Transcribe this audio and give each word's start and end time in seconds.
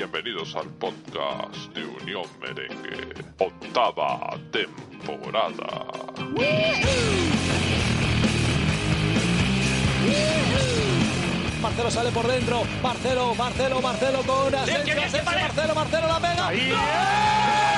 Bienvenidos 0.00 0.56
al 0.56 0.66
podcast 0.78 1.74
de 1.74 1.84
Unión 1.84 2.24
Merengue, 2.40 3.12
octava 3.36 4.30
temporada. 4.50 5.88
Marcelo 11.60 11.90
sale 11.90 12.10
por 12.12 12.26
dentro. 12.26 12.62
Marcelo, 12.82 13.34
Marcelo, 13.34 13.82
Marcelo 13.82 14.22
con 14.22 14.54
Asensio, 14.54 14.98
Asensio, 15.02 15.22
Marcelo, 15.22 15.74
Marcelo 15.74 16.06
la 16.06 16.18
pega. 16.18 16.50
¡Gol! 16.50 17.69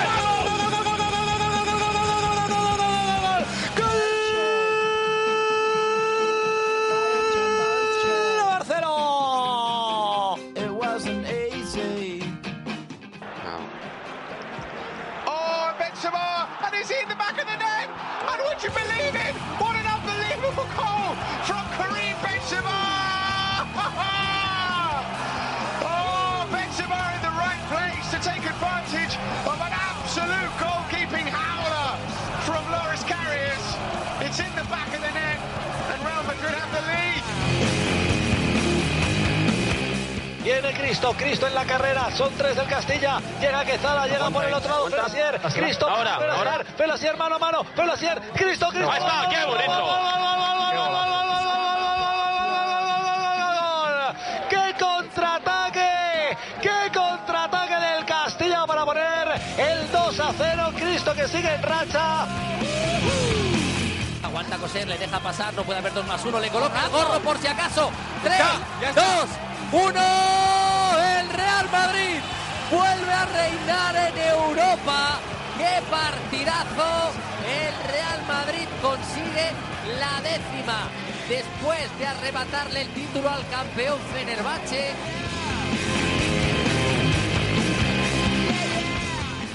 Advantage 28.92 29.16
of 29.46 29.60
an 29.60 29.72
absolute 29.72 30.52
goalkeeping 30.60 31.26
howler 31.28 31.96
from 32.44 32.62
Loris 32.70 33.02
Karius. 33.04 33.76
It's 34.20 34.38
in 34.38 34.54
the 34.54 34.64
back 34.68 34.88
of 34.88 35.00
the 35.00 35.12
net, 35.12 35.38
and 35.92 36.00
Real 36.04 36.22
Madrid 36.24 36.52
have 36.52 36.72
the 36.72 36.82
lead. 36.88 37.22
Viene 40.42 40.72
Cristo, 40.74 41.14
Cristo 41.16 41.46
en 41.46 41.54
la 41.54 41.64
carrera, 41.64 42.10
son 42.10 42.32
tres 42.36 42.56
del 42.56 42.66
Castilla, 42.66 43.20
llega 43.40 43.64
Quezada, 43.64 44.06
llega 44.06 44.28
por 44.30 44.44
el 44.44 44.52
otro 44.52 44.70
lado 44.70 44.90
Felasier, 44.90 45.40
Cristo, 45.40 45.88
Ahora, 45.88 46.18
Felasier, 46.18 46.48
ahora. 46.48 46.64
Felasier 46.76 47.16
mano 47.16 47.36
a 47.36 47.38
mano, 47.38 47.64
Felasier, 47.76 48.20
Cristo, 48.34 48.68
Cristo. 48.70 48.90
Ahí 48.90 48.98
está, 48.98 49.28
qué 49.30 49.44
bonito. 49.46 50.01
2 60.16 60.20
a 60.20 60.34
0! 60.36 60.72
Cristo 60.76 61.14
que 61.14 61.26
sigue 61.26 61.54
en 61.54 61.62
racha. 61.62 62.26
Aguanta 64.22 64.58
coser, 64.58 64.86
le 64.86 64.98
deja 64.98 65.18
pasar, 65.20 65.54
no 65.54 65.62
puede 65.64 65.78
haber 65.78 65.94
dos 65.94 66.06
más 66.06 66.22
uno, 66.26 66.38
le 66.38 66.50
coloca 66.50 66.86
gorro 66.88 67.18
por 67.20 67.38
si 67.38 67.46
acaso. 67.46 67.90
Tres, 68.22 68.38
ya 68.82 68.88
está. 68.90 69.00
dos, 69.00 69.30
uno. 69.72 70.98
El 71.18 71.30
Real 71.30 71.70
Madrid 71.70 72.20
vuelve 72.70 73.12
a 73.12 73.24
reinar 73.24 73.96
en 73.96 74.18
Europa. 74.18 75.18
¡Qué 75.56 75.82
partidazo! 75.90 77.12
El 77.48 77.90
Real 77.90 78.22
Madrid 78.28 78.68
consigue 78.82 79.50
la 79.98 80.20
décima 80.20 80.88
después 81.26 81.98
de 81.98 82.06
arrebatarle 82.06 82.82
el 82.82 82.88
título 82.88 83.30
al 83.30 83.48
campeón 83.48 83.98
Fenerbahce. 84.12 84.92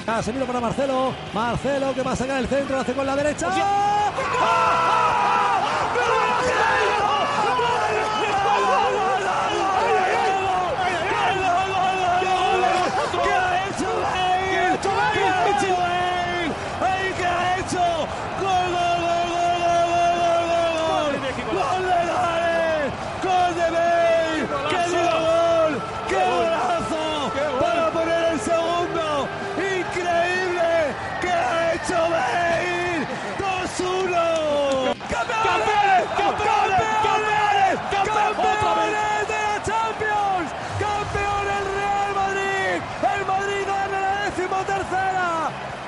Casemiro 0.07 0.45
para 0.45 0.61
Marcelo. 0.61 1.13
Marcelo 1.33 1.93
que 1.93 2.01
va 2.01 2.13
a 2.13 2.15
sacar 2.15 2.39
el 2.39 2.47
centro, 2.47 2.77
lo 2.77 2.81
hace 2.81 2.93
con 2.93 3.05
la 3.05 3.13
derecha. 3.13 3.49
¿Qué 3.53 3.61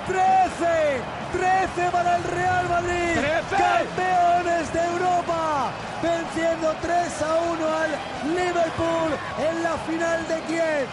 ¡13! 0.10 0.16
¡13 1.34 1.92
para 1.92 2.18
el 2.18 2.24
Real 2.24 2.68
Madrid! 2.68 3.14
¡Campeones 3.52 4.74
de 4.74 4.80
Europa! 4.80 5.72
Venciendo 6.02 6.74
3 6.82 7.22
a 7.22 7.42
1 7.52 7.68
al 7.68 7.92
Liverpool 8.34 9.12
en 9.38 9.64
la 9.64 9.78
final 9.86 10.28
de 10.28 10.42
Kiev. 10.48 10.88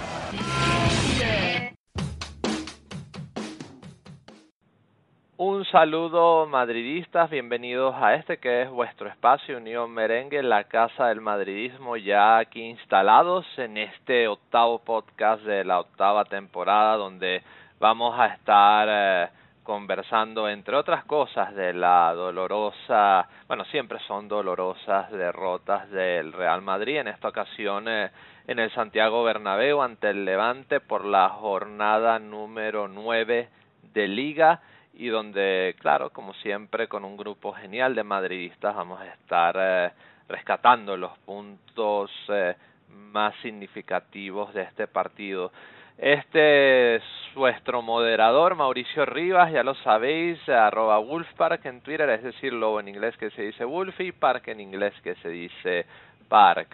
Un 5.39 5.65
saludo 5.67 6.47
madridistas, 6.47 7.31
bienvenidos 7.31 7.95
a 7.97 8.15
este 8.17 8.37
que 8.39 8.63
es 8.63 8.71
vuestro 8.71 9.09
espacio 9.09 9.57
Unión 9.57 9.93
Merengue, 9.93 10.43
la 10.43 10.65
casa 10.65 11.07
del 11.07 11.23
madridismo 11.23 11.97
ya 11.97 12.37
aquí 12.37 12.63
instalados 12.63 13.47
en 13.57 13.79
este 13.79 14.29
octavo 14.29 14.79
podcast 14.79 15.43
de 15.43 15.65
la 15.65 15.81
octava 15.81 16.25
temporada 16.27 16.97
donde 16.97 17.43
vamos 17.79 18.19
a 18.19 18.27
estar 18.27 18.89
eh, 18.91 19.29
conversando 19.63 20.49
entre 20.49 20.77
otras 20.77 21.05
cosas 21.05 21.55
de 21.55 21.73
la 21.73 22.13
dolorosa, 22.15 23.29
bueno 23.49 23.65
siempre 23.67 23.99
son 24.07 24.29
dolorosas 24.29 25.11
derrotas 25.11 25.91
del 25.91 26.33
Real 26.33 26.63
Madrid, 26.63 26.99
en 26.99 27.09
esta 27.09 27.29
ocasión 27.29 27.89
eh, 27.89 28.11
en 28.47 28.59
el 28.59 28.71
Santiago 28.73 29.25
Bernabéu 29.25 29.83
ante 29.83 30.11
el 30.11 30.25
Levante 30.25 30.81
por 30.81 31.05
la 31.05 31.29
jornada 31.31 32.19
número 32.19 32.87
9 32.87 33.49
de 33.93 34.09
Liga 34.09 34.61
y 34.95 35.09
donde, 35.09 35.75
claro, 35.81 36.11
como 36.11 36.33
siempre, 36.35 36.89
con 36.89 37.05
un 37.05 37.17
grupo 37.17 37.53
genial 37.53 37.95
de 37.95 38.03
madridistas 38.03 38.75
vamos 38.75 39.01
a 39.01 39.07
estar 39.07 39.57
eh, 39.59 39.91
rescatando 40.29 40.97
los 40.97 41.17
puntos 41.19 42.11
eh, 42.29 42.55
más 42.89 43.35
significativos 43.43 44.55
de 44.55 44.63
este 44.63 44.87
partido. 44.87 45.53
Este 45.99 46.97
es 46.97 47.03
vuestro 47.35 47.81
moderador, 47.81 48.55
Mauricio 48.55 49.07
Rivas, 49.07 49.51
ya 49.51 49.63
lo 49.63 49.75
sabéis, 49.77 50.47
arroba 50.47 50.99
Wolfpark 50.99 51.65
en 51.65 51.81
Twitter, 51.81 52.11
es 52.11 52.23
decir, 52.23 52.53
lobo 52.53 52.81
en 52.81 52.89
inglés 52.89 53.17
que 53.17 53.31
se 53.31 53.43
dice 53.43 53.65
Wolf 53.65 53.99
y 54.01 54.13
Park 54.13 54.49
en 54.49 54.61
inglés 54.61 54.93
que 55.03 55.15
se 55.17 55.31
dice 55.31 55.87
Park. 56.29 56.69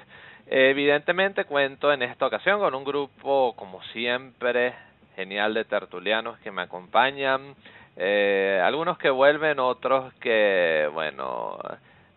Evidentemente 0.46 1.44
cuento 1.44 1.92
en 1.92 2.02
esta 2.02 2.26
ocasión 2.26 2.58
con 2.58 2.74
un 2.74 2.82
grupo, 2.82 3.54
como 3.54 3.80
siempre, 3.92 4.74
genial 5.14 5.54
de 5.54 5.66
tertulianos 5.66 6.40
que 6.40 6.50
me 6.50 6.62
acompañan. 6.62 7.54
Eh, 7.96 8.60
algunos 8.64 8.98
que 8.98 9.10
vuelven, 9.10 9.60
otros 9.60 10.12
que, 10.14 10.90
bueno, 10.92 11.58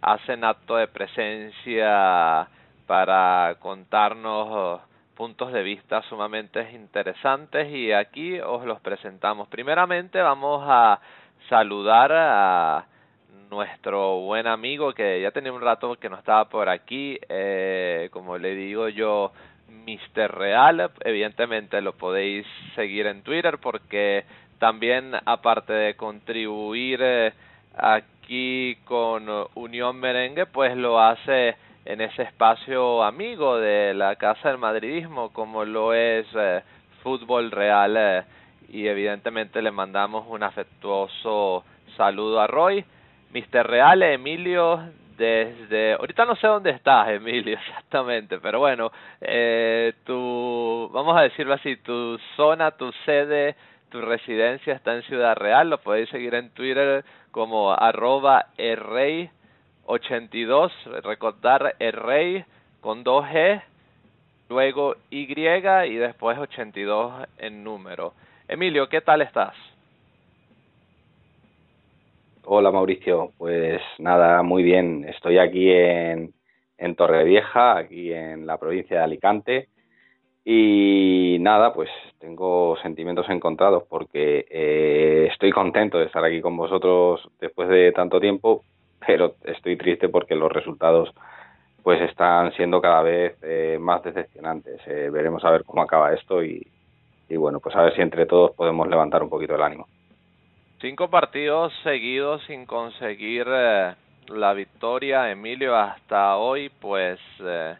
hacen 0.01 0.43
acto 0.43 0.75
de 0.75 0.87
presencia 0.87 2.47
para 2.87 3.57
contarnos 3.59 4.81
puntos 5.15 5.51
de 5.51 5.63
vista 5.63 6.01
sumamente 6.03 6.71
interesantes 6.73 7.71
y 7.71 7.91
aquí 7.91 8.39
os 8.39 8.65
los 8.65 8.79
presentamos. 8.81 9.47
Primeramente 9.47 10.21
vamos 10.21 10.63
a 10.67 10.99
saludar 11.49 12.11
a 12.13 12.85
nuestro 13.49 14.19
buen 14.19 14.47
amigo 14.47 14.93
que 14.93 15.21
ya 15.21 15.31
tenía 15.31 15.53
un 15.53 15.61
rato 15.61 15.95
que 15.95 16.09
no 16.09 16.17
estaba 16.17 16.49
por 16.49 16.67
aquí, 16.69 17.17
eh, 17.29 18.09
como 18.11 18.37
le 18.37 18.55
digo 18.55 18.89
yo, 18.89 19.31
Mr. 19.69 20.35
Real, 20.35 20.91
evidentemente 21.03 21.81
lo 21.81 21.93
podéis 21.93 22.45
seguir 22.75 23.07
en 23.07 23.21
Twitter 23.23 23.57
porque 23.59 24.25
también 24.59 25.13
aparte 25.25 25.73
de 25.73 25.95
contribuir 25.95 26.99
eh, 27.01 27.33
aquí 27.77 28.77
con 28.85 29.27
Unión 29.55 29.97
Merengue, 29.97 30.45
pues 30.47 30.75
lo 30.75 30.99
hace 30.99 31.55
en 31.85 32.01
ese 32.01 32.23
espacio 32.23 33.03
amigo 33.03 33.57
de 33.57 33.93
la 33.93 34.15
Casa 34.15 34.49
del 34.49 34.57
Madridismo, 34.57 35.31
como 35.31 35.63
lo 35.63 35.93
es 35.93 36.25
eh, 36.35 36.63
Fútbol 37.03 37.51
Real, 37.51 37.95
eh, 37.95 38.23
y 38.69 38.87
evidentemente 38.87 39.61
le 39.61 39.69
mandamos 39.69 40.25
un 40.27 40.41
afectuoso 40.41 41.63
saludo 41.95 42.41
a 42.41 42.47
Roy. 42.47 42.83
Mr. 43.31 43.67
Real, 43.67 44.01
Emilio, 44.01 44.81
desde... 45.15 45.93
Ahorita 45.93 46.25
no 46.25 46.35
sé 46.35 46.47
dónde 46.47 46.71
estás, 46.71 47.09
Emilio, 47.09 47.57
exactamente, 47.67 48.39
pero 48.39 48.59
bueno, 48.59 48.91
eh, 49.21 49.93
tu, 50.05 50.89
vamos 50.91 51.15
a 51.15 51.21
decirlo 51.21 51.53
así, 51.53 51.77
tu 51.77 52.17
zona, 52.35 52.71
tu 52.71 52.91
sede, 53.05 53.55
tu 53.89 54.01
residencia 54.01 54.73
está 54.73 54.95
en 54.95 55.03
Ciudad 55.03 55.35
Real, 55.35 55.69
lo 55.69 55.77
podéis 55.77 56.09
seguir 56.09 56.33
en 56.33 56.49
Twitter 56.49 57.05
como 57.29 57.73
arroba 57.73 58.47
errey82, 59.85 60.71
recordar 61.03 61.75
errey 61.79 62.43
con 62.81 63.03
2G 63.03 63.61
luego 64.49 64.95
Y 65.09 65.31
y 65.31 65.95
después 65.95 66.37
82 66.37 67.27
en 67.37 67.63
número. 67.63 68.13
Emilio, 68.47 68.87
¿qué 68.89 69.01
tal 69.01 69.21
estás? 69.21 69.55
Hola 72.43 72.71
Mauricio, 72.71 73.31
pues 73.39 73.81
nada, 73.97 74.43
muy 74.43 74.61
bien. 74.61 75.03
Estoy 75.09 75.39
aquí 75.39 75.71
en, 75.71 76.31
en 76.77 76.95
Torrevieja, 76.95 77.77
aquí 77.77 78.13
en 78.13 78.45
la 78.45 78.57
provincia 78.59 78.97
de 78.97 79.03
Alicante. 79.03 79.69
Y 80.47 81.37
nada, 81.39 81.73
pues 81.73 81.89
tengo 82.19 82.77
sentimientos 82.83 83.27
encontrados 83.29 83.83
porque 83.89 84.45
eh, 84.47 85.27
estoy 85.31 85.51
contento 85.51 85.97
de 85.97 86.05
estar 86.05 86.23
aquí 86.23 86.39
con 86.39 86.55
vosotros 86.55 87.27
después 87.39 87.67
de 87.67 87.91
tanto 87.93 88.19
tiempo, 88.19 88.63
pero 89.07 89.35
estoy 89.43 89.77
triste 89.77 90.09
porque 90.09 90.35
los 90.35 90.51
resultados 90.51 91.13
pues 91.83 92.01
están 92.01 92.51
siendo 92.53 92.81
cada 92.81 93.03
vez 93.03 93.37
eh, 93.43 93.77
más 93.79 94.03
decepcionantes. 94.03 94.81
Eh, 94.87 95.09
veremos 95.11 95.43
a 95.45 95.51
ver 95.51 95.63
cómo 95.63 95.83
acaba 95.83 96.13
esto 96.13 96.43
y, 96.43 96.65
y 97.29 97.37
bueno, 97.37 97.59
pues 97.59 97.75
a 97.75 97.83
ver 97.83 97.95
si 97.95 98.01
entre 98.01 98.25
todos 98.25 98.51
podemos 98.55 98.87
levantar 98.87 99.21
un 99.21 99.29
poquito 99.29 99.55
el 99.55 99.61
ánimo. 99.61 99.87
Cinco 100.81 101.09
partidos 101.09 101.73
seguidos 101.83 102.43
sin 102.47 102.65
conseguir 102.65 103.45
eh, 103.47 103.95
la 104.27 104.53
victoria, 104.53 105.31
Emilio, 105.31 105.75
hasta 105.75 106.37
hoy, 106.37 106.69
pues 106.69 107.19
eh, 107.39 107.75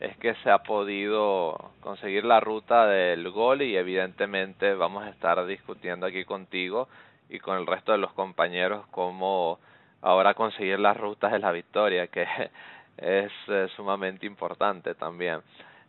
es 0.00 0.16
que 0.16 0.34
se 0.36 0.50
ha 0.50 0.58
podido 0.58 1.72
conseguir 1.80 2.24
la 2.24 2.40
ruta 2.40 2.86
del 2.86 3.30
gol 3.30 3.62
y 3.62 3.76
evidentemente 3.76 4.74
vamos 4.74 5.04
a 5.04 5.10
estar 5.10 5.44
discutiendo 5.46 6.06
aquí 6.06 6.24
contigo 6.24 6.88
y 7.28 7.38
con 7.38 7.58
el 7.58 7.66
resto 7.66 7.92
de 7.92 7.98
los 7.98 8.12
compañeros 8.12 8.86
cómo 8.90 9.58
ahora 10.02 10.34
conseguir 10.34 10.78
las 10.78 10.96
rutas 10.96 11.32
de 11.32 11.38
la 11.38 11.52
victoria, 11.52 12.06
que 12.08 12.26
es 12.96 13.32
eh, 13.48 13.68
sumamente 13.76 14.26
importante 14.26 14.94
también. 14.94 15.40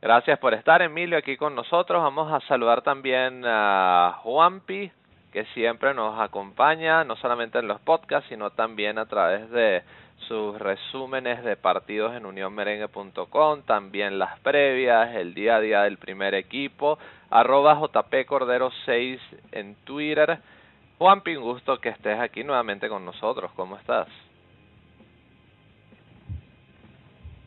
Gracias 0.01 0.39
por 0.39 0.53
estar, 0.53 0.81
Emilio, 0.81 1.17
aquí 1.17 1.37
con 1.37 1.53
nosotros. 1.53 2.01
Vamos 2.01 2.31
a 2.33 2.39
saludar 2.47 2.81
también 2.81 3.43
a 3.45 4.19
Juanpi, 4.23 4.91
que 5.31 5.45
siempre 5.53 5.93
nos 5.93 6.19
acompaña, 6.19 7.03
no 7.03 7.15
solamente 7.17 7.59
en 7.59 7.67
los 7.67 7.79
podcasts, 7.81 8.27
sino 8.27 8.49
también 8.49 8.97
a 8.97 9.05
través 9.05 9.49
de 9.51 9.83
sus 10.27 10.57
resúmenes 10.59 11.43
de 11.43 11.55
partidos 11.55 12.15
en 12.15 12.25
unionmerengue.com, 12.25 13.61
también 13.63 14.17
las 14.17 14.39
previas, 14.39 15.15
el 15.15 15.33
día 15.33 15.57
a 15.57 15.59
día 15.59 15.81
del 15.83 15.97
primer 15.97 16.33
equipo, 16.35 16.97
arroba 17.29 17.79
jpcordero6 17.79 19.19
en 19.51 19.75
Twitter. 19.83 20.39
Juanpi, 21.01 21.35
un 21.35 21.45
gusto 21.45 21.81
que 21.81 21.89
estés 21.89 22.19
aquí 22.19 22.43
nuevamente 22.43 22.87
con 22.87 23.03
nosotros. 23.03 23.49
¿Cómo 23.55 23.75
estás? 23.75 24.07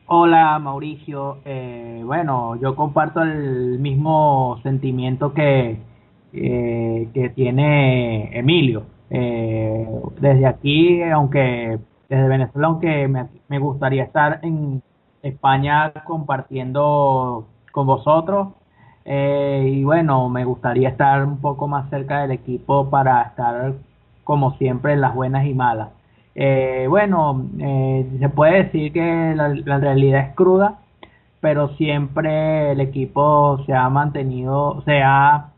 Hola 0.06 0.58
Mauricio, 0.58 1.38
eh, 1.44 2.02
bueno, 2.04 2.56
yo 2.56 2.74
comparto 2.74 3.22
el 3.22 3.78
mismo 3.78 4.58
sentimiento 4.64 5.32
que, 5.32 5.78
eh, 6.32 7.08
que 7.14 7.28
tiene 7.28 8.36
Emilio. 8.36 8.86
Eh, 9.08 9.86
desde 10.20 10.46
aquí, 10.46 11.00
aunque 11.04 11.78
desde 12.08 12.26
Venezuela, 12.26 12.66
aunque 12.66 13.06
me, 13.06 13.28
me 13.46 13.60
gustaría 13.60 14.02
estar 14.02 14.40
en 14.42 14.82
España 15.22 15.92
compartiendo 16.04 17.46
con 17.70 17.86
vosotros, 17.86 18.48
eh, 19.04 19.70
y 19.74 19.84
bueno, 19.84 20.28
me 20.28 20.44
gustaría 20.44 20.88
estar 20.88 21.24
un 21.24 21.38
poco 21.38 21.68
más 21.68 21.90
cerca 21.90 22.22
del 22.22 22.32
equipo 22.32 22.88
para 22.90 23.22
estar 23.22 23.74
como 24.24 24.56
siempre 24.56 24.94
en 24.94 25.00
las 25.02 25.14
buenas 25.14 25.46
y 25.46 25.54
malas. 25.54 25.90
Eh, 26.34 26.86
bueno, 26.88 27.46
eh, 27.60 28.06
se 28.18 28.28
puede 28.30 28.64
decir 28.64 28.92
que 28.92 29.34
la, 29.36 29.78
realidad 29.78 30.28
es 30.28 30.34
cruda, 30.34 30.80
pero 31.40 31.68
siempre 31.76 32.72
el 32.72 32.80
equipo 32.80 33.62
se 33.66 33.74
ha 33.74 33.88
mantenido, 33.90 34.82
se 34.84 35.02
ha, 35.02 35.50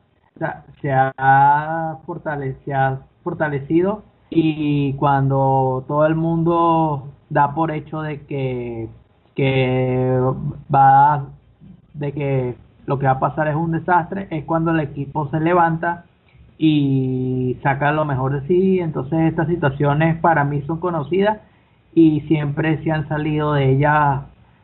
se 0.82 0.92
ha 0.92 1.98
fortalecido, 2.04 3.00
fortalecido 3.22 4.02
y 4.30 4.94
cuando 4.94 5.84
todo 5.88 6.06
el 6.06 6.16
mundo 6.16 7.08
da 7.30 7.54
por 7.54 7.70
hecho 7.70 8.02
de 8.02 8.20
que, 8.26 8.88
que 9.34 10.20
va, 10.72 11.26
de 11.94 12.12
que 12.12 12.65
lo 12.86 12.98
que 12.98 13.06
va 13.06 13.12
a 13.12 13.20
pasar 13.20 13.48
es 13.48 13.56
un 13.56 13.72
desastre, 13.72 14.28
es 14.30 14.44
cuando 14.44 14.70
el 14.70 14.80
equipo 14.80 15.28
se 15.30 15.40
levanta 15.40 16.04
y 16.58 17.58
saca 17.62 17.92
lo 17.92 18.04
mejor 18.04 18.40
de 18.40 18.46
sí. 18.46 18.78
Entonces 18.80 19.18
estas 19.30 19.48
situaciones 19.48 20.16
para 20.20 20.44
mí 20.44 20.62
son 20.62 20.78
conocidas 20.78 21.38
y 21.94 22.20
siempre 22.22 22.82
se 22.82 22.92
han 22.92 23.08
salido 23.08 23.54
de 23.54 23.72
ellas 23.72 24.22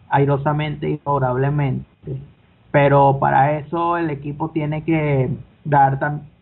airosamente 0.09 0.89
y 0.91 0.99
favorablemente. 0.99 1.87
Pero 2.71 3.19
para 3.19 3.59
eso 3.59 3.97
el 3.97 4.11
equipo 4.11 4.51
tiene 4.51 4.85
que 4.85 5.31
dar 5.65 5.99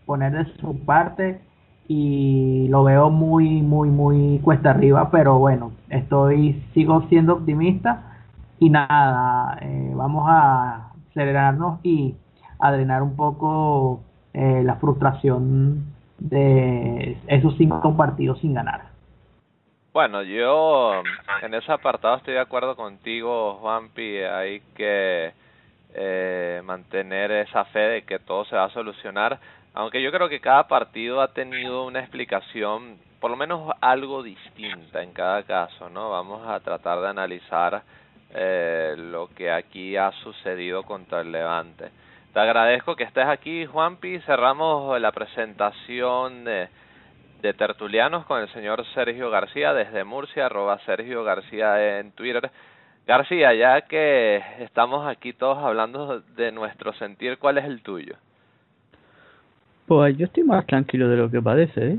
poner 0.07 0.33
de 0.33 0.45
su 0.57 0.79
parte 0.85 1.41
y 1.89 2.69
lo 2.69 2.85
veo 2.85 3.11
muy 3.11 3.63
muy 3.63 3.91
muy 3.91 4.39
cuesta 4.43 4.71
arriba, 4.71 5.11
pero 5.11 5.39
bueno, 5.39 5.73
estoy 5.89 6.63
sigo 6.73 7.03
siendo 7.09 7.35
optimista 7.35 8.03
y 8.61 8.71
nada, 8.71 9.59
eh, 9.61 9.93
vamos 9.95 10.25
a 10.29 10.90
acelerarnos 11.11 11.81
y 11.83 12.15
a 12.59 12.73
drenar 12.73 13.03
un 13.03 13.17
poco 13.17 14.03
eh, 14.33 14.63
la 14.65 14.77
frustración 14.77 15.85
de 16.19 17.17
esos 17.27 17.57
cinco 17.57 17.97
partidos 17.97 18.39
sin 18.41 18.55
ganar. 18.55 18.91
Bueno, 19.93 20.23
yo 20.23 21.03
en 21.43 21.55
ese 21.55 21.73
apartado 21.73 22.17
estoy 22.17 22.35
de 22.35 22.41
acuerdo 22.41 22.77
contigo, 22.77 23.55
Juanpi. 23.61 24.19
Hay 24.19 24.61
que 24.77 25.33
eh, 25.95 26.63
mantener 26.65 27.33
esa 27.33 27.65
fe 27.67 27.81
de 27.81 28.03
que 28.03 28.21
todo 28.21 28.45
se 28.45 28.55
va 28.55 28.65
a 28.65 28.71
solucionar. 28.71 29.41
Aunque 29.75 30.01
yo 30.01 30.13
creo 30.13 30.29
que 30.29 30.41
cada 30.41 30.69
partido 30.69 31.21
ha 31.21 31.33
tenido 31.33 31.87
una 31.87 32.01
explicación, 32.01 32.99
por 33.21 33.33
lo 33.33 33.37
menos 33.37 33.73
algo 33.81 34.23
distinta 34.23 35.03
en 35.03 35.13
cada 35.13 35.43
caso, 35.43 35.89
¿no? 35.91 36.11
Vamos 36.11 36.47
a 36.47 36.61
tratar 36.61 37.01
de 37.01 37.09
analizar 37.09 37.83
eh, 38.35 38.95
lo 38.97 39.29
que 39.29 39.51
aquí 39.51 39.97
ha 39.97 40.13
sucedido 40.23 40.83
contra 40.85 41.21
el 41.21 41.33
Levante. 41.33 41.91
Te 42.33 42.41
agradezco 42.41 42.95
que 42.95 43.05
estés 43.05 43.27
aquí, 43.27 43.67
Juanpi. 43.67 44.21
Cerramos 44.21 45.01
la 45.01 45.11
presentación 45.11 46.45
de, 46.45 46.69
de 47.43 47.53
tertulianos 47.55 48.25
con 48.27 48.41
el 48.41 48.49
señor 48.53 48.85
Sergio 48.95 49.31
García 49.31 49.73
desde 49.73 50.05
Murcia, 50.05 50.47
arroba 50.47 50.79
Sergio 50.87 51.25
García 51.25 51.99
en 51.99 52.13
Twitter. 52.13 52.51
García, 53.07 53.53
ya 53.55 53.81
que 53.83 54.41
estamos 54.61 55.09
aquí 55.09 55.33
todos 55.33 55.59
hablando 55.59 56.21
de 56.21 56.53
nuestro 56.53 56.93
sentir, 56.93 57.39
¿cuál 57.39 57.59
es 57.59 57.65
el 57.65 57.83
tuyo? 57.83 58.15
Pues 59.87 60.17
yo 60.17 60.27
estoy 60.27 60.45
más 60.45 60.65
tranquilo 60.67 61.09
de 61.09 61.17
lo 61.17 61.29
que 61.29 61.43
parece, 61.43 61.89
¿eh? 61.89 61.99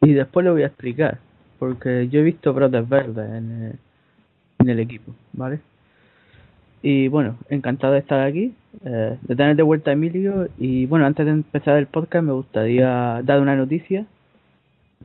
Y 0.00 0.14
después 0.14 0.46
lo 0.46 0.52
voy 0.52 0.62
a 0.62 0.68
explicar, 0.68 1.18
porque 1.58 2.08
yo 2.08 2.20
he 2.20 2.22
visto 2.22 2.54
brotes 2.54 2.88
verdes 2.88 3.28
en 3.30 3.62
el, 3.62 3.78
en 4.58 4.68
el 4.68 4.80
equipo, 4.80 5.12
¿vale? 5.32 5.60
Y 6.82 7.08
bueno, 7.08 7.36
encantado 7.48 7.94
de 7.94 7.98
estar 7.98 8.20
aquí, 8.20 8.54
eh, 8.84 9.18
de 9.20 9.36
tener 9.36 9.56
de 9.56 9.62
vuelta 9.62 9.90
a 9.90 9.94
Emilio. 9.94 10.48
Y 10.58 10.86
bueno, 10.86 11.06
antes 11.06 11.26
de 11.26 11.32
empezar 11.32 11.76
el 11.76 11.86
podcast, 11.86 12.24
me 12.24 12.32
gustaría 12.32 13.20
dar 13.24 13.40
una 13.40 13.56
noticia: 13.56 14.06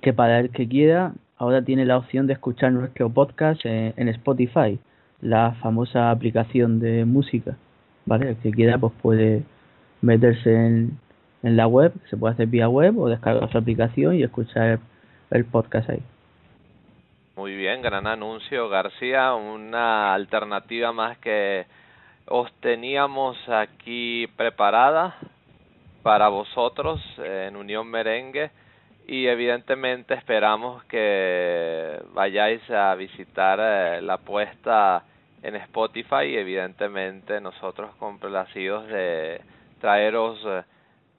que 0.02 0.14
para 0.14 0.40
el 0.40 0.50
que 0.52 0.68
quiera, 0.68 1.14
ahora 1.38 1.64
tiene 1.64 1.86
la 1.86 1.98
opción 1.98 2.28
de 2.28 2.34
escuchar 2.34 2.72
nuestro 2.72 3.10
podcast 3.10 3.62
en, 3.66 4.08
Spotify, 4.10 4.80
la 5.22 5.54
famosa 5.62 6.12
aplicación 6.12 6.80
de 6.80 7.06
música. 7.06 7.58
¿Vale? 8.06 8.30
El 8.32 8.36
que 8.38 8.52
quiera, 8.52 8.78
pues 8.78 8.94
puede 9.02 9.44
meterse 10.02 10.54
en, 10.54 11.00
en 11.42 11.58
la 11.58 11.68
web, 11.68 11.94
se 12.10 12.18
puede 12.18 12.34
hacer 12.34 12.48
vía 12.48 12.68
web 12.70 12.98
o 13.00 13.10
descargar 13.10 13.50
su 13.52 13.58
aplicación 13.58 14.16
y 14.16 14.24
escuchar 14.24 14.80
el 15.32 15.46
podcast 15.46 15.90
ahí. 15.90 16.04
Muy 17.36 17.56
bien, 17.56 17.82
gran 17.82 18.06
anuncio, 18.06 18.70
García. 18.70 19.34
Una 19.34 20.14
alternativa 20.14 20.92
más 20.92 21.18
que 21.18 21.66
os 22.28 22.54
teníamos 22.60 23.36
aquí 23.50 24.28
preparada 24.38 25.16
para 26.04 26.28
vosotros 26.28 27.02
en 27.18 27.56
Unión 27.56 27.88
Merengue 27.88 28.52
y 29.08 29.26
evidentemente 29.26 30.14
esperamos 30.14 30.84
que 30.84 32.00
vayáis 32.14 32.62
a 32.70 32.94
visitar 32.94 33.60
eh, 33.60 34.02
la 34.04 34.20
puesta 34.20 35.04
en 35.42 35.56
Spotify 35.56 36.26
y 36.26 36.38
evidentemente 36.38 37.42
nosotros 37.42 37.96
complacidos 37.96 38.86
de 38.90 39.42
traeros 39.82 40.40
eh, 40.46 40.62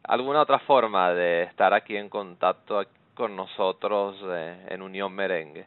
alguna 0.04 0.42
otra 0.42 0.60
forma 0.60 1.12
de 1.12 1.42
estar 1.42 1.74
aquí 1.74 1.96
en 1.96 2.08
contacto 2.08 2.84
con 3.14 3.34
nosotros 3.34 4.16
eh, 4.28 4.68
en 4.68 4.80
Unión 4.80 5.12
Merengue. 5.12 5.66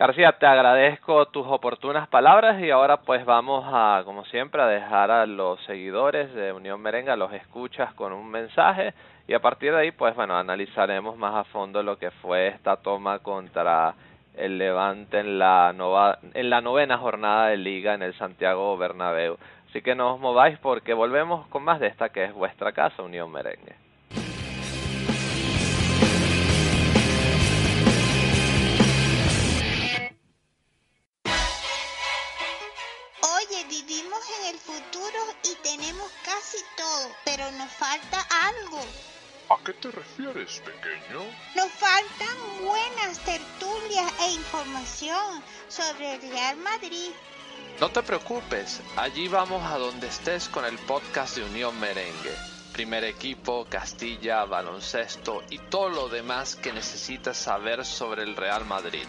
García, 0.00 0.32
te 0.32 0.46
agradezco 0.46 1.26
tus 1.26 1.46
oportunas 1.46 2.08
palabras 2.08 2.58
y 2.62 2.70
ahora 2.70 3.02
pues 3.02 3.22
vamos 3.26 3.66
a, 3.70 4.00
como 4.06 4.24
siempre, 4.24 4.62
a 4.62 4.66
dejar 4.66 5.10
a 5.10 5.26
los 5.26 5.62
seguidores 5.64 6.32
de 6.32 6.54
Unión 6.54 6.80
Merenga, 6.80 7.16
los 7.16 7.30
escuchas 7.34 7.92
con 7.92 8.14
un 8.14 8.30
mensaje 8.30 8.94
y 9.28 9.34
a 9.34 9.40
partir 9.40 9.72
de 9.72 9.80
ahí 9.80 9.90
pues 9.90 10.16
bueno, 10.16 10.38
analizaremos 10.38 11.18
más 11.18 11.34
a 11.34 11.44
fondo 11.44 11.82
lo 11.82 11.98
que 11.98 12.10
fue 12.12 12.48
esta 12.48 12.78
toma 12.78 13.18
contra 13.18 13.92
el 14.38 14.56
Levante 14.56 15.18
en 15.18 15.38
la, 15.38 16.18
en 16.32 16.48
la 16.48 16.62
novena 16.62 16.96
jornada 16.96 17.48
de 17.48 17.58
liga 17.58 17.92
en 17.92 18.00
el 18.00 18.14
Santiago 18.14 18.78
Bernabéu. 18.78 19.36
Así 19.68 19.82
que 19.82 19.94
no 19.94 20.14
os 20.14 20.18
mováis 20.18 20.58
porque 20.60 20.94
volvemos 20.94 21.46
con 21.48 21.62
más 21.62 21.78
de 21.78 21.88
esta 21.88 22.08
que 22.08 22.24
es 22.24 22.32
vuestra 22.32 22.72
casa, 22.72 23.02
Unión 23.02 23.30
Merengue. 23.30 23.79
Pero 37.40 37.52
nos 37.52 37.70
falta 37.70 38.20
algo. 38.48 38.80
¿A 39.48 39.56
qué 39.64 39.72
te 39.72 39.90
refieres, 39.90 40.60
pequeño? 40.60 41.24
Nos 41.56 41.72
faltan 41.72 42.36
buenas 42.62 43.18
tertulias 43.20 44.12
e 44.20 44.32
información 44.32 45.42
sobre 45.68 46.16
el 46.16 46.20
Real 46.20 46.58
Madrid. 46.58 47.10
No 47.80 47.90
te 47.90 48.02
preocupes, 48.02 48.82
allí 48.96 49.28
vamos 49.28 49.64
a 49.64 49.78
donde 49.78 50.08
estés 50.08 50.50
con 50.50 50.66
el 50.66 50.76
podcast 50.80 51.36
de 51.36 51.44
Unión 51.44 51.80
Merengue. 51.80 52.34
Primer 52.74 53.04
equipo, 53.04 53.66
Castilla, 53.70 54.44
baloncesto 54.44 55.42
y 55.48 55.58
todo 55.58 55.88
lo 55.88 56.08
demás 56.10 56.56
que 56.56 56.74
necesitas 56.74 57.38
saber 57.38 57.86
sobre 57.86 58.22
el 58.22 58.36
Real 58.36 58.66
Madrid. 58.66 59.06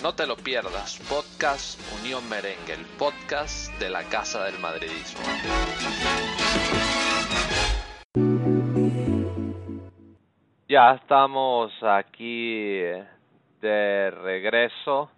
No 0.00 0.14
te 0.14 0.26
lo 0.26 0.36
pierdas, 0.36 0.98
podcast 1.08 1.80
Unión 2.00 2.28
Merengue, 2.28 2.74
el 2.74 2.86
podcast 2.86 3.68
de 3.80 3.90
la 3.90 4.04
Casa 4.04 4.44
del 4.44 4.60
Madridismo. 4.60 5.24
Ya 10.74 10.94
estamos 10.94 11.72
aquí 11.84 12.80
de 13.60 14.10
regreso 14.10 15.08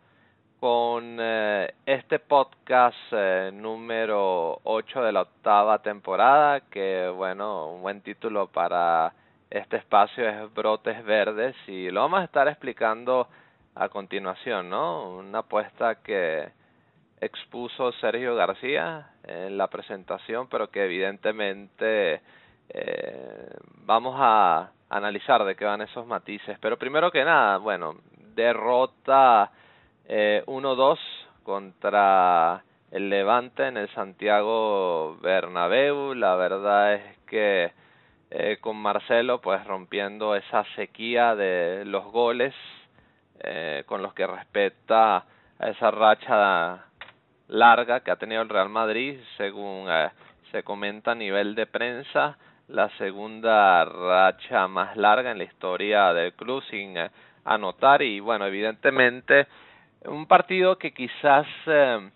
con 0.61 1.17
eh, 1.19 1.73
este 1.87 2.19
podcast 2.19 2.95
eh, 3.13 3.51
número 3.55 4.61
8 4.65 5.03
de 5.03 5.13
la 5.13 5.23
octava 5.23 5.79
temporada, 5.79 6.61
que 6.61 7.09
bueno, 7.09 7.73
un 7.73 7.81
buen 7.81 8.03
título 8.03 8.49
para 8.49 9.15
este 9.49 9.79
espacio 9.79 10.29
es 10.29 10.53
Brotes 10.53 11.03
Verdes 11.07 11.57
y 11.67 11.89
lo 11.89 12.03
vamos 12.03 12.21
a 12.21 12.25
estar 12.25 12.49
explicando 12.49 13.27
a 13.75 13.89
continuación, 13.89 14.69
¿no? 14.69 15.09
Una 15.09 15.39
apuesta 15.39 16.03
que 16.03 16.51
expuso 17.19 17.93
Sergio 17.93 18.35
García 18.35 19.09
en 19.25 19.57
la 19.57 19.69
presentación, 19.69 20.49
pero 20.51 20.71
que 20.71 20.85
evidentemente 20.85 22.21
eh, 22.69 23.57
vamos 23.87 24.17
a 24.19 24.73
analizar 24.89 25.45
de 25.45 25.57
qué 25.57 25.65
van 25.65 25.83
esos 25.83 26.07
matices. 26.07 26.59
Pero 26.61 26.79
primero 26.79 27.11
que 27.11 27.25
nada, 27.25 27.59
bueno, 27.59 27.97
derrota 28.35 29.51
eh, 30.07 30.43
1-2 30.47 30.99
contra 31.43 32.63
el 32.91 33.09
Levante 33.09 33.67
en 33.67 33.77
el 33.77 33.89
Santiago 33.95 35.17
Bernabéu. 35.21 36.15
La 36.15 36.37
verdad 36.37 36.95
es 36.95 37.19
que 37.27 37.73
eh, 38.31 38.59
con 38.61 38.77
Marcelo 38.77 39.41
pues 39.41 39.65
rompiendo 39.67 40.35
esa 40.35 40.65
sequía 40.75 41.37
de 41.37 41.85
los 41.85 42.05
goles 42.07 42.55
eh, 43.41 43.85
con 43.87 44.03
los 44.03 44.15
que 44.15 44.27
respeta 44.27 45.25
a 45.59 45.69
esa 45.69 45.91
racha 45.93 46.87
larga 47.49 48.01
que 48.01 48.11
ha 48.11 48.17
tenido 48.17 48.43
el 48.43 48.49
Real 48.49 48.69
Madrid 48.69 49.21
según 49.37 49.87
eh, 49.89 50.11
se 50.51 50.65
comenta 50.65 51.13
a 51.13 51.15
nivel 51.15 51.55
de 51.55 51.67
prensa 51.67 52.37
la 52.69 52.89
segunda 52.99 53.85
racha 53.85 54.67
más 54.69 54.97
larga 54.97 55.31
en 55.31 55.39
la 55.39 55.45
historia 55.45 56.13
del 56.13 56.33
club 56.35 56.63
sin 56.71 56.97
eh, 56.97 57.11
anotar. 57.45 58.03
Y 58.03 58.21
bueno 58.21 58.47
evidentemente 58.47 59.47
un 60.05 60.27
partido 60.27 60.79
que 60.79 60.93
quizás 60.93 61.47
eh, 61.67 62.11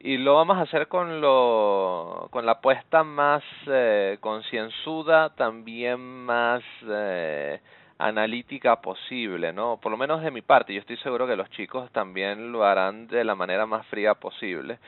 y 0.00 0.18
lo 0.18 0.34
vamos 0.34 0.58
a 0.58 0.62
hacer 0.62 0.88
con 0.88 1.20
lo 1.20 2.28
con 2.30 2.44
la 2.44 2.52
apuesta 2.52 3.04
más 3.04 3.42
eh, 3.66 4.18
concienzuda 4.20 5.30
también 5.30 6.00
más 6.00 6.62
eh, 6.88 7.60
analítica 7.98 8.80
posible 8.80 9.52
no 9.52 9.78
por 9.80 9.92
lo 9.92 9.98
menos 9.98 10.22
de 10.22 10.32
mi 10.32 10.42
parte 10.42 10.74
yo 10.74 10.80
estoy 10.80 10.96
seguro 10.98 11.26
que 11.26 11.36
los 11.36 11.48
chicos 11.50 11.90
también 11.92 12.50
lo 12.50 12.64
harán 12.64 13.06
de 13.06 13.24
la 13.24 13.34
manera 13.34 13.66
más 13.66 13.86
fría 13.86 14.14
posible. 14.14 14.78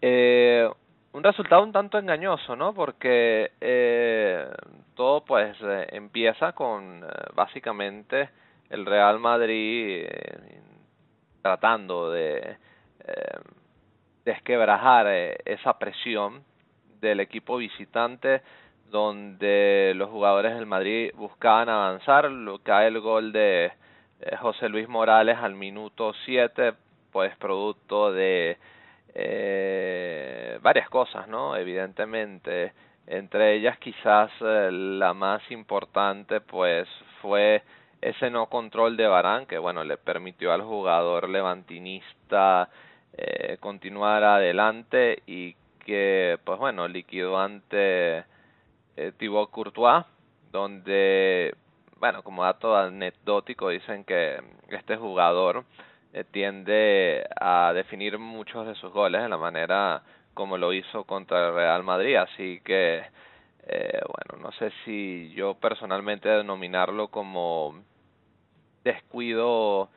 Eh, 0.00 0.68
un 1.14 1.22
resultado 1.22 1.62
un 1.62 1.72
tanto 1.72 1.96
engañoso, 1.96 2.56
¿no? 2.56 2.74
Porque 2.74 3.52
eh, 3.60 4.48
todo 4.94 5.24
pues 5.24 5.56
eh, 5.62 5.86
empieza 5.92 6.52
con 6.52 7.04
eh, 7.04 7.06
básicamente 7.34 8.30
el 8.68 8.84
Real 8.84 9.20
Madrid 9.20 10.06
eh, 10.08 10.60
tratando 11.40 12.10
de 12.10 12.56
desquebrajar 14.24 15.06
esa 15.44 15.78
presión 15.78 16.42
del 17.02 17.20
equipo 17.20 17.58
visitante 17.58 18.40
donde 18.90 19.92
los 19.94 20.08
jugadores 20.08 20.54
del 20.54 20.64
Madrid 20.64 21.10
buscaban 21.14 21.68
avanzar, 21.68 22.30
lo 22.30 22.60
cae 22.60 22.88
el 22.88 23.00
gol 23.00 23.30
de 23.32 23.70
José 24.40 24.70
Luis 24.70 24.88
Morales 24.88 25.36
al 25.36 25.54
minuto 25.54 26.14
7, 26.24 26.72
pues 27.12 27.36
producto 27.36 28.10
de 28.10 28.56
eh, 29.14 30.58
varias 30.62 30.88
cosas, 30.88 31.28
¿no? 31.28 31.56
Evidentemente, 31.56 32.72
entre 33.06 33.54
ellas 33.54 33.78
quizás 33.78 34.30
eh, 34.40 34.70
la 34.72 35.12
más 35.14 35.42
importante 35.50 36.40
pues 36.40 36.88
fue 37.20 37.62
ese 38.00 38.30
no 38.30 38.46
control 38.46 38.96
de 38.96 39.06
Barán 39.06 39.46
que 39.46 39.58
bueno 39.58 39.84
le 39.84 39.96
permitió 39.96 40.52
al 40.52 40.62
jugador 40.62 41.28
levantinista 41.28 42.68
eh, 43.12 43.58
continuar 43.60 44.24
adelante 44.24 45.22
y 45.26 45.54
que 45.84 46.38
pues 46.44 46.58
bueno 46.58 46.88
liquidó 46.88 47.38
ante 47.38 48.24
eh, 48.96 49.12
Thibaut 49.18 49.50
Courtois 49.50 50.04
donde 50.50 51.54
bueno 51.98 52.22
como 52.22 52.44
dato 52.44 52.74
anecdótico 52.76 53.68
dicen 53.68 54.04
que 54.04 54.40
este 54.70 54.96
jugador 54.96 55.64
eh, 56.14 56.24
tiende 56.30 57.26
a 57.40 57.72
definir 57.74 58.18
muchos 58.18 58.68
de 58.68 58.76
sus 58.76 58.92
goles 58.92 59.20
de 59.20 59.28
la 59.28 59.36
manera 59.36 60.02
como 60.32 60.56
lo 60.56 60.72
hizo 60.72 61.02
contra 61.04 61.48
el 61.48 61.54
Real 61.54 61.82
Madrid, 61.82 62.14
así 62.14 62.60
que 62.64 63.02
eh, 63.66 64.00
bueno, 64.06 64.44
no 64.44 64.52
sé 64.52 64.70
si 64.84 65.32
yo 65.34 65.54
personalmente 65.54 66.28
denominarlo 66.28 67.08
como 67.08 67.82
descuido 68.84 69.88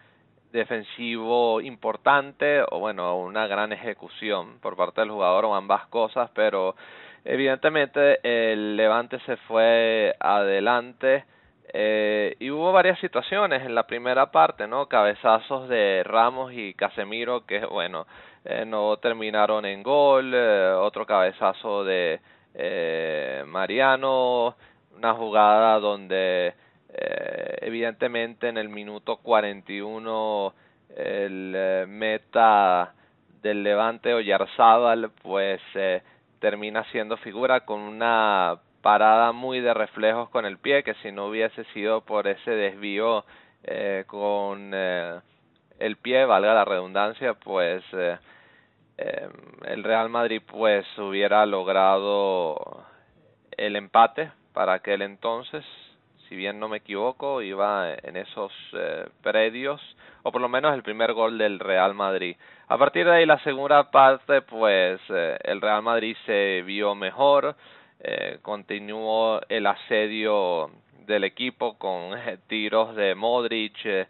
defensivo 0.51 1.61
importante 1.61 2.63
o 2.71 2.79
bueno, 2.79 3.15
una 3.17 3.45
gran 3.45 3.71
ejecución 3.71 4.57
por 4.59 4.75
parte 4.75 5.01
del 5.01 5.11
jugador 5.11 5.45
o 5.45 5.53
ambas 5.53 5.85
cosas, 5.87 6.31
pero 6.33 6.75
evidentemente 7.25 8.19
el 8.23 8.75
Levante 8.75 9.19
se 9.27 9.37
fue 9.37 10.15
adelante 10.19 11.25
eh, 11.73 12.35
y 12.39 12.49
hubo 12.49 12.71
varias 12.71 12.99
situaciones. 12.99 13.63
En 13.63 13.75
la 13.75 13.87
primera 13.87 14.31
parte, 14.31 14.67
¿no? 14.67 14.87
Cabezazos 14.87 15.67
de 15.69 16.03
Ramos 16.05 16.53
y 16.53 16.73
Casemiro 16.73 17.45
que, 17.45 17.65
bueno, 17.65 18.07
eh, 18.45 18.65
no 18.65 18.97
terminaron 18.97 19.65
en 19.65 19.83
gol, 19.83 20.31
eh, 20.33 20.71
otro 20.77 21.05
cabezazo 21.05 21.83
de 21.83 22.21
eh, 22.53 23.43
Mariano, 23.45 24.55
una 24.95 25.13
jugada 25.13 25.79
donde 25.79 26.53
eh, 26.89 27.57
evidentemente 27.61 28.47
en 28.47 28.57
el 28.57 28.69
minuto 28.69 29.17
41 29.17 30.53
el 30.95 31.85
meta 31.89 32.93
del 33.41 33.63
Levante 33.63 34.13
Oyarzábal 34.13 35.11
pues 35.21 35.61
termina 36.39 36.83
siendo 36.85 37.17
figura 37.17 37.65
con 37.65 37.81
una 37.81 38.57
parada 38.87 39.33
muy 39.33 39.59
de 39.59 39.73
reflejos 39.73 40.29
con 40.29 40.45
el 40.45 40.59
pie 40.59 40.81
que 40.81 40.93
si 41.03 41.11
no 41.11 41.25
hubiese 41.25 41.65
sido 41.73 41.99
por 42.05 42.25
ese 42.25 42.51
desvío 42.51 43.25
eh, 43.65 44.05
con 44.07 44.71
eh, 44.73 45.19
el 45.77 45.97
pie, 45.97 46.23
valga 46.23 46.53
la 46.53 46.63
redundancia, 46.63 47.33
pues 47.33 47.83
eh, 47.91 48.17
eh, 48.97 49.27
el 49.65 49.83
Real 49.83 50.07
Madrid 50.07 50.41
pues 50.45 50.85
hubiera 50.99 51.45
logrado 51.45 52.85
el 53.57 53.75
empate 53.75 54.31
para 54.53 54.75
aquel 54.75 55.01
entonces, 55.01 55.65
si 56.29 56.37
bien 56.37 56.57
no 56.57 56.69
me 56.69 56.77
equivoco, 56.77 57.41
iba 57.41 57.93
en 57.93 58.15
esos 58.15 58.53
eh, 58.71 59.05
predios, 59.21 59.81
o 60.23 60.31
por 60.31 60.39
lo 60.39 60.47
menos 60.47 60.73
el 60.73 60.83
primer 60.83 61.11
gol 61.11 61.37
del 61.37 61.59
Real 61.59 61.93
Madrid. 61.93 62.37
A 62.69 62.77
partir 62.77 63.05
de 63.05 63.15
ahí 63.15 63.25
la 63.25 63.39
segunda 63.39 63.91
parte, 63.91 64.43
pues 64.43 65.01
eh, 65.09 65.37
el 65.43 65.59
Real 65.59 65.81
Madrid 65.81 66.15
se 66.25 66.61
vio 66.65 66.95
mejor, 66.95 67.53
eh, 67.99 68.39
continuó 68.41 69.41
el 69.49 69.65
asedio 69.65 70.71
del 71.07 71.23
equipo 71.23 71.77
con 71.79 72.15
eh, 72.17 72.37
tiros 72.47 72.95
de 72.95 73.15
Modric, 73.15 73.77
eh, 73.85 74.07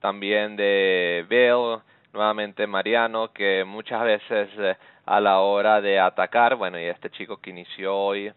también 0.00 0.56
de 0.56 1.26
Bale, 1.28 1.82
nuevamente 2.14 2.66
Mariano, 2.66 3.32
que 3.32 3.64
muchas 3.66 4.02
veces 4.04 4.48
eh, 4.56 4.76
a 5.04 5.20
la 5.20 5.40
hora 5.40 5.80
de 5.80 6.00
atacar, 6.00 6.54
bueno, 6.56 6.80
y 6.80 6.84
este 6.84 7.10
chico 7.10 7.36
que 7.36 7.50
inició 7.50 7.94
hoy, 7.94 8.32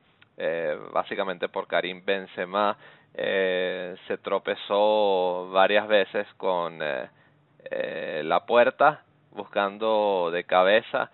básicamente 0.93 1.49
por 1.49 1.67
Karim 1.67 2.05
Benzema, 2.05 2.77
se 3.13 4.17
tropezó 4.21 5.49
varias 5.51 5.85
veces 5.87 6.25
con 6.37 6.79
la 6.79 8.45
puerta, 8.45 9.03
buscando 9.31 10.29
de 10.31 10.45
cabeza. 10.45 11.11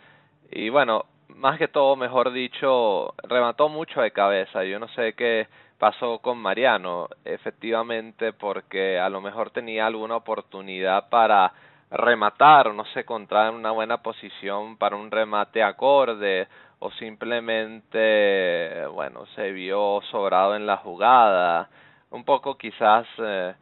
Y 0.52 0.70
bueno, 0.70 1.06
más 1.36 1.58
que 1.58 1.68
todo, 1.68 1.96
mejor 1.96 2.32
dicho, 2.32 3.14
remató 3.24 3.70
mucho 3.70 4.02
de 4.02 4.12
cabeza. 4.12 4.64
Yo 4.64 4.80
no 4.80 4.88
sé 4.90 5.14
qué 5.14 5.48
pasó 5.78 6.20
con 6.20 6.38
Mariano, 6.38 7.10
efectivamente, 7.26 8.34
porque 8.34 9.00
a 9.00 9.10
lo 9.10 9.22
mejor 9.22 9.52
tenía 9.52 9.86
alguna 9.86 10.16
oportunidad 10.16 11.10
para 11.10 11.52
rematar, 11.92 12.74
no 12.74 12.86
sé, 12.86 13.02
encontrar 13.02 13.54
una 13.54 13.72
buena 13.72 14.02
posición 14.02 14.78
para 14.78 14.96
un 14.96 15.12
remate 15.12 15.62
acorde 15.62 16.48
o 16.80 16.92
simplemente, 16.92 18.86
bueno, 18.88 19.26
se 19.36 19.52
vio 19.52 20.02
sobrado 20.12 20.56
en 20.56 20.66
la 20.66 20.78
jugada. 20.78 21.70
Un 22.12 22.24
poco 22.24 22.58
quizás, 22.58 23.06
eh, 23.20 23.54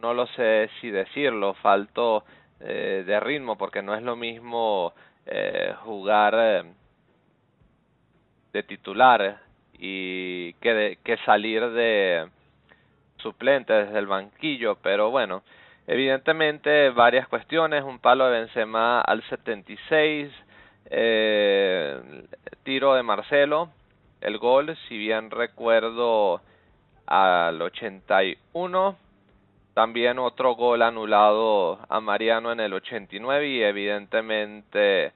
no 0.00 0.12
lo 0.14 0.26
sé 0.28 0.70
si 0.80 0.90
decirlo, 0.90 1.54
faltó 1.54 2.24
eh, 2.60 3.04
de 3.06 3.20
ritmo 3.20 3.56
porque 3.56 3.82
no 3.82 3.94
es 3.94 4.02
lo 4.02 4.16
mismo 4.16 4.92
eh, 5.26 5.74
jugar 5.84 6.34
eh, 6.36 6.64
de 8.52 8.62
titular 8.62 9.38
y 9.78 10.52
que, 10.54 10.98
que 11.02 11.16
salir 11.18 11.70
de 11.70 12.28
suplente 13.16 13.72
desde 13.72 13.98
el 13.98 14.06
banquillo, 14.06 14.76
pero 14.82 15.10
bueno, 15.10 15.42
evidentemente 15.86 16.90
varias 16.90 17.28
cuestiones, 17.28 17.84
un 17.84 17.98
palo 17.98 18.26
de 18.26 18.40
Benzema 18.40 19.00
al 19.00 19.22
76, 19.28 20.30
eh, 20.86 22.24
tiro 22.64 22.94
de 22.94 23.02
Marcelo, 23.02 23.70
el 24.20 24.38
gol, 24.38 24.76
si 24.88 24.98
bien 24.98 25.30
recuerdo 25.30 26.40
al 27.06 27.60
81, 27.60 28.96
también 29.74 30.18
otro 30.18 30.54
gol 30.54 30.82
anulado 30.82 31.78
a 31.88 32.00
Mariano 32.00 32.52
en 32.52 32.60
el 32.60 32.74
89 32.74 33.48
y 33.48 33.62
evidentemente 33.62 35.12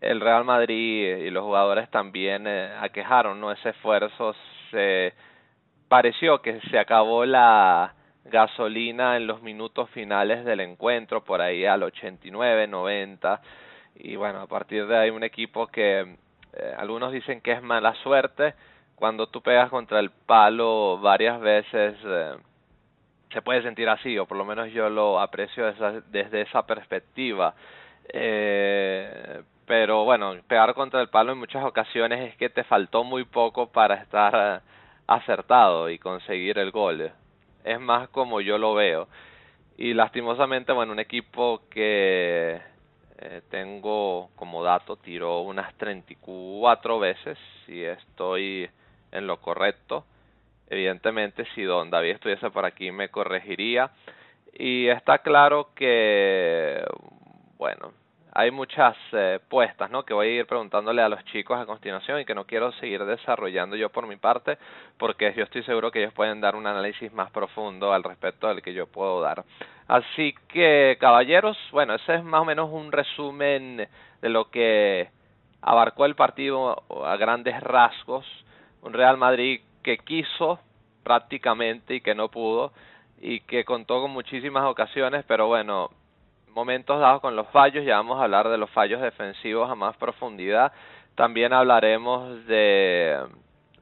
el 0.00 0.20
Real 0.20 0.44
Madrid 0.44 1.18
y 1.18 1.30
los 1.30 1.44
jugadores 1.44 1.90
también 1.90 2.46
eh, 2.46 2.72
aquejaron 2.80 3.40
no 3.40 3.50
ese 3.50 3.70
esfuerzo 3.70 4.34
se 4.70 5.14
pareció 5.88 6.40
que 6.40 6.60
se 6.70 6.78
acabó 6.78 7.24
la 7.24 7.94
gasolina 8.24 9.16
en 9.16 9.26
los 9.26 9.42
minutos 9.42 9.90
finales 9.90 10.44
del 10.44 10.60
encuentro 10.60 11.24
por 11.24 11.40
ahí 11.40 11.64
al 11.64 11.82
89 11.82 12.66
90 12.66 13.40
y 13.96 14.16
bueno 14.16 14.40
a 14.40 14.46
partir 14.46 14.86
de 14.86 14.96
ahí 14.96 15.10
un 15.10 15.24
equipo 15.24 15.66
que 15.66 16.16
eh, 16.58 16.74
algunos 16.76 17.12
dicen 17.12 17.40
que 17.40 17.52
es 17.52 17.62
mala 17.62 17.94
suerte. 18.02 18.54
Cuando 18.94 19.28
tú 19.28 19.42
pegas 19.42 19.70
contra 19.70 20.00
el 20.00 20.10
palo 20.10 20.98
varias 20.98 21.40
veces 21.40 21.96
eh, 22.04 22.36
se 23.32 23.42
puede 23.42 23.62
sentir 23.62 23.88
así, 23.88 24.18
o 24.18 24.26
por 24.26 24.38
lo 24.38 24.44
menos 24.44 24.72
yo 24.72 24.88
lo 24.88 25.20
aprecio 25.20 25.72
desde 26.10 26.40
esa 26.42 26.66
perspectiva. 26.66 27.54
Eh, 28.12 29.42
pero 29.68 30.04
bueno, 30.04 30.34
pegar 30.48 30.74
contra 30.74 31.00
el 31.00 31.08
palo 31.08 31.32
en 31.32 31.38
muchas 31.38 31.64
ocasiones 31.64 32.30
es 32.30 32.36
que 32.36 32.50
te 32.50 32.64
faltó 32.64 33.04
muy 33.04 33.24
poco 33.24 33.70
para 33.70 33.94
estar 33.96 34.62
acertado 35.06 35.90
y 35.90 35.98
conseguir 35.98 36.58
el 36.58 36.72
gol. 36.72 37.12
Es 37.64 37.80
más 37.80 38.08
como 38.08 38.40
yo 38.40 38.58
lo 38.58 38.74
veo. 38.74 39.06
Y 39.76 39.94
lastimosamente, 39.94 40.72
bueno, 40.72 40.92
un 40.92 40.98
equipo 40.98 41.62
que 41.70 42.60
eh, 43.18 43.42
tengo 43.50 44.30
como 44.34 44.64
dato 44.64 44.96
tiró 44.96 45.42
unas 45.42 45.72
34 45.74 46.98
veces, 46.98 47.38
si 47.66 47.84
estoy 47.84 48.68
en 49.12 49.26
lo 49.26 49.40
correcto 49.40 50.04
Evidentemente, 50.70 51.46
si 51.54 51.62
don 51.62 51.90
David 51.90 52.12
estuviese 52.12 52.50
por 52.50 52.64
aquí 52.66 52.90
me 52.90 53.08
corregiría. 53.08 53.90
Y 54.52 54.88
está 54.88 55.18
claro 55.18 55.70
que, 55.74 56.84
bueno, 57.56 57.92
hay 58.38 58.52
muchas 58.52 58.96
eh, 59.10 59.40
puestas, 59.48 59.90
¿no? 59.90 60.04
Que 60.04 60.14
voy 60.14 60.28
a 60.28 60.30
ir 60.30 60.46
preguntándole 60.46 61.02
a 61.02 61.08
los 61.08 61.24
chicos 61.24 61.58
a 61.58 61.66
continuación 61.66 62.20
y 62.20 62.24
que 62.24 62.36
no 62.36 62.44
quiero 62.44 62.70
seguir 62.74 63.04
desarrollando 63.04 63.74
yo 63.74 63.90
por 63.90 64.06
mi 64.06 64.14
parte, 64.14 64.58
porque 64.96 65.34
yo 65.36 65.42
estoy 65.42 65.64
seguro 65.64 65.90
que 65.90 65.98
ellos 65.98 66.12
pueden 66.12 66.40
dar 66.40 66.54
un 66.54 66.64
análisis 66.64 67.12
más 67.12 67.32
profundo 67.32 67.92
al 67.92 68.04
respecto 68.04 68.46
del 68.46 68.62
que 68.62 68.72
yo 68.72 68.86
puedo 68.86 69.20
dar. 69.20 69.42
Así 69.88 70.36
que, 70.46 70.96
caballeros, 71.00 71.58
bueno, 71.72 71.96
ese 71.96 72.14
es 72.14 72.22
más 72.22 72.42
o 72.42 72.44
menos 72.44 72.70
un 72.70 72.92
resumen 72.92 73.88
de 74.22 74.28
lo 74.28 74.50
que 74.50 75.10
abarcó 75.60 76.04
el 76.04 76.14
partido 76.14 76.84
a 77.04 77.16
grandes 77.16 77.60
rasgos. 77.60 78.24
Un 78.82 78.92
Real 78.92 79.16
Madrid 79.16 79.62
que 79.82 79.98
quiso 79.98 80.60
prácticamente 81.02 81.96
y 81.96 82.00
que 82.02 82.14
no 82.14 82.28
pudo 82.28 82.72
y 83.20 83.40
que 83.40 83.64
contó 83.64 84.00
con 84.00 84.12
muchísimas 84.12 84.64
ocasiones, 84.64 85.24
pero 85.26 85.48
bueno, 85.48 85.90
momentos 86.58 86.98
dados 86.98 87.20
con 87.20 87.36
los 87.36 87.46
fallos, 87.50 87.84
ya 87.84 87.94
vamos 87.98 88.18
a 88.18 88.24
hablar 88.24 88.48
de 88.48 88.58
los 88.58 88.68
fallos 88.70 89.00
defensivos 89.00 89.70
a 89.70 89.76
más 89.76 89.96
profundidad. 89.96 90.72
También 91.14 91.52
hablaremos 91.52 92.44
de 92.46 93.16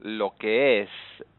lo 0.01 0.35
que 0.37 0.81
es 0.81 0.89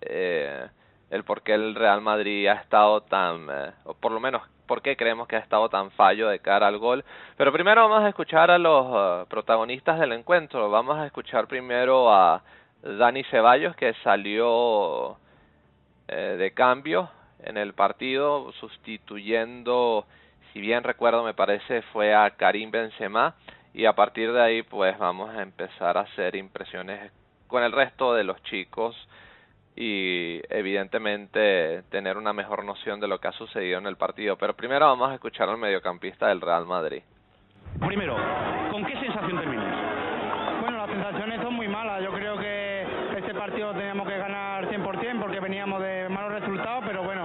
eh, 0.01 0.67
el 1.11 1.23
por 1.23 1.43
qué 1.43 1.55
el 1.55 1.77
Real 1.77 2.01
Madrid 2.01 2.49
ha 2.49 2.55
estado 2.55 3.03
tan, 3.03 3.47
eh, 3.49 3.71
o 3.85 3.95
por 3.95 4.11
lo 4.11 4.19
menos 4.19 4.43
por 4.67 4.83
qué 4.83 4.97
creemos 4.97 5.29
que 5.29 5.37
ha 5.37 5.39
estado 5.39 5.69
tan 5.69 5.93
fallo 5.93 6.29
de 6.29 6.41
cara 6.41 6.67
al 6.67 6.79
gol. 6.79 7.05
Pero 7.37 7.53
primero 7.53 7.89
vamos 7.89 8.03
a 8.03 8.09
escuchar 8.09 8.51
a 8.51 8.59
los 8.59 8.87
uh, 8.87 9.29
protagonistas 9.29 10.01
del 10.01 10.15
encuentro. 10.15 10.69
Vamos 10.71 10.99
a 10.99 11.07
escuchar 11.07 11.47
primero 11.47 12.13
a 12.13 12.43
Dani 12.83 13.23
Ceballos 13.31 13.77
que 13.77 13.95
salió 14.03 15.19
eh, 16.09 16.35
de 16.37 16.51
cambio 16.53 17.11
en 17.45 17.57
el 17.57 17.75
partido 17.75 18.51
sustituyendo 18.59 20.05
si 20.53 20.61
bien 20.61 20.85
recuerdo 20.85 21.25
me 21.25 21.35
parece 21.35 21.83
fue 21.93 22.15
a 22.15 22.31
Karim 22.31 22.71
Benzema 22.71 23.35
y 23.75 23.85
a 23.85 23.95
partir 23.95 24.33
de 24.33 24.43
ahí 24.43 24.63
pues 24.63 24.99
vamos 24.99 25.35
a 25.35 25.43
empezar 25.43 25.99
a 25.99 26.03
hacer 26.03 26.37
impresiones 26.37 27.13
con 27.47 27.63
el 27.63 27.73
resto 27.73 28.15
de 28.15 28.25
los 28.25 28.43
chicos 28.45 28.97
y 29.77 30.41
evidentemente 30.51 31.83
tener 31.91 32.17
una 32.17 32.33
mejor 32.33 32.65
noción 32.65 32.99
de 33.01 33.09
lo 33.09 33.21
que 33.21 33.29
ha 33.29 33.33
sucedido 33.33 33.79
en 33.79 33.87
el 33.87 33.97
partido. 33.97 34.37
Pero 34.37 34.55
primero 34.55 34.87
vamos 34.87 35.11
a 35.11 35.15
escuchar 35.15 35.49
al 35.49 35.57
mediocampista 35.57 36.27
del 36.27 36.41
Real 36.41 36.67
Madrid. 36.67 37.03
Primero, 37.87 38.17
¿con 38.73 38.85
qué 38.85 38.95
sensación 38.99 39.39
terminas? 39.39 40.61
Bueno, 40.63 40.79
las 40.79 40.91
sensaciones 40.91 41.41
son 41.43 41.55
muy 41.55 41.69
malas. 41.69 42.03
Yo 42.03 42.13
creo 42.13 42.37
que 42.39 42.69
partido 43.39 43.73
teníamos 43.73 44.07
que 44.07 44.19
ganar 44.19 44.69
100% 44.69 45.21
porque 45.21 45.41
veníamos 45.41 45.81
de 45.81 46.09
malos 46.09 46.33
resultados, 46.41 46.85
pero 46.87 47.03
bueno, 47.03 47.25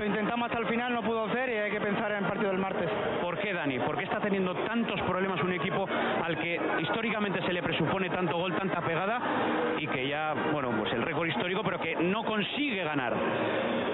lo 0.00 0.06
intentamos 0.06 0.46
hasta 0.46 0.58
el 0.58 0.66
final, 0.66 0.94
no 0.94 1.02
pudo 1.02 1.30
ser 1.30 1.50
y 1.50 1.56
hay 1.58 1.70
que 1.70 1.80
pensar 1.80 2.10
en 2.12 2.24
el 2.24 2.24
partido 2.24 2.48
del 2.48 2.58
martes. 2.58 2.88
¿Por 3.20 3.38
qué, 3.38 3.52
Dani? 3.52 3.78
¿Por 3.80 3.98
qué 3.98 4.04
está 4.04 4.18
teniendo 4.18 4.54
tantos 4.54 4.98
problemas 5.02 5.42
un 5.42 5.52
equipo 5.52 5.86
al 6.24 6.38
que 6.38 6.58
históricamente 6.80 7.42
se 7.42 7.52
le 7.52 7.62
presupone 7.62 8.08
tanto 8.08 8.38
gol, 8.38 8.56
tanta 8.56 8.80
pegada 8.80 9.20
y 9.78 9.86
que 9.86 10.08
ya, 10.08 10.32
bueno, 10.52 10.70
pues 10.70 10.90
el 10.94 11.02
récord 11.02 11.28
histórico, 11.28 11.62
pero 11.62 11.78
que 11.78 11.96
no 11.96 12.24
consigue 12.24 12.82
ganar? 12.82 13.14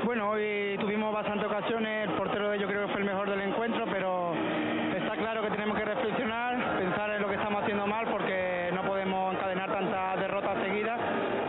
Bueno, 0.04 0.30
hoy 0.30 0.76
tuvimos 0.78 1.12
bastantes 1.12 1.48
ocasiones, 1.48 2.08
el 2.08 2.14
portero 2.14 2.50
de 2.50 2.56
ellos 2.56 2.70
creo 2.70 2.86
que 2.86 2.92
fue 2.92 3.00
el 3.00 3.06
mejor 3.06 3.28
del 3.28 3.40
encuentro, 3.40 3.84
pero 3.90 4.32
está 4.96 5.16
claro 5.16 5.42
que 5.42 5.50
tenemos 5.50 5.76
que 5.76 5.84
reflexionar, 5.86 6.78
pensar 6.78 7.10
en 7.10 7.22
lo 7.22 7.28
que 7.28 7.34
estamos 7.34 7.64
haciendo 7.64 7.84
mal 7.84 8.06
porque 8.06 8.70
no 8.72 8.82
podemos 8.82 9.34
encadenar 9.34 9.72
tantas 9.72 10.20
derrotas 10.20 10.62
seguidas 10.62 11.00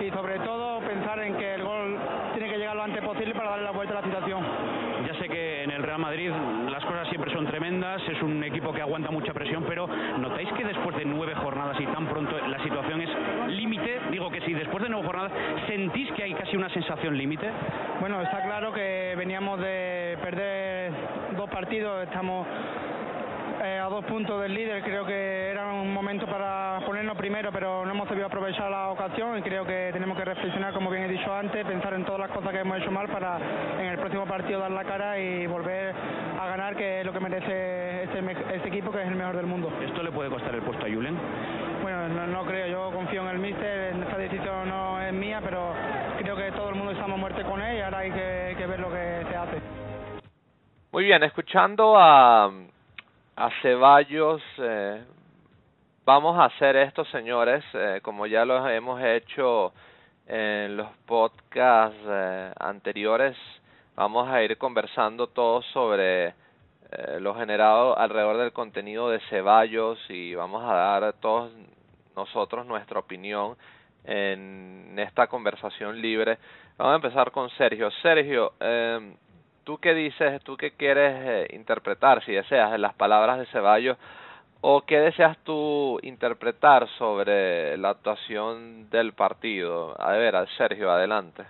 y 0.02 0.10
sobre 0.10 0.40
todo 0.40 0.80
pensar 0.80 1.20
en 1.20 1.36
que 1.38 1.54
el 1.54 1.64
gol 1.64 1.98
tiene 2.34 2.52
que 2.52 2.58
llegar 2.58 2.76
lo 2.76 2.84
antes 2.84 3.04
posible 3.04 3.34
para 3.34 3.50
darle 3.50 3.66
la 3.66 3.72
vuelta 3.72 3.98
a 3.98 4.02
la 4.02 4.08
situación. 4.08 4.44
Ya 5.06 5.14
sé 5.16 5.28
que 5.28 5.64
en 5.64 5.72
el 5.72 5.84
Real 5.84 6.00
Madrid 6.00 6.32
las 6.70 6.84
cosas 6.86 7.08
siempre 7.10 7.32
son 7.32 7.46
tremendas, 7.48 8.02
es 8.08 8.22
un 8.22 8.44
equipo 8.44 8.74
que 8.74 8.82
aguanta 8.82 9.10
mucha 9.10 9.34
presión, 9.34 9.64
pero 9.68 9.88
¿notáis 9.88 10.52
que 10.54 10.64
después 10.64 10.96
de 10.98 11.06
nueve 11.06 11.34
jornadas 11.36 11.80
y 11.80 11.86
tan 11.86 12.08
pronto 12.08 12.38
la 12.38 12.62
situación 12.64 13.02
es 13.02 13.10
límite? 13.48 14.02
Digo 14.12 14.30
que 14.30 14.42
si 14.42 14.54
después 14.54 14.84
de 14.84 14.90
nueve 14.90 15.08
jornadas 15.08 15.32
sentís 15.68 16.12
que 16.12 16.24
hay 16.24 16.34
casi 16.58 16.66
una 16.66 16.70
sensación 16.70 17.18
límite. 17.18 17.50
Bueno, 18.00 18.22
está 18.22 18.42
claro 18.44 18.74
que 18.74 19.14
veníamos 19.18 19.60
de 19.60 20.18
perder 20.22 20.92
dos 21.36 21.50
partidos, 21.50 22.04
estamos 22.04 22.48
eh, 23.64 23.80
a 23.80 23.90
dos 23.90 24.04
puntos 24.06 24.42
del 24.42 24.54
líder. 24.54 24.84
Creo 24.84 25.06
que 25.06 25.50
era 25.50 25.66
un 25.74 25.94
momento 25.94 26.26
para 26.26 26.80
ponernos 26.86 27.18
primero, 27.18 27.52
pero 27.52 27.86
no 27.86 27.92
hemos 27.92 28.08
sabido 28.08 28.28
aprovechar 28.28 28.70
la 28.72 28.90
ocasión 28.90 29.38
y 29.38 29.42
creo 29.42 29.66
que 29.66 29.90
tenemos 29.94 30.18
que 30.18 30.26
reflexionar, 30.26 30.74
como 30.74 30.90
bien 30.90 31.04
he 31.04 31.08
dicho 31.08 31.34
antes, 31.34 31.66
pensar 31.66 31.94
en 31.94 32.06
todas 32.06 32.22
las 32.22 32.32
cosas 32.32 32.52
que 32.52 32.60
hemos 32.60 32.78
hecho 32.78 32.92
mal 32.92 33.08
para 33.08 33.38
en 33.80 33.88
el 33.88 33.98
próximo 33.98 34.26
partido 34.26 34.60
dar 34.60 34.72
la 34.72 34.84
cara 34.84 35.20
y 35.20 35.46
volver 35.48 35.94
a 36.40 36.48
ganar, 36.48 36.76
que 36.76 37.02
es 37.02 37.06
lo 37.06 37.14
que 37.14 37.20
merece 37.20 38.04
este, 38.04 38.20
este 38.56 38.68
equipo, 38.68 38.92
que 38.92 39.02
es 39.02 39.08
el 39.08 39.16
mejor 39.16 39.36
del 39.36 39.48
mundo. 39.48 39.72
¿Esto 39.84 40.04
le 40.04 40.12
puede 40.12 40.30
costar 40.30 40.54
el 40.56 40.62
puesto 40.62 40.86
a 40.86 40.90
Julen? 40.90 41.18
Bueno, 41.82 42.10
no, 42.10 42.28
no 42.28 42.46
creo, 42.46 42.68
yo 42.68 42.92
confío 42.92 43.22
en 43.22 43.30
el 43.30 43.40
míster, 43.40 43.96
esta 43.96 44.18
decisión 44.18 44.68
no 44.68 45.02
es 45.02 45.14
mía, 45.14 45.40
pero 45.44 45.74
creo 46.18 46.36
que 46.36 46.52
todo 46.52 46.70
el 46.70 46.76
con 47.36 47.62
él 47.62 47.82
ahora 47.84 48.00
hay 48.00 48.12
que, 48.12 48.66
ver 48.66 48.80
lo 48.80 48.90
que 48.90 49.26
se 49.30 49.36
hace. 49.36 49.62
Muy 50.92 51.04
bien, 51.04 51.24
escuchando 51.24 51.98
a 51.98 52.52
a 53.38 53.50
Ceballos. 53.62 54.42
Eh, 54.58 55.04
vamos 56.06 56.38
a 56.40 56.46
hacer 56.46 56.76
esto, 56.76 57.06
señores, 57.06 57.64
eh, 57.74 58.00
como 58.02 58.26
ya 58.26 58.46
lo 58.46 58.68
hemos 58.68 59.02
hecho 59.02 59.74
en 60.26 60.76
los 60.76 60.88
podcasts 61.06 61.98
eh, 62.08 62.52
anteriores. 62.60 63.38
Vamos 63.96 64.28
a 64.28 64.42
ir 64.42 64.58
conversando 64.58 65.28
todo 65.28 65.62
sobre 65.62 66.28
eh, 66.28 66.34
lo 67.20 67.36
generado 67.36 67.98
alrededor 67.98 68.38
del 68.38 68.54
contenido 68.54 69.10
de 69.10 69.20
Ceballos 69.30 70.00
y 70.10 70.34
vamos 70.34 70.64
a 70.64 70.74
dar 70.74 71.14
todos 71.14 71.52
nosotros 72.16 72.66
nuestra 72.66 73.00
opinión 73.00 73.56
en 74.04 74.98
esta 74.98 75.28
conversación 75.28 76.02
libre. 76.02 76.40
Vamos 76.78 76.94
a 76.94 76.96
empezar 76.98 77.32
con 77.32 77.50
Sergio. 77.52 77.90
Sergio, 78.04 78.54
eh, 78.60 79.16
¿tú 79.64 79.80
qué 79.80 79.96
dices, 79.96 80.42
tú 80.44 80.56
qué 80.56 80.72
quieres 80.72 81.16
eh, 81.16 81.56
interpretar, 81.56 82.24
si 82.24 82.34
deseas, 82.34 82.80
las 82.80 82.94
palabras 82.94 83.40
de 83.40 83.48
Ceballos 83.48 83.98
o 84.62 84.82
qué 84.82 85.00
deseas 85.00 85.38
tú 85.44 86.00
interpretar 86.04 86.88
sobre 87.00 87.78
la 87.78 87.90
actuación 87.90 88.92
del 88.92 89.14
partido? 89.14 90.00
A 90.00 90.12
ver, 90.12 90.36
Sergio, 90.56 90.92
adelante. 90.92 91.44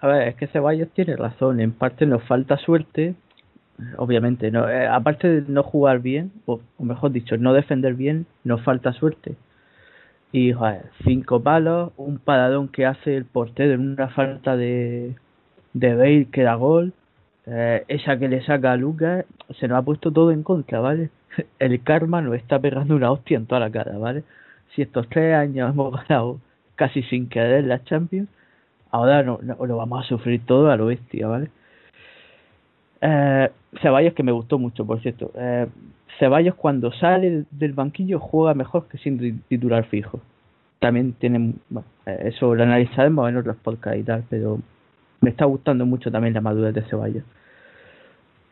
A 0.00 0.06
ver, 0.06 0.28
es 0.28 0.36
que 0.36 0.46
Ceballos 0.46 0.88
tiene 0.92 1.14
razón, 1.14 1.60
en 1.60 1.72
parte 1.72 2.06
nos 2.06 2.22
falta 2.24 2.56
suerte, 2.56 3.14
obviamente, 3.98 4.50
no, 4.50 4.66
eh, 4.66 4.86
aparte 4.86 5.28
de 5.28 5.52
no 5.52 5.62
jugar 5.62 5.98
bien, 5.98 6.32
o, 6.46 6.60
mejor 6.78 7.12
dicho, 7.12 7.36
no 7.36 7.52
defender 7.52 7.92
bien, 7.92 8.24
nos 8.44 8.62
falta 8.62 8.94
suerte. 8.94 9.36
Y 10.32 10.52
joder, 10.52 10.90
cinco 11.04 11.42
palos, 11.42 11.92
un 11.96 12.18
paradón 12.18 12.68
que 12.68 12.86
hace 12.86 13.16
el 13.16 13.24
portero 13.24 13.74
en 13.74 13.92
una 13.92 14.08
falta 14.08 14.56
de, 14.56 15.16
de 15.72 15.94
Bale 15.96 16.28
que 16.32 16.42
da 16.42 16.54
gol, 16.54 16.92
eh, 17.46 17.84
esa 17.88 18.18
que 18.18 18.28
le 18.28 18.44
saca 18.44 18.72
a 18.72 18.76
Lucas, 18.76 19.24
se 19.58 19.66
nos 19.66 19.78
ha 19.78 19.82
puesto 19.82 20.12
todo 20.12 20.30
en 20.30 20.42
contra, 20.44 20.80
¿vale? 20.80 21.10
El 21.58 21.82
karma 21.82 22.20
nos 22.22 22.36
está 22.36 22.60
pegando 22.60 22.94
una 22.94 23.10
hostia 23.10 23.38
en 23.38 23.46
toda 23.46 23.60
la 23.60 23.70
cara, 23.70 23.98
¿vale? 23.98 24.22
Si 24.74 24.82
estos 24.82 25.08
tres 25.08 25.34
años 25.34 25.70
hemos 25.70 25.92
ganado 25.92 26.40
casi 26.76 27.02
sin 27.04 27.28
querer 27.28 27.64
la 27.64 27.82
Champions, 27.84 28.28
ahora 28.90 29.22
no, 29.22 29.38
no, 29.42 29.56
lo 29.66 29.76
vamos 29.76 30.04
a 30.04 30.08
sufrir 30.08 30.46
todo 30.46 30.70
a 30.70 30.76
lo 30.76 30.86
bestia, 30.86 31.26
¿vale? 31.26 31.50
Eh, 33.00 33.50
Ceballos 33.82 34.14
que 34.14 34.22
me 34.22 34.32
gustó 34.32 34.58
mucho, 34.58 34.86
por 34.86 35.00
cierto. 35.00 35.32
Eh, 35.34 35.66
Ceballos 36.20 36.54
cuando 36.54 36.92
sale 36.92 37.44
del 37.50 37.72
banquillo 37.72 38.20
juega 38.20 38.54
mejor 38.54 38.86
que 38.88 38.98
sin 38.98 39.40
titular 39.48 39.84
fijo. 39.86 40.20
También 40.78 41.14
tienen, 41.14 41.56
bueno, 41.70 41.88
eso 42.06 42.54
lo 42.54 42.62
analizaremos 42.62 43.28
en 43.28 43.38
otros 43.38 43.56
podcasts 43.56 43.98
y 43.98 44.04
tal, 44.04 44.24
pero 44.28 44.60
me 45.22 45.30
está 45.30 45.46
gustando 45.46 45.86
mucho 45.86 46.10
también 46.10 46.34
la 46.34 46.42
madurez 46.42 46.74
de 46.74 46.82
Ceballos. 46.82 47.24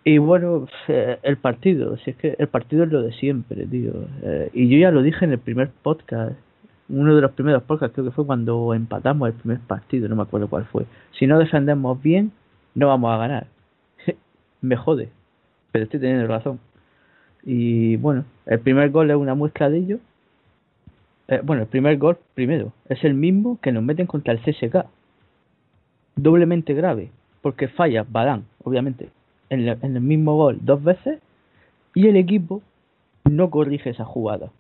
Y 0.02 0.16
bueno, 0.16 0.66
eh, 0.88 1.18
el 1.22 1.36
partido, 1.36 1.98
si 1.98 2.12
es 2.12 2.16
que 2.16 2.34
el 2.38 2.48
partido 2.48 2.84
es 2.84 2.90
lo 2.90 3.02
de 3.02 3.12
siempre, 3.12 3.66
tío. 3.66 3.92
Eh, 4.22 4.50
y 4.54 4.68
yo 4.70 4.78
ya 4.78 4.90
lo 4.90 5.02
dije 5.02 5.26
en 5.26 5.32
el 5.32 5.38
primer 5.38 5.68
podcast, 5.82 6.32
uno 6.88 7.14
de 7.14 7.20
los 7.20 7.32
primeros 7.32 7.62
podcasts 7.64 7.94
creo 7.94 8.06
que 8.06 8.12
fue 8.12 8.24
cuando 8.24 8.72
empatamos 8.72 9.28
el 9.28 9.34
primer 9.34 9.60
partido, 9.60 10.08
no 10.08 10.16
me 10.16 10.22
acuerdo 10.22 10.48
cuál 10.48 10.64
fue. 10.64 10.86
Si 11.18 11.26
no 11.26 11.38
defendemos 11.38 12.00
bien, 12.02 12.32
no 12.74 12.88
vamos 12.88 13.12
a 13.12 13.18
ganar. 13.18 13.46
me 14.62 14.76
jode, 14.76 15.10
pero 15.70 15.84
estoy 15.84 16.00
teniendo 16.00 16.26
razón. 16.26 16.58
Y 17.50 17.96
bueno, 17.96 18.26
el 18.44 18.60
primer 18.60 18.90
gol 18.90 19.10
es 19.10 19.16
una 19.16 19.34
muestra 19.34 19.70
de 19.70 19.78
ello. 19.78 19.98
Eh, 21.28 21.40
bueno, 21.42 21.62
el 21.62 21.68
primer 21.68 21.96
gol, 21.96 22.18
primero, 22.34 22.74
es 22.90 23.02
el 23.04 23.14
mismo 23.14 23.58
que 23.62 23.72
nos 23.72 23.82
meten 23.82 24.06
contra 24.06 24.34
el 24.34 24.40
CSK. 24.40 24.84
Doblemente 26.14 26.74
grave, 26.74 27.10
porque 27.40 27.68
falla 27.68 28.04
Badán, 28.06 28.44
obviamente, 28.64 29.08
en, 29.48 29.66
en 29.66 29.96
el 29.96 30.02
mismo 30.02 30.36
gol 30.36 30.58
dos 30.60 30.84
veces 30.84 31.20
y 31.94 32.08
el 32.08 32.16
equipo 32.16 32.60
no 33.24 33.48
corrige 33.48 33.88
esa 33.88 34.04
jugada. 34.04 34.50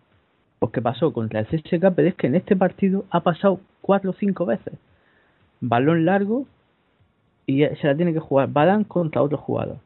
Porque 0.58 0.80
pasó 0.80 1.12
contra 1.12 1.40
el 1.40 1.46
CSK, 1.46 1.92
pero 1.94 2.08
es 2.08 2.14
que 2.14 2.28
en 2.28 2.36
este 2.36 2.56
partido 2.56 3.04
ha 3.10 3.20
pasado 3.20 3.60
cuatro 3.82 4.12
o 4.12 4.14
cinco 4.14 4.46
veces. 4.46 4.72
Balón 5.60 6.06
largo 6.06 6.46
y 7.44 7.66
se 7.66 7.86
la 7.86 7.94
tiene 7.94 8.14
que 8.14 8.20
jugar 8.20 8.50
Badán 8.50 8.84
contra 8.84 9.20
otro 9.20 9.36
jugador. 9.36 9.76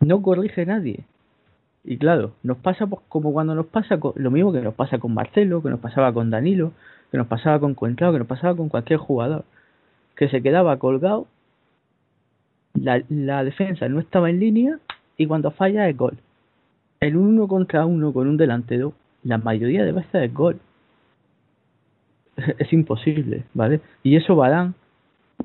No 0.00 0.20
corrige 0.20 0.66
nadie. 0.66 1.04
Y 1.84 1.98
claro, 1.98 2.32
nos 2.42 2.56
pasa 2.56 2.86
pues, 2.86 3.02
como 3.08 3.32
cuando 3.32 3.54
nos 3.54 3.66
pasa 3.66 4.00
con, 4.00 4.12
lo 4.16 4.30
mismo 4.30 4.52
que 4.52 4.62
nos 4.62 4.74
pasa 4.74 4.98
con 4.98 5.12
Marcelo, 5.12 5.62
que 5.62 5.68
nos 5.68 5.80
pasaba 5.80 6.12
con 6.14 6.30
Danilo, 6.30 6.72
que 7.10 7.18
nos 7.18 7.26
pasaba 7.26 7.60
con 7.60 7.74
Cuentrao, 7.74 8.12
que 8.12 8.18
nos 8.18 8.26
pasaba 8.26 8.56
con 8.56 8.70
cualquier 8.70 8.98
jugador, 8.98 9.44
que 10.16 10.28
se 10.30 10.42
quedaba 10.42 10.78
colgado, 10.78 11.26
la, 12.72 13.02
la 13.10 13.44
defensa 13.44 13.88
no 13.88 14.00
estaba 14.00 14.30
en 14.30 14.40
línea 14.40 14.78
y 15.18 15.26
cuando 15.26 15.50
falla 15.50 15.88
es 15.88 15.96
gol. 15.96 16.16
El 17.00 17.16
uno 17.16 17.46
contra 17.46 17.84
uno 17.84 18.14
con 18.14 18.28
un 18.28 18.38
delantero, 18.38 18.94
la 19.22 19.36
mayoría 19.36 19.84
de 19.84 19.92
veces 19.92 20.14
es 20.14 20.34
gol. 20.34 20.58
Es 22.58 22.72
imposible, 22.72 23.44
¿vale? 23.54 23.80
Y 24.02 24.16
eso 24.16 24.34
Badán, 24.34 24.74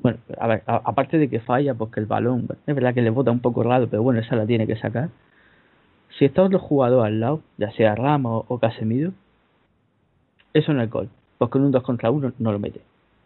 bueno, 0.02 0.18
a 0.38 0.46
ver, 0.48 0.62
aparte 0.66 1.18
de 1.18 1.28
que 1.28 1.38
falla, 1.38 1.74
porque 1.74 2.00
el 2.00 2.06
balón, 2.06 2.48
es 2.66 2.74
verdad 2.74 2.94
que 2.94 3.02
le 3.02 3.10
bota 3.10 3.30
un 3.30 3.40
poco 3.40 3.62
raro, 3.62 3.88
pero 3.88 4.02
bueno, 4.02 4.20
esa 4.20 4.34
la 4.34 4.46
tiene 4.46 4.66
que 4.66 4.76
sacar 4.76 5.10
si 6.20 6.26
está 6.26 6.42
otro 6.42 6.58
jugador 6.58 7.06
al 7.06 7.18
lado, 7.18 7.40
ya 7.56 7.72
sea 7.72 7.94
Ramos 7.94 8.44
o 8.48 8.58
Casemiro, 8.58 9.14
eso 10.52 10.74
no 10.74 10.82
es 10.82 10.90
gol. 10.90 11.08
Porque 11.38 11.56
en 11.56 11.64
un 11.64 11.70
2 11.70 11.82
contra 11.82 12.10
1 12.10 12.34
no 12.38 12.52
lo 12.52 12.58
mete. 12.58 12.82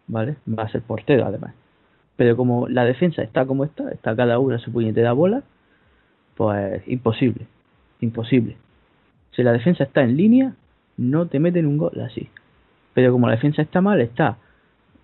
¿Vale? 0.07 0.37
Va 0.47 0.63
a 0.63 0.69
ser 0.69 0.81
portero 0.81 1.25
además. 1.25 1.53
Pero 2.15 2.37
como 2.37 2.69
la 2.69 2.85
defensa 2.85 3.21
está 3.21 3.45
como 3.45 3.65
está, 3.65 3.91
está 3.91 4.15
cada 4.15 4.39
uno 4.39 4.55
a 4.55 4.59
su 4.59 4.71
puñetera 4.71 5.11
bola, 5.11 5.43
pues 6.35 6.87
imposible. 6.87 7.47
Imposible. 7.99 8.55
Si 9.31 9.43
la 9.43 9.51
defensa 9.51 9.83
está 9.83 10.01
en 10.01 10.15
línea, 10.15 10.53
no 10.95 11.27
te 11.27 11.41
meten 11.41 11.65
un 11.65 11.77
gol 11.77 11.99
así. 11.99 12.29
Pero 12.93 13.11
como 13.11 13.27
la 13.27 13.35
defensa 13.35 13.61
está 13.61 13.81
mal, 13.81 13.99
está 13.99 14.37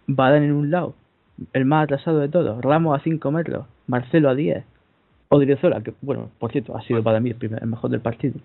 Badan 0.07 0.43
en 0.43 0.53
un 0.53 0.71
lado, 0.71 0.95
el 1.51 1.65
más 1.65 1.83
atrasado 1.83 2.19
de 2.19 2.29
todos, 2.29 2.61
Ramos 2.63 2.97
a 2.97 3.03
5 3.03 3.31
metros, 3.31 3.65
Marcelo 3.87 4.29
a 4.29 4.35
10, 4.35 4.63
Odriozola, 5.33 5.81
que 5.81 5.93
bueno, 6.01 6.29
por 6.39 6.51
cierto, 6.51 6.75
ha 6.77 6.81
sido 6.81 7.01
para 7.01 7.21
mí 7.21 7.29
el, 7.29 7.37
primer, 7.37 7.63
el 7.63 7.69
mejor 7.69 7.89
del 7.89 8.01
partido. 8.01 8.35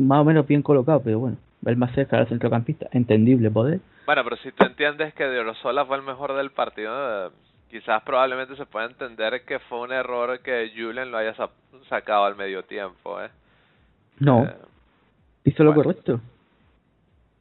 Más 0.00 0.20
o 0.20 0.24
menos 0.24 0.46
bien 0.46 0.62
colocado, 0.62 1.02
pero 1.04 1.18
bueno, 1.18 1.36
el 1.66 1.76
más 1.76 1.94
cerca 1.94 2.16
del 2.16 2.26
centrocampista, 2.26 2.88
entendible 2.92 3.50
poder. 3.50 3.80
Bueno, 4.06 4.24
pero 4.24 4.36
si 4.36 4.50
tú 4.52 4.64
entiendes 4.64 5.12
que 5.12 5.26
Odriozola 5.26 5.84
fue 5.84 5.98
el 5.98 6.02
mejor 6.02 6.34
del 6.34 6.50
partido, 6.52 7.30
quizás 7.68 8.02
probablemente 8.02 8.56
se 8.56 8.64
pueda 8.64 8.86
entender 8.86 9.44
que 9.44 9.58
fue 9.58 9.80
un 9.80 9.92
error 9.92 10.40
que 10.40 10.72
Julian 10.74 11.10
lo 11.10 11.18
haya 11.18 11.34
sacado 11.90 12.24
al 12.24 12.34
medio 12.34 12.62
tiempo, 12.62 13.20
¿eh? 13.20 13.28
No, 14.20 14.44
eh, 14.44 14.54
hizo 15.44 15.64
lo 15.64 15.74
correcto. 15.74 16.18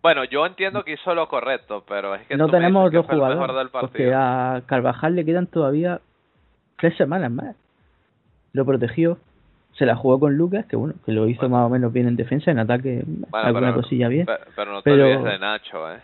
Bueno, 0.01 0.25
yo 0.25 0.45
entiendo 0.45 0.83
que 0.83 0.93
hizo 0.93 1.15
lo 1.15 1.29
correcto, 1.29 1.85
pero 1.87 2.13
es 2.13 2.27
que 2.27 2.35
no 2.35 2.49
tenemos 2.49 2.91
dos 2.91 3.05
jugadores, 3.05 3.71
porque 3.71 4.13
a 4.13 4.63
Carvajal 4.65 5.15
le 5.15 5.23
quedan 5.23 5.47
todavía 5.47 6.01
tres 6.75 6.97
semanas 6.97 7.31
más 7.31 7.55
lo 8.53 8.65
protegió, 8.65 9.17
se 9.73 9.85
la 9.85 9.95
jugó 9.95 10.19
con 10.19 10.37
Lucas, 10.37 10.65
que 10.67 10.75
bueno, 10.75 10.93
que 11.05 11.11
lo 11.11 11.27
hizo 11.27 11.49
más 11.49 11.65
o 11.65 11.69
menos 11.69 11.91
bien 11.91 12.07
en 12.07 12.15
defensa, 12.15 12.51
en 12.51 12.59
ataque 12.59 13.03
alguna 13.31 13.73
cosilla 13.73 14.07
bien. 14.07 14.27
Pero, 14.55 14.71
no 14.71 14.81
te 14.81 14.91
olvides 14.91 15.23
de 15.23 15.39
Nacho, 15.39 15.91
eh. 15.91 15.99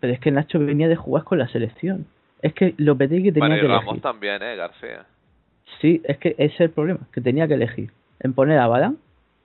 Pero 0.00 0.12
es 0.14 0.20
que 0.20 0.30
Nacho 0.30 0.58
venía 0.58 0.88
de 0.88 0.96
jugar 0.96 1.24
con 1.24 1.38
la 1.38 1.48
selección. 1.48 2.06
Es 2.40 2.54
que 2.54 2.74
lo 2.78 2.96
que 2.96 3.06
tenía 3.06 3.32
bueno, 3.34 3.56
y 3.56 3.60
que 3.60 3.68
Ramos 3.68 4.00
también, 4.00 4.42
eh, 4.42 4.56
García. 4.56 5.04
Sí, 5.80 6.00
es 6.04 6.16
que 6.16 6.30
ese 6.38 6.54
es 6.54 6.60
el 6.60 6.70
problema, 6.70 7.00
que 7.12 7.20
tenía 7.20 7.46
que 7.46 7.54
elegir 7.54 7.90
en 8.20 8.32
poner 8.32 8.58
a 8.58 8.66
Badán 8.66 8.96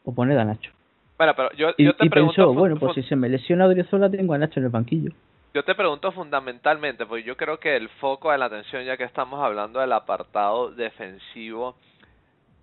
o 0.06 0.16
poner 0.16 0.40
a 0.40 0.46
Nacho. 0.46 0.72
Bueno, 1.18 1.34
pero 1.36 1.52
yo, 1.54 1.70
yo 1.78 1.94
te 1.96 2.06
y 2.06 2.10
pregunto... 2.10 2.36
Pensó, 2.36 2.54
bueno, 2.54 2.78
pues 2.78 2.94
si 2.96 3.04
se 3.04 3.18
me 3.18 3.28
lesiona 3.28 3.66
Odriozola 3.66 4.10
tengo 4.10 4.34
a 4.34 4.38
Nacho 4.38 4.62
en 4.62 4.66
el 4.66 4.72
banquillo. 4.72 5.12
Yo 5.56 5.64
te 5.64 5.74
pregunto 5.74 6.12
fundamentalmente, 6.12 7.06
porque 7.06 7.24
yo 7.24 7.38
creo 7.38 7.62
que 7.62 7.78
el 7.78 7.88
foco 7.88 8.30
de 8.30 8.38
la 8.38 8.48
atención, 8.48 8.84
ya 8.84 8.98
que 8.98 9.06
estamos 9.06 9.42
hablando 9.42 9.80
del 9.80 9.94
apartado 9.94 10.70
defensivo, 10.72 11.78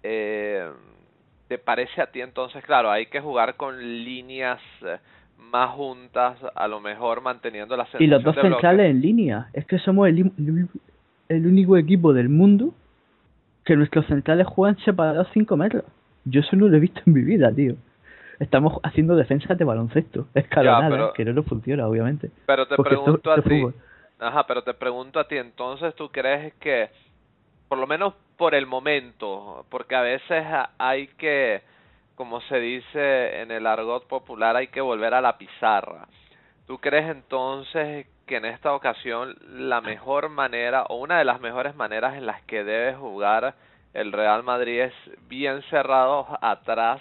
eh, 0.03 0.71
¿te 1.49 1.57
parece 1.57 2.03
a 2.03 2.09
ti 2.09 2.21
entonces, 2.21 2.63
claro, 2.63 2.91
hay 2.91 3.07
que 3.07 3.19
jugar 3.19 3.57
con 3.57 3.81
líneas 3.81 4.61
eh, 4.83 4.99
más 5.39 5.71
juntas, 5.71 6.37
a 6.55 6.69
lo 6.69 6.81
mejor 6.81 7.23
manteniendo 7.23 7.79
la 7.79 7.89
Y 7.99 8.09
los 8.09 8.23
dos 8.23 8.35
centrales 8.35 8.91
en 8.91 9.01
línea, 9.01 9.49
es 9.55 9.65
que 9.65 9.79
somos 9.79 10.07
el, 10.09 10.31
el 11.31 11.47
único 11.47 11.79
equipo 11.79 12.13
del 12.13 12.29
mundo 12.29 12.75
que 13.65 13.75
nuestros 13.75 14.05
centrales 14.05 14.47
juegan 14.47 14.77
separados 14.85 15.29
5 15.33 15.57
metros. 15.57 15.85
Yo 16.27 16.43
eso 16.43 16.57
no 16.57 16.69
lo 16.69 16.77
he 16.77 16.81
visto 16.81 17.01
en 17.07 17.15
mi 17.15 17.23
vida, 17.23 17.51
tío 17.55 17.75
estamos 18.43 18.81
haciendo 18.83 19.15
defensa 19.15 19.55
de 19.55 19.65
baloncesto 19.65 20.27
escalonada, 20.35 21.13
que 21.15 21.25
no 21.25 21.33
lo 21.33 21.43
funciona, 21.45 21.87
obviamente. 21.87 22.31
Pero 22.47 22.67
te 22.67 22.77
pregunto 22.77 23.31
a 23.33 23.41
ti, 23.41 23.65
ajá, 24.19 24.47
pero 24.47 24.63
te 24.63 24.75
pregunto 24.75 25.21
a 25.21 25.29
ti, 25.29 25.37
entonces, 25.37 25.95
¿tú 25.95 26.11
crees 26.11 26.53
que, 26.55 26.91
por 27.69 27.79
lo 27.79 27.87
menos 27.87 28.15
por 28.37 28.55
el 28.55 28.67
momento, 28.67 29.65
porque 29.71 29.95
a 29.95 30.03
veces 30.03 30.45
hay 30.79 31.07
que, 31.19 31.63
como 32.17 32.41
se 32.43 32.59
dice 32.59 33.41
en 33.41 33.53
el 33.53 33.67
argot 33.67 34.07
popular, 34.09 34.57
hay 34.57 34.67
que 34.69 34.81
volver 34.81 35.15
a 35.15 35.21
la 35.21 35.39
pizarra. 35.39 36.09
¿Tú 36.67 36.79
crees 36.79 37.09
entonces 37.09 38.07
que 38.27 38.37
en 38.37 38.47
esta 38.47 38.73
ocasión 38.73 39.37
la 39.49 39.81
mejor 39.81 40.29
manera 40.29 40.85
o 40.89 40.97
una 40.97 41.19
de 41.19 41.25
las 41.25 41.41
mejores 41.41 41.77
maneras 41.77 42.17
en 42.17 42.27
las 42.27 42.43
que 42.43 42.65
debe 42.65 42.95
jugar 42.95 43.55
el 43.95 44.11
Real 44.11 44.43
Madrid 44.43 44.81
es 44.81 44.95
bien 45.29 45.63
cerrado 45.71 46.27
atrás 46.41 47.01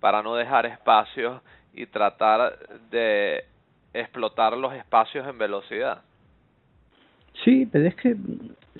para 0.00 0.22
no 0.22 0.34
dejar 0.34 0.66
espacios 0.66 1.40
y 1.74 1.86
tratar 1.86 2.58
de 2.90 3.44
explotar 3.92 4.56
los 4.56 4.72
espacios 4.74 5.26
en 5.26 5.38
velocidad. 5.38 6.02
Sí, 7.44 7.68
pero 7.70 7.86
es 7.86 7.94
que 7.94 8.16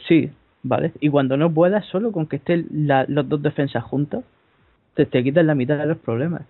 sí, 0.06 0.30
¿vale? 0.62 0.92
Y 1.00 1.08
cuando 1.08 1.36
no 1.36 1.52
puedas, 1.52 1.84
solo 1.86 2.12
con 2.12 2.26
que 2.26 2.36
estén 2.36 2.66
la, 2.70 3.04
los 3.08 3.28
dos 3.28 3.42
defensas 3.42 3.84
juntos, 3.84 4.24
te, 4.94 5.06
te 5.06 5.22
quitas 5.22 5.44
la 5.44 5.54
mitad 5.54 5.78
de 5.78 5.86
los 5.86 5.98
problemas. 5.98 6.42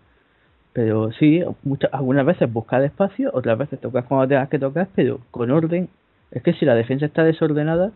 Pero 0.73 1.13
sí, 1.13 1.43
muchas, 1.65 1.93
algunas 1.93 2.25
veces 2.25 2.53
buscas 2.53 2.85
espacio, 2.85 3.31
otras 3.35 3.59
veces 3.59 3.81
tocas 3.81 4.05
cuando 4.05 4.29
tengas 4.29 4.49
que 4.49 4.59
tocar, 4.59 4.89
pero 4.95 5.21
con 5.31 5.51
orden. 5.51 5.89
Es 6.31 6.43
que 6.43 6.53
si 6.53 6.65
la 6.65 6.75
defensa 6.75 7.07
está 7.07 7.25
desordenada, 7.25 7.91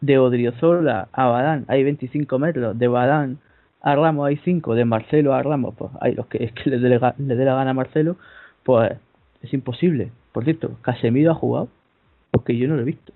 de 0.00 0.18
Odriozola 0.18 1.08
a 1.12 1.26
Badán 1.26 1.64
hay 1.68 1.82
25 1.82 2.38
metros, 2.38 2.78
de 2.78 2.88
Badán 2.88 3.38
a 3.86 3.94
Ramos 3.96 4.26
hay 4.26 4.38
5, 4.38 4.74
de 4.74 4.84
Marcelo 4.86 5.34
a 5.34 5.42
Ramos, 5.42 5.74
pues 5.76 5.90
hay 6.00 6.14
los 6.14 6.26
que 6.26 6.42
es 6.42 6.52
que 6.52 6.70
le 6.70 6.78
dé, 6.78 6.88
la- 6.98 7.14
la 7.18 7.54
gana 7.54 7.70
a 7.70 7.74
Marcelo, 7.74 8.16
pues 8.62 8.92
es 9.42 9.52
imposible. 9.52 10.10
Por 10.32 10.44
cierto, 10.44 10.76
Casemiro 10.82 11.32
ha 11.32 11.34
jugado, 11.34 11.68
porque 12.30 12.56
yo 12.56 12.66
no 12.66 12.76
lo 12.76 12.80
he 12.82 12.84
visto. 12.84 13.12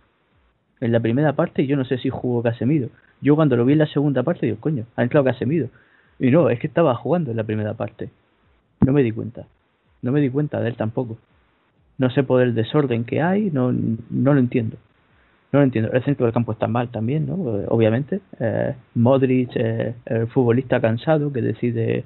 En 0.80 0.92
la 0.92 1.00
primera 1.00 1.32
parte 1.32 1.66
yo 1.66 1.76
no 1.76 1.84
sé 1.84 1.98
si 1.98 2.10
jugó 2.10 2.42
Casemiro. 2.42 2.90
Yo 3.20 3.34
cuando 3.34 3.56
lo 3.56 3.64
vi 3.64 3.72
en 3.72 3.78
la 3.80 3.86
segunda 3.86 4.22
parte 4.22 4.46
digo, 4.46 4.58
coño, 4.60 4.84
ha 4.94 5.02
entrado 5.02 5.24
Casemiro. 5.24 5.68
Y 6.20 6.30
no, 6.30 6.50
es 6.50 6.60
que 6.60 6.66
estaba 6.68 6.94
jugando 6.94 7.30
en 7.30 7.36
la 7.38 7.44
primera 7.44 7.74
parte. 7.74 8.10
No 8.84 8.92
me 8.92 9.02
di 9.02 9.10
cuenta. 9.10 9.46
No 10.02 10.12
me 10.12 10.20
di 10.20 10.28
cuenta 10.30 10.60
de 10.60 10.68
él 10.68 10.76
tampoco. 10.76 11.16
No 11.96 12.10
sé 12.10 12.22
por 12.22 12.42
el 12.42 12.54
desorden 12.54 13.04
que 13.04 13.22
hay, 13.22 13.50
no, 13.50 13.72
no 13.72 14.34
lo 14.34 14.38
entiendo. 14.38 14.76
No 15.52 15.60
lo 15.60 15.64
entiendo. 15.64 15.90
El 15.92 16.02
centro 16.04 16.26
del 16.26 16.32
campo 16.34 16.52
está 16.52 16.66
mal 16.66 16.90
también, 16.90 17.26
¿no? 17.26 17.58
Eh, 17.60 17.64
Obviamente. 17.68 18.20
Eh, 18.38 18.74
Modric, 18.94 19.50
eh, 19.54 19.94
el 20.06 20.26
futbolista 20.28 20.80
cansado 20.80 21.32
que 21.32 21.40
decide 21.40 22.04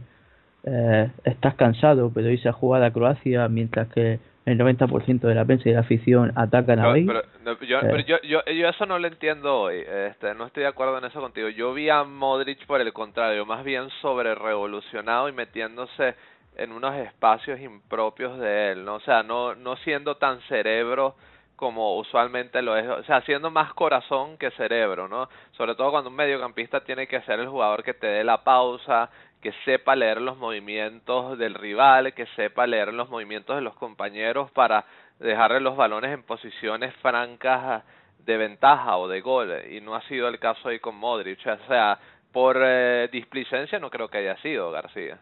eh, 0.64 1.10
estás 1.24 1.54
cansado, 1.56 2.10
pero 2.14 2.30
irse 2.30 2.48
a 2.48 2.52
jugar 2.52 2.82
a 2.84 2.92
Croacia 2.92 3.48
mientras 3.48 3.88
que 3.88 4.20
el 4.44 4.58
90% 4.58 5.20
de 5.20 5.34
la 5.34 5.44
prensa 5.44 5.68
y 5.68 5.72
la 5.72 5.80
afición 5.80 6.32
atacan 6.36 6.78
a 6.80 6.86
Bale. 6.88 7.04
pero, 7.06 7.22
no, 7.44 7.60
yo, 7.66 7.78
Eh. 7.78 7.82
pero 7.82 7.98
yo, 8.00 8.16
yo, 8.22 8.40
yo 8.44 8.68
eso 8.68 8.86
no 8.86 8.98
lo 8.98 9.06
entiendo 9.08 9.60
hoy. 9.62 9.80
Este, 10.08 10.34
no 10.34 10.46
estoy 10.46 10.62
de 10.64 10.68
acuerdo 10.68 10.98
en 10.98 11.04
eso 11.04 11.20
contigo. 11.20 11.48
Yo 11.48 11.74
vi 11.74 11.88
a 11.90 12.04
Modric 12.04 12.64
por 12.66 12.80
el 12.80 12.92
contrario, 12.92 13.44
más 13.46 13.64
bien 13.64 13.88
sobre 14.00 14.34
revolucionado 14.36 15.28
y 15.28 15.32
metiéndose 15.32 16.14
en 16.56 16.70
unos 16.72 16.94
espacios 16.96 17.60
impropios 17.60 18.38
de 18.38 18.72
él, 18.72 18.84
¿no? 18.84 18.96
O 18.96 19.00
sea, 19.00 19.22
no, 19.22 19.54
no 19.54 19.76
siendo 19.78 20.16
tan 20.16 20.40
cerebro 20.42 21.14
como 21.56 21.96
usualmente 21.96 22.62
lo 22.62 22.76
es, 22.76 22.88
o 22.88 23.04
sea, 23.04 23.20
siendo 23.22 23.50
más 23.50 23.72
corazón 23.74 24.36
que 24.38 24.50
cerebro, 24.52 25.08
¿no? 25.08 25.28
Sobre 25.52 25.74
todo 25.74 25.90
cuando 25.90 26.10
un 26.10 26.16
mediocampista 26.16 26.82
tiene 26.84 27.06
que 27.06 27.20
ser 27.22 27.40
el 27.40 27.48
jugador 27.48 27.82
que 27.82 27.94
te 27.94 28.06
dé 28.06 28.24
la 28.24 28.42
pausa, 28.42 29.10
que 29.40 29.52
sepa 29.64 29.96
leer 29.96 30.20
los 30.20 30.36
movimientos 30.36 31.38
del 31.38 31.54
rival, 31.54 32.14
que 32.14 32.26
sepa 32.36 32.66
leer 32.66 32.92
los 32.94 33.08
movimientos 33.10 33.56
de 33.56 33.62
los 33.62 33.74
compañeros 33.74 34.50
para 34.52 34.84
dejarle 35.18 35.60
los 35.60 35.76
balones 35.76 36.12
en 36.12 36.22
posiciones 36.22 36.94
francas 36.96 37.84
de 38.18 38.36
ventaja 38.36 38.96
o 38.96 39.08
de 39.08 39.20
gol 39.20 39.52
y 39.70 39.80
no 39.80 39.94
ha 39.94 40.02
sido 40.02 40.28
el 40.28 40.38
caso 40.38 40.68
ahí 40.68 40.78
con 40.78 40.96
Modric, 40.96 41.40
o 41.46 41.66
sea, 41.66 41.98
por 42.32 42.56
eh, 42.60 43.08
displicencia 43.12 43.78
no 43.78 43.90
creo 43.90 44.08
que 44.08 44.18
haya 44.18 44.36
sido 44.38 44.70
García. 44.70 45.18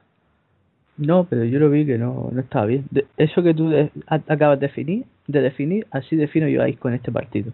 No, 1.00 1.24
pero 1.24 1.44
yo 1.44 1.58
lo 1.58 1.70
vi 1.70 1.86
que 1.86 1.96
no, 1.96 2.28
no 2.30 2.40
estaba 2.40 2.66
bien. 2.66 2.84
De- 2.90 3.06
eso 3.16 3.42
que 3.42 3.54
tú 3.54 3.70
de- 3.70 3.90
a- 4.06 4.20
acabas 4.28 4.60
de 4.60 4.66
definir, 4.66 5.04
de 5.26 5.40
definir, 5.40 5.86
así 5.90 6.14
defino 6.14 6.46
yo 6.46 6.62
a 6.62 6.68
Isco 6.68 6.88
en 6.88 6.94
este 6.94 7.10
partido. 7.10 7.52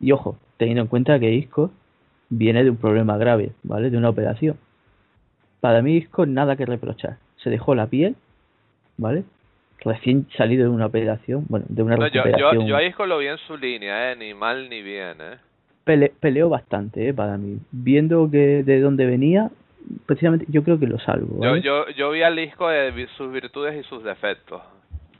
Y 0.00 0.12
ojo, 0.12 0.38
teniendo 0.56 0.82
en 0.82 0.88
cuenta 0.88 1.18
que 1.20 1.30
Isco 1.32 1.70
viene 2.30 2.64
de 2.64 2.70
un 2.70 2.76
problema 2.76 3.18
grave, 3.18 3.50
¿vale? 3.62 3.90
De 3.90 3.98
una 3.98 4.08
operación. 4.08 4.56
Para 5.60 5.82
mí 5.82 5.96
Isco 5.98 6.24
nada 6.24 6.56
que 6.56 6.64
reprochar. 6.64 7.18
Se 7.36 7.50
dejó 7.50 7.74
la 7.74 7.86
piel, 7.86 8.16
¿vale? 8.96 9.24
Recién 9.84 10.26
salido 10.36 10.64
de 10.64 10.70
una 10.70 10.86
operación, 10.86 11.44
bueno, 11.48 11.66
de 11.68 11.82
una 11.82 11.96
No, 11.96 12.06
yo, 12.08 12.22
recuperación. 12.22 12.62
yo, 12.62 12.66
yo 12.68 12.76
a 12.76 12.82
Isco 12.82 13.04
lo 13.04 13.18
vi 13.18 13.26
en 13.26 13.38
su 13.46 13.58
línea, 13.58 14.12
eh, 14.12 14.16
ni 14.16 14.32
mal 14.32 14.70
ni 14.70 14.80
bien, 14.82 15.16
eh. 15.20 15.36
Pele- 15.84 16.12
peleó 16.18 16.48
bastante, 16.48 17.08
¿eh? 17.08 17.12
Para 17.14 17.36
mí. 17.36 17.58
Viendo 17.72 18.30
que 18.30 18.62
de 18.62 18.80
dónde 18.80 19.04
venía, 19.06 19.50
precisamente 20.06 20.46
yo 20.48 20.62
creo 20.62 20.78
que 20.78 20.86
lo 20.86 20.98
salvo, 20.98 21.42
Yo, 21.42 21.50
¿vale? 21.50 21.62
yo, 21.62 21.88
yo 21.90 22.10
vi 22.10 22.22
al 22.22 22.38
Isco 22.38 22.68
de 22.68 23.06
sus 23.16 23.30
virtudes 23.32 23.78
y 23.78 23.88
sus 23.88 24.02
defectos, 24.04 24.62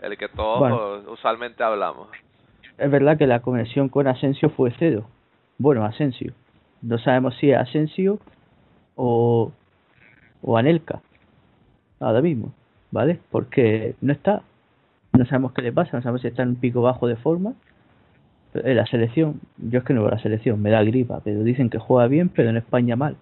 el 0.03 0.17
que 0.17 0.29
todos 0.29 0.59
Bueno. 0.61 1.13
usualmente 1.13 1.63
hablamos. 1.63 2.09
Es 2.79 2.91
verdad 2.91 3.19
que 3.19 3.27
la 3.27 3.41
conexión 3.41 3.89
con 3.89 4.07
Asensio 4.07 4.51
fue 4.51 4.73
cero. 4.79 5.05
Bueno, 5.59 5.85
Asensio. 5.85 6.33
No 6.83 6.97
sabemos 6.99 7.37
si 7.37 7.51
es 7.51 7.59
Asensio 7.59 8.19
o, 8.97 9.53
o 10.43 10.57
Anelka. 10.57 11.01
Ahora 12.01 12.23
mismo, 12.23 12.55
¿vale? 12.91 13.19
Porque 13.31 13.95
no 14.01 14.13
está. 14.13 14.43
No 15.13 15.27
sabemos 15.27 15.53
qué 15.53 15.61
le 15.61 15.73
pasa, 15.73 15.97
no 15.97 16.03
sabemos 16.03 16.23
si 16.23 16.29
está 16.29 16.43
en 16.43 16.51
un 16.51 16.57
pico 16.57 16.81
bajo 16.81 17.07
de 17.07 17.17
forma. 17.17 17.53
En 18.55 18.77
la 18.77 18.87
selección, 18.87 19.41
yo 19.59 19.81
es 19.81 19.85
que 19.85 19.93
no 19.93 20.01
veo 20.03 20.11
la 20.11 20.19
selección, 20.19 20.63
me 20.63 20.71
da 20.71 20.83
gripa, 20.83 21.21
pero 21.23 21.43
dicen 21.43 21.69
que 21.69 21.79
juega 21.79 22.09
bien, 22.09 22.31
pero 22.31 22.49
en 22.49 22.57
España 22.57 22.97
mal. 22.97 23.17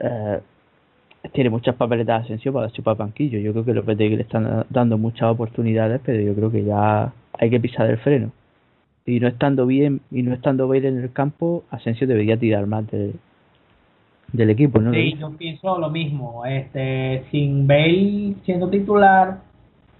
Eh, 0.00 0.40
tiene 1.32 1.50
muchas 1.50 1.74
papeletas 1.74 2.24
Asensio 2.24 2.52
para 2.52 2.70
chupar 2.70 2.96
banquillo. 2.96 3.38
Yo 3.38 3.52
creo 3.52 3.64
que 3.64 3.74
Lopetegui 3.74 4.16
le 4.16 4.22
están 4.22 4.66
dando 4.68 4.98
muchas 4.98 5.30
oportunidades, 5.30 6.00
pero 6.04 6.20
yo 6.20 6.34
creo 6.34 6.50
que 6.50 6.64
ya 6.64 7.12
hay 7.38 7.50
que 7.50 7.60
pisar 7.60 7.88
el 7.88 7.98
freno. 7.98 8.30
Y 9.06 9.20
no 9.20 9.28
estando 9.28 9.66
bien 9.66 10.00
y 10.10 10.22
no 10.22 10.34
estando 10.34 10.68
bien 10.68 10.84
en 10.84 10.98
el 11.02 11.12
campo, 11.12 11.64
Asensio 11.70 12.06
debería 12.06 12.36
tirar 12.38 12.66
más 12.66 12.90
de, 12.90 13.12
del 14.32 14.50
equipo, 14.50 14.80
¿no? 14.80 14.92
Sí, 14.92 15.14
yo 15.18 15.30
pienso 15.30 15.78
lo 15.78 15.90
mismo. 15.90 16.44
Este, 16.46 17.24
sin 17.30 17.66
Bale 17.66 18.34
siendo 18.44 18.68
titular, 18.68 19.38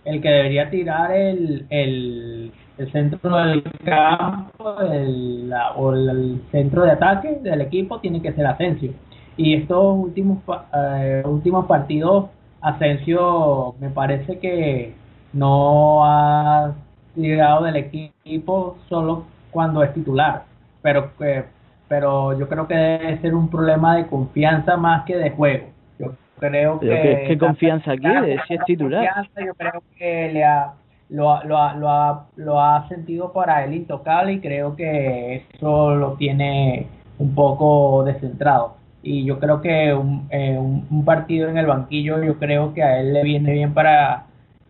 el 0.05 0.21
que 0.21 0.29
debería 0.29 0.69
tirar 0.71 1.13
el, 1.13 1.67
el, 1.71 2.53
el 2.79 2.93
centro 2.93 3.37
del 3.37 3.63
campo 3.85 4.81
el, 4.83 5.49
la- 5.49 5.73
o 5.73 5.93
el, 5.95 6.09
el 6.09 6.41
centro 6.51 6.83
de 6.83 6.91
ataque 6.91 7.39
del 7.43 7.61
equipo 7.63 8.01
tiene 8.01 8.21
que 8.21 8.33
ser 8.33 8.47
Asensio. 8.47 8.93
Y 9.37 9.55
estos 9.55 9.95
últimos 9.97 10.39
eh, 10.75 11.23
últimos 11.27 11.67
partidos, 11.67 12.31
Asensio 12.61 13.75
me 13.81 13.91
parece 13.91 14.39
que 14.39 14.95
no 15.33 16.05
ha 16.05 16.75
tirado 17.15 17.65
del 17.65 17.77
equipo 17.77 18.79
solo 18.89 19.25
cuando 19.51 19.83
es 19.83 19.93
titular, 19.95 20.45
pero 20.83 21.17
que 21.17 21.45
pero 21.89 22.37
yo 22.39 22.49
creo 22.49 22.67
que 22.67 22.75
debe 22.75 23.21
ser 23.21 23.35
un 23.35 23.49
problema 23.51 23.97
de 23.97 24.07
confianza 24.07 24.77
más 24.77 25.05
que 25.05 25.17
de 25.17 25.31
juego. 25.31 25.67
Yo 25.99 26.13
creo 26.39 26.81
que 26.81 26.87
¿qué, 26.89 27.25
qué 27.29 27.39
confianza 27.39 27.97
quiere 27.97 28.39
si 28.47 28.55
es 28.55 28.61
la 28.61 28.65
titular? 28.65 29.01
confianza 29.07 29.41
yo 29.47 29.55
creo 29.55 29.83
que 29.99 30.33
le 30.33 30.45
ha, 30.45 30.75
lo, 31.11 31.31
ha- 31.33 31.45
lo, 31.45 31.59
ha, 31.59 31.75
lo, 31.75 31.89
ha, 31.91 32.27
lo 32.37 32.61
ha 32.61 32.89
sentido 32.89 33.33
para 33.33 33.65
él 33.65 33.75
intocable 33.75 34.33
y 34.35 34.41
creo 34.41 34.75
que 34.77 35.45
eso 35.55 35.95
lo 35.95 36.15
tiene 36.15 36.89
un 37.19 37.35
poco 37.35 38.03
descentrado. 38.05 38.77
Y 39.07 39.25
yo 39.27 39.39
creo 39.39 39.61
que 39.61 39.93
un, 39.93 40.27
eh, 40.31 40.57
un, 40.59 40.87
un 40.91 41.05
partido 41.05 41.49
en 41.51 41.59
el 41.59 41.67
banquillo, 41.67 42.23
yo 42.25 42.39
creo 42.39 42.73
que 42.73 42.83
a 42.83 42.99
él 43.01 43.13
le 43.13 43.23
viene 43.23 43.53
bien 43.53 43.75
para 43.75 44.25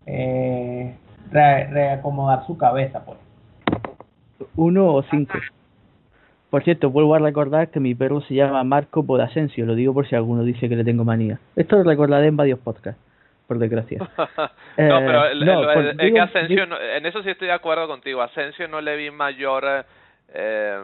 eh, 0.05 0.93
re- 1.31 1.67
reacomodar 1.67 2.45
su 2.45 2.57
cabeza. 2.57 3.03
Pues. 3.05 3.17
Uno 4.57 4.93
o 4.93 5.03
cinco. 5.03 5.37
Por 6.49 6.63
cierto, 6.63 6.89
vuelvo 6.89 7.15
a 7.15 7.19
recordar 7.19 7.69
que 7.69 7.79
mi 7.79 7.95
perro 7.95 8.21
se 8.21 8.33
llama 8.35 8.63
Marco 8.63 9.05
por 9.05 9.19
Asensio, 9.21 9.65
lo 9.65 9.73
digo 9.75 9.93
por 9.93 10.07
si 10.07 10.15
alguno 10.15 10.43
dice 10.43 10.69
que 10.69 10.75
le 10.75 10.83
tengo 10.83 11.03
manía. 11.03 11.39
Esto 11.55 11.77
lo 11.77 11.83
recordaré 11.83 12.27
en 12.27 12.37
varios 12.37 12.59
podcasts, 12.59 13.01
por 13.47 13.57
desgracia. 13.57 13.99
no, 14.17 14.43
Eh, 14.45 14.53
pero 14.77 15.25
el- 15.27 15.45
no, 15.45 15.61
el- 15.61 15.73
por- 15.73 15.85
es 15.87 15.97
digo- 15.97 16.15
que 16.15 16.19
Asensio, 16.21 16.55
digo- 16.55 16.67
no- 16.67 16.79
en 16.81 17.05
eso 17.05 17.23
sí 17.23 17.29
estoy 17.29 17.47
de 17.47 17.53
acuerdo 17.53 17.87
contigo. 17.87 18.21
Asensio 18.21 18.67
no 18.67 18.79
le 18.81 18.95
vi 18.97 19.11
mayor 19.11 19.63
eh, 19.65 19.83
eh, 20.33 20.77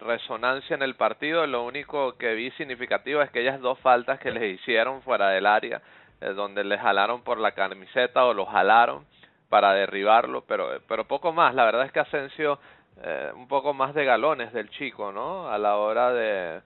resonancia 0.00 0.74
en 0.74 0.82
el 0.82 0.94
partido. 0.94 1.46
Lo 1.46 1.64
único 1.64 2.16
que 2.16 2.34
vi 2.34 2.50
significativo 2.52 3.22
es 3.22 3.30
que 3.30 3.40
ellas 3.40 3.60
dos 3.60 3.78
faltas 3.78 4.18
que 4.18 4.30
les 4.30 4.60
hicieron 4.60 5.02
fuera 5.02 5.30
del 5.30 5.46
área, 5.46 5.82
eh, 6.20 6.32
donde 6.34 6.64
le 6.64 6.78
jalaron 6.78 7.22
por 7.22 7.38
la 7.38 7.52
camiseta 7.52 8.24
o 8.24 8.34
lo 8.34 8.46
jalaron 8.46 9.04
para 9.48 9.72
derribarlo, 9.72 10.44
pero 10.46 10.80
pero 10.88 11.04
poco 11.04 11.32
más. 11.32 11.54
La 11.54 11.64
verdad 11.64 11.86
es 11.86 11.92
que 11.92 12.00
Asensio 12.00 12.58
eh, 13.02 13.30
un 13.36 13.46
poco 13.46 13.72
más 13.74 13.94
de 13.94 14.04
galones 14.04 14.52
del 14.52 14.68
chico, 14.70 15.12
¿no? 15.12 15.48
A 15.48 15.56
la 15.58 15.76
hora 15.76 16.12
de, 16.12 16.60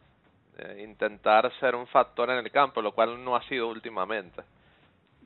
intentar 0.82 1.50
ser 1.60 1.74
un 1.74 1.86
factor 1.86 2.30
en 2.30 2.38
el 2.38 2.50
campo, 2.50 2.80
lo 2.80 2.92
cual 2.92 3.22
no 3.22 3.36
ha 3.36 3.42
sido 3.48 3.68
últimamente. 3.68 4.42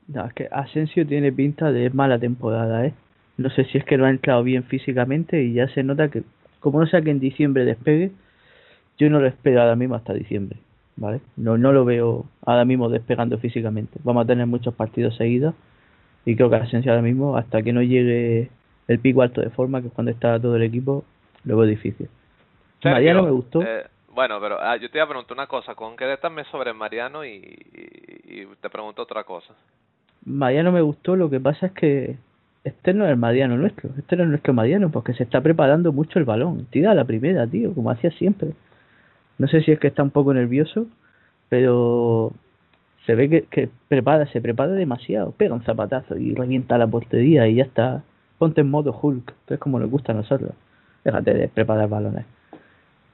No, 0.07 0.25
es 0.25 0.33
que 0.33 0.47
Asensio 0.51 1.05
tiene 1.05 1.31
pinta 1.31 1.71
de 1.71 1.89
mala 1.91 2.17
temporada, 2.17 2.85
¿eh? 2.85 2.93
No 3.37 3.49
sé 3.51 3.65
si 3.65 3.77
es 3.77 3.85
que 3.85 3.97
no 3.97 4.05
ha 4.05 4.09
entrado 4.09 4.43
bien 4.43 4.63
físicamente 4.63 5.41
y 5.43 5.53
ya 5.53 5.67
se 5.69 5.83
nota 5.83 6.09
que, 6.09 6.23
como 6.59 6.79
no 6.79 6.87
sea 6.87 7.01
que 7.01 7.11
en 7.11 7.19
diciembre 7.19 7.65
despegue, 7.65 8.11
yo 8.97 9.09
no 9.09 9.19
lo 9.19 9.27
espero 9.27 9.61
ahora 9.61 9.75
mismo 9.75 9.95
hasta 9.95 10.13
diciembre, 10.13 10.57
¿vale? 10.95 11.21
No, 11.35 11.57
no 11.57 11.71
lo 11.71 11.85
veo 11.85 12.25
ahora 12.45 12.65
mismo 12.65 12.89
despegando 12.89 13.37
físicamente. 13.37 13.99
Vamos 14.03 14.23
a 14.23 14.27
tener 14.27 14.47
muchos 14.47 14.73
partidos 14.73 15.15
seguidos 15.15 15.53
y 16.25 16.35
creo 16.35 16.49
que 16.49 16.55
Asensio 16.57 16.91
ahora 16.91 17.01
mismo, 17.03 17.37
hasta 17.37 17.61
que 17.61 17.71
no 17.73 17.81
llegue 17.81 18.49
el 18.87 18.99
pico 18.99 19.21
alto 19.21 19.41
de 19.41 19.49
forma, 19.49 19.81
que 19.81 19.87
es 19.87 19.93
cuando 19.93 20.11
está 20.11 20.39
todo 20.39 20.55
el 20.55 20.63
equipo, 20.63 21.03
lo 21.43 21.57
veo 21.57 21.65
difícil. 21.67 22.09
Sergio, 22.81 22.91
Mariano 22.91 23.23
me 23.23 23.31
gustó. 23.31 23.61
eh, 23.61 23.85
bueno, 24.13 24.39
pero 24.41 24.59
ah, 24.59 24.75
yo 24.77 24.89
te 24.89 24.97
iba 24.97 25.05
a 25.05 25.07
preguntar 25.09 25.37
una 25.37 25.47
cosa. 25.47 25.75
Concrétame 25.75 26.43
sobre 26.45 26.73
Mariano 26.73 27.23
y, 27.23 27.35
y, 27.35 28.41
y 28.41 28.47
te 28.59 28.69
pregunto 28.69 29.03
otra 29.03 29.23
cosa. 29.23 29.53
Mariano 30.25 30.71
me 30.71 30.81
gustó, 30.81 31.15
lo 31.15 31.29
que 31.29 31.39
pasa 31.39 31.67
es 31.67 31.71
que 31.73 32.17
este 32.67 32.93
no 32.93 33.05
es 33.05 33.11
el 33.11 33.17
Mariano 33.17 33.57
nuestro, 33.57 33.89
este 33.97 34.15
no 34.15 34.23
es 34.23 34.29
nuestro 34.29 34.53
Mariano, 34.53 34.91
porque 34.91 35.13
se 35.13 35.23
está 35.23 35.41
preparando 35.41 35.91
mucho 35.91 36.19
el 36.19 36.25
balón. 36.25 36.67
Tira 36.69 36.91
a 36.91 36.95
la 36.95 37.05
primera, 37.05 37.47
tío, 37.47 37.73
como 37.73 37.91
hacía 37.91 38.11
siempre. 38.11 38.51
No 39.37 39.47
sé 39.47 39.61
si 39.61 39.71
es 39.71 39.79
que 39.79 39.87
está 39.87 40.03
un 40.03 40.11
poco 40.11 40.33
nervioso, 40.33 40.87
pero 41.49 42.31
se 43.05 43.15
ve 43.15 43.45
que, 43.49 43.69
prepara, 43.87 44.27
se 44.27 44.41
prepara 44.41 44.73
demasiado, 44.73 45.31
pega 45.31 45.55
un 45.55 45.63
zapatazo 45.63 46.17
y 46.17 46.33
revienta 46.33 46.77
la 46.77 46.87
portería 46.87 47.47
y 47.47 47.55
ya 47.55 47.63
está. 47.63 48.03
Ponte 48.37 48.61
en 48.61 48.69
modo 48.69 48.97
Hulk, 49.01 49.33
que 49.47 49.55
es 49.55 49.59
como 49.59 49.79
nos 49.79 49.89
gusta 49.89 50.11
a 50.11 50.15
nosotros. 50.15 50.51
Déjate 51.03 51.33
de 51.33 51.47
preparar 51.47 51.89
balones. 51.89 52.25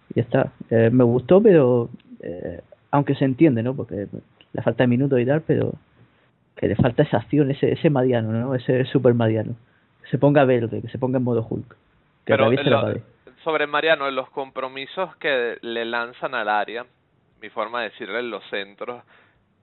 Y 0.09 0.15
ya 0.15 0.21
está. 0.23 0.51
Eh, 0.69 0.89
me 0.91 1.03
gustó, 1.03 1.41
pero 1.41 1.89
eh, 2.21 2.61
aunque 2.91 3.15
se 3.15 3.25
entiende, 3.25 3.63
¿no? 3.63 3.73
Porque 3.75 4.07
le 4.53 4.61
falta 4.61 4.85
minutos 4.87 5.19
y 5.19 5.25
tal, 5.25 5.41
pero 5.41 5.73
que 6.55 6.67
le 6.67 6.75
falta 6.75 7.03
esa 7.03 7.17
acción, 7.17 7.51
ese, 7.51 7.71
ese 7.73 7.89
Madiano, 7.89 8.31
¿no? 8.31 8.55
Ese 8.55 8.85
super 8.85 9.13
Madiano. 9.13 9.55
Que 10.03 10.09
se 10.09 10.17
ponga 10.17 10.45
verde, 10.45 10.81
que 10.81 10.87
se 10.89 10.97
ponga 10.99 11.17
en 11.17 11.23
modo 11.23 11.45
Hulk. 11.49 11.67
Que 11.69 11.75
Pero 12.33 12.51
en 12.51 12.55
la 12.55 12.63
lo- 12.63 12.81
pared. 12.81 13.01
sobre 13.43 13.67
Mariano, 13.67 14.09
los 14.11 14.29
compromisos 14.29 15.15
que 15.17 15.57
le 15.61 15.83
lanzan 15.85 16.35
al 16.35 16.47
área, 16.49 16.85
mi 17.41 17.49
forma 17.49 17.81
de 17.81 17.89
decirle 17.89 18.19
en 18.19 18.29
los 18.29 18.43
centros, 18.49 19.03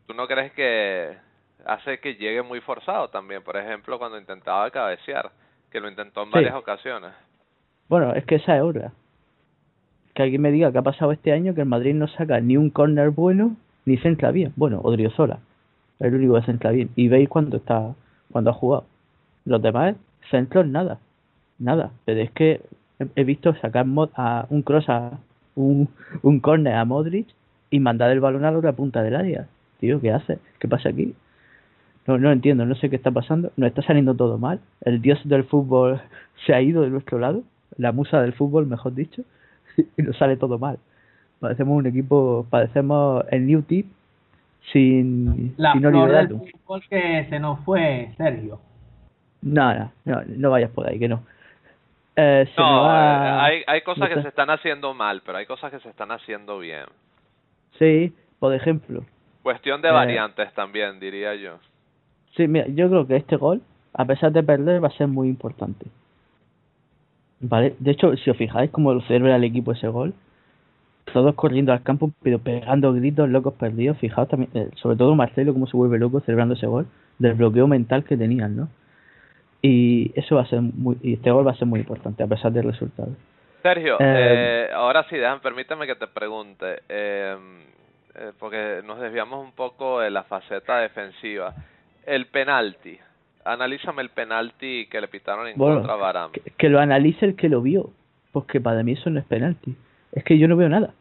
¿tú 0.07 0.15
no 0.15 0.27
crees 0.27 0.53
que 0.53 1.17
hace 1.65 1.99
que 2.01 2.15
llegue 2.17 2.43
muy 2.43 2.61
forzado 2.61 3.09
también? 3.09 3.43
Por 3.43 3.57
ejemplo, 3.57 3.99
cuando 3.99 4.19
intentaba 4.19 4.71
cabecear, 4.71 5.31
que 5.71 5.81
lo 5.81 5.89
intentó 5.89 6.21
en 6.23 6.27
Sí. 6.29 6.33
varias 6.35 6.55
ocasiones. 6.55 7.13
Bueno, 7.89 8.13
es 8.15 8.25
que 8.27 8.35
esa 8.37 8.57
es 8.57 8.63
otra. 8.63 8.93
Que 10.15 10.23
alguien 10.25 10.43
me 10.43 10.51
diga 10.51 10.73
que 10.73 10.79
ha 10.79 10.83
pasado 10.83 11.13
este 11.13 11.33
año 11.33 11.55
que 11.55 11.61
el 11.63 11.67
Madrid 11.69 11.95
no 11.95 12.09
saca 12.09 12.41
ni 12.41 12.57
un 12.57 12.71
córner 12.71 13.11
bueno, 13.11 13.57
ni 13.87 13.97
centra 13.99 14.31
bien. 14.33 14.53
Bueno, 14.57 14.81
Odriozola. 14.83 15.39
El 16.01 16.15
único 16.15 16.35
que 16.35 16.43
centra 16.47 16.71
bien. 16.71 16.91
Y 16.97 17.09
veis 17.09 17.29
cuando 17.29 17.59
está, 17.59 17.95
cuando 18.33 18.51
ha 18.51 18.55
jugado. 18.55 18.85
Los 19.45 19.63
demás, 19.63 19.97
centros 20.31 20.67
nada. 20.67 20.99
Nada. 21.59 21.91
Pero 22.05 22.21
es 22.21 22.31
que 22.33 22.61
he, 23.17 23.25
visto 23.25 23.55
sacar 23.57 23.87
Mo- 23.87 24.11
a 24.15 24.47
un 24.51 24.63
cross 24.63 24.89
a 24.89 25.19
un, 25.55 25.89
un 26.23 26.41
córner 26.41 26.75
a 26.75 26.85
Modric 26.85 27.29
y 27.71 27.81
mandar 27.81 28.11
el 28.11 28.21
balón 28.21 28.45
a 28.45 28.51
la 28.53 28.73
punta 28.73 29.03
del 29.03 29.17
área. 29.17 29.47
Tío, 29.79 30.01
¿qué 30.01 30.13
hace? 30.13 30.39
¿Qué 30.59 30.69
pasa 30.69 30.89
aquí? 30.91 31.15
No, 32.07 32.19
no 32.19 32.33
entiendo, 32.33 32.67
no 32.67 32.75
sé 32.75 32.91
qué 32.91 32.97
está 32.97 33.11
pasando. 33.11 33.53
Nos 33.57 33.69
está 33.69 33.83
saliendo 33.83 34.15
todo 34.15 34.39
mal. 34.39 34.61
El 34.81 35.01
dios 35.03 35.21
del 35.25 35.45
fútbol 35.45 36.01
se 36.47 36.55
ha 36.55 36.63
ido 36.63 36.83
de 36.83 36.91
nuestro 36.91 37.19
lado. 37.19 37.43
La 37.77 37.93
musa 37.93 38.21
del 38.23 38.33
fútbol, 38.33 38.67
mejor 38.67 38.95
dicho. 38.95 39.23
Y 39.97 40.03
nos 40.03 40.17
sale 40.19 40.37
todo 40.37 40.59
mal. 40.59 40.79
Parecemos 41.41 41.77
un 41.79 41.87
equipo, 41.87 42.47
parecemos 42.51 43.25
el 43.31 43.47
New 43.47 43.63
Tip 43.63 43.87
sin, 44.73 45.55
La 45.57 45.73
sin 45.73 45.81
flor 45.83 46.13
del 46.13 46.29
fútbol 46.29 46.83
que 46.89 47.27
se 47.29 47.39
nos 47.41 47.61
fue 47.61 48.13
Sergio. 48.17 48.61
No, 49.43 49.73
no, 49.75 49.93
no, 50.05 50.23
no 50.27 50.51
vayas 50.51 50.71
por 50.71 50.89
ahí, 50.89 50.99
que 50.99 51.09
no. 51.09 51.23
Eh, 52.17 52.47
se 52.55 52.61
No, 52.61 52.83
va- 52.83 53.27
eh, 53.27 53.41
hay, 53.41 53.63
hay 53.67 53.81
cosas 53.83 54.09
que 54.09 54.21
se 54.23 54.29
están 54.29 54.51
haciendo 54.51 54.93
mal, 54.95 55.23
pero 55.25 55.39
hay 55.39 55.47
cosas 55.47 55.71
que 55.71 55.81
se 55.81 55.89
están 55.89 56.11
haciendo 56.13 56.59
bien. 56.59 56.85
Sí, 57.79 58.13
por 58.39 58.53
ejemplo. 58.55 59.05
Cuestión 59.43 59.81
de 59.81 59.89
Eh, 59.89 59.93
variantes 59.93 60.53
también, 60.55 61.01
diría 61.01 61.35
yo. 61.35 61.53
Sí, 62.37 62.47
mira, 62.47 62.67
yo 62.69 62.89
creo 62.91 63.07
que 63.07 63.17
este 63.17 63.37
gol, 63.37 63.63
a 63.95 64.05
pesar 64.05 64.31
de 64.33 64.43
perder, 64.43 64.85
va 64.85 64.89
a 64.89 64.93
ser 64.93 65.09
muy 65.09 65.29
importante. 65.29 65.87
¿Vale? 67.41 67.75
De 67.79 67.93
hecho, 67.93 68.15
si 68.19 68.29
os 68.29 68.37
fijáis 68.37 68.71
cómo 68.71 69.01
celebra 69.03 69.37
el 69.37 69.45
equipo 69.45 69.73
ese 69.73 69.89
gol, 69.89 70.13
todos 71.13 71.35
corriendo 71.35 71.73
al 71.73 71.83
campo, 71.83 72.11
pero 72.23 72.39
pegando 72.39 72.93
gritos, 72.93 73.29
locos 73.29 73.55
perdidos. 73.55 73.99
Fijaos 73.99 74.29
también, 74.29 74.51
eh, 74.55 74.71
sobre 74.77 74.97
todo 74.97 75.15
Marcelo, 75.15 75.53
cómo 75.53 75.67
se 75.67 75.77
vuelve 75.77 75.99
loco 75.99 76.21
celebrando 76.21 76.55
ese 76.55 76.67
gol, 76.67 76.87
del 77.19 77.35
bloqueo 77.35 77.67
mental 77.67 78.05
que 78.05 78.17
tenían, 78.17 78.57
¿no? 78.57 78.69
Y 79.63 80.13
eso 80.19 80.37
va 80.37 80.43
a 80.43 80.47
ser 80.47 80.63
muy, 80.63 80.97
y 81.03 81.15
este 81.15 81.31
gol 81.31 81.47
va 81.47 81.53
a 81.53 81.57
ser 81.57 81.69
muy 81.69 81.81
importante, 81.81 82.23
a 82.23 82.27
pesar 82.27 82.53
del 82.53 82.65
resultado. 82.65 83.11
Sergio, 83.63 83.97
Eh, 84.01 84.69
eh, 84.69 84.69
ahora 84.75 85.05
sí, 85.11 85.17
déjame, 85.17 85.41
permíteme 85.41 85.87
que 85.87 85.95
te 85.95 86.07
pregunte, 86.07 86.81
eh, 86.89 87.37
eh, 88.15 88.33
porque 88.39 88.81
nos 88.85 89.01
desviamos 89.01 89.45
un 89.45 89.53
poco 89.53 90.01
de 90.01 90.11
la 90.11 90.23
faceta 90.25 90.79
defensiva. 90.79 91.55
El 92.07 92.27
penalti, 92.27 92.99
analízame 93.45 94.03
el 94.03 94.09
penalti 94.11 94.87
que 94.87 95.01
le 95.01 95.09
pitaron 95.09 95.47
en 95.47 95.59
Bueno, 95.59 95.83
contra 95.83 96.25
a 96.25 96.31
que, 96.33 96.41
que 96.41 96.69
lo 96.71 96.81
analice 96.81 97.27
el 97.27 97.37
que 97.37 97.51
lo 97.51 97.61
vio, 97.61 97.91
porque 98.33 98.61
para 98.61 98.83
mí 98.83 98.93
eso 98.93 99.11
no 99.11 99.21
es 99.21 99.27
penalti. 99.27 99.77
Es 100.13 100.25
que 100.25 100.39
yo 100.39 100.49
no 100.49 100.57
veo 100.57 100.69
nada. 100.69 100.95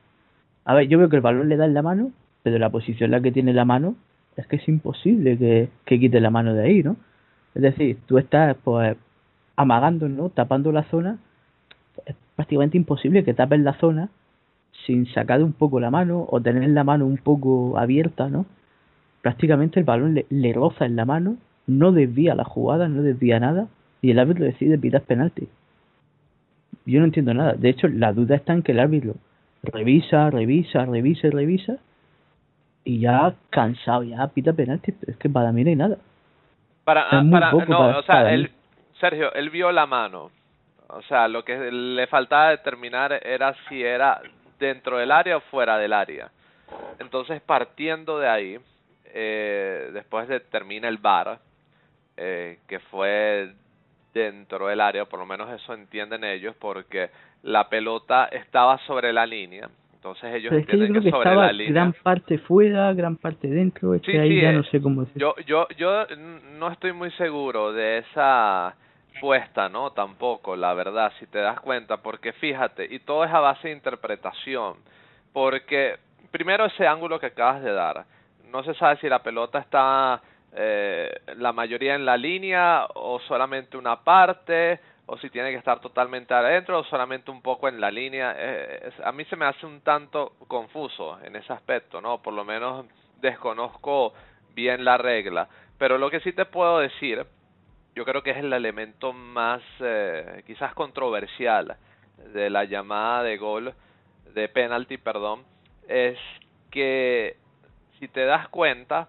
A 0.69 0.75
ver, 0.75 0.87
yo 0.87 0.99
veo 0.99 1.09
que 1.09 1.15
el 1.15 1.23
balón 1.23 1.49
le 1.49 1.57
da 1.57 1.65
en 1.65 1.73
la 1.73 1.81
mano, 1.81 2.11
pero 2.43 2.59
la 2.59 2.69
posición 2.69 3.07
en 3.07 3.11
la 3.13 3.21
que 3.21 3.31
tiene 3.31 3.53
la 3.53 3.65
mano 3.65 3.95
es 4.37 4.45
que 4.45 4.57
es 4.57 4.67
imposible 4.67 5.35
que, 5.35 5.69
que 5.83 5.99
quite 5.99 6.21
la 6.21 6.29
mano 6.29 6.53
de 6.53 6.61
ahí, 6.61 6.83
¿no? 6.83 6.95
Es 7.55 7.63
decir, 7.63 7.97
tú 8.05 8.19
estás 8.19 8.55
pues 8.63 8.95
amagando, 9.55 10.07
¿no? 10.07 10.29
Tapando 10.29 10.71
la 10.71 10.83
zona. 10.83 11.17
Es 12.05 12.15
prácticamente 12.35 12.77
imposible 12.77 13.23
que 13.23 13.33
tapes 13.33 13.59
la 13.61 13.73
zona 13.79 14.11
sin 14.85 15.07
sacar 15.07 15.41
un 15.41 15.53
poco 15.53 15.79
la 15.79 15.89
mano 15.89 16.27
o 16.29 16.39
tener 16.39 16.69
la 16.69 16.83
mano 16.83 17.07
un 17.07 17.17
poco 17.17 17.79
abierta, 17.79 18.29
¿no? 18.29 18.45
Prácticamente 19.23 19.79
el 19.79 19.87
balón 19.87 20.13
le, 20.13 20.27
le 20.29 20.53
roza 20.53 20.85
en 20.85 20.95
la 20.95 21.05
mano, 21.05 21.37
no 21.65 21.91
desvía 21.93 22.35
la 22.35 22.43
jugada, 22.43 22.87
no 22.87 23.01
desvía 23.01 23.39
nada 23.39 23.69
y 24.03 24.11
el 24.11 24.19
árbitro 24.19 24.45
decide 24.45 24.77
pitar 24.77 25.01
penalti. 25.01 25.47
Yo 26.85 26.99
no 26.99 27.05
entiendo 27.05 27.33
nada. 27.33 27.53
De 27.53 27.69
hecho, 27.69 27.87
la 27.87 28.13
duda 28.13 28.35
está 28.35 28.53
en 28.53 28.61
que 28.61 28.73
el 28.73 28.79
árbitro 28.79 29.15
revisa, 29.63 30.29
revisa, 30.29 30.85
revisa 30.85 31.27
y 31.27 31.29
revisa 31.29 31.77
y 32.83 32.99
ya 33.01 33.33
cansado, 33.49 34.03
ya 34.03 34.27
pita 34.27 34.53
penalti, 34.53 34.93
es 35.07 35.17
que 35.17 35.29
para 35.29 35.51
mí 35.51 35.63
no 35.63 35.69
hay 35.69 35.75
nada. 35.75 35.97
Para, 36.83 37.09
para, 37.09 37.51
no, 37.51 37.57
para- 37.65 37.99
o 37.99 38.03
sea, 38.03 38.33
él, 38.33 38.51
Sergio, 38.99 39.33
él 39.33 39.49
vio 39.49 39.71
la 39.71 39.85
mano. 39.85 40.31
O 40.87 41.01
sea, 41.03 41.27
lo 41.27 41.45
que 41.45 41.71
le 41.71 42.07
faltaba 42.07 42.49
determinar 42.49 43.19
era 43.23 43.55
si 43.67 43.83
era 43.83 44.21
dentro 44.59 44.97
del 44.97 45.11
área 45.11 45.37
o 45.37 45.41
fuera 45.41 45.77
del 45.77 45.93
área. 45.93 46.31
Entonces, 46.97 47.41
partiendo 47.41 48.17
de 48.17 48.27
ahí, 48.27 48.59
eh, 49.13 49.91
después 49.93 50.27
determina 50.27 50.87
el 50.87 50.97
VAR, 50.97 51.39
eh, 52.17 52.59
que 52.67 52.79
fue 52.79 53.53
dentro 54.13 54.67
del 54.67 54.81
área, 54.81 55.05
por 55.05 55.19
lo 55.19 55.25
menos 55.27 55.49
eso 55.51 55.73
entienden 55.73 56.23
ellos, 56.23 56.55
porque 56.59 57.11
la 57.43 57.69
pelota 57.69 58.25
estaba 58.25 58.77
sobre 58.79 59.13
la 59.13 59.25
línea. 59.25 59.69
Entonces 59.95 60.33
ellos 60.33 60.49
Pero 60.49 60.61
es 60.61 60.67
que 60.67 60.77
yo 60.77 60.85
creo 60.85 60.93
que, 60.93 61.01
que 61.05 61.09
sobre 61.11 61.29
estaba 61.29 61.45
la 61.47 61.51
línea. 61.51 61.73
gran 61.73 61.93
parte 61.93 62.37
fuera, 62.37 62.93
gran 62.93 63.17
parte 63.17 63.47
dentro, 63.49 63.93
es 63.93 64.01
Sí, 64.03 64.11
que 64.13 64.19
ahí 64.19 64.29
sí, 64.29 64.41
ya 64.41 64.51
eh, 64.51 64.53
no 64.53 64.63
sé 64.63 64.81
cómo 64.81 65.01
decir. 65.03 65.21
Yo, 65.21 65.35
yo, 65.45 65.67
yo 65.77 66.05
no 66.57 66.71
estoy 66.71 66.93
muy 66.93 67.11
seguro 67.11 67.73
de 67.73 67.97
esa 67.99 68.75
puesta, 69.19 69.67
¿no? 69.67 69.91
Tampoco, 69.91 70.55
la 70.55 70.73
verdad, 70.73 71.11
si 71.19 71.25
te 71.27 71.39
das 71.39 71.59
cuenta, 71.59 71.97
porque 71.97 72.31
fíjate, 72.33 72.87
y 72.89 72.99
todo 72.99 73.25
es 73.25 73.31
a 73.31 73.41
base 73.41 73.67
de 73.67 73.73
interpretación, 73.73 74.75
porque 75.33 75.97
primero 76.31 76.65
ese 76.65 76.87
ángulo 76.87 77.19
que 77.19 77.25
acabas 77.27 77.61
de 77.61 77.73
dar, 77.73 78.05
no 78.51 78.63
se 78.63 78.73
sabe 78.75 78.97
si 79.01 79.09
la 79.09 79.19
pelota 79.21 79.59
está 79.59 80.21
eh, 80.55 81.11
la 81.37 81.51
mayoría 81.51 81.95
en 81.95 82.05
la 82.05 82.15
línea 82.17 82.87
o 82.95 83.19
solamente 83.27 83.75
una 83.77 83.97
parte, 83.97 84.79
o 85.11 85.17
si 85.17 85.29
tiene 85.31 85.49
que 85.49 85.57
estar 85.57 85.79
totalmente 85.79 86.33
adentro 86.35 86.79
o 86.79 86.83
solamente 86.83 87.31
un 87.31 87.41
poco 87.41 87.67
en 87.67 87.81
la 87.81 87.89
línea. 87.89 88.35
Eh, 88.37 88.91
a 89.03 89.11
mí 89.11 89.25
se 89.25 89.35
me 89.35 89.45
hace 89.45 89.65
un 89.65 89.81
tanto 89.81 90.33
confuso 90.47 91.19
en 91.23 91.35
ese 91.35 91.51
aspecto, 91.51 91.99
¿no? 91.99 92.21
Por 92.21 92.33
lo 92.33 92.45
menos 92.45 92.85
desconozco 93.19 94.13
bien 94.53 94.85
la 94.85 94.97
regla. 94.97 95.49
Pero 95.79 95.97
lo 95.97 96.11
que 96.11 96.19
sí 96.19 96.31
te 96.33 96.45
puedo 96.45 96.77
decir, 96.77 97.25
yo 97.95 98.05
creo 98.05 98.21
que 98.21 98.31
es 98.31 98.37
el 98.37 98.53
elemento 98.53 99.11
más 99.11 99.61
eh, 99.79 100.43
quizás 100.45 100.75
controversial 100.75 101.75
de 102.31 102.49
la 102.51 102.65
llamada 102.65 103.23
de 103.23 103.37
gol, 103.37 103.73
de 104.35 104.47
penalty, 104.47 104.97
perdón, 104.97 105.43
es 105.87 106.19
que 106.69 107.35
si 107.97 108.07
te 108.09 108.25
das 108.25 108.47
cuenta, 108.49 109.07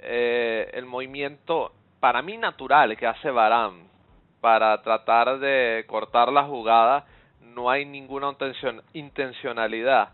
eh, 0.00 0.70
el 0.74 0.84
movimiento 0.84 1.72
para 2.00 2.20
mí 2.20 2.36
natural 2.36 2.96
que 2.98 3.06
hace 3.06 3.30
Varane 3.30 3.87
para 4.40 4.80
tratar 4.82 5.38
de 5.38 5.84
cortar 5.86 6.32
la 6.32 6.44
jugada, 6.44 7.06
no 7.40 7.70
hay 7.70 7.84
ninguna 7.84 8.34
intencionalidad. 8.92 10.10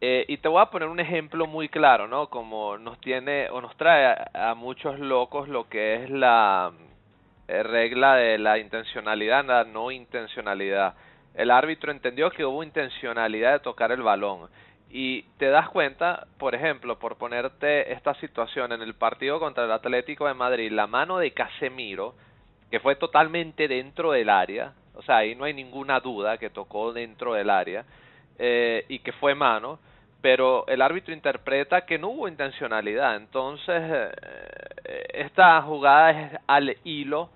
Eh, 0.00 0.24
y 0.28 0.36
te 0.38 0.48
voy 0.48 0.60
a 0.60 0.66
poner 0.66 0.88
un 0.88 1.00
ejemplo 1.00 1.46
muy 1.46 1.68
claro, 1.68 2.06
¿no? 2.06 2.28
Como 2.28 2.76
nos 2.76 3.00
tiene 3.00 3.48
o 3.50 3.60
nos 3.60 3.76
trae 3.76 4.06
a, 4.06 4.50
a 4.50 4.54
muchos 4.54 4.98
locos 4.98 5.48
lo 5.48 5.68
que 5.68 5.94
es 5.94 6.10
la 6.10 6.72
eh, 7.48 7.62
regla 7.62 8.16
de 8.16 8.38
la 8.38 8.58
intencionalidad, 8.58 9.44
la 9.44 9.64
no 9.64 9.90
intencionalidad. 9.90 10.94
El 11.34 11.50
árbitro 11.50 11.92
entendió 11.92 12.30
que 12.30 12.44
hubo 12.44 12.64
intencionalidad 12.64 13.52
de 13.52 13.60
tocar 13.60 13.92
el 13.92 14.02
balón. 14.02 14.48
Y 14.90 15.22
te 15.38 15.46
das 15.46 15.68
cuenta, 15.68 16.26
por 16.38 16.54
ejemplo, 16.54 16.98
por 16.98 17.16
ponerte 17.16 17.92
esta 17.92 18.14
situación 18.14 18.72
en 18.72 18.82
el 18.82 18.94
partido 18.94 19.38
contra 19.38 19.64
el 19.64 19.72
Atlético 19.72 20.26
de 20.26 20.34
Madrid, 20.34 20.72
la 20.72 20.86
mano 20.86 21.18
de 21.18 21.32
Casemiro, 21.32 22.14
que 22.70 22.80
fue 22.80 22.96
totalmente 22.96 23.68
dentro 23.68 24.12
del 24.12 24.28
área, 24.28 24.72
o 24.94 25.02
sea, 25.02 25.18
ahí 25.18 25.34
no 25.34 25.44
hay 25.44 25.54
ninguna 25.54 26.00
duda 26.00 26.38
que 26.38 26.50
tocó 26.50 26.92
dentro 26.92 27.34
del 27.34 27.50
área, 27.50 27.84
eh, 28.38 28.84
y 28.88 28.98
que 29.00 29.12
fue 29.12 29.34
mano, 29.34 29.78
pero 30.20 30.66
el 30.66 30.82
árbitro 30.82 31.14
interpreta 31.14 31.86
que 31.86 31.98
no 31.98 32.08
hubo 32.08 32.28
intencionalidad, 32.28 33.16
entonces 33.16 33.82
eh, 34.84 35.06
esta 35.14 35.60
jugada 35.62 36.10
es 36.10 36.40
al 36.46 36.76
hilo, 36.84 37.30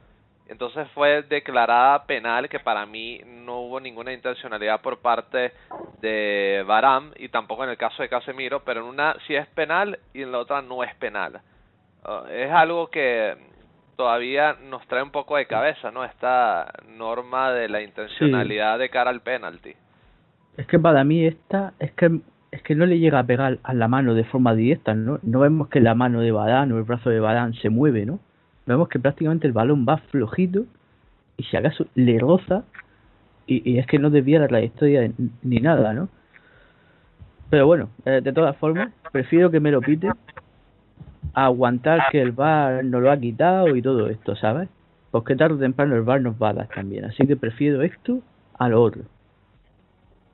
entonces 0.49 0.89
fue 0.95 1.23
declarada 1.23 2.05
penal 2.07 2.49
que 2.49 2.59
para 2.59 2.85
mí 2.85 3.21
no 3.25 3.61
hubo 3.61 3.79
ninguna 3.79 4.13
intencionalidad 4.13 4.81
por 4.81 4.99
parte 4.99 5.53
de 6.01 6.65
Baram 6.67 7.13
y 7.17 7.29
tampoco 7.29 7.63
en 7.63 7.71
el 7.71 7.77
caso 7.77 8.03
de 8.03 8.09
Casemiro, 8.09 8.65
pero 8.65 8.81
en 8.81 8.87
una 8.87 9.17
sí 9.29 9.37
es 9.37 9.47
penal 9.49 10.01
y 10.13 10.23
en 10.23 10.33
la 10.33 10.39
otra 10.39 10.61
no 10.61 10.83
es 10.83 10.93
penal. 10.97 11.41
Uh, 12.05 12.27
es 12.29 12.51
algo 12.51 12.91
que 12.91 13.37
todavía 14.01 14.57
nos 14.71 14.87
trae 14.87 15.03
un 15.03 15.11
poco 15.11 15.37
de 15.37 15.45
cabeza, 15.45 15.91
¿no? 15.91 16.07
Esta 16.07 16.73
norma 16.97 17.53
de 17.53 17.69
la 17.69 17.83
intencionalidad 17.83 18.79
de 18.79 18.89
cara 18.89 19.11
al 19.11 19.21
penalti. 19.21 19.75
Es 20.57 20.67
que 20.69 20.79
para 20.79 21.05
mí 21.05 21.27
esta 21.27 21.75
es 21.79 21.93
que 21.93 22.21
es 22.51 22.63
que 22.63 22.75
no 22.75 22.87
le 22.87 22.99
llega 22.99 23.19
a 23.19 23.25
pegar 23.25 23.59
a 23.63 23.75
la 23.75 23.89
mano 23.89 24.15
de 24.15 24.25
forma 24.25 24.55
directa, 24.55 24.95
¿no? 24.95 25.19
No 25.23 25.41
vemos 25.41 25.69
que 25.69 25.81
la 25.81 25.95
mano 25.95 26.23
de 26.23 26.33
Badán 26.33 26.73
o 26.73 26.79
el 26.79 26.85
brazo 26.85 27.11
de 27.11 27.21
Badán 27.21 27.53
se 27.53 27.69
mueve, 27.69 28.07
¿no? 28.07 28.21
Vemos 28.65 28.89
que 28.89 28.99
prácticamente 28.99 29.47
el 29.47 29.53
balón 29.53 29.85
va 29.87 29.99
flojito 29.99 30.65
y 31.37 31.43
si 31.43 31.59
acaso 31.59 31.85
le 31.95 32.19
roza 32.19 32.65
y, 33.47 33.77
es 33.77 33.87
que 33.87 33.99
no 33.99 34.09
desvía 34.09 34.41
la 34.41 34.49
trayectoria 34.49 35.13
ni 35.43 35.59
nada, 35.59 35.93
¿no? 35.93 36.09
Pero 37.51 37.67
bueno, 37.67 37.91
eh, 38.07 38.23
de 38.23 38.33
todas 38.33 38.57
formas, 38.57 38.95
prefiero 39.13 39.51
que 39.51 39.61
me 39.61 39.71
lo 39.71 39.83
pite 39.83 40.09
aguantar 41.35 42.01
que 42.11 42.21
el 42.21 42.33
bar 42.33 42.85
nos 42.85 43.03
lo 43.03 43.11
ha 43.11 43.17
quitado 43.19 43.75
y 43.77 43.83
todo 43.83 44.09
esto, 44.09 44.37
¿sabes? 44.37 44.69
Porque 45.11 45.37
tarde 45.37 45.55
o 45.55 45.59
temprano 45.59 45.97
el 45.97 46.03
bar 46.03 46.21
nos 46.21 46.41
va 46.41 46.51
a 46.51 46.55
dar 46.55 46.69
también. 46.69 47.05
Así 47.05 47.27
que 47.27 47.37
prefiero 47.37 47.83
esto 47.83 48.21
a 48.59 48.69
lo 48.69 48.83
otro. 48.83 49.03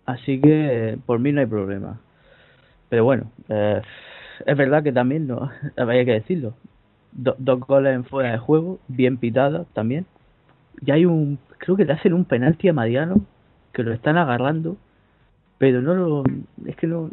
Así 0.05 0.41
que 0.41 0.99
por 1.07 1.19
mí 1.19 1.33
no 1.33 1.41
hay 1.41 1.47
problema. 1.47 2.01
Pero 2.89 3.05
bueno, 3.05 3.31
eh, 3.49 3.83
es 4.45 4.57
verdad 4.57 4.83
que 4.83 4.93
también, 4.93 5.27
no 5.27 5.51
había 5.77 6.05
que 6.05 6.13
decirlo, 6.13 6.55
dos 7.13 7.61
goles 7.61 7.95
en 7.95 8.05
fuera 8.05 8.33
de 8.33 8.39
juego, 8.39 8.79
bien 8.89 9.17
pitados 9.17 9.67
también. 9.73 10.07
Y 10.85 10.91
hay 10.91 11.07
un 11.07 11.39
creo 11.59 11.77
que 11.77 11.85
le 11.85 11.93
hacen 11.93 12.13
un 12.13 12.25
penalti 12.25 12.69
a 12.69 12.73
Mariano, 12.73 13.25
que 13.73 13.83
lo 13.83 13.93
están 13.93 14.17
agarrando, 14.17 14.77
pero 15.59 15.81
no 15.83 15.95
lo, 15.95 16.25
es 16.67 16.77
que 16.77 16.87
no, 16.87 17.11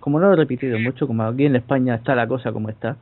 como 0.00 0.20
no 0.20 0.28
lo 0.28 0.34
he 0.34 0.36
repetido 0.36 0.78
mucho, 0.78 1.06
como 1.06 1.24
aquí 1.24 1.46
en 1.46 1.56
España 1.56 1.94
está 1.94 2.14
la 2.14 2.26
cosa 2.26 2.52
como 2.52 2.68
está, 2.68 2.96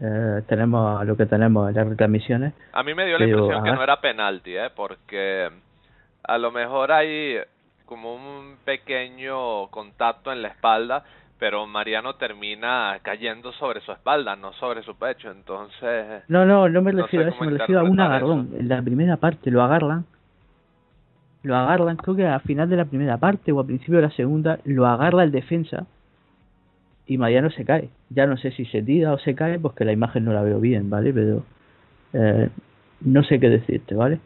eh, 0.00 0.42
tenemos 0.46 1.04
lo 1.06 1.16
que 1.16 1.26
tenemos 1.26 1.68
en 1.68 1.74
las 1.74 1.88
retransmisiones. 1.88 2.54
A 2.72 2.82
mí 2.82 2.94
me 2.94 3.06
dio 3.06 3.18
la 3.18 3.26
impresión 3.26 3.64
que 3.64 3.72
no 3.72 3.82
era 3.82 4.00
penalti, 4.00 4.56
¿eh? 4.56 4.70
porque 4.74 5.48
a 6.22 6.38
lo 6.38 6.50
mejor 6.50 6.92
hay 6.92 7.38
como 7.84 8.14
un 8.14 8.56
pequeño 8.64 9.68
contacto 9.68 10.32
en 10.32 10.42
la 10.42 10.48
espalda, 10.48 11.04
pero 11.38 11.66
Mariano 11.66 12.14
termina 12.14 12.98
cayendo 13.02 13.52
sobre 13.52 13.80
su 13.82 13.92
espalda, 13.92 14.36
no 14.36 14.52
sobre 14.54 14.82
su 14.82 14.96
pecho, 14.96 15.30
entonces... 15.30 16.22
No, 16.28 16.44
no, 16.44 16.68
no 16.68 16.82
me 16.82 16.92
refiero 16.92 17.26
a 17.26 17.28
eso, 17.28 17.44
me 17.44 17.58
refiero 17.58 17.80
a 17.82 17.84
un 17.84 18.00
agarrón. 18.00 18.50
En 18.58 18.68
la 18.68 18.80
primera 18.82 19.16
parte 19.16 19.50
lo 19.50 19.62
agarran 19.62 20.06
lo 21.44 21.54
agarran, 21.56 21.96
creo 21.96 22.16
que 22.16 22.26
al 22.26 22.40
final 22.40 22.68
de 22.68 22.76
la 22.76 22.86
primera 22.86 23.18
parte 23.18 23.52
o 23.52 23.60
al 23.60 23.66
principio 23.66 23.96
de 23.96 24.02
la 24.02 24.10
segunda, 24.10 24.58
lo 24.64 24.86
agarra 24.86 25.22
el 25.22 25.30
defensa 25.30 25.86
y 27.06 27.18
Mariano 27.18 27.50
se 27.50 27.64
cae. 27.64 27.88
Ya 28.10 28.26
no 28.26 28.36
sé 28.36 28.50
si 28.52 28.64
se 28.66 28.82
tira 28.82 29.12
o 29.12 29.18
se 29.18 29.34
cae, 29.34 29.58
porque 29.58 29.84
la 29.84 29.92
imagen 29.92 30.24
no 30.24 30.32
la 30.32 30.42
veo 30.42 30.60
bien, 30.60 30.90
¿vale? 30.90 31.12
Pero 31.12 31.44
eh, 32.12 32.48
no 33.00 33.22
sé 33.24 33.38
qué 33.40 33.48
decirte, 33.50 33.94
¿vale? 33.94 34.20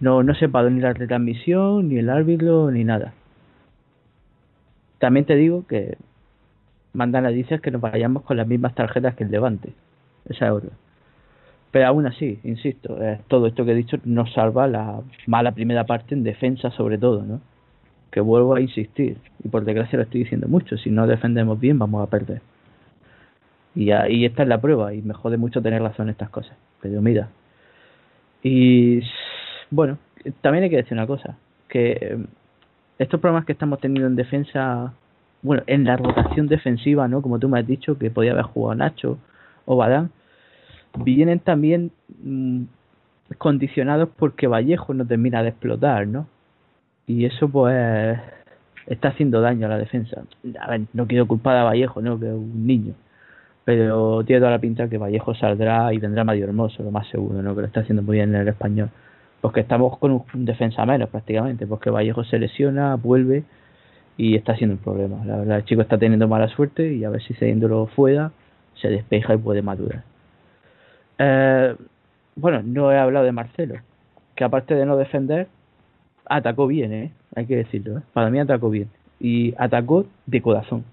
No, 0.00 0.22
no 0.22 0.34
sé 0.34 0.48
para 0.48 0.70
ni 0.70 0.80
la 0.80 0.92
retransmisión, 0.92 1.88
ni 1.88 1.98
el 1.98 2.10
árbitro, 2.10 2.70
ni 2.70 2.84
nada. 2.84 3.12
También 4.98 5.26
te 5.26 5.36
digo 5.36 5.66
que 5.66 5.96
mandan 6.92 7.26
a 7.26 7.30
dices 7.30 7.60
que 7.60 7.70
nos 7.70 7.80
vayamos 7.80 8.22
con 8.24 8.36
las 8.36 8.46
mismas 8.46 8.74
tarjetas 8.74 9.14
que 9.14 9.24
el 9.24 9.30
Levante. 9.30 9.72
Esa 10.28 10.46
es 10.46 10.52
otra. 10.52 10.70
Pero 11.70 11.86
aún 11.86 12.06
así, 12.06 12.40
insisto, 12.42 12.98
todo 13.28 13.46
esto 13.46 13.64
que 13.64 13.72
he 13.72 13.76
dicho 13.76 13.96
nos 14.04 14.32
salva 14.32 14.66
la 14.66 15.00
mala 15.26 15.52
primera 15.52 15.84
parte 15.84 16.14
en 16.14 16.24
defensa 16.24 16.70
sobre 16.72 16.98
todo, 16.98 17.22
¿no? 17.22 17.40
Que 18.10 18.20
vuelvo 18.20 18.54
a 18.54 18.60
insistir, 18.60 19.18
y 19.44 19.48
por 19.48 19.64
desgracia 19.64 19.96
lo 19.96 20.02
estoy 20.04 20.24
diciendo 20.24 20.48
mucho, 20.48 20.76
si 20.76 20.90
no 20.90 21.06
defendemos 21.06 21.58
bien 21.60 21.78
vamos 21.78 22.02
a 22.02 22.10
perder. 22.10 22.42
Y 23.74 23.92
ahí 23.92 24.24
esta 24.24 24.42
es 24.42 24.48
la 24.48 24.60
prueba, 24.60 24.92
y 24.94 25.02
me 25.02 25.14
jode 25.14 25.36
mucho 25.36 25.62
tener 25.62 25.80
razón 25.80 26.06
en 26.06 26.12
estas 26.12 26.30
cosas. 26.30 26.56
Pero 26.82 27.00
mira, 27.00 27.28
y 28.42 29.00
bueno, 29.70 29.98
también 30.40 30.64
hay 30.64 30.70
que 30.70 30.76
decir 30.76 30.94
una 30.94 31.06
cosa, 31.06 31.36
que 31.68 31.92
eh, 32.00 32.18
estos 32.98 33.20
problemas 33.20 33.44
que 33.46 33.52
estamos 33.52 33.80
teniendo 33.80 34.08
en 34.08 34.16
defensa, 34.16 34.92
bueno, 35.42 35.62
en 35.66 35.84
la 35.84 35.96
rotación 35.96 36.48
defensiva, 36.48 37.08
¿no? 37.08 37.22
Como 37.22 37.38
tú 37.38 37.48
me 37.48 37.58
has 37.58 37.66
dicho, 37.66 37.96
que 37.98 38.10
podía 38.10 38.32
haber 38.32 38.44
jugado 38.44 38.74
Nacho 38.74 39.18
o 39.64 39.76
Badán, 39.76 40.10
vienen 40.98 41.38
también 41.38 41.92
mm, 42.22 42.62
condicionados 43.38 44.08
porque 44.16 44.48
Vallejo 44.48 44.92
no 44.94 45.06
termina 45.06 45.42
de 45.42 45.50
explotar, 45.50 46.06
¿no? 46.06 46.26
Y 47.10 47.24
eso 47.24 47.48
pues 47.48 48.20
está 48.86 49.08
haciendo 49.08 49.40
daño 49.40 49.66
a 49.66 49.70
la 49.70 49.78
defensa. 49.78 50.22
A 50.60 50.70
ver, 50.70 50.82
no 50.92 51.08
quiero 51.08 51.26
culpar 51.26 51.56
a 51.56 51.64
Vallejo, 51.64 52.00
¿no? 52.00 52.20
Que 52.20 52.26
es 52.26 52.32
un 52.32 52.64
niño. 52.64 52.94
Pero 53.64 54.22
tiene 54.24 54.38
toda 54.38 54.52
la 54.52 54.60
pinta 54.60 54.88
que 54.88 54.96
Vallejo 54.96 55.34
saldrá 55.34 55.92
y 55.92 55.98
vendrá 55.98 56.22
Mario 56.22 56.44
Hermoso, 56.44 56.84
lo 56.84 56.92
más 56.92 57.08
seguro, 57.08 57.42
¿no? 57.42 57.56
Que 57.56 57.62
lo 57.62 57.66
está 57.66 57.80
haciendo 57.80 58.02
muy 58.02 58.18
bien 58.18 58.32
en 58.32 58.42
el 58.42 58.48
español. 58.48 58.90
Porque 59.40 59.58
estamos 59.58 59.98
con 59.98 60.12
un 60.12 60.44
defensa 60.44 60.86
menos 60.86 61.08
prácticamente, 61.08 61.66
porque 61.66 61.90
Vallejo 61.90 62.22
se 62.22 62.38
lesiona, 62.38 62.94
vuelve 62.94 63.42
y 64.16 64.36
está 64.36 64.54
siendo 64.54 64.76
un 64.76 64.82
problema. 64.82 65.24
La 65.24 65.36
verdad, 65.38 65.56
el 65.56 65.64
chico 65.64 65.82
está 65.82 65.98
teniendo 65.98 66.28
mala 66.28 66.46
suerte 66.46 66.92
y 66.92 67.02
a 67.02 67.10
ver 67.10 67.22
si 67.22 67.34
siguiéndolo 67.34 67.86
fuera 67.86 68.30
se 68.80 68.88
despeja 68.88 69.34
y 69.34 69.38
puede 69.38 69.62
madurar. 69.62 70.04
Eh, 71.18 71.74
bueno, 72.36 72.62
no 72.64 72.92
he 72.92 72.98
hablado 72.98 73.24
de 73.24 73.32
Marcelo, 73.32 73.74
que 74.36 74.44
aparte 74.44 74.76
de 74.76 74.86
no 74.86 74.96
defender, 74.96 75.48
atacó 76.30 76.68
bien, 76.68 76.92
¿eh? 76.92 77.12
hay 77.34 77.46
que 77.46 77.56
decirlo. 77.56 77.98
¿eh? 77.98 78.02
Para 78.12 78.30
mí 78.30 78.38
atacó 78.38 78.70
bien. 78.70 78.88
Y 79.18 79.52
atacó 79.58 80.06
de 80.26 80.40
corazón. 80.40 80.84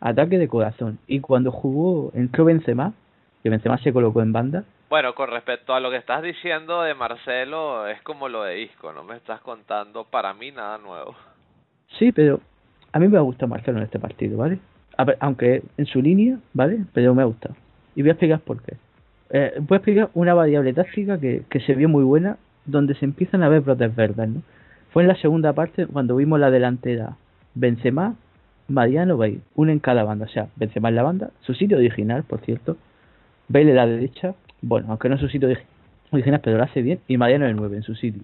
Ataque 0.00 0.38
de 0.38 0.48
corazón. 0.48 0.98
Y 1.06 1.20
cuando 1.20 1.52
jugó, 1.52 2.10
entró 2.14 2.44
Benzema, 2.44 2.94
que 3.42 3.50
Benzema 3.50 3.78
se 3.78 3.92
colocó 3.92 4.22
en 4.22 4.32
banda. 4.32 4.64
Bueno, 4.88 5.14
con 5.14 5.30
respecto 5.30 5.74
a 5.74 5.80
lo 5.80 5.90
que 5.90 5.98
estás 5.98 6.22
diciendo 6.22 6.82
de 6.82 6.94
Marcelo, 6.94 7.86
es 7.86 8.00
como 8.02 8.28
lo 8.28 8.42
de 8.44 8.62
Isco, 8.62 8.92
no 8.92 9.04
me 9.04 9.16
estás 9.16 9.40
contando 9.40 10.04
para 10.04 10.32
mí 10.34 10.50
nada 10.50 10.78
nuevo. 10.78 11.14
Sí, 11.98 12.10
pero 12.12 12.40
a 12.92 12.98
mí 12.98 13.08
me 13.08 13.18
ha 13.18 13.22
gustado 13.22 13.48
Marcelo 13.48 13.78
en 13.78 13.84
este 13.84 13.98
partido, 13.98 14.38
¿vale? 14.38 14.58
aunque 15.18 15.64
en 15.76 15.86
su 15.86 16.00
línea, 16.00 16.38
¿vale? 16.52 16.84
Pero 16.92 17.14
me 17.14 17.22
ha 17.22 17.24
gustado. 17.24 17.56
Y 17.96 18.02
voy 18.02 18.10
a 18.10 18.12
explicar 18.12 18.40
por 18.40 18.62
qué. 18.62 18.76
Eh, 19.30 19.54
voy 19.58 19.76
a 19.76 19.78
explicar 19.78 20.10
una 20.14 20.34
variable 20.34 20.72
táctica 20.72 21.18
que, 21.18 21.42
que 21.50 21.60
se 21.60 21.74
vio 21.74 21.88
muy 21.88 22.04
buena, 22.04 22.38
donde 22.64 22.94
se 22.94 23.04
empiezan 23.04 23.42
a 23.42 23.48
ver 23.48 23.62
brotes 23.62 23.94
verdes, 23.94 24.28
¿no? 24.28 24.42
Fue 24.94 25.02
en 25.02 25.08
la 25.08 25.16
segunda 25.16 25.52
parte 25.54 25.88
cuando 25.88 26.14
vimos 26.14 26.38
la 26.38 26.52
delantera 26.52 27.16
Benzema, 27.56 28.14
Mariano, 28.68 29.16
Bale, 29.16 29.40
uno 29.56 29.72
en 29.72 29.80
cada 29.80 30.04
banda, 30.04 30.26
o 30.26 30.28
sea, 30.28 30.46
Benzema 30.54 30.88
en 30.88 30.94
la 30.94 31.02
banda, 31.02 31.30
su 31.40 31.52
sitio 31.52 31.78
original, 31.78 32.22
por 32.22 32.38
cierto, 32.42 32.76
Bale 33.48 33.70
en 33.70 33.74
la 33.74 33.88
derecha, 33.88 34.36
bueno, 34.62 34.86
aunque 34.90 35.08
no 35.08 35.16
es 35.16 35.20
su 35.20 35.28
sitio 35.28 35.48
original, 36.12 36.40
pero 36.44 36.58
lo 36.58 36.62
hace 36.62 36.80
bien, 36.80 37.00
y 37.08 37.16
Mariano 37.16 37.44
el 37.44 37.56
9 37.56 37.78
en 37.78 37.82
su 37.82 37.96
sitio. 37.96 38.22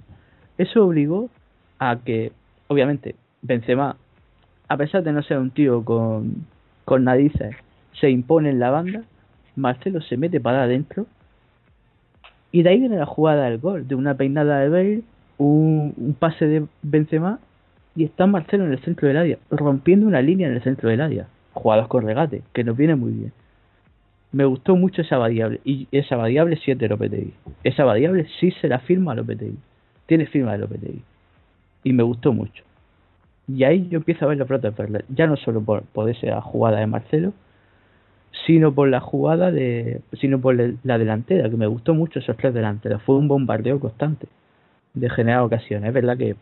Eso 0.59 0.87
obligó 0.87 1.29
a 1.81 1.97
que, 2.05 2.31
obviamente, 2.68 3.16
Benzema, 3.43 3.97
a 4.68 4.77
pesar 4.77 5.03
de 5.03 5.11
no 5.11 5.25
ser 5.25 5.39
un 5.39 5.51
tío 5.51 5.85
con, 5.85 6.47
con 6.85 7.03
narices, 7.03 7.57
se 8.01 8.11
impone 8.11 8.51
en 8.51 8.61
la 8.61 8.71
banda. 8.71 9.03
Marcelo 9.57 10.01
se 10.03 10.16
mete 10.16 10.39
para 10.39 10.62
adentro. 10.62 11.07
Y 12.53 12.62
de 12.62 12.71
ahí 12.71 12.79
viene 12.79 12.97
la 12.97 13.07
jugada 13.07 13.47
del 13.47 13.59
gol, 13.59 13.89
de 13.89 13.97
una 13.97 14.14
peinada 14.14 14.61
de 14.61 14.68
Bale, 14.68 15.03
un, 15.41 16.16
pase 16.18 16.47
de 16.47 16.66
Benzema 16.82 17.38
y 17.97 18.05
está 18.05 18.26
Marcelo 18.26 18.66
en 18.66 18.72
el 18.72 18.80
centro 18.80 19.09
del 19.09 19.16
área, 19.16 19.38
rompiendo 19.51 20.07
una 20.07 20.22
línea 20.22 20.49
en 20.49 20.55
el 20.55 20.62
centro 20.62 20.88
del 20.91 21.01
área. 21.01 21.26
Jugadas 21.53 21.88
con 21.88 22.05
regate, 22.05 22.43
que 22.53 22.62
nos 22.62 22.76
viene 22.76 22.95
muy 22.95 23.12
bien. 23.12 23.32
Me 24.32 24.45
gustó 24.45 24.76
mucho 24.76 25.03
esa 25.03 25.18
variable, 25.18 25.61
y 25.64 25.88
esa 25.91 26.16
variable 26.16 26.57
sí 26.57 26.70
es 26.70 26.78
de 26.78 26.88
Lopetegui. 26.88 27.34
Esa 27.64 27.84
variable 27.84 28.28
sí 28.38 28.53
se 28.61 28.68
la 28.68 28.78
firma 28.78 29.12
a 29.12 29.14
Lopetegui. 29.16 29.59
Tiene 30.07 30.26
firma 30.26 30.53
de 30.53 30.59
Lopetegui. 30.59 31.03
Y 31.82 31.93
me 31.93 32.05
gustó 32.05 32.32
mucho. 32.32 32.62
Y 33.49 33.64
ahí 33.64 33.88
yo 33.88 33.99
empiezo 33.99 34.24
a 34.24 34.28
ver 34.28 34.38
los 34.38 34.47
brotes 34.47 34.76
verdes, 34.76 35.05
ya 35.09 35.26
no 35.26 35.36
solo 35.36 35.61
por, 35.61 35.82
por 35.82 36.09
esa 36.09 36.41
jugada 36.41 36.78
de 36.78 36.86
Marcelo, 36.86 37.32
sino 38.47 38.72
por 38.72 38.88
la 38.88 39.01
jugada 39.01 39.51
de 39.51 40.03
sino 40.20 40.41
por 40.41 40.55
la 40.55 40.99
delantera 40.99 41.51
que 41.51 41.57
me 41.57 41.66
gustó 41.66 41.95
mucho 41.95 42.20
esos 42.20 42.36
tres 42.36 42.55
delanteros 42.55 43.03
fue 43.03 43.16
un 43.16 43.26
bombardeo 43.26 43.80
constante 43.80 44.28
de 44.95 45.11
generar 45.11 45.43
ocasiones 45.43 45.88
es 45.88 45.95
verdad 45.95 46.16
que 46.16 46.36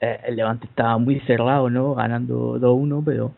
eh, 0.00 0.20
el 0.26 0.36
Levante 0.36 0.66
estaba 0.66 0.98
muy 0.98 1.20
cerrado 1.20 1.70
no 1.70 1.94
ganando 1.94 2.58
2-1 2.58 3.02
pero 3.04 3.32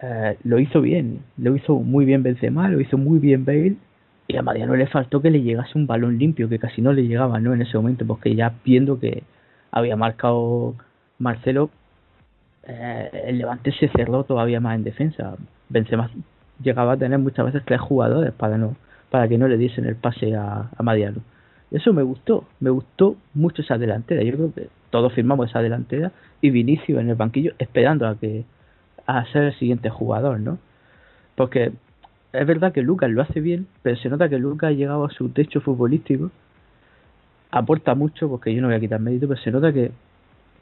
eh, 0.00 0.36
lo 0.44 0.58
hizo 0.58 0.80
bien 0.80 1.20
lo 1.38 1.54
hizo 1.56 1.74
muy 1.76 2.04
bien 2.04 2.22
Benzema 2.22 2.68
lo 2.68 2.80
hizo 2.80 2.98
muy 2.98 3.18
bien 3.18 3.44
Bale 3.44 3.76
y 4.28 4.36
a 4.36 4.42
Mariano 4.42 4.76
le 4.76 4.86
faltó 4.86 5.20
que 5.20 5.30
le 5.30 5.42
llegase 5.42 5.76
un 5.76 5.86
balón 5.86 6.18
limpio 6.18 6.48
que 6.48 6.58
casi 6.58 6.82
no 6.82 6.92
le 6.92 7.06
llegaba 7.06 7.40
no 7.40 7.54
en 7.54 7.62
ese 7.62 7.76
momento 7.76 8.06
porque 8.06 8.34
ya 8.34 8.52
viendo 8.64 8.98
que 9.00 9.22
había 9.70 9.96
marcado 9.96 10.74
Marcelo 11.18 11.70
eh, 12.64 13.24
el 13.26 13.38
Levante 13.38 13.72
se 13.72 13.88
cerró 13.88 14.24
todavía 14.24 14.60
más 14.60 14.76
en 14.76 14.84
defensa. 14.84 15.36
Benzema 15.68 16.10
llegaba 16.62 16.92
a 16.92 16.96
tener 16.96 17.18
muchas 17.18 17.46
veces 17.46 17.62
tres 17.64 17.80
jugadores 17.80 18.32
para 18.32 18.56
no 18.58 18.76
para 19.10 19.28
que 19.28 19.36
no 19.36 19.46
le 19.46 19.58
diesen 19.58 19.84
el 19.84 19.96
pase 19.96 20.34
a, 20.34 20.70
a 20.76 20.82
Mariano. 20.82 21.20
Eso 21.72 21.92
me 21.94 22.02
gustó, 22.02 22.44
me 22.60 22.70
gustó 22.70 23.16
mucho 23.34 23.62
esa 23.62 23.78
delantera. 23.78 24.22
Yo 24.22 24.34
creo 24.34 24.54
que 24.54 24.68
todos 24.90 25.12
firmamos 25.14 25.48
esa 25.48 25.62
delantera 25.62 26.12
y 26.42 26.50
Vinicio 26.50 27.00
en 27.00 27.08
el 27.08 27.14
banquillo 27.14 27.54
esperando 27.58 28.06
a 28.06 28.16
que 28.16 28.44
a 29.06 29.24
ser 29.32 29.44
el 29.44 29.54
siguiente 29.54 29.88
jugador, 29.88 30.38
¿no? 30.38 30.58
Porque 31.34 31.72
es 32.32 32.46
verdad 32.46 32.72
que 32.72 32.82
Lucas 32.82 33.10
lo 33.10 33.22
hace 33.22 33.40
bien, 33.40 33.66
pero 33.82 33.96
se 33.96 34.10
nota 34.10 34.28
que 34.28 34.38
Lucas 34.38 34.68
ha 34.68 34.72
llegado 34.72 35.04
a 35.04 35.10
su 35.10 35.30
techo 35.30 35.60
futbolístico, 35.60 36.30
aporta 37.50 37.94
mucho, 37.94 38.28
porque 38.28 38.54
yo 38.54 38.60
no 38.60 38.68
voy 38.68 38.76
a 38.76 38.80
quitar 38.80 39.00
mérito, 39.00 39.26
pero 39.26 39.40
se 39.40 39.50
nota 39.50 39.72
que, 39.72 39.92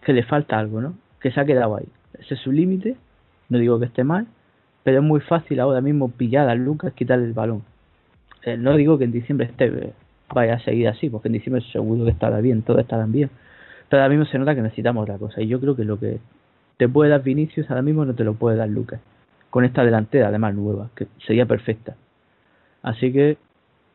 que 0.04 0.12
le 0.12 0.22
falta 0.22 0.58
algo, 0.58 0.80
¿no? 0.80 0.94
Que 1.20 1.32
se 1.32 1.40
ha 1.40 1.44
quedado 1.44 1.76
ahí. 1.76 1.88
Ese 2.18 2.34
es 2.34 2.40
su 2.40 2.52
límite, 2.52 2.96
no 3.48 3.58
digo 3.58 3.78
que 3.80 3.86
esté 3.86 4.04
mal, 4.04 4.26
pero 4.84 4.98
es 4.98 5.04
muy 5.04 5.20
fácil 5.20 5.58
ahora 5.60 5.80
mismo 5.80 6.08
pillar 6.10 6.48
a 6.48 6.54
Lucas, 6.54 6.92
quitarle 6.94 7.26
el 7.26 7.32
balón. 7.32 7.62
Eh, 8.42 8.56
no 8.56 8.76
digo 8.76 8.96
que 8.96 9.04
en 9.04 9.12
diciembre 9.12 9.46
esté 9.46 9.66
eh, 9.66 9.92
vaya 10.34 10.54
a 10.54 10.60
seguir 10.60 10.88
así, 10.88 11.10
porque 11.10 11.28
en 11.28 11.34
diciembre 11.34 11.62
seguro 11.72 12.04
que 12.04 12.10
estará 12.10 12.40
bien, 12.40 12.62
todo 12.62 12.78
estará 12.78 13.04
bien. 13.06 13.30
Pero 13.88 14.02
ahora 14.02 14.14
mismo 14.14 14.24
se 14.30 14.38
nota 14.38 14.54
que 14.54 14.62
necesitamos 14.62 15.02
otra 15.02 15.18
cosa, 15.18 15.40
y 15.40 15.48
yo 15.48 15.60
creo 15.60 15.76
que 15.76 15.84
lo 15.84 15.98
que 15.98 16.20
te 16.76 16.88
puede 16.88 17.10
dar 17.10 17.22
Vinicius 17.22 17.68
ahora 17.70 17.82
mismo 17.82 18.04
no 18.04 18.14
te 18.14 18.24
lo 18.24 18.34
puede 18.34 18.56
dar 18.56 18.68
Lucas. 18.68 19.00
Con 19.50 19.64
esta 19.64 19.84
delantera, 19.84 20.28
además 20.28 20.54
nueva, 20.54 20.90
que 20.94 21.08
sería 21.26 21.44
perfecta. 21.44 21.96
Así 22.82 23.12
que 23.12 23.36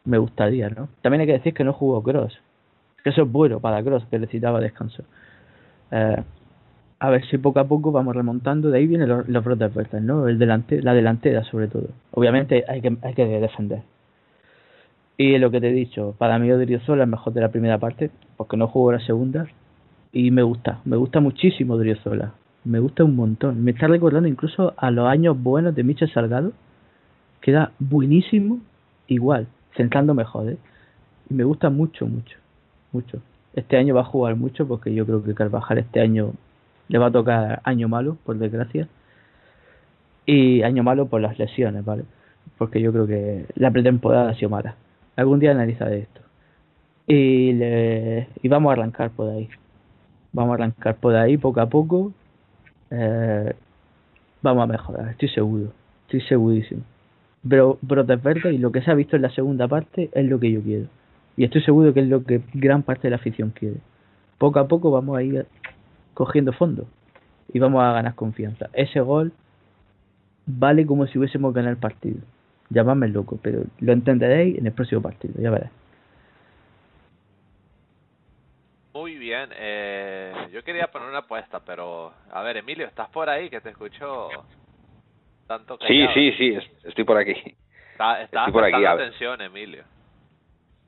me 0.04 0.18
gustaría, 0.18 0.70
¿no? 0.70 0.90
También 1.02 1.22
hay 1.22 1.28
que 1.28 1.34
decir 1.34 1.54
que 1.54 1.64
no 1.64 1.74
jugó 1.74 2.04
Cross. 2.04 2.40
Que 3.04 3.10
eso 3.10 3.24
es 3.24 3.32
bueno 3.32 3.60
para 3.60 3.82
Cross, 3.84 4.06
que 4.12 4.20
necesitaba 4.20 4.60
descanso. 4.60 5.04
Eh, 5.92 6.24
a 7.00 7.10
ver 7.10 7.26
si 7.26 7.38
poco 7.38 7.60
a 7.60 7.68
poco 7.68 7.92
vamos 7.92 8.16
remontando. 8.16 8.70
De 8.70 8.78
ahí 8.78 8.88
vienen 8.88 9.10
los, 9.10 9.28
los 9.28 9.44
brotes 9.44 9.74
verdes, 9.74 10.02
¿no? 10.02 10.28
El 10.28 10.38
delante, 10.38 10.82
la 10.82 10.94
delantera, 10.94 11.44
sobre 11.46 11.68
todo. 11.68 11.88
Obviamente 12.12 12.66
hay 12.68 12.82
que, 12.82 12.98
hay 13.02 13.14
que 13.14 13.26
defender. 13.26 13.82
Y 15.18 15.38
lo 15.38 15.50
que 15.52 15.62
te 15.62 15.70
he 15.70 15.74
dicho, 15.74 16.16
para 16.18 16.38
mí 16.40 16.52
Odriozola 16.52 17.04
es 17.04 17.10
mejor 17.10 17.34
de 17.34 17.42
la 17.42 17.50
primera 17.50 17.78
parte, 17.78 18.12
porque 18.38 18.58
no 18.58 18.68
jugó 18.68 18.92
la 18.92 19.00
segunda. 19.00 19.48
Y 20.12 20.32
me 20.32 20.44
gusta, 20.44 20.82
me 20.86 20.98
gusta 20.98 21.20
muchísimo 21.20 21.76
Odriozola 21.76 22.34
me 22.66 22.80
gusta 22.80 23.04
un 23.04 23.16
montón. 23.16 23.64
Me 23.64 23.72
está 23.72 23.88
recordando 23.88 24.28
incluso 24.28 24.74
a 24.76 24.92
los 24.92 25.08
años 25.08 25.42
buenos 25.42 25.74
de 25.76 25.84
Michel 25.84 26.12
Salgado, 26.12 26.52
queda 27.40 27.72
buenísimo, 27.80 28.60
igual, 29.08 29.48
centrando 29.78 30.14
mejor, 30.14 30.50
¿eh? 30.50 30.58
Y 31.30 31.36
me 31.36 31.44
gusta 31.44 31.70
mucho, 31.70 32.08
mucho, 32.08 32.38
mucho. 32.92 33.22
Este 33.54 33.78
año 33.78 33.96
va 33.96 34.02
a 34.02 34.06
jugar 34.06 34.36
mucho 34.36 34.68
porque 34.68 34.94
yo 34.94 35.06
creo 35.06 35.24
que 35.24 35.34
Carvajal 35.34 35.78
este 35.78 36.02
año 36.02 36.34
le 36.88 36.98
va 36.98 37.08
a 37.08 37.12
tocar 37.12 37.62
año 37.64 37.88
malo, 37.88 38.18
por 38.26 38.38
desgracia. 38.38 38.88
Y 40.26 40.64
año 40.64 40.84
malo 40.84 41.08
por 41.08 41.22
las 41.22 41.38
lesiones, 41.38 41.86
¿vale? 41.86 42.04
Porque 42.58 42.82
yo 42.82 42.92
creo 42.92 43.08
que 43.08 43.46
la 43.56 43.72
pretemporada 43.72 44.32
ha 44.32 44.36
sido 44.36 44.50
mala. 44.50 44.76
Algún 45.16 45.40
día 45.40 45.52
analizaré 45.52 46.00
esto. 46.00 46.22
Y, 47.08 47.54
le, 47.54 48.28
y 48.42 48.48
vamos 48.48 48.70
a 48.72 48.74
arrancar 48.74 49.12
por 49.12 49.30
ahí. 49.30 49.50
Vamos 50.34 50.52
a 50.52 50.56
arrancar 50.56 50.96
por 50.96 51.16
ahí 51.16 51.38
poco 51.38 51.62
a 51.62 51.70
poco 51.70 52.14
eh, 52.92 53.54
vamos 54.42 54.64
a 54.64 54.68
mejorar, 54.68 55.10
estoy 55.10 55.30
seguro, 55.30 55.72
estoy 56.06 56.22
segurísimo. 56.22 56.84
Pero 57.48 57.78
brotes 57.82 58.22
verdes 58.22 58.54
y 58.54 58.58
lo 58.58 58.72
que 58.72 58.82
se 58.82 58.92
ha 58.92 58.96
visto 58.96 59.16
en 59.16 59.22
la 59.22 59.30
segunda 59.30 59.68
parte 59.68 60.10
es 60.14 60.26
lo 60.26 60.40
que 60.40 60.52
yo 60.52 60.62
quiero. 60.62 60.88
Y 61.38 61.44
estoy 61.44 61.62
seguro 61.62 61.94
que 61.94 62.02
es 62.02 62.08
lo 62.08 62.24
que 62.24 62.42
gran 62.54 62.84
parte 62.84 63.04
de 63.04 63.12
la 63.12 63.18
afición 63.18 63.52
quiere. 63.52 63.78
Poco 64.38 64.60
a 64.60 64.68
poco 64.68 64.92
vamos 64.92 65.18
a 65.18 65.24
ir 65.24 65.46
cogiendo 66.14 66.54
fondo 66.54 66.86
y 67.54 67.60
vamos 67.60 67.84
a 67.84 67.92
ganar 67.92 68.16
confianza. 68.16 68.70
Ese 68.74 69.00
gol 69.02 69.34
vale 70.46 70.86
como 70.86 71.08
si 71.08 71.20
hubiésemos 71.20 71.54
ganado 71.54 71.72
el 71.72 71.80
partido. 71.80 72.20
Llamadme 72.70 73.08
loco, 73.08 73.40
pero 73.42 73.64
lo 73.80 73.94
entenderéis 73.94 74.58
en 74.58 74.66
el 74.66 74.74
próximo 74.74 75.02
partido, 75.02 75.34
ya 75.38 75.52
veréis. 75.52 75.72
Muy 78.94 79.16
bien, 79.16 79.50
eh, 79.58 80.34
yo 80.54 80.64
quería 80.64 80.88
poner 80.88 81.10
una 81.10 81.20
apuesta, 81.20 81.60
pero 81.60 82.14
a 82.32 82.42
ver, 82.44 82.58
Emilio, 82.58 82.88
¿estás 82.88 83.10
por 83.10 83.30
ahí? 83.30 83.50
Que 83.50 83.60
te 83.60 83.70
escucho 83.70 84.30
tanto 85.48 85.78
Sí, 85.86 86.08
sí, 86.14 86.32
sí, 86.38 86.58
estoy 86.84 87.04
por 87.04 87.18
aquí. 87.18 87.36
Está, 87.92 88.22
estoy 88.24 88.52
por 88.52 88.64
aquí. 88.64 88.86
atención, 88.86 89.42
Emilio. 89.42 89.84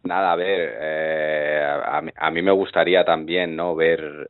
Nada, 0.03 0.31
a 0.31 0.35
ver, 0.37 0.77
eh, 0.79 2.11
a, 2.15 2.31
mí, 2.31 2.41
me 2.41 2.51
gustaría 2.51 3.03
también, 3.03 3.55
¿no? 3.55 3.75
Ver 3.75 4.29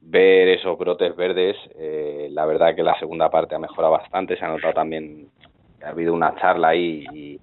ver 0.00 0.48
esos 0.48 0.76
brotes 0.78 1.14
verdes. 1.16 1.56
Eh, 1.78 2.28
la 2.30 2.44
verdad 2.44 2.74
que 2.74 2.82
la 2.82 2.98
segunda 2.98 3.30
parte 3.30 3.54
ha 3.54 3.58
mejorado 3.58 3.92
bastante, 3.92 4.36
se 4.36 4.44
ha 4.44 4.48
notado 4.48 4.74
también 4.74 5.28
ha 5.86 5.90
habido 5.90 6.12
una 6.12 6.34
charla 6.36 6.68
ahí 6.68 7.04
y, 7.12 7.40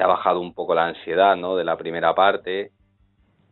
ha 0.00 0.06
bajado 0.06 0.38
un 0.38 0.54
poco 0.54 0.76
la 0.76 0.86
ansiedad, 0.86 1.34
¿no? 1.34 1.56
De 1.56 1.64
la 1.64 1.76
primera 1.76 2.14
parte 2.14 2.70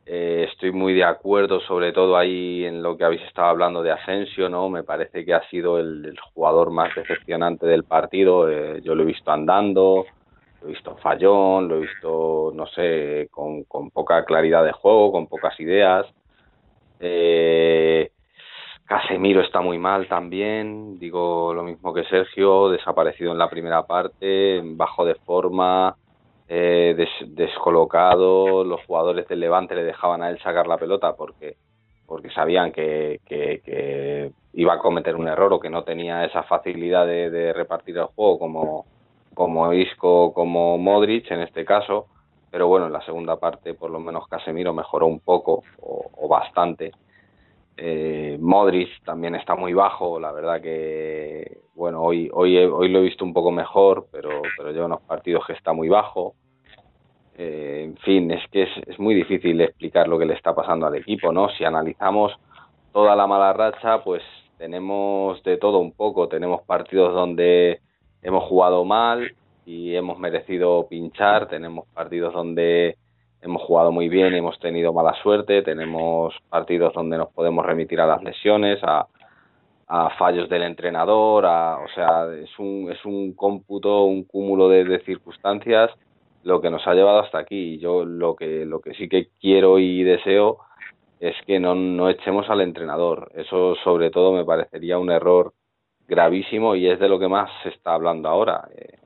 eh, 0.09 0.47
estoy 0.49 0.71
muy 0.71 0.95
de 0.95 1.03
acuerdo, 1.03 1.59
sobre 1.63 1.93
todo 1.93 2.17
ahí 2.17 2.65
en 2.65 2.85
lo 2.85 2.97
que 2.97 3.03
habéis 3.03 3.23
estado 3.23 3.49
hablando 3.49 3.83
de 3.83 3.91
Asensio, 3.91 4.49
¿no? 4.49 4.69
Me 4.69 4.85
parece 4.85 5.25
que 5.25 5.35
ha 5.35 5.43
sido 5.49 5.81
el, 5.81 6.17
jugador 6.33 6.71
más 6.71 6.95
decepcionante 6.95 7.67
del 7.67 7.83
partido. 7.83 8.49
Eh, 8.49 8.81
yo 8.85 8.95
lo 8.95 9.03
he 9.03 9.07
visto 9.07 9.33
andando, 9.33 10.07
lo 10.63 10.69
he 10.69 10.71
visto 10.71 10.97
fallón, 10.99 11.67
lo 11.67 11.79
he 11.79 11.81
visto, 11.81 12.53
no 12.55 12.67
sé, 12.69 13.27
con, 13.33 13.65
con 13.65 13.91
poca 13.91 14.25
claridad 14.25 14.65
de 14.65 14.71
juego, 14.71 15.11
con 15.11 15.27
pocas 15.27 15.59
ideas. 15.59 16.07
Eh, 17.01 18.13
Casemiro 18.87 19.41
está 19.41 19.61
muy 19.61 19.79
mal 19.79 20.07
también, 20.09 20.99
digo 20.99 21.53
lo 21.53 21.65
mismo 21.65 21.93
que 21.93 22.05
Sergio, 22.05 22.69
desaparecido 22.71 23.33
en 23.33 23.39
la 23.39 23.51
primera 23.51 23.85
parte, 23.85 24.63
bajo 24.65 25.05
de 25.05 25.17
forma 25.17 25.97
eh, 26.49 26.95
descolocado, 27.27 28.63
los 28.63 28.81
jugadores 28.87 29.27
del 29.27 29.41
Levante 29.41 29.75
le 29.75 29.83
dejaban 29.83 30.23
a 30.23 30.31
él 30.31 30.39
sacar 30.39 30.69
la 30.69 30.79
pelota 30.79 31.17
porque, 31.17 31.57
porque 32.07 32.31
sabían 32.31 32.71
que, 32.71 33.21
iba 34.53 34.75
a 34.75 34.79
cometer 34.79 35.17
un 35.17 35.27
error 35.27 35.53
o 35.53 35.61
que 35.61 35.69
no 35.69 35.83
tenía 35.83 36.25
esa 36.25 36.45
facilidad 36.45 37.07
de, 37.07 37.53
repartir 37.53 37.99
el 37.99 38.05
juego 38.05 38.39
como, 38.39 38.87
como 39.35 39.73
Isco, 39.73 40.33
como 40.33 40.79
Modric 40.79 41.29
en 41.33 41.41
este 41.41 41.65
caso, 41.65 42.07
pero 42.53 42.69
bueno, 42.69 42.87
en 42.87 42.93
la 42.93 43.05
segunda 43.05 43.37
parte 43.37 43.75
por 43.75 43.91
lo 43.91 43.99
menos 43.99 44.29
Casemiro 44.29 44.73
mejoró 44.73 45.07
un 45.07 45.19
poco 45.19 45.65
o, 45.81 46.29
bastante. 46.29 46.93
Eh, 47.77 48.39
Modric 48.41 49.03
también 49.05 49.35
está 49.35 49.55
muy 49.55 49.75
bajo, 49.75 50.19
la 50.19 50.33
verdad 50.33 50.63
que 50.63 51.61
bueno, 51.75 52.01
hoy, 52.01 52.31
hoy, 52.33 52.57
hoy 52.57 52.89
lo 52.89 53.01
he 53.01 53.03
visto 53.03 53.25
un 53.25 53.35
poco 53.35 53.51
mejor, 53.51 54.07
pero, 54.11 54.41
pero 54.57 54.71
lleva 54.71 54.87
unos 54.87 55.03
partidos 55.03 55.47
que 55.47 55.53
está 55.53 55.75
muy 55.75 55.91
bajo. 55.91 56.35
Eh, 57.37 57.83
en 57.85 57.97
fin, 57.99 58.31
es 58.31 58.43
que 58.51 58.63
es, 58.63 58.71
es, 58.87 58.99
muy 58.99 59.15
difícil 59.15 59.61
explicar 59.61 60.09
lo 60.09 60.19
que 60.19 60.25
le 60.25 60.33
está 60.33 60.55
pasando 60.55 60.87
al 60.87 60.95
equipo, 60.95 61.33
¿no? 61.33 61.51
Si 61.51 61.65
analizamos 61.65 62.33
toda 62.95 63.15
la 63.15 63.27
mala 63.27 63.53
racha, 63.53 64.03
pues 64.03 64.23
tenemos 64.57 65.43
de 65.43 65.59
todo 65.59 65.79
un 65.79 65.93
poco. 65.93 66.29
Tenemos 66.29 66.63
partidos 66.63 67.13
donde 67.13 67.81
hemos 68.23 68.45
jugado 68.45 68.87
mal 68.87 69.35
y 69.67 69.95
hemos 69.95 70.19
merecido 70.19 70.87
pinchar. 70.89 71.47
Tenemos 71.49 71.87
partidos 71.89 72.33
donde 72.33 72.97
hemos 73.47 73.63
jugado 73.63 73.93
muy 73.93 74.09
bien 74.09 74.35
y 74.35 74.39
hemos 74.39 74.59
tenido 74.59 74.93
mala 74.93 75.15
suerte. 75.23 75.63
Tenemos 75.63 76.35
partidos 76.49 76.93
donde 76.95 77.17
nos 77.17 77.31
podemos 77.31 77.65
remitir 77.65 78.01
a 78.01 78.07
las 78.07 78.23
lesiones, 78.23 78.79
a, 78.83 79.07
a 79.89 80.11
fallos 80.11 80.49
del 80.49 80.63
entrenador, 80.63 81.45
o 81.45 81.89
sea, 81.95 82.27
es 82.35 82.59
un, 82.59 82.91
es 82.91 83.05
un 83.05 83.35
cómputo, 83.35 84.05
un 84.05 84.25
cúmulo 84.25 84.69
de, 84.69 85.01
circunstancias 85.01 85.91
lo 86.43 86.61
que 86.61 86.71
nos 86.71 86.87
ha 86.87 86.95
llevado 86.95 87.21
hasta 87.21 87.39
aquí. 87.39 87.79
Yo 87.79 88.05
lo 88.05 88.37
que, 88.37 88.65
lo 88.65 88.81
que 88.81 88.95
sí 88.95 89.09
que 89.09 89.29
quiero 89.41 89.81
y 89.81 90.05
deseo 90.05 90.59
es 91.19 91.35
que 91.45 91.59
no, 91.59 91.75
no 91.75 92.09
echemos 92.09 92.49
al 92.51 92.61
entrenador. 92.61 93.33
Eso 93.35 93.75
sobre 93.83 94.11
todo 94.11 94.33
me 94.33 94.45
parecería 94.45 94.97
un 94.99 95.11
error 95.11 95.53
gravísimo 96.07 96.77
y 96.77 96.89
es 96.89 97.01
de 97.01 97.09
lo 97.09 97.19
que 97.19 97.27
más 97.27 97.51
se 97.65 97.71
está 97.71 97.95
hablando 97.95 98.29
ahora. 98.29 98.69
Eh, 98.77 98.99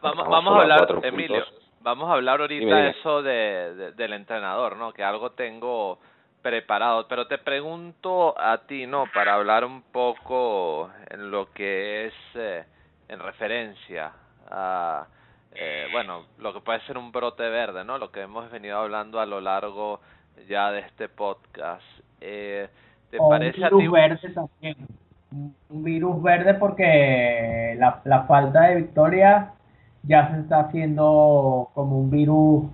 vamos, 0.00 0.28
vamos 0.28 0.54
a 0.54 0.62
hablar, 0.62 1.00
Emilio, 1.02 1.42
vamos 1.86 2.10
a 2.10 2.14
hablar 2.14 2.40
ahorita 2.40 2.88
eso 2.88 3.22
de, 3.22 3.92
del 3.96 4.12
entrenador, 4.12 4.76
¿no? 4.76 4.92
Que 4.92 5.04
algo 5.04 5.30
tengo 5.30 6.00
preparado, 6.42 7.06
pero 7.06 7.28
te 7.28 7.38
pregunto 7.38 8.34
a 8.36 8.58
ti, 8.66 8.88
¿no? 8.88 9.04
Para 9.14 9.34
hablar 9.34 9.64
un 9.64 9.82
poco 9.82 10.90
en 11.08 11.30
lo 11.30 11.52
que 11.52 12.06
es 12.06 12.14
eh, 12.34 12.64
en 13.08 13.20
referencia 13.20 14.10
a, 14.50 15.06
eh, 15.54 15.86
bueno, 15.92 16.24
lo 16.38 16.52
que 16.52 16.60
puede 16.60 16.80
ser 16.80 16.98
un 16.98 17.12
brote 17.12 17.48
verde, 17.48 17.84
¿no? 17.84 17.98
Lo 17.98 18.10
que 18.10 18.22
hemos 18.22 18.50
venido 18.50 18.78
hablando 18.78 19.20
a 19.20 19.26
lo 19.26 19.40
largo 19.40 20.00
ya 20.48 20.72
de 20.72 20.80
este 20.80 21.08
podcast. 21.08 21.84
Eh, 22.20 22.68
¿Te 23.12 23.18
parece 23.18 23.62
un 23.72 23.78
virus 23.78 23.92
verde 23.92 24.28
también. 24.30 24.76
Un 25.30 25.84
virus 25.84 26.20
verde 26.20 26.54
porque 26.54 27.76
la, 27.78 28.00
la 28.04 28.24
falta 28.24 28.62
de 28.62 28.76
victoria 28.76 29.52
ya 30.06 30.32
se 30.32 30.40
está 30.40 30.60
haciendo 30.60 31.68
como 31.74 31.98
un 31.98 32.10
virus 32.10 32.66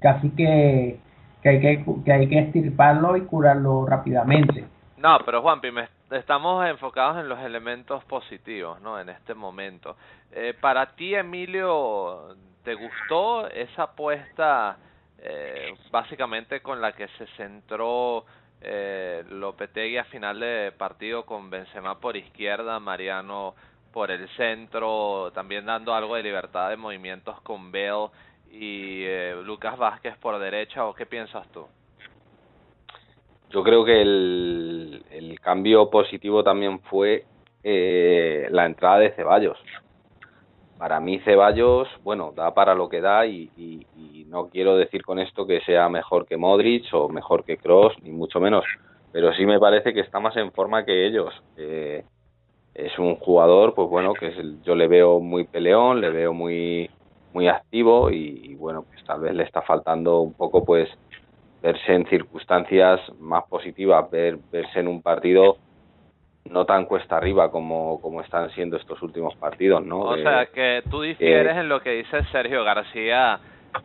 casi 0.00 0.30
que 0.30 0.98
que 1.42 1.50
hay 1.50 1.60
que, 1.60 1.84
que 2.04 2.12
hay 2.12 2.28
que 2.28 2.38
estirparlo 2.40 3.16
y 3.16 3.22
curarlo 3.22 3.86
rápidamente. 3.86 4.64
No, 4.96 5.18
pero 5.24 5.42
Juanpi, 5.42 5.70
me, 5.70 5.88
estamos 6.10 6.66
enfocados 6.66 7.18
en 7.18 7.28
los 7.28 7.38
elementos 7.38 8.02
positivos, 8.04 8.80
¿no? 8.80 8.98
En 8.98 9.08
este 9.10 9.34
momento. 9.34 9.96
Eh, 10.32 10.54
para 10.60 10.96
ti, 10.96 11.14
Emilio, 11.14 12.34
¿te 12.64 12.74
gustó 12.74 13.48
esa 13.48 13.84
apuesta 13.84 14.76
eh, 15.18 15.72
básicamente 15.92 16.60
con 16.62 16.80
la 16.80 16.92
que 16.92 17.06
se 17.16 17.26
centró 17.36 18.24
eh, 18.60 19.24
Lopetegui 19.30 19.98
a 19.98 20.04
final 20.04 20.40
de 20.40 20.72
partido 20.76 21.26
con 21.26 21.48
Benzema 21.48 22.00
por 22.00 22.16
izquierda, 22.16 22.80
Mariano 22.80 23.54
por 23.96 24.10
el 24.10 24.28
centro, 24.36 25.30
también 25.32 25.64
dando 25.64 25.94
algo 25.94 26.16
de 26.16 26.22
libertad 26.22 26.68
de 26.68 26.76
movimientos 26.76 27.40
con 27.40 27.72
Bale 27.72 28.10
y 28.50 29.04
eh, 29.06 29.34
Lucas 29.42 29.78
Vázquez 29.78 30.18
por 30.18 30.38
derecha, 30.38 30.84
¿o 30.84 30.92
qué 30.92 31.06
piensas 31.06 31.50
tú? 31.50 31.64
Yo 33.48 33.62
creo 33.62 33.86
que 33.86 34.02
el, 34.02 35.02
el 35.10 35.40
cambio 35.40 35.88
positivo 35.88 36.44
también 36.44 36.80
fue 36.80 37.24
eh, 37.64 38.46
la 38.50 38.66
entrada 38.66 38.98
de 38.98 39.12
Ceballos. 39.12 39.56
Para 40.76 41.00
mí 41.00 41.18
Ceballos, 41.20 41.88
bueno, 42.04 42.34
da 42.36 42.52
para 42.52 42.74
lo 42.74 42.90
que 42.90 43.00
da 43.00 43.24
y, 43.24 43.50
y, 43.56 44.26
no 44.28 44.50
quiero 44.50 44.76
decir 44.76 45.06
con 45.06 45.18
esto 45.18 45.46
que 45.46 45.62
sea 45.62 45.88
mejor 45.88 46.26
que 46.26 46.36
Modric 46.36 46.84
o 46.92 47.08
mejor 47.08 47.44
que 47.44 47.56
Cross, 47.56 47.94
ni 48.02 48.10
mucho 48.10 48.40
menos, 48.40 48.66
pero 49.10 49.32
sí 49.32 49.46
me 49.46 49.58
parece 49.58 49.94
que 49.94 50.00
está 50.00 50.20
más 50.20 50.36
en 50.36 50.52
forma 50.52 50.84
que 50.84 51.06
ellos. 51.06 51.32
Eh, 51.56 52.04
es 52.76 52.98
un 52.98 53.16
jugador, 53.16 53.74
pues 53.74 53.88
bueno, 53.88 54.12
que 54.12 54.28
es 54.28 54.36
yo 54.62 54.74
le 54.74 54.86
veo 54.86 55.18
muy 55.18 55.44
peleón, 55.44 56.00
le 56.00 56.10
veo 56.10 56.32
muy 56.32 56.90
muy 57.32 57.48
activo 57.48 58.10
y, 58.10 58.54
bueno, 58.54 58.82
pues 58.88 59.04
tal 59.04 59.20
vez 59.20 59.34
le 59.34 59.42
está 59.42 59.60
faltando 59.60 60.20
un 60.20 60.32
poco 60.32 60.64
pues 60.64 60.88
verse 61.62 61.92
en 61.92 62.06
circunstancias 62.06 62.98
más 63.18 63.44
positivas, 63.44 64.10
ver, 64.10 64.38
verse 64.50 64.80
en 64.80 64.88
un 64.88 65.02
partido 65.02 65.58
no 66.50 66.64
tan 66.64 66.86
cuesta 66.86 67.16
arriba 67.18 67.50
como, 67.50 68.00
como 68.00 68.22
están 68.22 68.50
siendo 68.52 68.76
estos 68.76 69.02
últimos 69.02 69.34
partidos, 69.36 69.84
¿no? 69.84 70.00
O 70.00 70.16
sea, 70.16 70.46
que 70.46 70.82
tú 70.90 71.02
difieres 71.02 71.56
en 71.56 71.68
lo 71.68 71.80
que 71.80 71.90
dice 71.90 72.24
Sergio 72.30 72.64
García, 72.64 73.38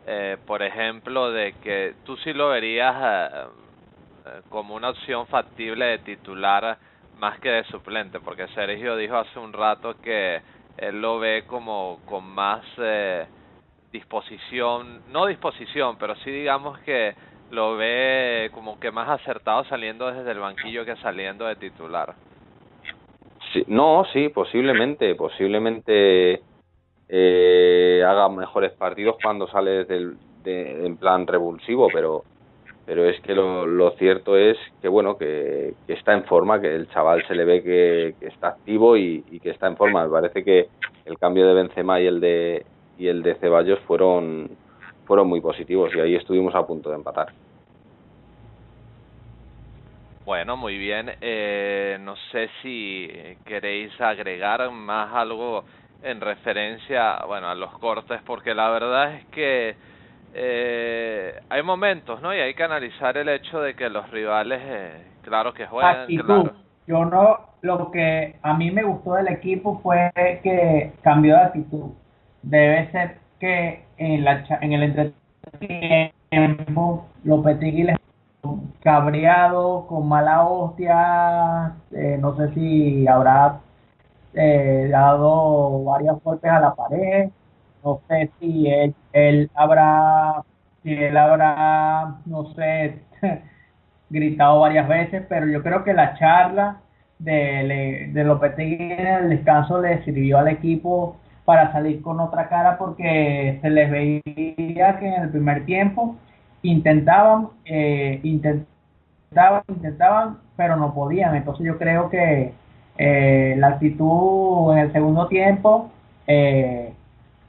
eh, 0.06 0.36
por 0.46 0.62
ejemplo, 0.62 1.30
de 1.30 1.54
que 1.62 1.94
tú 2.04 2.16
sí 2.18 2.32
lo 2.32 2.50
verías 2.50 2.94
eh, 2.96 3.28
eh, 4.26 4.40
como 4.48 4.76
una 4.76 4.90
opción 4.90 5.26
factible 5.26 5.84
de 5.86 5.98
titular 5.98 6.78
más 7.22 7.38
que 7.38 7.50
de 7.50 7.62
suplente, 7.64 8.18
porque 8.18 8.48
Sergio 8.48 8.96
dijo 8.96 9.16
hace 9.16 9.38
un 9.38 9.52
rato 9.52 9.94
que 10.02 10.40
él 10.76 11.00
lo 11.00 11.20
ve 11.20 11.44
como 11.46 12.00
con 12.04 12.24
más 12.24 12.64
eh, 12.78 13.26
disposición, 13.92 15.02
no 15.12 15.26
disposición, 15.26 15.96
pero 16.00 16.16
sí 16.16 16.32
digamos 16.32 16.80
que 16.80 17.14
lo 17.52 17.76
ve 17.76 18.50
como 18.52 18.80
que 18.80 18.90
más 18.90 19.08
acertado 19.08 19.62
saliendo 19.66 20.10
desde 20.10 20.32
el 20.32 20.40
banquillo 20.40 20.84
que 20.84 20.96
saliendo 20.96 21.46
de 21.46 21.54
titular. 21.54 22.12
No, 23.68 24.04
sí, 24.12 24.28
posiblemente, 24.30 25.14
posiblemente 25.14 26.42
eh, 27.08 28.04
haga 28.04 28.28
mejores 28.30 28.72
partidos 28.72 29.14
cuando 29.22 29.46
sale 29.46 29.84
del, 29.84 30.16
de, 30.42 30.86
en 30.86 30.96
plan 30.96 31.28
revulsivo, 31.28 31.86
pero 31.92 32.24
pero 32.84 33.08
es 33.08 33.20
que 33.20 33.34
lo, 33.34 33.66
lo 33.66 33.92
cierto 33.92 34.36
es 34.36 34.56
que 34.80 34.88
bueno 34.88 35.16
que, 35.16 35.74
que, 35.86 35.92
está 35.92 36.14
en 36.14 36.24
forma 36.24 36.60
que 36.60 36.74
el 36.74 36.88
chaval 36.90 37.24
se 37.26 37.34
le 37.34 37.44
ve 37.44 37.62
que, 37.62 38.14
está 38.26 38.48
activo 38.48 38.96
y, 38.96 39.24
y, 39.30 39.40
que 39.40 39.50
está 39.50 39.68
en 39.68 39.76
forma. 39.76 40.04
Me 40.04 40.10
parece 40.10 40.42
que 40.42 40.68
el 41.04 41.18
cambio 41.18 41.46
de 41.46 41.54
Benzema 41.54 42.00
y 42.00 42.06
el 42.06 42.20
de 42.20 42.66
y 42.98 43.06
el 43.06 43.22
de 43.22 43.36
Ceballos 43.36 43.78
fueron 43.80 44.50
fueron 45.06 45.28
muy 45.28 45.40
positivos 45.40 45.94
y 45.94 46.00
ahí 46.00 46.14
estuvimos 46.14 46.54
a 46.54 46.66
punto 46.66 46.90
de 46.90 46.96
empatar. 46.96 47.32
Bueno 50.24 50.56
muy 50.56 50.76
bien. 50.76 51.12
Eh, 51.20 51.98
no 52.00 52.16
sé 52.30 52.48
si 52.62 53.08
queréis 53.44 53.98
agregar 54.00 54.70
más 54.70 55.14
algo 55.14 55.64
en 56.02 56.20
referencia 56.20 57.24
bueno 57.26 57.48
a 57.48 57.54
los 57.54 57.72
cortes 57.78 58.20
porque 58.26 58.54
la 58.54 58.70
verdad 58.70 59.14
es 59.14 59.26
que 59.26 59.91
eh, 60.34 61.40
hay 61.48 61.62
momentos, 61.62 62.20
¿no? 62.22 62.34
Y 62.34 62.38
hay 62.38 62.54
que 62.54 62.64
analizar 62.64 63.16
el 63.16 63.28
hecho 63.28 63.60
de 63.60 63.74
que 63.74 63.88
los 63.88 64.10
rivales, 64.10 64.60
eh, 64.64 65.04
claro 65.22 65.52
que 65.52 65.66
juegan. 65.66 66.06
Claro. 66.06 66.52
Yo 66.86 67.04
no, 67.04 67.38
lo 67.60 67.90
que 67.90 68.36
a 68.42 68.54
mí 68.54 68.70
me 68.70 68.82
gustó 68.82 69.14
del 69.14 69.28
equipo 69.28 69.80
fue 69.82 70.10
que 70.42 70.92
cambió 71.02 71.36
de 71.36 71.42
actitud. 71.42 71.90
Debe 72.42 72.90
ser 72.90 73.18
que 73.38 73.84
en, 73.98 74.24
la, 74.24 74.44
en 74.60 74.72
el 74.72 74.82
entretenimiento 74.82 77.06
Lopetegui 77.24 77.84
les 77.84 77.96
cabreado, 78.82 79.86
con 79.86 80.08
mala 80.08 80.44
hostia, 80.44 81.76
eh, 81.92 82.18
no 82.20 82.36
sé 82.36 82.52
si 82.54 83.06
habrá 83.06 83.60
eh, 84.34 84.88
dado 84.90 85.84
varios 85.84 86.20
golpes 86.22 86.50
a 86.50 86.58
la 86.58 86.74
pared 86.74 87.30
no 87.84 88.00
sé 88.08 88.30
si 88.38 88.68
él, 88.68 88.94
él 89.12 89.50
habrá, 89.54 90.42
si 90.82 90.92
él 90.92 91.16
habrá, 91.16 92.16
no 92.26 92.52
sé, 92.54 93.00
gritado 94.10 94.60
varias 94.60 94.88
veces, 94.88 95.24
pero 95.28 95.46
yo 95.46 95.62
creo 95.62 95.84
que 95.84 95.94
la 95.94 96.14
charla 96.14 96.80
de, 97.18 98.10
de 98.12 98.24
Lopetegui 98.24 98.92
en 98.92 99.06
el 99.06 99.28
descanso 99.30 99.80
le 99.80 100.02
sirvió 100.04 100.38
al 100.38 100.48
equipo 100.48 101.16
para 101.44 101.72
salir 101.72 102.02
con 102.02 102.20
otra 102.20 102.48
cara 102.48 102.78
porque 102.78 103.58
se 103.60 103.70
les 103.70 103.90
veía 103.90 104.98
que 104.98 105.06
en 105.08 105.22
el 105.22 105.30
primer 105.30 105.64
tiempo 105.64 106.16
intentaban, 106.62 107.48
eh, 107.64 108.20
intentaban, 108.22 109.62
intentaban, 109.68 110.38
pero 110.56 110.76
no 110.76 110.94
podían. 110.94 111.34
Entonces 111.34 111.66
yo 111.66 111.78
creo 111.78 112.10
que 112.10 112.52
eh, 112.98 113.54
la 113.58 113.68
actitud 113.68 114.72
en 114.72 114.78
el 114.78 114.92
segundo 114.92 115.26
tiempo 115.28 115.90
eh, 116.26 116.92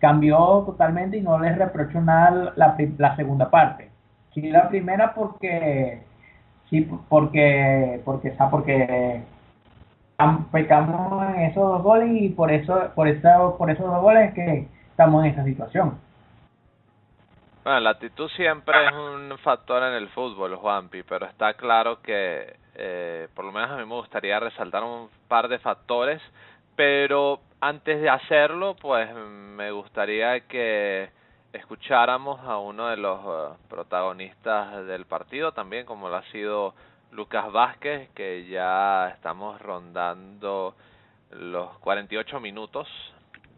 cambió 0.03 0.63
totalmente 0.65 1.15
y 1.15 1.21
no 1.21 1.39
les 1.39 1.57
reprocho 1.57 2.01
nada 2.01 2.51
la, 2.57 2.75
la 2.97 3.15
segunda 3.15 3.49
parte. 3.49 3.89
Sí 4.33 4.41
la 4.49 4.67
primera 4.67 5.13
porque 5.13 6.03
sí 6.69 6.81
porque 7.07 8.01
porque 8.03 8.35
porque 8.51 9.23
pecamos 10.51 11.23
en 11.29 11.43
esos 11.43 11.63
dos 11.63 11.83
goles 11.83 12.09
y 12.21 12.27
por 12.27 12.51
eso 12.51 12.91
por 12.93 13.07
eso 13.07 13.55
por 13.57 13.69
esos 13.69 13.85
dos 13.85 14.01
goles 14.01 14.33
que 14.33 14.67
estamos 14.89 15.23
en 15.23 15.31
esa 15.31 15.45
situación. 15.45 15.97
Bueno, 17.63 17.79
la 17.79 17.91
actitud 17.91 18.27
siempre 18.31 18.75
es 18.85 18.91
un 18.91 19.37
factor 19.37 19.83
en 19.83 19.93
el 19.93 20.09
fútbol, 20.09 20.57
Juanpi, 20.57 21.03
pero 21.03 21.27
está 21.27 21.53
claro 21.53 22.01
que 22.01 22.57
eh, 22.75 23.29
por 23.33 23.45
lo 23.45 23.53
menos 23.53 23.71
a 23.71 23.77
mí 23.77 23.85
me 23.85 23.95
gustaría 23.95 24.37
resaltar 24.37 24.83
un 24.83 25.07
par 25.29 25.47
de 25.47 25.59
factores, 25.59 26.21
pero 26.75 27.39
antes 27.63 28.01
de 28.01 28.09
hacerlo, 28.09 28.75
pues 28.75 29.09
me 29.15 29.71
gustaría 29.71 30.41
que 30.41 31.09
escucháramos 31.53 32.41
a 32.41 32.57
uno 32.57 32.89
de 32.89 32.97
los 32.97 33.21
eh, 33.21 33.55
protagonistas 33.69 34.85
del 34.85 35.05
partido 35.05 35.53
también, 35.53 35.85
como 35.85 36.09
lo 36.09 36.17
ha 36.17 36.23
sido 36.23 36.73
Lucas 37.11 37.49
Vázquez, 37.53 38.09
que 38.09 38.47
ya 38.47 39.07
estamos 39.15 39.61
rondando 39.61 40.75
los 41.31 41.77
48 41.79 42.41
minutos 42.41 42.85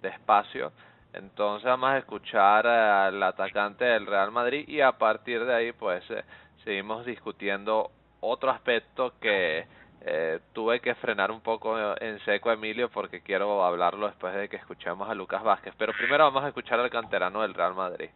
de 0.03 0.09
espacio. 0.09 0.71
Entonces 1.13 1.65
vamos 1.65 1.89
a 1.89 1.97
escuchar 1.97 2.67
al 2.67 3.23
atacante 3.23 3.85
del 3.85 4.05
Real 4.05 4.31
Madrid 4.31 4.67
y 4.67 4.81
a 4.81 4.91
partir 4.91 5.43
de 5.45 5.55
ahí 5.55 5.71
pues 5.71 6.03
eh, 6.11 6.23
seguimos 6.63 7.07
discutiendo 7.07 7.89
otro 8.19 8.51
aspecto 8.51 9.13
que 9.19 9.65
eh, 10.07 10.39
tuve 10.53 10.79
que 10.79 10.93
frenar 10.95 11.31
un 11.31 11.41
poco 11.41 11.75
en 11.99 12.19
seco 12.19 12.51
Emilio 12.51 12.89
porque 12.89 13.21
quiero 13.21 13.63
hablarlo 13.65 14.05
después 14.05 14.35
de 14.35 14.47
que 14.47 14.57
escuchemos 14.57 15.09
a 15.09 15.15
Lucas 15.15 15.43
Vázquez. 15.43 15.73
Pero 15.77 15.93
primero 15.97 16.25
vamos 16.25 16.43
a 16.43 16.49
escuchar 16.49 16.79
al 16.79 16.91
canterano 16.91 17.41
del 17.41 17.55
Real 17.55 17.73
Madrid. 17.73 18.09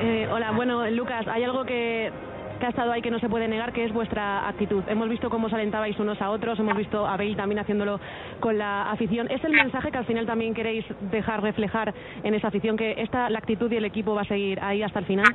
Eh, 0.00 0.28
hola, 0.30 0.52
bueno, 0.52 0.88
Lucas, 0.90 1.26
hay 1.26 1.42
algo 1.42 1.64
que, 1.64 2.12
que 2.60 2.66
ha 2.66 2.68
estado 2.68 2.92
ahí 2.92 3.02
que 3.02 3.10
no 3.10 3.18
se 3.18 3.28
puede 3.28 3.48
negar, 3.48 3.72
que 3.72 3.84
es 3.84 3.92
vuestra 3.92 4.48
actitud. 4.48 4.84
Hemos 4.86 5.08
visto 5.08 5.28
cómo 5.28 5.48
os 5.48 5.52
alentabais 5.52 5.98
unos 5.98 6.22
a 6.22 6.30
otros, 6.30 6.60
hemos 6.60 6.76
visto 6.76 7.04
a 7.04 7.16
Bale 7.16 7.34
también 7.34 7.58
haciéndolo 7.58 7.98
con 8.38 8.56
la 8.56 8.92
afición. 8.92 9.28
¿Es 9.28 9.42
el 9.42 9.52
mensaje 9.52 9.90
que 9.90 9.98
al 9.98 10.06
final 10.06 10.24
también 10.26 10.54
queréis 10.54 10.84
dejar 11.10 11.42
reflejar 11.42 11.92
en 12.22 12.34
esa 12.34 12.48
afición, 12.48 12.76
que 12.76 12.94
esta, 12.98 13.28
la 13.28 13.38
actitud 13.38 13.70
y 13.72 13.76
el 13.76 13.84
equipo 13.84 14.14
va 14.14 14.20
a 14.20 14.26
seguir 14.26 14.60
ahí 14.62 14.84
hasta 14.84 15.00
el 15.00 15.06
final? 15.06 15.34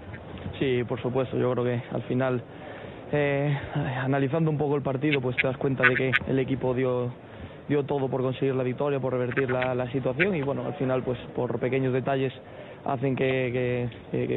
Sí, 0.58 0.86
por 0.86 1.02
supuesto. 1.02 1.38
Yo 1.38 1.52
creo 1.52 1.66
que 1.66 1.84
al 1.94 2.04
final 2.04 2.42
eh, 3.12 3.58
analizando 4.02 4.50
un 4.50 4.58
poco 4.58 4.76
el 4.76 4.82
partido, 4.82 5.22
pues 5.22 5.36
te 5.38 5.48
das 5.48 5.58
cuenta 5.58 5.88
de 5.88 5.96
que 5.96 6.12
el 6.28 6.40
equipo 6.40 6.74
dio, 6.74 7.12
dio 7.68 7.84
todo 7.84 8.10
por 8.10 8.22
conseguir 8.22 8.56
la 8.56 8.64
victoria, 8.64 9.00
por 9.00 9.14
revertir 9.14 9.50
la, 9.50 9.74
la 9.76 9.92
situación 9.92 10.36
y 10.36 10.42
bueno, 10.42 10.66
al 10.66 10.74
final 10.76 11.04
pues 11.04 11.20
por 11.36 11.60
pequeños 11.60 11.94
detalles 11.94 12.34
hacen 12.88 13.16
que, 13.16 13.90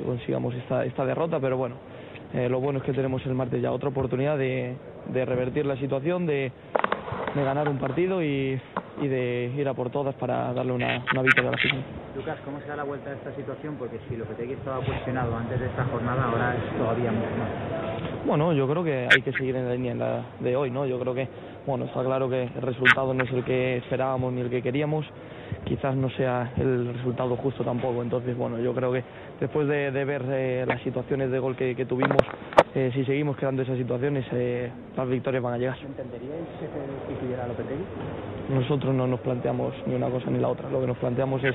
consigamos 0.05 0.55
esta, 0.55 0.85
esta 0.85 1.05
derrota, 1.05 1.39
pero 1.41 1.57
bueno, 1.57 1.77
eh, 2.35 2.49
lo 2.49 2.61
bueno 2.61 2.79
es 2.79 2.85
que 2.85 2.93
tenemos 2.93 3.25
el 3.27 3.35
martes 3.35 3.61
ya 3.61 3.73
otra 3.73 3.89
oportunidad 3.89 4.39
de, 4.39 4.77
de 5.13 5.25
revertir 5.25 5.67
la 5.67 5.77
situación, 5.77 6.27
de, 6.27 6.53
de 7.35 7.45
ganar 7.45 7.69
un 7.69 7.79
partido 7.79 8.23
y, 8.23 8.61
y, 9.01 9.09
de 9.09 9.53
ir 9.57 9.69
a 9.69 9.75
por 9.75 9.91
todas 9.91 10.15
para 10.15 10.53
darle 10.53 10.73
una, 10.73 11.05
una 11.13 11.23
victoria 11.23 11.51
a 11.51 11.53
la 11.53 11.59
final. 11.59 11.85
Lucas, 12.17 12.39
¿cómo 12.45 12.61
se 12.61 12.67
da 12.67 12.77
la 12.77 12.85
vuelta 12.85 13.11
a 13.11 13.15
esta 13.15 13.35
situación? 13.35 13.77
Porque 13.77 13.99
si 14.09 14.17
lo 14.17 14.27
que 14.29 14.35
te 14.35 14.53
estaba 14.53 14.85
cuestionado 14.85 15.37
antes 15.37 15.59
de 15.59 15.67
esta 15.67 15.85
jornada, 15.85 16.25
ahora 16.25 16.57
es 16.57 16.79
todavía 16.79 17.11
mucho 17.11 17.37
más. 17.39 18.27
Bueno, 18.27 18.53
yo 18.53 18.69
creo 18.69 18.85
que 18.85 19.09
hay 19.11 19.23
que 19.23 19.33
seguir 19.33 19.57
en 19.57 19.67
la 19.67 19.75
línea 19.75 20.23
de 20.39 20.57
hoy, 20.57 20.71
¿no? 20.71 20.87
Yo 20.87 20.99
creo 21.01 21.15
que, 21.15 21.29
bueno, 21.67 21.85
está 21.85 22.03
claro 22.03 22.29
que 22.29 22.43
el 22.43 22.63
resultado 22.63 23.15
no 23.15 23.25
es 23.25 23.33
el 23.33 23.45
que 23.45 23.79
esperábamos 23.79 24.33
ni 24.33 24.41
el 24.41 24.51
que 24.51 24.63
queríamos, 24.63 25.07
quizás 25.65 25.95
no 25.95 26.11
sea 26.11 26.53
el 26.57 26.95
resultado 26.95 27.37
justo 27.37 27.65
tampoco, 27.65 28.03
entonces, 28.03 28.37
bueno, 28.37 28.59
yo 28.59 28.75
creo 28.75 28.93
que 28.93 29.05
después 29.41 29.69
de, 29.69 29.91
ver 29.91 30.25
eh, 30.29 30.65
las 30.67 30.81
situaciones 30.83 31.31
de 31.31 31.39
gol 31.39 31.57
que, 31.57 31.75
tuvimos, 31.87 32.19
eh, 32.75 32.91
si 32.95 33.05
seguimos 33.05 33.37
creando 33.37 33.63
esas 33.63 33.77
situaciones, 33.77 34.25
eh, 34.33 34.71
las 34.97 35.09
victorias 35.09 35.43
van 35.43 35.55
a 35.55 35.59
llegar. 35.59 35.77
¿Entenderíais 35.79 36.47
que 36.59 37.49
Lopetegui? 37.49 37.85
Nosotros 38.51 38.95
no 38.95 39.07
nos 39.07 39.21
planteamos 39.21 39.75
ni 39.87 39.95
una 39.95 40.09
cosa 40.09 40.31
ni 40.31 40.39
la 40.39 40.49
otra, 40.49 40.69
lo 40.71 40.81
que 40.81 40.87
nos 40.87 40.99
planteamos 40.99 41.43
es 41.45 41.55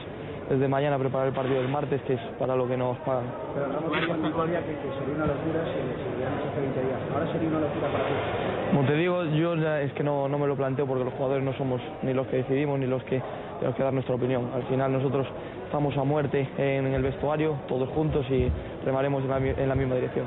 desde 0.50 0.68
mañana 0.68 0.98
preparar 1.00 1.28
el 1.28 1.34
partido 1.34 1.58
del 1.58 1.70
martes, 1.70 2.02
que 2.04 2.14
es 2.14 2.22
para 2.38 2.56
lo 2.56 2.68
que 2.68 2.78
nos 2.78 2.98
pagan. 3.00 3.26
Pero 3.54 3.66
hablamos 3.66 3.92
de 3.92 4.00
que, 4.00 4.06
que 4.06 5.00
sería 5.00 5.16
una 5.16 5.26
locura 5.26 5.66
si, 5.66 5.82
si 5.98 6.24
hace 6.24 6.62
20 6.62 6.82
días. 6.82 7.00
Ahora 7.14 7.32
sería 7.32 7.50
una 7.50 7.60
locura 7.62 7.92
para 7.92 8.06
ti. 8.06 8.55
Como 8.72 8.86
te 8.86 8.96
digo, 8.96 9.24
yo 9.26 9.56
ya 9.56 9.82
es 9.82 9.94
que 9.94 10.04
no, 10.04 10.28
no 10.28 10.38
me 10.38 10.48
lo 10.48 10.56
planteo 10.56 10.86
porque 10.86 11.04
los 11.04 11.14
jugadores 11.14 11.44
no 11.44 11.54
somos 11.54 11.82
ni 12.02 12.14
los 12.14 12.28
que 12.28 12.38
decidimos 12.38 12.80
ni 12.80 12.88
los 12.88 13.04
que 13.04 13.22
tenemos 13.60 13.76
que 13.76 13.84
dar 13.84 13.94
nuestra 13.94 14.16
opinión. 14.16 14.50
Al 14.54 14.64
final 14.64 14.92
nosotros 14.92 15.28
estamos 15.66 15.96
a 15.98 16.04
muerte 16.04 16.48
en, 16.58 16.88
el 16.88 17.02
vestuario, 17.02 17.56
todos 17.68 17.90
juntos 17.90 18.26
y 18.30 18.50
remaremos 18.84 19.24
en 19.24 19.30
la, 19.30 19.38
en 19.38 19.70
la 19.70 19.76
misma 19.76 19.96
dirección. 19.96 20.26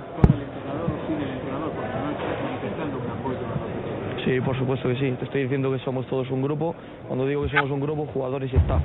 Sí, 4.24 4.40
por 4.40 4.58
supuesto 4.58 4.88
que 4.88 4.96
sí. 4.96 5.10
Te 5.18 5.24
estoy 5.24 5.42
diciendo 5.42 5.72
que 5.72 5.78
somos 5.80 6.06
todos 6.06 6.30
un 6.30 6.42
grupo. 6.42 6.74
Cuando 7.06 7.26
digo 7.26 7.42
que 7.44 7.50
somos 7.50 7.70
un 7.70 7.80
grupo, 7.80 8.06
jugadores 8.12 8.52
y 8.52 8.56
staff. 8.56 8.82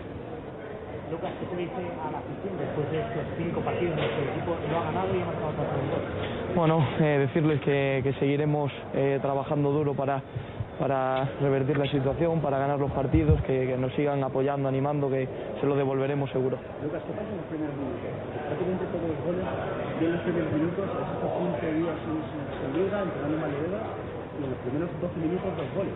Lucas, 1.12 1.32
¿qué 1.40 1.46
se 1.46 1.56
dice 1.62 1.82
a 2.00 2.12
la 2.12 2.20
afición 2.20 2.58
después 2.58 2.90
de 2.92 3.00
estos 3.02 3.24
cinco 3.38 3.60
partidos 3.62 3.98
en 3.98 4.04
los 4.04 4.12
que 4.12 4.22
el 4.24 4.30
equipo 4.30 4.56
no 4.70 4.78
ha 4.80 4.84
ganado 4.86 5.10
y 5.16 5.22
ha 5.22 5.26
marcado 5.26 5.52
tantos? 5.52 6.56
Bueno, 6.56 6.88
eh, 7.00 7.18
decirles 7.28 7.62
que, 7.62 8.02
que 8.04 8.14
seguiremos 8.14 8.72
eh, 8.94 9.20
trabajando 9.22 9.72
duro 9.72 9.94
para, 9.94 10.22
para 10.80 11.30
revertir 11.42 11.78
la 11.78 11.88
situación, 11.88 12.40
para 12.42 12.58
ganar 12.58 12.80
los 12.80 12.92
partidos, 12.92 13.42
que, 13.42 13.68
que, 13.68 13.78
nos 13.78 13.94
sigan 13.94 14.24
apoyando, 14.24 14.70
animando, 14.70 15.10
que 15.10 15.28
se 15.60 15.68
lo 15.68 15.76
devolveremos 15.76 16.30
seguro. 16.32 16.58
Lucas, 16.84 17.02
¿qué 17.06 17.14
pasa 17.14 17.30
en 17.30 17.38
los 17.38 17.46
primeros 17.46 17.76
minutos? 17.76 18.10
Prácticamente 18.48 18.86
todos 18.92 19.08
los 19.10 19.20
goles 19.26 19.46
en 20.04 20.12
los 20.12 20.22
primeros 20.22 20.52
minutos, 20.54 20.86
estos 20.88 21.32
15 21.62 21.74
días 21.74 21.96
sin, 22.04 22.20
sin 22.24 22.84
liga, 22.84 23.02
entrenando 23.04 23.36
en 23.36 23.42
Valdebebas, 23.42 23.84
y 24.34 24.44
en 24.44 24.50
los 24.50 24.60
primeros 24.60 24.90
12 25.02 25.20
minutos 25.20 25.50
dos 25.58 25.70
goles. 25.76 25.94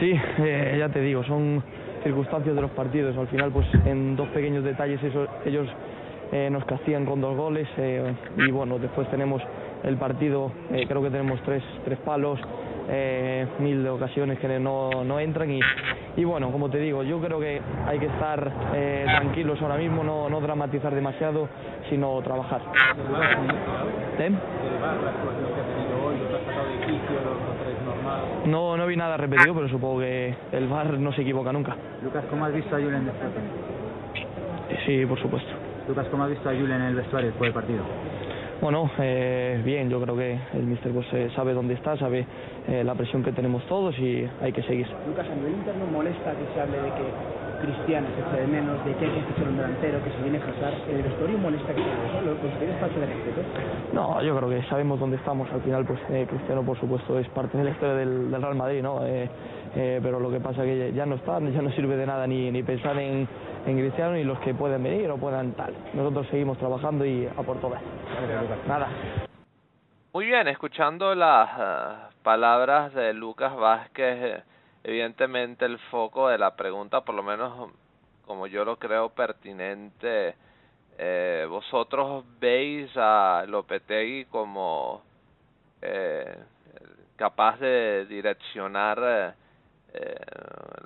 Sí, 0.00 0.10
eh, 0.38 0.76
ya 0.78 0.88
te 0.88 1.00
digo, 1.00 1.22
son 1.24 1.62
circunstancias 2.02 2.54
de 2.54 2.62
los 2.62 2.70
partidos. 2.72 3.16
Al 3.16 3.28
final, 3.28 3.50
pues 3.50 3.66
en 3.84 4.16
dos 4.16 4.28
pequeños 4.28 4.64
detalles 4.64 5.02
eso, 5.02 5.26
ellos 5.44 5.68
eh, 6.32 6.48
nos 6.50 6.64
castigan 6.64 7.04
con 7.04 7.20
dos 7.20 7.36
goles 7.36 7.68
eh, 7.76 8.14
y 8.36 8.50
bueno, 8.50 8.78
después 8.78 9.08
tenemos 9.10 9.42
el 9.82 9.96
partido, 9.96 10.52
eh, 10.72 10.86
creo 10.86 11.02
que 11.02 11.10
tenemos 11.10 11.40
tres, 11.42 11.62
tres 11.84 11.98
palos, 11.98 12.40
eh, 12.88 13.46
mil 13.58 13.82
de 13.82 13.90
ocasiones 13.90 14.38
que 14.38 14.58
no, 14.58 15.04
no 15.04 15.20
entran 15.20 15.50
y, 15.50 15.60
y 16.16 16.24
bueno, 16.24 16.50
como 16.50 16.70
te 16.70 16.78
digo, 16.78 17.02
yo 17.02 17.20
creo 17.20 17.38
que 17.38 17.60
hay 17.86 17.98
que 17.98 18.06
estar 18.06 18.50
tranquilos 19.04 19.60
ahora 19.60 19.76
mismo, 19.76 20.02
no, 20.02 20.28
no 20.28 20.40
dramatizar 20.40 20.94
demasiado, 20.94 21.48
sino 21.90 22.20
trabajar. 22.22 22.62
¿Eh? 24.18 24.30
No, 28.46 28.76
no 28.76 28.86
vi 28.86 28.96
nada 28.96 29.16
repetido, 29.16 29.54
pero 29.54 29.68
supongo 29.68 30.00
que 30.00 30.34
el 30.52 30.66
VAR 30.68 30.98
no 30.98 31.12
se 31.12 31.22
equivoca 31.22 31.52
nunca. 31.52 31.76
Lucas, 32.02 32.24
¿cómo 32.28 32.44
has 32.44 32.52
visto 32.52 32.74
a 32.74 32.80
Julen 32.80 33.04
después? 33.04 33.30
Sí, 34.84 35.06
por 35.06 35.20
supuesto. 35.20 35.50
Lucas, 35.88 36.06
¿cómo 36.10 36.24
has 36.24 36.30
visto 36.30 36.48
a 36.48 36.52
Julen 36.52 36.80
en 36.80 36.88
el 36.88 36.94
vestuario 36.96 37.28
después 37.30 37.48
del 37.48 37.54
partido? 37.54 37.82
Bueno, 38.60 38.90
eh, 38.98 39.60
bien, 39.64 39.90
yo 39.90 40.00
creo 40.00 40.16
que 40.16 40.38
el 40.54 40.62
míster 40.62 40.92
pues, 40.92 41.06
eh, 41.12 41.30
sabe 41.34 41.52
dónde 41.52 41.74
está, 41.74 41.96
sabe 41.96 42.24
eh, 42.68 42.84
la 42.84 42.94
presión 42.94 43.22
que 43.24 43.32
tenemos 43.32 43.66
todos 43.66 43.98
y 43.98 44.24
hay 44.40 44.52
que 44.52 44.62
seguir. 44.62 44.86
Lucas, 45.06 45.26
a 45.28 45.34
nivel 45.34 45.54
interno 45.54 45.84
molesta 45.86 46.30
que 46.30 46.54
se 46.54 46.60
hable 46.60 46.76
de 46.76 46.90
que 46.90 47.02
Cristiano 47.62 48.06
se 48.14 48.20
echa 48.20 48.36
de 48.42 48.46
menos, 48.46 48.84
de 48.84 48.94
que 48.96 49.04
hay 49.06 49.10
que 49.12 49.22
fichar 49.32 49.48
un 49.48 49.56
delantero, 49.56 50.04
que 50.04 50.10
se 50.10 50.22
viene 50.22 50.38
a 50.38 50.42
Hazard. 50.42 50.90
¿El 50.90 51.02
vestuario 51.02 51.38
molesta 51.38 51.72
que 51.72 51.80
se? 51.80 52.26
¿Lo 52.26 52.36
consideras 52.36 52.80
falta 52.80 53.00
de 53.00 53.06
respeto? 53.06 53.40
No, 53.94 54.20
yo 54.22 54.36
creo 54.36 54.48
que 54.50 54.62
sabemos 54.68 55.00
dónde 55.00 55.16
estamos. 55.16 55.50
Al 55.52 55.62
final, 55.62 55.86
pues 55.86 56.00
eh, 56.10 56.26
Cristiano, 56.28 56.62
por 56.62 56.78
supuesto, 56.78 57.18
es 57.18 57.28
parte 57.30 57.56
de 57.56 57.64
la 57.64 57.70
historia 57.70 57.94
del, 57.94 58.30
del 58.30 58.42
Real 58.42 58.54
Madrid, 58.54 58.82
¿no? 58.82 59.06
Eh, 59.06 59.30
eh, 59.74 60.00
pero 60.02 60.20
lo 60.20 60.30
que 60.30 60.40
pasa 60.40 60.64
es 60.64 60.68
que 60.68 60.92
ya 60.92 61.06
no 61.06 61.14
está, 61.14 61.40
ya 61.40 61.62
no 61.62 61.70
sirve 61.70 61.96
de 61.96 62.04
nada 62.04 62.26
ni, 62.26 62.50
ni 62.50 62.62
pensar 62.62 62.98
en, 62.98 63.26
en 63.66 63.78
Cristiano 63.78 64.12
ni 64.12 64.24
los 64.24 64.38
que 64.40 64.52
pueden 64.52 64.82
venir 64.82 65.10
o 65.10 65.16
puedan 65.16 65.52
tal. 65.52 65.72
Nosotros 65.94 66.26
seguimos 66.30 66.58
trabajando 66.58 67.06
y 67.06 67.26
a 67.26 67.42
por 67.42 67.58
todas. 67.58 67.80
Nada. 68.68 68.88
Muy 70.12 70.26
bien, 70.26 70.46
escuchando 70.48 71.14
las 71.14 71.48
uh, 71.56 72.12
palabras 72.22 72.92
de 72.92 73.14
Lucas 73.14 73.56
Vázquez, 73.56 74.44
evidentemente 74.84 75.64
el 75.64 75.78
foco 75.90 76.28
de 76.28 76.38
la 76.38 76.56
pregunta, 76.56 77.02
por 77.02 77.14
lo 77.14 77.22
menos 77.22 77.70
como 78.26 78.46
yo 78.46 78.64
lo 78.64 78.78
creo 78.78 79.10
pertinente, 79.10 80.34
eh, 80.98 81.46
vosotros 81.48 82.24
veis 82.38 82.90
a 82.96 83.44
Lopetegui 83.46 84.26
como 84.26 85.02
eh, 85.80 86.36
capaz 87.16 87.58
de 87.58 88.06
direccionar 88.06 89.34
eh, 89.94 90.16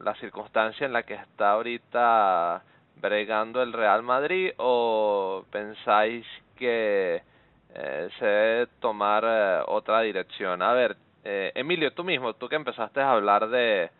la 0.03 0.15
circunstancia 0.17 0.87
en 0.87 0.93
la 0.93 1.03
que 1.03 1.15
está 1.15 1.51
ahorita 1.53 2.63
bregando 2.97 3.63
el 3.63 3.73
Real 3.73 4.03
Madrid 4.03 4.53
o 4.57 5.45
pensáis 5.51 6.27
que 6.57 7.23
eh, 7.75 8.09
se 8.19 8.25
debe 8.25 8.67
tomar 8.81 9.25
eh, 9.27 9.63
otra 9.67 10.01
dirección? 10.01 10.63
A 10.63 10.73
ver, 10.73 10.97
eh, 11.29 11.53
Emilio, 11.57 11.93
tú 11.93 12.05
mismo, 12.05 12.35
tú 12.35 12.49
que 12.49 12.55
empezaste 12.55 13.01
a 13.01 13.11
hablar 13.11 13.49
de, 13.49 13.91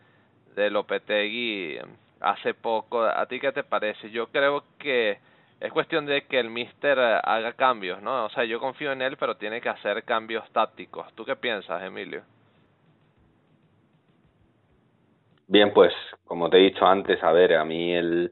de 0.55 0.69
Lopetegui 0.69 1.77
hace 2.21 2.53
poco, 2.53 3.03
¿a 3.03 3.25
ti 3.25 3.39
qué 3.41 3.51
te 3.51 3.63
parece? 3.63 4.09
Yo 4.11 4.27
creo 4.27 4.63
que 4.79 5.19
es 5.59 5.73
cuestión 5.73 6.05
de 6.05 6.21
que 6.25 6.39
el 6.39 6.49
Mister 6.49 6.97
haga 6.97 7.51
cambios, 7.53 8.01
¿no? 8.01 8.25
O 8.25 8.29
sea, 8.29 8.45
yo 8.45 8.61
confío 8.61 8.93
en 8.93 9.01
él, 9.01 9.17
pero 9.17 9.35
tiene 9.35 9.59
que 9.59 9.67
hacer 9.67 10.03
cambios 10.03 10.49
tácticos. 10.51 11.13
¿Tú 11.15 11.25
qué 11.25 11.35
piensas, 11.35 11.83
Emilio? 11.83 12.21
Bien, 15.47 15.73
pues 15.73 15.93
como 16.25 16.49
te 16.49 16.57
he 16.57 16.61
dicho 16.61 16.85
antes, 16.85 17.21
a 17.23 17.33
ver, 17.33 17.55
a 17.55 17.65
mí 17.65 17.93
el, 17.93 18.31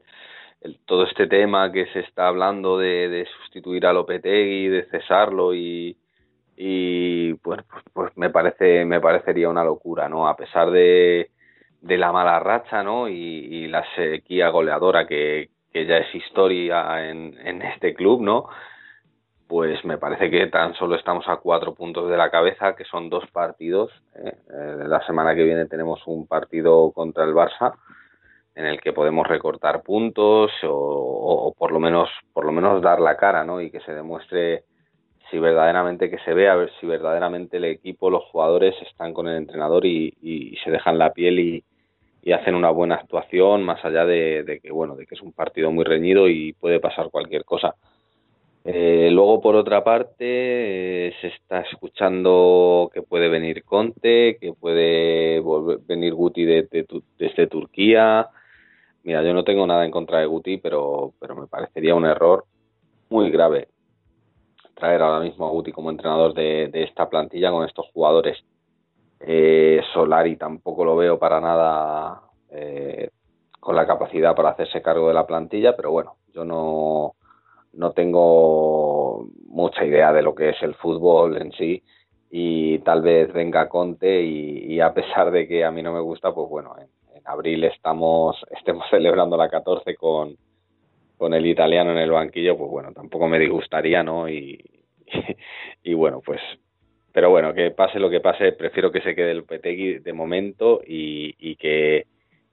todo 0.86 1.04
este 1.04 1.26
tema 1.26 1.70
que 1.70 1.84
se 1.92 2.00
está 2.00 2.28
hablando 2.28 2.78
de, 2.78 3.08
de 3.10 3.26
sustituir 3.26 3.84
a 3.84 3.92
Lopetegui, 3.92 4.68
de 4.68 4.84
cesarlo 4.84 5.54
y, 5.54 5.96
y 6.56 7.34
pues, 7.34 7.60
pues, 7.92 8.16
me 8.16 8.30
parece 8.30 8.84
me 8.84 9.00
parecería 9.00 9.48
una 9.48 9.64
locura, 9.64 10.08
¿no? 10.08 10.28
A 10.28 10.36
pesar 10.36 10.70
de, 10.70 11.30
de 11.80 11.98
la 11.98 12.12
mala 12.12 12.38
racha, 12.40 12.82
¿no? 12.82 13.08
Y, 13.08 13.14
y 13.14 13.66
la 13.68 13.84
sequía 13.94 14.48
goleadora 14.48 15.06
que, 15.06 15.50
que 15.72 15.86
ya 15.86 15.98
es 15.98 16.14
historia 16.14 17.08
en, 17.10 17.36
en 17.44 17.62
este 17.62 17.94
club, 17.94 18.22
¿no? 18.22 18.46
pues 19.46 19.84
me 19.84 19.98
parece 19.98 20.30
que 20.30 20.46
tan 20.48 20.74
solo 20.74 20.96
estamos 20.96 21.28
a 21.28 21.36
cuatro 21.36 21.74
puntos 21.74 22.10
de 22.10 22.16
la 22.16 22.30
cabeza, 22.30 22.74
que 22.74 22.84
son 22.84 23.08
dos 23.08 23.24
partidos. 23.30 23.90
¿eh? 24.16 24.32
Eh, 24.50 24.84
la 24.86 25.04
semana 25.06 25.34
que 25.34 25.44
viene 25.44 25.66
tenemos 25.66 26.02
un 26.06 26.26
partido 26.26 26.90
contra 26.92 27.24
el 27.24 27.34
Barça 27.34 27.74
en 28.54 28.66
el 28.66 28.80
que 28.80 28.92
podemos 28.92 29.26
recortar 29.26 29.82
puntos 29.82 30.50
o, 30.64 30.68
o, 30.68 31.54
por 31.54 31.72
lo 31.72 31.78
menos 31.78 32.08
por 32.32 32.44
lo 32.44 32.52
menos 32.52 32.82
dar 32.82 33.00
la 33.00 33.16
cara, 33.16 33.44
¿no? 33.44 33.60
Y 33.60 33.70
que 33.70 33.80
se 33.80 33.92
demuestre 33.94 34.64
si 35.30 35.38
verdaderamente 35.38 36.10
que 36.10 36.18
se 36.18 36.34
vea 36.34 36.52
a 36.52 36.56
ver 36.56 36.70
si 36.80 36.86
verdaderamente 36.86 37.56
el 37.56 37.64
equipo, 37.64 38.10
los 38.10 38.24
jugadores 38.24 38.74
están 38.82 39.12
con 39.12 39.28
el 39.28 39.36
entrenador 39.36 39.84
y, 39.86 40.14
y 40.22 40.56
se 40.64 40.70
dejan 40.70 40.98
la 40.98 41.12
piel 41.12 41.38
y, 41.38 41.64
y 42.22 42.32
hacen 42.32 42.54
una 42.54 42.70
buena 42.70 42.96
actuación 42.96 43.62
más 43.62 43.84
allá 43.84 44.04
de, 44.04 44.42
de 44.44 44.60
que 44.60 44.70
bueno 44.72 44.96
de 44.96 45.06
que 45.06 45.14
es 45.14 45.22
un 45.22 45.32
partido 45.32 45.70
muy 45.70 45.84
reñido 45.84 46.28
y 46.28 46.52
puede 46.54 46.80
pasar 46.80 47.10
cualquier 47.10 47.44
cosa 47.44 47.74
eh, 48.68 49.10
luego, 49.12 49.40
por 49.40 49.54
otra 49.54 49.84
parte, 49.84 50.16
eh, 51.08 51.14
se 51.20 51.28
está 51.28 51.60
escuchando 51.60 52.90
que 52.92 53.00
puede 53.00 53.28
venir 53.28 53.62
Conte, 53.62 54.38
que 54.40 54.54
puede 54.54 55.38
volver, 55.38 55.78
venir 55.86 56.12
Guti 56.14 56.44
de, 56.44 56.62
de, 56.64 56.84
desde 57.16 57.46
Turquía. 57.46 58.28
Mira, 59.04 59.22
yo 59.22 59.32
no 59.34 59.44
tengo 59.44 59.68
nada 59.68 59.84
en 59.84 59.92
contra 59.92 60.18
de 60.18 60.26
Guti, 60.26 60.56
pero, 60.56 61.12
pero 61.20 61.36
me 61.36 61.46
parecería 61.46 61.94
un 61.94 62.06
error 62.06 62.44
muy 63.08 63.30
grave 63.30 63.68
traer 64.76 65.02
ahora 65.02 65.20
mismo 65.20 65.46
a 65.46 65.50
Guti 65.50 65.72
como 65.72 65.90
entrenador 65.90 66.34
de, 66.34 66.70
esta 66.74 67.08
plantilla 67.08 67.50
con 67.50 67.64
estos 67.64 67.86
jugadores. 67.92 68.38
Eh, 69.20 69.80
Solari 69.92 70.36
tampoco 70.36 70.84
lo 70.84 70.94
veo 70.94 71.18
para 71.18 71.40
nada 71.40 72.20
eh, 72.50 73.10
con 73.58 73.74
la 73.74 73.86
capacidad 73.86 74.36
para 74.36 74.50
hacerse 74.50 74.82
cargo 74.82 75.08
de 75.08 75.14
la 75.14 75.26
plantilla, 75.26 75.74
pero 75.74 75.90
bueno, 75.90 76.16
yo 76.32 76.44
no 76.44 77.14
no 77.72 77.92
tengo 77.92 79.26
mucha 79.48 79.84
idea 79.84 80.12
de 80.12 80.22
lo 80.22 80.34
que 80.34 80.50
es 80.50 80.62
el 80.62 80.74
fútbol 80.76 81.36
en 81.36 81.52
sí 81.52 81.82
y 82.30 82.78
tal 82.80 83.02
vez 83.02 83.32
venga 83.32 83.68
Conte 83.68 84.22
y, 84.22 84.74
y 84.74 84.80
a 84.80 84.94
pesar 84.94 85.30
de 85.30 85.46
que 85.46 85.64
a 85.64 85.70
mí 85.70 85.82
no 85.82 85.92
me 85.92 86.00
gusta, 86.00 86.34
pues 86.34 86.48
bueno, 86.48 86.74
en, 86.78 86.88
en 87.14 87.22
abril 87.26 87.64
estamos 87.64 88.36
estemos 88.50 88.84
celebrando 88.90 89.36
la 89.36 89.48
14 89.48 89.94
con, 89.96 90.36
con 91.16 91.34
el 91.34 91.46
italiano 91.46 91.92
en 91.92 91.98
el 91.98 92.10
banquillo, 92.10 92.56
pues 92.56 92.70
bueno, 92.70 92.92
tampoco 92.92 93.28
me 93.28 93.38
disgustaría, 93.38 94.02
¿no? 94.02 94.28
Y, 94.28 94.62
y, 95.82 95.94
bueno, 95.94 96.20
pues 96.24 96.40
pero 97.12 97.30
bueno, 97.30 97.54
que 97.54 97.70
pase 97.70 97.98
lo 97.98 98.10
que 98.10 98.20
pase, 98.20 98.52
prefiero 98.52 98.92
que 98.92 99.00
se 99.00 99.14
quede 99.14 99.30
el 99.30 99.44
Petegui 99.44 100.00
de 100.00 100.12
momento 100.12 100.82
y, 100.86 101.34
y 101.38 101.56
que 101.56 102.06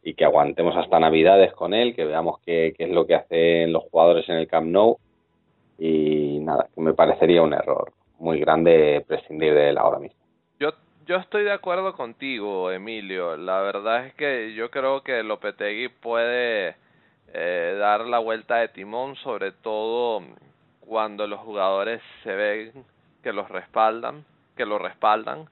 y 0.04 0.16
que 0.16 0.26
aguantemos 0.26 0.76
hasta 0.76 1.00
Navidades 1.00 1.54
con 1.54 1.74
él, 1.74 1.96
que 1.96 2.06
veamos 2.06 2.40
qué, 2.46 2.74
qué 2.78 2.86
es 2.86 2.90
lo 2.90 3.08
que 3.08 3.16
hacen 3.16 3.72
los 3.72 3.84
jugadores 3.84 4.28
en 4.28 4.36
el 4.36 4.48
Camp 4.48 4.68
Nou 4.68 4.98
y 5.80 6.40
nada, 6.40 6.68
que 6.74 6.82
me 6.82 6.94
parecería 6.94 7.42
un 7.42 7.54
error 7.54 7.94
muy 8.20 8.40
grande 8.40 9.04
prescindir 9.08 9.54
de 9.54 9.70
él 9.70 9.78
ahora 9.78 10.00
mismo. 10.00 10.20
Yo, 10.60 10.72
yo 11.06 11.18
estoy 11.18 11.44
de 11.44 11.52
acuerdo 11.52 11.94
contigo, 11.94 12.72
Emilio. 12.72 13.38
La 13.38 13.62
verdad 13.62 14.06
es 14.08 14.14
que 14.14 14.54
yo 14.54 14.70
creo 14.70 15.04
que 15.04 15.24
Lopetegui 15.24 15.88
puede 15.88 16.76
eh, 17.34 17.76
dar 17.78 18.02
la 18.02 18.20
vuelta 18.20 18.58
de 18.58 18.70
timón, 18.70 19.16
sobre 19.18 19.52
todo 19.52 20.22
cuando 20.80 21.28
los 21.28 21.40
jugadores 21.42 22.02
se 22.24 22.34
ven 22.34 22.86
que 23.22 23.34
los 23.34 23.50
respaldan, 23.50 24.24
que 24.56 24.66
lo 24.66 24.78
respaldan 24.78 25.50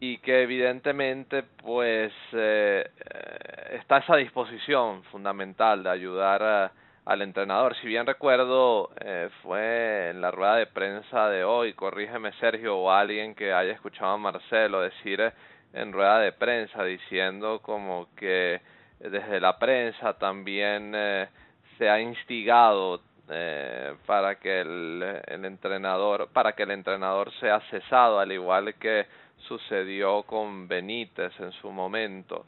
y 0.00 0.18
que 0.18 0.42
evidentemente 0.42 1.42
pues 1.42 2.12
eh, 2.32 2.88
eh, 2.98 3.78
está 3.80 3.98
esa 3.98 4.16
disposición 4.16 5.02
fundamental 5.04 5.82
de 5.82 5.90
ayudar 5.90 6.42
a 6.42 6.72
al 7.08 7.22
entrenador. 7.22 7.74
Si 7.76 7.86
bien 7.86 8.04
recuerdo, 8.04 8.90
eh, 9.00 9.30
fue 9.42 10.10
en 10.10 10.20
la 10.20 10.30
rueda 10.30 10.56
de 10.56 10.66
prensa 10.66 11.30
de 11.30 11.42
hoy, 11.42 11.72
corrígeme 11.72 12.32
Sergio 12.32 12.76
o 12.76 12.90
alguien 12.90 13.34
que 13.34 13.50
haya 13.50 13.72
escuchado 13.72 14.10
a 14.12 14.18
Marcelo 14.18 14.82
decir 14.82 15.18
eh, 15.22 15.32
en 15.72 15.90
rueda 15.90 16.18
de 16.18 16.32
prensa 16.32 16.84
diciendo 16.84 17.60
como 17.62 18.08
que 18.14 18.60
desde 19.00 19.40
la 19.40 19.58
prensa 19.58 20.14
también 20.14 20.92
eh, 20.94 21.28
se 21.76 21.88
ha 21.88 22.00
instigado 22.00 23.00
eh, 23.30 23.94
para 24.06 24.36
que 24.36 24.60
el, 24.60 25.44
entrenador 25.44 26.28
para 26.32 26.52
que 26.52 26.62
el 26.62 26.70
entrenador 26.70 27.32
sea 27.40 27.60
cesado 27.70 28.18
al 28.18 28.32
igual 28.32 28.74
que 28.74 29.06
sucedió 29.46 30.22
con 30.22 30.66
Benítez 30.66 31.32
en 31.40 31.52
su 31.52 31.70
momento 31.70 32.44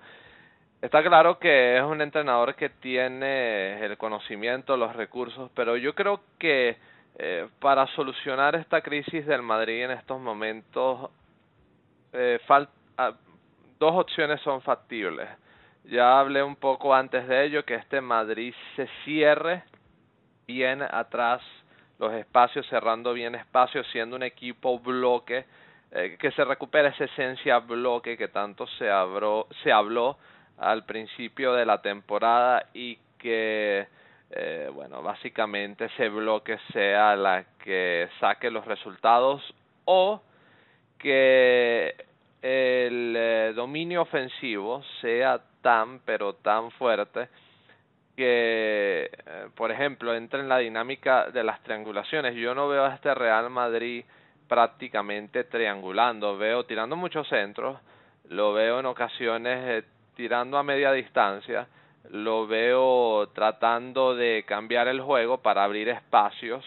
Está 0.81 1.03
claro 1.03 1.39
que 1.39 1.77
es 1.77 1.83
un 1.83 2.01
entrenador 2.01 2.55
que 2.55 2.71
tiene 2.71 3.85
el 3.85 3.99
conocimiento, 3.99 4.79
los 4.79 4.97
recursos, 4.97 5.51
pero 5.55 5.77
yo 5.77 5.95
creo 5.95 6.23
que 6.39 6.79
eh, 7.19 7.49
para 7.59 7.87
solucionar 7.89 8.55
esta 8.55 8.81
crisis 8.81 9.27
del 9.27 9.43
Madrid 9.43 9.85
en 9.85 9.91
estos 9.91 10.19
momentos, 10.19 11.11
eh, 12.15 12.41
falta, 12.47 12.73
dos 13.79 13.93
opciones 13.95 14.41
son 14.41 14.63
factibles. 14.63 15.29
Ya 15.85 16.21
hablé 16.21 16.43
un 16.43 16.57
poco 16.57 16.95
antes 16.95 17.27
de 17.27 17.45
ello, 17.45 17.65
que 17.65 17.75
este 17.75 18.01
Madrid 18.01 18.55
se 18.77 18.89
cierre 19.05 19.63
bien 20.47 20.83
atrás 20.83 21.43
los 21.99 22.13
espacios, 22.15 22.67
cerrando 22.69 23.13
bien 23.13 23.35
espacios, 23.35 23.87
siendo 23.93 24.17
un 24.17 24.23
equipo 24.23 24.79
bloque, 24.79 25.45
eh, 25.93 26.17
que 26.19 26.31
se 26.33 26.45
recupere 26.45 26.89
esa 26.89 27.05
esencia 27.05 27.59
bloque 27.59 28.17
que 28.17 28.29
tanto 28.29 28.67
se, 28.79 28.91
habló, 28.91 29.49
se 29.63 29.73
habló 29.73 30.17
al 30.59 30.85
principio 30.85 31.53
de 31.55 31.67
la 31.67 31.83
temporada 31.83 32.67
y 32.75 32.97
que 33.19 33.87
eh, 34.31 34.71
bueno 34.73 35.03
básicamente 35.03 35.87
ese 35.87 36.09
bloque 36.09 36.59
sea 36.73 37.17
la 37.17 37.45
que 37.65 38.09
saque 38.21 38.51
los 38.51 38.65
resultados 38.65 39.43
o 39.85 40.23
que 40.99 41.95
el 42.41 43.15
eh, 43.17 43.53
dominio 43.55 44.03
ofensivo 44.03 44.83
sea 45.01 45.41
tan 45.63 46.01
pero 46.01 46.35
tan 46.35 46.71
fuerte 46.73 47.29
que 48.17 49.11
eh, 49.27 49.49
por 49.55 49.71
ejemplo 49.71 50.15
entre 50.15 50.41
en 50.41 50.49
la 50.49 50.59
dinámica 50.59 51.31
de 51.31 51.45
las 51.45 51.63
triangulaciones. 51.63 52.35
Yo 52.35 52.55
no 52.55 52.69
veo 52.69 52.85
a 52.85 52.95
este 52.95 53.15
Real 53.15 53.51
Madrid 53.51 54.05
prácticamente 54.49 55.45
triangulando 55.45 56.37
veo 56.37 56.65
tirando 56.65 56.97
muchos 56.97 57.29
centros 57.29 57.79
lo 58.31 58.53
veo 58.53 58.79
en 58.79 58.87
ocasiones 58.87 59.85
tirando 60.15 60.57
a 60.57 60.63
media 60.63 60.93
distancia, 60.93 61.67
lo 62.11 62.47
veo 62.47 63.29
tratando 63.35 64.15
de 64.15 64.45
cambiar 64.47 64.87
el 64.89 65.01
juego 65.01 65.39
para 65.39 65.65
abrir 65.65 65.89
espacios, 65.89 66.65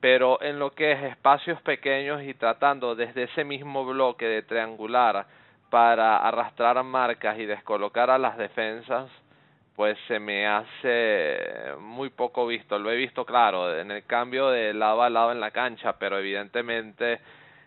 pero 0.00 0.42
en 0.42 0.58
lo 0.58 0.72
que 0.72 0.92
es 0.92 1.02
espacios 1.04 1.60
pequeños 1.62 2.22
y 2.22 2.34
tratando 2.34 2.94
desde 2.94 3.24
ese 3.24 3.44
mismo 3.44 3.84
bloque 3.84 4.26
de 4.26 4.42
triangular 4.42 5.26
para 5.74 6.18
arrastrar 6.18 6.80
marcas 6.84 7.36
y 7.36 7.46
descolocar 7.46 8.08
a 8.08 8.16
las 8.16 8.36
defensas, 8.36 9.10
pues 9.74 9.98
se 10.06 10.20
me 10.20 10.46
hace 10.46 11.74
muy 11.80 12.10
poco 12.10 12.46
visto. 12.46 12.78
Lo 12.78 12.92
he 12.92 12.96
visto 12.96 13.26
claro 13.26 13.76
en 13.76 13.90
el 13.90 14.04
cambio 14.04 14.50
de 14.50 14.72
lado 14.72 15.02
a 15.02 15.10
lado 15.10 15.32
en 15.32 15.40
la 15.40 15.50
cancha, 15.50 15.94
pero 15.98 16.16
evidentemente 16.16 17.18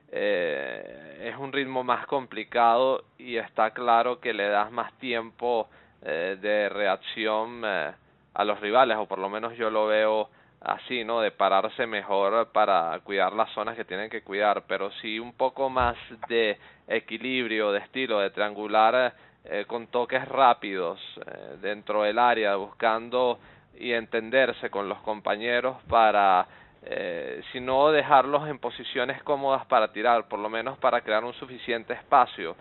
eh, 0.10 1.32
es 1.34 1.38
un 1.38 1.51
ritmo 1.51 1.84
más 1.84 2.05
complicado 2.05 3.03
y 3.18 3.36
está 3.36 3.72
claro 3.72 4.22
que 4.22 4.32
le 4.32 4.47
das 4.47 4.72
más 4.72 4.93
tiempo 4.99 5.68
eh, 6.01 6.38
de 6.39 6.70
reacción 6.70 7.62
eh, 7.66 7.91
a 8.36 8.45
los 8.45 8.62
rivales, 8.62 8.95
o 8.95 9.05
por 9.05 9.20
lo 9.20 9.28
menos 9.28 9.58
yo 9.58 9.70
lo 9.70 9.86
veo 9.86 10.30
así, 10.68 11.03
¿no? 11.03 11.22
De 11.22 11.32
pararse 11.32 11.88
mejor 11.88 12.51
para 12.51 12.99
cuidar 13.03 13.34
las 13.34 13.49
zonas 13.51 13.76
que 13.76 13.86
tienen 13.86 14.09
que 14.09 14.22
cuidar, 14.22 14.63
pero 14.68 14.91
sí 15.01 15.18
un 15.18 15.34
poco 15.34 15.70
más 15.70 15.95
de 16.28 16.57
equilibrio, 16.88 17.72
de 17.72 17.80
estilo, 17.80 18.20
de 18.20 18.30
triangular 18.30 19.13
eh, 19.45 19.65
con 19.65 19.88
toques 19.88 20.28
rápidos 20.28 20.99
eh, 21.26 21.57
dentro 21.61 22.03
del 22.03 22.20
área, 22.20 22.55
buscando 22.57 23.39
y 23.80 23.93
entenderse 23.93 24.70
con 24.70 24.89
los 24.89 24.99
compañeros 24.99 25.78
para 25.88 26.45
eh, 26.84 27.41
sino 27.51 27.91
dejarlos 27.91 28.47
en 28.47 28.59
posiciones 28.59 29.24
cómodas 29.24 29.65
para 29.68 29.91
tirar, 29.91 30.28
por 30.28 30.39
lo 30.39 30.49
menos 30.49 30.78
para 30.80 31.01
crear 31.01 31.24
un 31.24 31.34
suficiente 31.34 31.93
espacio 31.93 32.55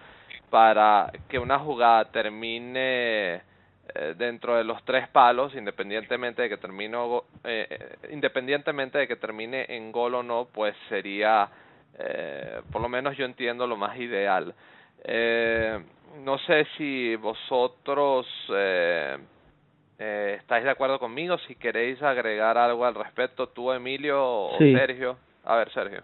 para 0.50 1.10
que 1.28 1.38
una 1.38 1.58
jugada 1.58 2.04
termine 2.06 3.42
eh, 3.94 4.14
dentro 4.16 4.56
de 4.56 4.64
los 4.64 4.82
tres 4.84 5.08
palos, 5.08 5.54
independientemente 5.54 6.42
de 6.42 6.48
que 6.48 6.56
termine 6.56 6.96
eh, 7.44 7.66
eh, 7.70 7.96
independientemente 8.10 8.98
de 8.98 9.08
que 9.08 9.16
termine 9.16 9.66
en 9.68 9.92
gol 9.92 10.14
o 10.16 10.22
no, 10.22 10.48
pues 10.52 10.74
sería, 10.88 11.48
eh, 11.98 12.60
por 12.72 12.82
lo 12.82 12.88
menos 12.88 13.16
yo 13.16 13.24
entiendo 13.24 13.66
lo 13.66 13.76
más 13.76 13.96
ideal. 13.98 14.54
Eh, 15.04 15.78
no 16.24 16.38
sé 16.38 16.66
si 16.76 17.14
vosotros 17.16 18.26
eh, 18.54 19.16
eh, 19.98 20.36
¿Estáis 20.38 20.64
de 20.64 20.70
acuerdo 20.70 20.98
conmigo? 20.98 21.38
Si 21.38 21.54
queréis 21.54 22.02
agregar 22.02 22.58
algo 22.58 22.84
al 22.84 22.94
respecto, 22.94 23.48
tú, 23.48 23.72
Emilio 23.72 24.22
o 24.22 24.58
Sí. 24.58 24.72
Sergio. 24.74 25.16
A 25.44 25.56
ver, 25.56 25.70
Sergio. 25.72 26.02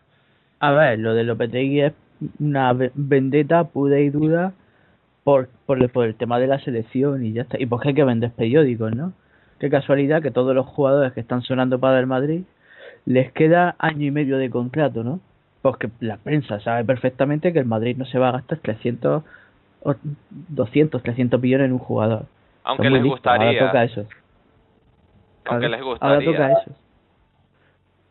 A 0.60 0.72
ver, 0.72 0.98
lo 0.98 1.14
de 1.14 1.24
Lopetegui 1.24 1.82
es 1.82 1.92
una 2.38 2.72
ve- 2.72 2.92
vendetta 2.94 3.64
pura 3.64 3.98
y 3.98 4.08
dura 4.10 4.52
por, 5.24 5.48
por, 5.66 5.80
el, 5.82 5.88
por 5.88 6.06
el 6.06 6.14
tema 6.14 6.38
de 6.38 6.46
la 6.46 6.58
selección 6.60 7.24
y 7.24 7.32
ya 7.32 7.42
está. 7.42 7.60
Y 7.60 7.66
porque 7.66 7.88
hay 7.88 7.94
que 7.94 8.04
vender 8.04 8.30
periódicos, 8.32 8.94
¿no? 8.94 9.12
Qué 9.58 9.70
casualidad 9.70 10.22
que 10.22 10.30
todos 10.30 10.54
los 10.54 10.66
jugadores 10.66 11.12
que 11.12 11.20
están 11.20 11.42
sonando 11.42 11.78
para 11.78 12.00
el 12.00 12.06
Madrid 12.06 12.42
les 13.06 13.32
queda 13.32 13.76
año 13.78 14.06
y 14.06 14.10
medio 14.10 14.38
de 14.38 14.50
contrato, 14.50 15.04
¿no? 15.04 15.20
Porque 15.60 15.88
la 16.00 16.16
prensa 16.16 16.58
sabe 16.60 16.84
perfectamente 16.84 17.52
que 17.52 17.60
el 17.60 17.66
Madrid 17.66 17.96
no 17.96 18.04
se 18.04 18.18
va 18.18 18.30
a 18.30 18.32
gastar 18.32 18.58
300, 18.58 19.22
o 19.82 19.94
200, 20.48 21.02
300 21.02 21.40
millones 21.40 21.66
en 21.66 21.72
un 21.72 21.78
jugador. 21.78 22.26
Aunque 22.64 22.90
les 22.90 23.02
listos, 23.02 23.20
Ahora 23.24 23.44
gustaría. 23.44 23.66
toca 23.66 23.84
eso. 23.84 24.06
Aunque 25.46 25.68
les 25.68 25.80
Ahora 25.80 25.90
gustaría. 26.16 26.30
toca 26.32 26.52
eso. 26.52 26.70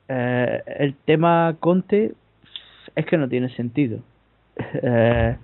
Eh, 0.07 0.63
el 0.79 0.95
tema 1.05 1.55
Conte 1.59 2.13
es 2.95 3.05
que 3.05 3.17
no 3.17 3.27
tiene 3.27 3.49
sentido. 3.55 3.99
Eh, 4.83 5.37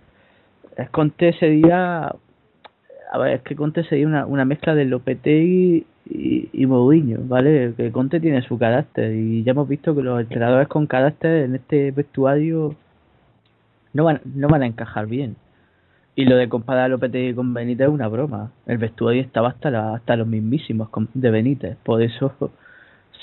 Conte 0.89 1.33
sería. 1.33 2.13
A 3.11 3.17
ver, 3.17 3.35
es 3.35 3.41
que 3.41 3.55
Conte 3.55 3.83
sería 3.83 4.07
una, 4.07 4.25
una 4.25 4.45
mezcla 4.45 4.75
de 4.75 4.85
Lopetegui 4.85 5.85
y, 6.09 6.49
y 6.53 6.65
¿vale? 6.65 7.73
Que 7.75 7.91
Conte 7.91 8.19
tiene 8.19 8.41
su 8.43 8.57
carácter 8.57 9.13
y 9.13 9.43
ya 9.43 9.51
hemos 9.51 9.67
visto 9.67 9.95
que 9.95 10.03
los 10.03 10.19
entrenadores 10.19 10.67
con 10.67 10.87
carácter 10.87 11.45
en 11.45 11.55
este 11.55 11.91
vestuario 11.91 12.75
no 13.93 14.03
van, 14.03 14.21
no 14.25 14.47
van 14.47 14.63
a 14.63 14.67
encajar 14.67 15.07
bien. 15.07 15.35
Y 16.15 16.25
lo 16.25 16.35
de 16.35 16.49
comparar 16.49 16.85
a 16.85 16.87
Lopetegui 16.89 17.33
con 17.35 17.53
Benítez 17.53 17.87
es 17.87 17.93
una 17.93 18.07
broma. 18.07 18.51
El 18.65 18.77
vestuario 18.79 19.21
estaba 19.21 19.49
hasta, 19.49 19.69
la, 19.69 19.95
hasta 19.95 20.15
los 20.15 20.27
mismísimos 20.27 20.89
de 21.13 21.31
Benítez. 21.31 21.77
Por 21.83 22.01
eso 22.01 22.33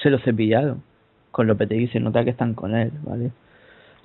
se 0.02 0.11
lo 0.11 0.18
cepillaron. 0.20 0.82
Con 1.30 1.46
Lopetegui 1.48 1.88
se 1.88 2.00
nota 2.00 2.24
que 2.24 2.30
están 2.30 2.55
con 2.55 2.74
él, 2.74 2.92
¿vale? 3.02 3.32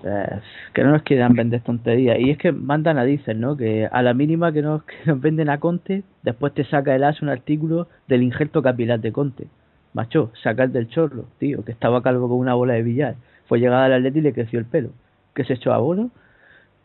Eh, 0.03 0.39
que 0.73 0.83
no 0.83 0.91
nos 0.91 1.03
quieran 1.03 1.33
vender 1.33 1.61
tonterías. 1.61 2.19
Y 2.19 2.29
es 2.29 2.37
que 2.37 2.51
mandan 2.51 2.97
a 2.97 3.03
dicen, 3.03 3.39
¿no? 3.41 3.57
Que 3.57 3.87
a 3.91 4.01
la 4.01 4.13
mínima 4.13 4.51
que 4.51 4.61
nos, 4.61 4.83
que 4.83 4.95
nos 5.05 5.19
venden 5.19 5.49
a 5.49 5.59
Conte, 5.59 6.03
después 6.23 6.53
te 6.53 6.63
saca 6.65 6.95
el 6.95 7.03
as 7.03 7.21
un 7.21 7.29
artículo 7.29 7.87
del 8.07 8.23
injerto 8.23 8.61
capilar 8.61 8.99
de 8.99 9.11
Conte. 9.11 9.47
Macho, 9.93 10.31
sacar 10.43 10.69
del 10.69 10.87
chorro, 10.87 11.25
tío, 11.39 11.65
que 11.65 11.71
estaba 11.71 12.01
calvo 12.03 12.29
con 12.29 12.37
una 12.37 12.53
bola 12.53 12.73
de 12.73 12.83
billar. 12.83 13.15
Fue 13.47 13.59
llegada 13.59 13.85
al 13.85 13.93
Atleti 13.93 14.19
y 14.19 14.21
le 14.21 14.33
creció 14.33 14.59
el 14.59 14.65
pelo. 14.65 14.89
Que 15.33 15.43
se 15.43 15.53
echó 15.53 15.73
a 15.73 15.79
bono. 15.79 16.11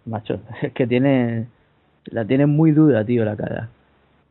Macho, 0.06 0.40
es 0.62 0.72
que 0.72 0.86
tiene 0.86 1.46
la 2.06 2.24
tienen 2.24 2.50
muy 2.50 2.72
dura, 2.72 3.04
tío, 3.04 3.24
la 3.24 3.36
cara. 3.36 3.68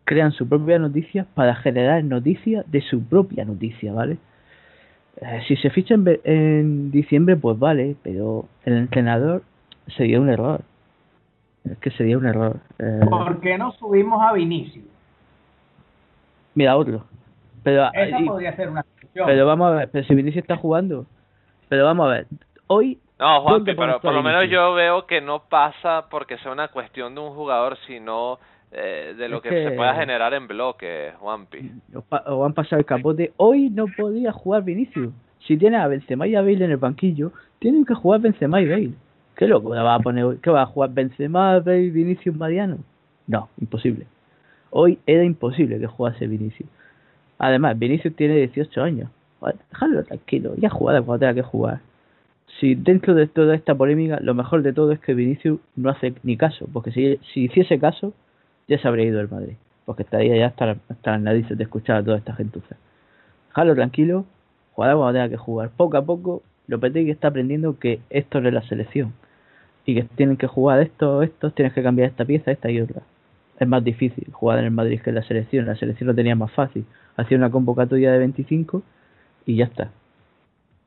Crean 0.06 0.32
su 0.32 0.48
propia 0.48 0.80
noticia 0.80 1.26
para 1.34 1.56
generar 1.56 2.04
noticias 2.04 2.70
de 2.70 2.82
su 2.82 3.04
propia 3.04 3.46
noticia, 3.46 3.94
¿vale? 3.94 4.18
Eh, 5.22 5.44
si 5.48 5.56
se 5.58 5.70
ficha 5.70 5.94
en, 5.94 6.04
ve- 6.04 6.22
en 6.24 6.92
diciembre, 6.92 7.36
pues 7.36 7.58
vale, 7.60 7.96
pero 8.04 8.46
el 8.66 8.74
entrenador 8.78 9.44
sería 9.96 10.20
un 10.20 10.30
error. 10.30 10.62
Es 11.70 11.78
que 11.78 11.92
sería 11.92 12.18
un 12.18 12.26
error. 12.26 12.58
Eh, 12.80 13.00
¿Por 13.10 13.40
qué 13.40 13.58
no 13.58 13.72
subimos 13.74 14.22
a 14.22 14.34
Vinicius? 14.34 14.86
mira, 16.56 16.76
otro. 16.78 17.04
Pero, 17.64 17.90
Esa 17.94 18.20
y- 18.20 18.26
podría 18.26 18.56
ser 18.56 18.70
una 18.70 18.84
solución. 18.84 19.26
pero 19.26 19.46
vamos 19.46 19.72
a 19.72 19.76
ver, 19.76 19.90
pero 19.92 20.06
si 20.06 20.14
Vinicius 20.16 20.42
está 20.44 20.58
jugando. 20.58 21.06
Pero 21.70 21.86
vamos 21.86 22.06
a 22.08 22.10
ver, 22.10 22.28
hoy. 22.68 23.00
No, 23.20 23.42
Juanpi, 23.42 23.58
¿dónde 23.60 23.76
pones 23.76 23.96
pero 23.96 24.02
por 24.02 24.14
lo 24.14 24.22
menos 24.24 24.50
yo 24.50 24.74
veo 24.74 25.06
que 25.08 25.22
no 25.22 25.44
pasa 25.48 26.08
porque 26.10 26.38
sea 26.40 26.52
una 26.52 26.68
cuestión 26.68 27.16
de 27.16 27.22
un 27.22 27.34
jugador, 27.34 27.78
sino 27.88 28.38
eh, 28.74 29.14
de 29.18 29.30
lo 29.30 29.38
Es 29.38 29.44
que, 29.44 29.50
que- 29.50 29.64
se 29.70 29.72
pueda 29.72 29.96
generar 29.96 30.34
en 30.34 30.48
bloque, 30.48 31.12
Juanpi. 31.20 31.72
o, 32.28 32.46
han 32.46 32.54
pasado 32.54 32.80
el 32.80 32.86
capote. 32.86 33.32
Hoy 33.38 33.70
no 33.70 33.86
podía 33.88 34.32
jugar 34.32 34.64
Vinicius. 34.64 35.14
Si 35.40 35.58
tiene 35.58 35.78
a 35.78 35.88
Benzema 35.88 36.26
y 36.28 36.36
a 36.36 36.42
Bale 36.42 36.66
en 36.66 36.72
el 36.72 36.78
banquillo, 36.78 37.32
tienen 37.60 37.86
que 37.86 37.94
jugar 37.94 38.22
Benzema 38.22 38.62
y 38.62 38.68
Bale. 38.68 38.92
¿Qué 39.36 39.48
loco 39.48 39.70
va 39.70 39.96
a 39.96 40.00
poner 40.00 40.24
hoy? 40.24 40.38
¿Qué 40.42 40.50
va 40.50 40.62
a 40.64 40.66
jugar 40.66 40.92
Benzema, 40.94 41.60
Bale, 41.60 41.90
Vinicius, 41.90 42.36
Mariano? 42.36 42.78
No, 43.28 43.50
imposible. 43.60 44.06
Hoy 44.70 45.00
era 45.06 45.24
imposible 45.24 45.80
que 45.80 45.88
jugase 45.88 46.28
Vinicius. 46.28 46.70
Además, 47.38 47.78
Vinicius 47.78 48.16
tiene 48.16 48.36
18 48.36 48.82
años. 48.82 49.10
Déjalo 49.72 50.04
tranquilo, 50.04 50.54
ya 50.58 50.70
jugará 50.70 51.02
cuando 51.02 51.20
tenga 51.20 51.34
que 51.34 51.42
jugar. 51.42 51.82
Si 52.60 52.76
dentro 52.76 53.14
de 53.14 53.28
toda 53.28 53.56
esta 53.56 53.76
polémica, 53.76 54.20
lo 54.22 54.34
mejor 54.34 54.62
de 54.62 54.72
todo 54.74 54.92
es 54.94 55.00
que 55.00 55.14
Vinicius 55.14 55.60
no 55.76 55.90
hace 55.90 56.14
ni 56.24 56.38
caso, 56.38 56.68
porque 56.72 56.92
si, 56.92 57.18
si 57.34 57.46
hiciese 57.46 57.78
caso, 57.80 58.14
ya 58.68 58.78
se 58.80 58.88
habría 58.88 59.06
ido 59.06 59.20
el 59.22 59.30
Madrid, 59.30 59.56
porque 59.86 60.04
estaría 60.04 60.38
ya 60.38 60.48
hasta, 60.48 60.78
hasta 60.90 61.12
las 61.12 61.22
narices 61.22 61.58
de 61.58 61.64
escuchar 61.64 61.98
a 61.98 62.04
toda 62.04 62.18
esta 62.18 62.36
gentuza. 62.36 62.76
Déjalo 63.50 63.76
tranquilo, 63.76 64.26
jugará 64.74 64.96
cuando 64.96 65.14
tenga 65.14 65.30
que 65.30 65.38
jugar. 65.38 65.72
Poco 65.78 65.98
a 65.98 66.06
poco, 66.06 66.44
Lopetegui 66.68 67.12
está 67.12 67.30
aprendiendo 67.30 67.80
que 67.80 68.02
esto 68.10 68.42
no 68.42 68.48
es 68.50 68.54
la 68.54 68.64
selección, 68.64 69.14
y 69.86 69.96
que 69.96 70.04
tienen 70.04 70.38
que 70.38 70.48
jugar 70.48 70.82
esto, 70.82 71.24
estos, 71.24 71.54
tienes 71.56 71.74
que 71.74 71.84
cambiar 71.84 72.10
esta 72.10 72.26
pieza, 72.26 72.52
esta 72.52 72.72
y 72.72 72.82
otra. 72.82 73.02
Es 73.60 73.68
más 73.68 73.84
difícil 73.84 74.28
jugar 74.32 74.60
en 74.60 74.66
el 74.66 74.72
Madrid 74.72 75.02
que 75.02 75.10
en 75.12 75.18
la 75.18 75.24
selección, 75.24 75.66
la 75.66 75.76
selección 75.76 76.08
lo 76.08 76.16
tenía 76.16 76.36
más 76.36 76.52
fácil. 76.52 76.86
Hacía 77.18 77.38
una 77.38 77.52
convocatoria 77.52 78.12
de 78.12 78.20
25 78.20 78.84
y 79.46 79.58
ya 79.58 79.66
está. 79.66 79.92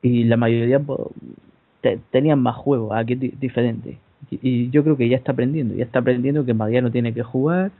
Y 0.03 0.25
la 0.25 0.37
mayoría 0.39 0.81
te- 1.83 1.99
tenían 2.11 2.41
más 2.41 2.57
juego, 2.57 2.93
aquí 2.95 3.15
es 3.15 3.21
di- 3.21 3.35
diferente. 3.41 3.99
Y, 4.31 4.39
y 4.43 4.71
yo 4.71 4.83
creo 4.83 4.97
que 4.97 5.09
ya 5.09 5.17
está 5.17 5.33
aprendiendo, 5.33 5.75
ya 5.75 5.85
está 5.85 6.01
aprendiendo 6.01 6.45
que 6.45 6.55
Mariano 6.55 6.91
tiene 6.91 7.15
que 7.15 7.23
jugar, 7.23 7.71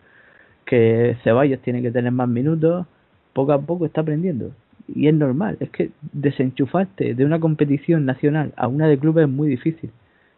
que 0.65 1.17
Ceballos 1.23 1.61
tiene 1.61 1.81
que 1.81 1.91
tener 1.91 2.13
más 2.13 2.29
minutos, 2.29 2.87
poco 3.33 3.53
a 3.53 3.61
poco 3.61 3.87
está 3.87 4.03
aprendiendo. 4.03 4.51
Y 4.89 5.09
es 5.09 5.15
normal, 5.15 5.57
es 5.61 5.71
que 5.71 5.91
desenchufarte 6.13 7.15
de 7.15 7.25
una 7.25 7.41
competición 7.41 8.05
nacional 8.05 8.53
a 8.57 8.69
una 8.69 8.87
de 8.87 8.99
clubes 8.99 9.25
es 9.25 9.31
muy 9.31 9.49
difícil. 9.49 9.91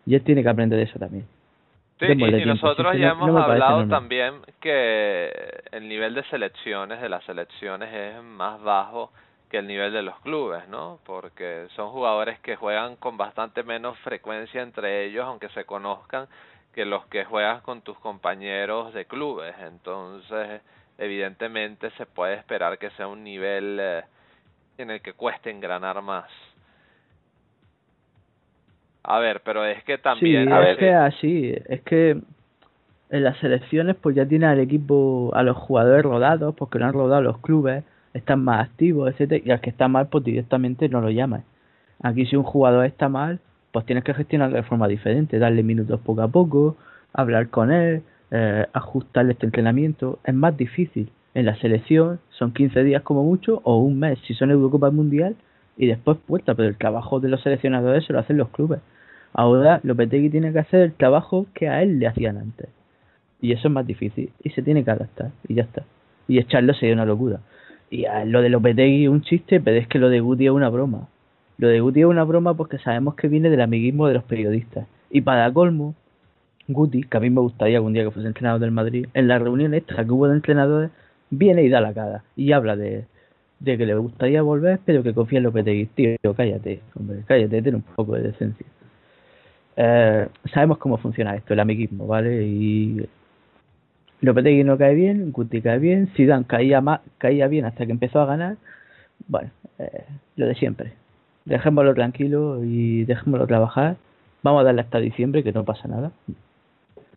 Y 0.07 0.15
él 0.15 0.23
tiene 0.23 0.43
que 0.43 0.49
aprender 0.49 0.79
eso 0.81 0.99
también. 0.99 1.27
Sí, 1.99 2.07
y, 2.07 2.45
nosotros 2.47 2.97
ya 2.97 3.11
hemos 3.11 3.29
no 3.29 3.39
hablado 3.39 3.87
también 3.89 4.35
que 4.61 5.31
el 5.73 5.89
nivel 5.89 6.15
de 6.15 6.23
selecciones, 6.25 7.01
de 7.01 7.09
las 7.09 7.25
selecciones, 7.25 7.93
es 7.93 8.23
más 8.23 8.63
bajo 8.63 9.11
que 9.51 9.59
el 9.59 9.67
nivel 9.67 9.93
de 9.93 10.03
los 10.03 10.19
clubes, 10.21 10.69
¿no? 10.69 10.99
Porque 11.05 11.67
son 11.75 11.91
jugadores 11.91 12.39
que 12.41 12.57
juegan 12.57 12.97
con 12.97 13.17
bastante 13.17 13.63
menos 13.63 13.99
frecuencia 14.01 14.63
entre 14.63 15.05
ellos, 15.05 15.25
aunque 15.25 15.49
se 15.51 15.65
conozcan, 15.65 16.27
que 16.75 16.85
los 16.85 17.07
que 17.07 17.25
juegas 17.25 17.63
con 17.63 17.81
tus 17.81 17.99
compañeros 17.99 18.93
de 18.93 19.07
clubes. 19.07 19.55
Entonces, 19.61 20.61
evidentemente 20.99 21.91
se 21.93 22.07
puede 22.07 22.35
esperar 22.35 22.79
que 22.79 22.91
sea 22.91 23.09
un 23.09 23.25
nivel 23.25 23.79
eh, 23.81 24.03
en 24.77 24.91
el 24.91 25.01
que 25.01 25.15
cueste 25.15 25.51
engranar 25.51 26.03
más. 26.03 26.31
A 29.03 29.19
ver, 29.21 29.41
pero 29.43 29.65
es 29.65 29.83
que 29.85 29.97
también... 29.99 30.49
sí, 30.49 30.55
es 30.55 30.77
que 30.77 30.93
así, 30.93 31.55
es 31.67 31.81
que 31.83 32.21
en 33.11 33.25
las 33.25 33.39
selecciones 33.39 33.97
pues 33.97 34.15
ya 34.15 34.27
tiene 34.27 34.47
al 34.47 34.61
equipo, 34.61 35.31
a 35.35 35.43
los 35.43 35.57
jugadores 35.57 36.03
rodados, 36.03 36.55
porque 36.55 36.79
lo 36.79 36.85
han 36.85 36.93
rodado 36.93 37.23
los 37.23 37.39
clubes, 37.39 37.85
están 38.19 38.45
más 38.45 38.67
activos, 38.69 39.11
etcétera, 39.11 39.43
y 39.45 39.51
al 39.51 39.61
que 39.61 39.71
está 39.71 39.89
mal 39.89 40.09
pues 40.09 40.25
directamente 40.25 40.89
no 40.89 41.01
lo 41.01 41.11
llaman. 41.11 41.45
Aquí 42.03 42.27
si 42.27 42.37
un 42.37 42.45
jugador 42.45 42.85
está 42.87 43.09
mal, 43.09 43.41
pues 43.73 43.87
tienes 43.87 44.05
que 44.05 44.15
gestionarlo 44.15 44.57
de 44.57 44.63
forma 44.63 44.89
diferente, 44.89 45.39
darle 45.39 45.63
minutos 45.63 46.01
poco 46.01 46.23
a 46.23 46.29
poco, 46.29 46.77
hablar 47.13 47.49
con 47.49 47.73
él, 47.73 48.03
eh, 48.31 48.67
ajustarle 48.73 49.33
este 49.33 49.47
entrenamiento, 49.47 50.19
es 50.25 50.35
más 50.35 50.57
difícil. 50.57 51.11
En 51.35 51.47
la 51.47 51.57
selección 51.57 52.21
son 52.31 52.53
15 52.53 52.83
días 52.85 53.03
como 53.03 53.25
mucho 53.25 53.61
o 53.65 53.79
un 53.79 53.99
mes 53.99 54.19
si 54.27 54.35
son 54.35 54.51
Eurocopa 54.51 54.91
Mundial 54.91 55.37
y 55.77 55.87
después 55.87 56.19
puerta, 56.27 56.55
pero 56.55 56.69
el 56.69 56.77
trabajo 56.77 57.21
de 57.21 57.29
los 57.29 57.43
seleccionadores 57.43 58.05
se 58.05 58.13
lo 58.13 58.19
hacen 58.19 58.37
los 58.37 58.49
clubes. 58.49 58.81
Ahora 59.33 59.81
Lopetegui 59.85 60.31
tiene 60.31 60.53
que 60.53 60.59
hacer 60.59 60.81
el 60.81 60.93
trabajo 60.95 61.47
que 61.55 61.69
a 61.69 61.83
él 61.83 61.99
le 61.99 62.07
hacían 62.07 62.39
antes. 62.39 62.69
Y 63.41 63.53
eso 63.53 63.69
es 63.69 63.75
más 63.75 63.87
difícil. 63.87 64.33
Y 64.43 64.51
se 64.51 64.63
tiene 64.63 64.85
que 64.85 64.91
adaptar. 64.91 65.31
Y 65.47 65.55
ya 65.55 65.63
está. 65.63 65.85
Y 66.27 66.39
echarlo 66.39 66.75
sería 66.75 66.95
una 66.95 67.05
locura. 67.05 67.41
Y 67.91 68.05
a 68.05 68.25
lo 68.25 68.43
de 68.43 68.51
Lopetegui 68.51 69.05
es 69.05 69.11
un 69.11 69.23
chiste, 69.23 69.61
pero 69.61 69.79
es 69.79 69.89
que 69.89 69.99
lo 69.99 70.11
de 70.11 70.21
Guti 70.21 70.47
es 70.47 70.53
una 70.53 70.69
broma. 70.69 71.09
Lo 71.57 71.69
de 71.69 71.81
Guti 71.81 72.01
es 72.01 72.07
una 72.07 72.25
broma 72.25 72.55
porque 72.55 72.79
sabemos 72.79 73.15
que 73.15 73.29
viene 73.29 73.51
del 73.51 73.61
amiguismo 73.61 74.07
de 74.07 74.15
los 74.15 74.25
periodistas. 74.25 74.87
Y 75.11 75.23
para 75.23 75.53
colmo, 75.53 75.95
Guti, 76.69 77.03
que 77.05 77.17
a 77.17 77.21
mí 77.21 77.31
me 77.31 77.41
gustaría 77.41 77.79
algún 77.79 77.95
día 77.95 78.05
que 78.05 78.11
fuese 78.11 78.29
entrenador 78.29 78.61
del 78.61 78.71
Madrid, 78.71 79.07
en 79.15 79.29
la 79.29 79.39
reunión 79.39 79.75
esta 79.75 80.05
que 80.05 80.11
hubo 80.11 80.29
de 80.29 80.35
entrenadores, 80.35 80.91
viene 81.31 81.63
y 81.63 81.69
da 81.69 81.81
la 81.81 81.95
cara. 81.95 82.25
Y 82.37 82.53
habla 82.53 82.77
de, 82.77 83.07
de 83.61 83.79
que 83.79 83.87
le 83.87 83.95
gustaría 83.95 84.43
volver, 84.43 84.81
pero 84.85 85.03
que 85.03 85.15
confía 85.15 85.39
en 85.39 85.45
Lopetegui. 85.45 85.87
Tío, 85.87 86.35
cállate, 86.37 86.81
hombre, 86.95 87.23
cállate, 87.27 87.63
ten 87.63 87.77
un 87.77 87.83
poco 87.83 88.15
de 88.15 88.23
decencia. 88.23 88.67
Eh, 89.77 90.29
sabemos 90.53 90.79
cómo 90.79 90.99
funciona 90.99 91.37
esto, 91.37 91.55
el 91.55 91.61
amiguismo, 91.61 92.07
¿vale? 92.07 92.45
Y 92.45 93.09
Lopetegui 94.21 94.65
no 94.65 94.77
cae 94.79 94.95
bien, 94.95 95.33
Guti 95.33 95.63
cae 95.63 95.79
bien, 95.79 96.09
Zidane 96.17 96.45
caía, 96.47 96.81
ma- 96.81 97.03
caía 97.19 97.47
bien 97.49 97.65
hasta 97.65 97.87
que 97.87 97.93
empezó 97.93 98.21
a 98.21 98.27
ganar. 98.27 98.57
Bueno, 99.29 99.51
eh, 99.79 100.05
lo 100.37 100.47
de 100.47 100.55
siempre. 100.57 100.95
Dejémoslo 101.47 101.95
tranquilo 101.95 102.65
y 102.65 103.05
dejémoslo 103.05 103.47
trabajar. 103.47 103.97
Vamos 104.43 104.63
a 104.63 104.65
darle 104.65 104.83
hasta 104.83 105.01
diciembre, 105.01 105.45
que 105.45 105.53
no 105.53 105.65
pasa 105.65 105.89
nada. 105.89 106.13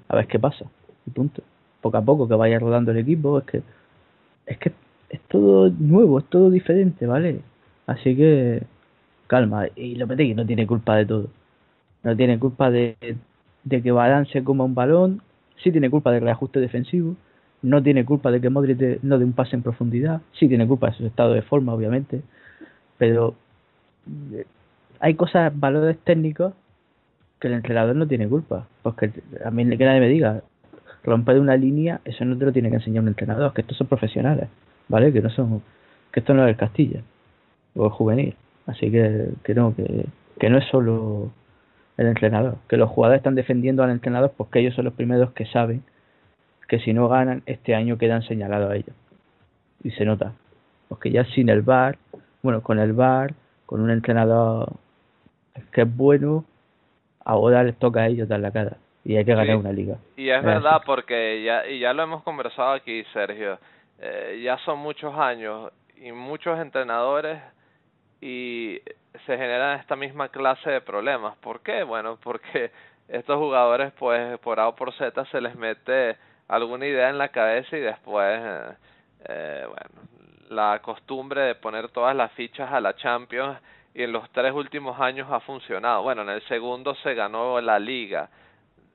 A 0.07 0.15
ver 0.15 0.27
qué 0.27 0.39
pasa. 0.39 0.65
Y 1.05 1.11
punto. 1.11 1.41
Poco 1.81 1.97
a 1.97 2.01
poco 2.01 2.27
que 2.27 2.35
vaya 2.35 2.59
rodando 2.59 2.91
el 2.91 2.97
equipo. 2.97 3.39
Es 3.39 3.45
que 3.45 3.61
es 4.47 4.57
que 4.59 4.73
es 5.09 5.21
todo 5.29 5.69
nuevo, 5.71 6.19
es 6.19 6.25
todo 6.27 6.49
diferente, 6.51 7.07
¿vale? 7.07 7.41
Así 7.87 8.15
que 8.15 8.63
calma. 9.27 9.67
Y 9.75 9.95
Lopetegui 9.95 10.35
no 10.35 10.45
tiene 10.47 10.67
culpa 10.67 10.97
de 10.97 11.05
todo. 11.07 11.27
No 12.03 12.15
tiene 12.17 12.39
culpa 12.39 12.71
de, 12.71 12.97
de 13.65 13.83
que 13.83 13.91
Barán 13.91 14.27
se 14.27 14.43
coma 14.43 14.65
un 14.65 14.75
balón. 14.75 15.21
Sí 15.63 15.71
tiene 15.71 15.89
culpa 15.89 16.11
del 16.11 16.23
reajuste 16.23 16.59
defensivo. 16.59 17.15
No 17.61 17.81
tiene 17.83 18.05
culpa 18.05 18.31
de 18.31 18.41
que 18.41 18.49
Modric 18.49 19.03
no 19.03 19.19
dé 19.19 19.25
un 19.25 19.33
pase 19.33 19.55
en 19.55 19.61
profundidad. 19.61 20.21
Sí 20.33 20.47
tiene 20.47 20.67
culpa 20.67 20.87
de 20.87 20.97
su 20.97 21.05
estado 21.05 21.33
de 21.33 21.41
forma, 21.41 21.73
obviamente. 21.73 22.21
Pero 22.97 23.35
eh, 24.33 24.45
hay 24.99 25.13
cosas, 25.15 25.51
valores 25.57 25.97
técnicos 26.03 26.53
que 27.39 27.47
el 27.47 27.53
entrenador 27.53 27.95
no 27.95 28.07
tiene 28.07 28.27
culpa. 28.27 28.67
Porque 28.81 29.11
a 29.45 29.51
mí 29.51 29.77
que 29.77 29.85
nadie 29.85 29.99
me 29.99 30.09
diga, 30.09 30.41
romper 31.03 31.39
una 31.39 31.55
línea, 31.55 32.01
eso 32.05 32.25
no 32.25 32.37
te 32.37 32.45
lo 32.45 32.51
tiene 32.51 32.69
que 32.69 32.75
enseñar 32.75 33.03
un 33.03 33.09
entrenador, 33.09 33.53
que 33.53 33.61
estos 33.61 33.77
son 33.77 33.87
profesionales, 33.87 34.49
¿vale? 34.87 35.11
Que 35.11 35.21
no 35.21 35.29
son, 35.29 35.61
que 36.11 36.19
esto 36.19 36.33
no 36.33 36.43
es 36.43 36.49
el 36.49 36.57
Castilla 36.57 37.01
o 37.75 37.85
el 37.85 37.91
juvenil. 37.91 38.35
Así 38.67 38.91
que, 38.91 39.29
que 39.43 39.55
no, 39.55 39.75
que, 39.75 40.05
que 40.39 40.49
no 40.49 40.57
es 40.57 40.65
solo 40.69 41.31
el 42.01 42.07
entrenador, 42.07 42.55
que 42.67 42.77
los 42.77 42.89
jugadores 42.89 43.19
están 43.19 43.35
defendiendo 43.35 43.83
al 43.83 43.91
entrenador 43.91 44.33
porque 44.35 44.59
ellos 44.59 44.75
son 44.75 44.85
los 44.85 44.93
primeros 44.93 45.31
que 45.31 45.45
saben 45.45 45.83
que 46.67 46.79
si 46.79 46.93
no 46.93 47.07
ganan 47.09 47.43
este 47.45 47.75
año 47.75 47.97
quedan 47.97 48.21
señalados 48.23 48.71
a 48.71 48.75
ellos. 48.75 48.95
Y 49.83 49.91
se 49.91 50.05
nota. 50.05 50.33
Porque 50.87 51.11
ya 51.11 51.25
sin 51.25 51.49
el 51.49 51.61
VAR, 51.63 51.97
bueno, 52.43 52.61
con 52.61 52.79
el 52.79 52.93
VAR, 52.93 53.33
con 53.65 53.81
un 53.81 53.89
entrenador 53.91 54.73
que 55.73 55.81
es 55.81 55.97
bueno, 55.97 56.45
ahora 57.25 57.63
les 57.63 57.75
toca 57.77 58.01
a 58.01 58.07
ellos 58.07 58.27
dar 58.29 58.39
la 58.39 58.51
cara. 58.51 58.77
Y 59.03 59.15
hay 59.17 59.25
que 59.25 59.31
ganar 59.31 59.47
Sí. 59.47 59.53
una 59.59 59.71
liga. 59.73 59.97
Y 60.15 60.29
es 60.29 60.37
Es 60.37 60.43
verdad 60.43 60.81
porque 60.85 61.43
ya 61.43 61.67
y 61.67 61.79
ya 61.79 61.91
lo 61.93 62.03
hemos 62.03 62.23
conversado 62.23 62.71
aquí, 62.73 63.03
Sergio. 63.13 63.57
eh, 63.99 64.41
ya 64.43 64.57
son 64.59 64.79
muchos 64.79 65.13
años 65.15 65.71
y 65.97 66.11
muchos 66.11 66.57
entrenadores 66.59 67.39
y 68.21 68.79
se 69.25 69.37
generan 69.37 69.79
esta 69.79 69.95
misma 69.95 70.29
clase 70.29 70.69
de 70.69 70.81
problemas. 70.81 71.35
¿Por 71.37 71.61
qué? 71.61 71.83
Bueno, 71.83 72.17
porque 72.23 72.71
estos 73.07 73.37
jugadores 73.37 73.91
pues 73.93 74.39
por 74.39 74.59
A 74.59 74.67
o 74.69 74.75
por 74.75 74.93
Z 74.93 75.25
se 75.25 75.41
les 75.41 75.55
mete 75.55 76.17
alguna 76.47 76.85
idea 76.85 77.09
en 77.09 77.17
la 77.17 77.29
cabeza 77.29 77.77
y 77.77 77.81
después 77.81 78.39
eh, 78.41 78.73
eh, 79.29 79.65
bueno, 79.67 80.07
la 80.49 80.79
costumbre 80.81 81.41
de 81.41 81.55
poner 81.55 81.89
todas 81.89 82.15
las 82.15 82.31
fichas 82.33 82.71
a 82.71 82.81
la 82.81 82.95
Champions 82.95 83.57
y 83.93 84.03
en 84.03 84.11
los 84.11 84.29
tres 84.31 84.53
últimos 84.53 84.99
años 84.99 85.27
ha 85.31 85.39
funcionado. 85.41 86.03
Bueno, 86.03 86.21
en 86.21 86.29
el 86.29 86.41
segundo 86.47 86.95
se 86.95 87.13
ganó 87.13 87.59
la 87.61 87.79
liga 87.79 88.29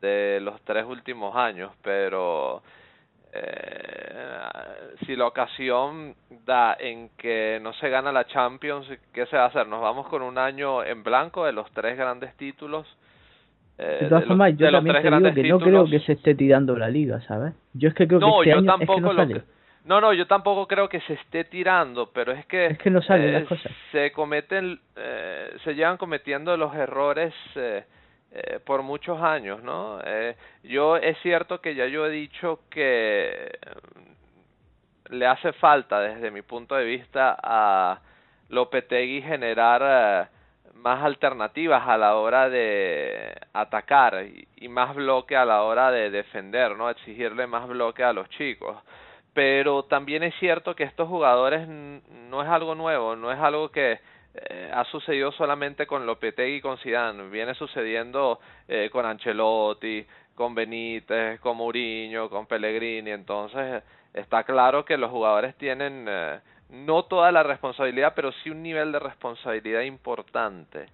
de 0.00 0.38
los 0.40 0.60
tres 0.62 0.84
últimos 0.84 1.34
años, 1.36 1.72
pero 1.82 2.62
eh, 3.36 4.94
si 5.06 5.14
la 5.16 5.26
ocasión 5.26 6.14
da 6.44 6.76
en 6.78 7.10
que 7.16 7.58
no 7.62 7.72
se 7.74 7.88
gana 7.88 8.12
la 8.12 8.26
Champions, 8.26 8.86
¿qué 9.12 9.26
se 9.26 9.36
va 9.36 9.44
a 9.44 9.46
hacer? 9.46 9.66
¿Nos 9.68 9.80
vamos 9.82 10.06
con 10.08 10.22
un 10.22 10.38
año 10.38 10.82
en 10.82 11.02
blanco 11.02 11.44
de 11.44 11.52
los 11.52 11.70
tres 11.72 11.96
grandes 11.96 12.34
títulos? 12.36 12.86
eh, 13.78 13.98
De 14.02 14.08
todas 14.08 14.22
de 14.22 14.28
formas, 14.28 14.50
los- 14.52 14.58
yo 14.58 14.70
también 14.70 14.94
te 15.02 15.10
digo 15.10 15.32
que 15.32 15.42
no 15.42 15.58
títulos. 15.58 15.88
creo 15.90 16.00
que 16.00 16.06
se 16.06 16.12
esté 16.12 16.34
tirando 16.34 16.76
la 16.76 16.88
liga, 16.88 17.20
¿sabes? 17.22 17.52
Yo 17.74 17.88
es 17.88 17.94
que 17.94 18.06
creo 18.06 18.20
no, 18.20 18.40
que 18.40 18.50
este 18.50 18.50
yo 18.50 18.56
año 18.58 18.70
es 18.72 18.78
que 18.78 18.86
tampoco 18.86 19.00
no 19.00 19.12
lo 19.12 19.22
sale. 19.22 19.34
que- 19.34 19.42
no, 19.84 20.00
no, 20.00 20.12
yo 20.14 20.26
tampoco 20.26 20.66
creo 20.66 20.88
que 20.88 21.00
se 21.02 21.12
esté 21.12 21.44
tirando, 21.44 22.10
pero 22.12 22.32
es 22.32 22.44
que 22.46 22.66
Es 22.66 22.78
que 22.78 22.90
no 22.90 23.00
salen 23.02 23.28
eh, 23.28 23.32
las 23.32 23.44
cosas. 23.44 23.70
se 23.92 24.10
cometen, 24.12 24.80
eh, 24.96 25.56
se 25.62 25.74
llevan 25.74 25.96
cometiendo 25.96 26.56
los 26.56 26.74
errores 26.74 27.32
eh, 28.38 28.60
por 28.60 28.82
muchos 28.82 29.22
años, 29.22 29.62
¿no? 29.62 29.98
Eh, 30.04 30.36
yo 30.62 30.98
es 30.98 31.16
cierto 31.22 31.58
que 31.62 31.74
ya 31.74 31.86
yo 31.86 32.04
he 32.04 32.10
dicho 32.10 32.60
que 32.68 33.28
eh, 33.32 33.50
le 35.08 35.26
hace 35.26 35.54
falta, 35.54 36.00
desde 36.00 36.30
mi 36.30 36.42
punto 36.42 36.74
de 36.74 36.84
vista, 36.84 37.34
a 37.42 37.98
Lopetegui 38.50 39.22
generar 39.22 39.82
eh, 39.82 40.28
más 40.74 41.02
alternativas 41.02 41.88
a 41.88 41.96
la 41.96 42.16
hora 42.16 42.50
de 42.50 43.34
atacar 43.54 44.26
y, 44.26 44.46
y 44.56 44.68
más 44.68 44.94
bloque 44.94 45.34
a 45.34 45.46
la 45.46 45.62
hora 45.62 45.90
de 45.90 46.10
defender, 46.10 46.76
¿no? 46.76 46.90
Exigirle 46.90 47.46
más 47.46 47.66
bloque 47.66 48.04
a 48.04 48.12
los 48.12 48.28
chicos. 48.28 48.76
Pero 49.32 49.84
también 49.84 50.22
es 50.24 50.34
cierto 50.34 50.74
que 50.76 50.84
estos 50.84 51.08
jugadores 51.08 51.66
no 51.68 52.42
es 52.42 52.48
algo 52.48 52.74
nuevo, 52.74 53.16
no 53.16 53.32
es 53.32 53.38
algo 53.38 53.70
que 53.70 53.98
eh, 54.36 54.70
ha 54.72 54.84
sucedido 54.84 55.32
solamente 55.32 55.86
con 55.86 56.06
Lopetegui 56.06 56.56
y 56.56 56.60
con 56.60 56.78
Zidane, 56.78 57.28
viene 57.28 57.54
sucediendo 57.54 58.38
eh, 58.68 58.90
con 58.90 59.06
Ancelotti, 59.06 60.06
con 60.34 60.54
Benítez, 60.54 61.40
con 61.40 61.56
Mourinho, 61.56 62.28
con 62.28 62.46
Pellegrini, 62.46 63.10
entonces 63.10 63.82
está 64.12 64.44
claro 64.44 64.84
que 64.84 64.96
los 64.96 65.10
jugadores 65.10 65.56
tienen 65.56 66.06
eh, 66.08 66.40
no 66.70 67.04
toda 67.04 67.32
la 67.32 67.42
responsabilidad, 67.42 68.12
pero 68.14 68.32
sí 68.32 68.50
un 68.50 68.62
nivel 68.62 68.92
de 68.92 68.98
responsabilidad 68.98 69.82
importante. 69.82 70.86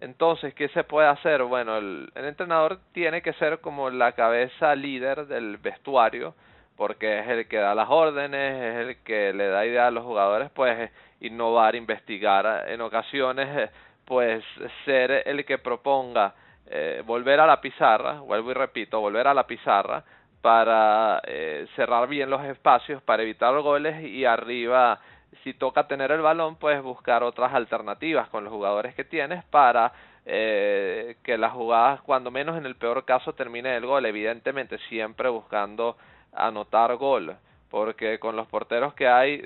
Entonces, 0.00 0.52
¿qué 0.54 0.68
se 0.70 0.82
puede 0.82 1.06
hacer? 1.06 1.44
Bueno, 1.44 1.76
el, 1.78 2.10
el 2.16 2.24
entrenador 2.24 2.80
tiene 2.92 3.22
que 3.22 3.32
ser 3.34 3.60
como 3.60 3.88
la 3.90 4.12
cabeza 4.12 4.74
líder 4.74 5.26
del 5.26 5.58
vestuario, 5.58 6.34
porque 6.76 7.20
es 7.20 7.28
el 7.28 7.48
que 7.48 7.58
da 7.58 7.74
las 7.74 7.88
órdenes, 7.90 8.54
es 8.62 8.88
el 8.88 9.02
que 9.02 9.32
le 9.32 9.48
da 9.48 9.66
idea 9.66 9.88
a 9.88 9.90
los 9.90 10.04
jugadores, 10.04 10.50
pues 10.50 10.90
innovar, 11.20 11.76
investigar, 11.76 12.68
en 12.68 12.80
ocasiones, 12.80 13.70
pues 14.04 14.44
ser 14.84 15.22
el 15.26 15.44
que 15.44 15.58
proponga 15.58 16.34
eh, 16.66 17.02
volver 17.04 17.40
a 17.40 17.46
la 17.46 17.60
pizarra, 17.60 18.20
vuelvo 18.20 18.50
y 18.50 18.54
repito, 18.54 19.00
volver 19.00 19.26
a 19.26 19.34
la 19.34 19.46
pizarra 19.46 20.02
para 20.40 21.20
eh, 21.24 21.66
cerrar 21.76 22.08
bien 22.08 22.30
los 22.30 22.42
espacios, 22.44 23.02
para 23.02 23.22
evitar 23.22 23.54
goles 23.60 24.02
y 24.02 24.24
arriba, 24.24 24.98
si 25.44 25.54
toca 25.54 25.86
tener 25.86 26.10
el 26.10 26.20
balón, 26.20 26.56
pues 26.56 26.82
buscar 26.82 27.22
otras 27.22 27.54
alternativas 27.54 28.28
con 28.28 28.44
los 28.44 28.52
jugadores 28.52 28.94
que 28.94 29.04
tienes 29.04 29.44
para 29.44 29.92
eh, 30.26 31.16
que 31.22 31.38
las 31.38 31.52
jugadas, 31.52 32.00
cuando 32.02 32.30
menos 32.30 32.56
en 32.56 32.66
el 32.66 32.76
peor 32.76 33.04
caso, 33.04 33.34
termine 33.34 33.76
el 33.76 33.86
gol, 33.86 34.06
evidentemente 34.06 34.78
siempre 34.88 35.28
buscando 35.28 35.96
anotar 36.32 36.96
gol, 36.96 37.36
porque 37.70 38.18
con 38.18 38.36
los 38.36 38.46
porteros 38.46 38.94
que 38.94 39.08
hay, 39.08 39.42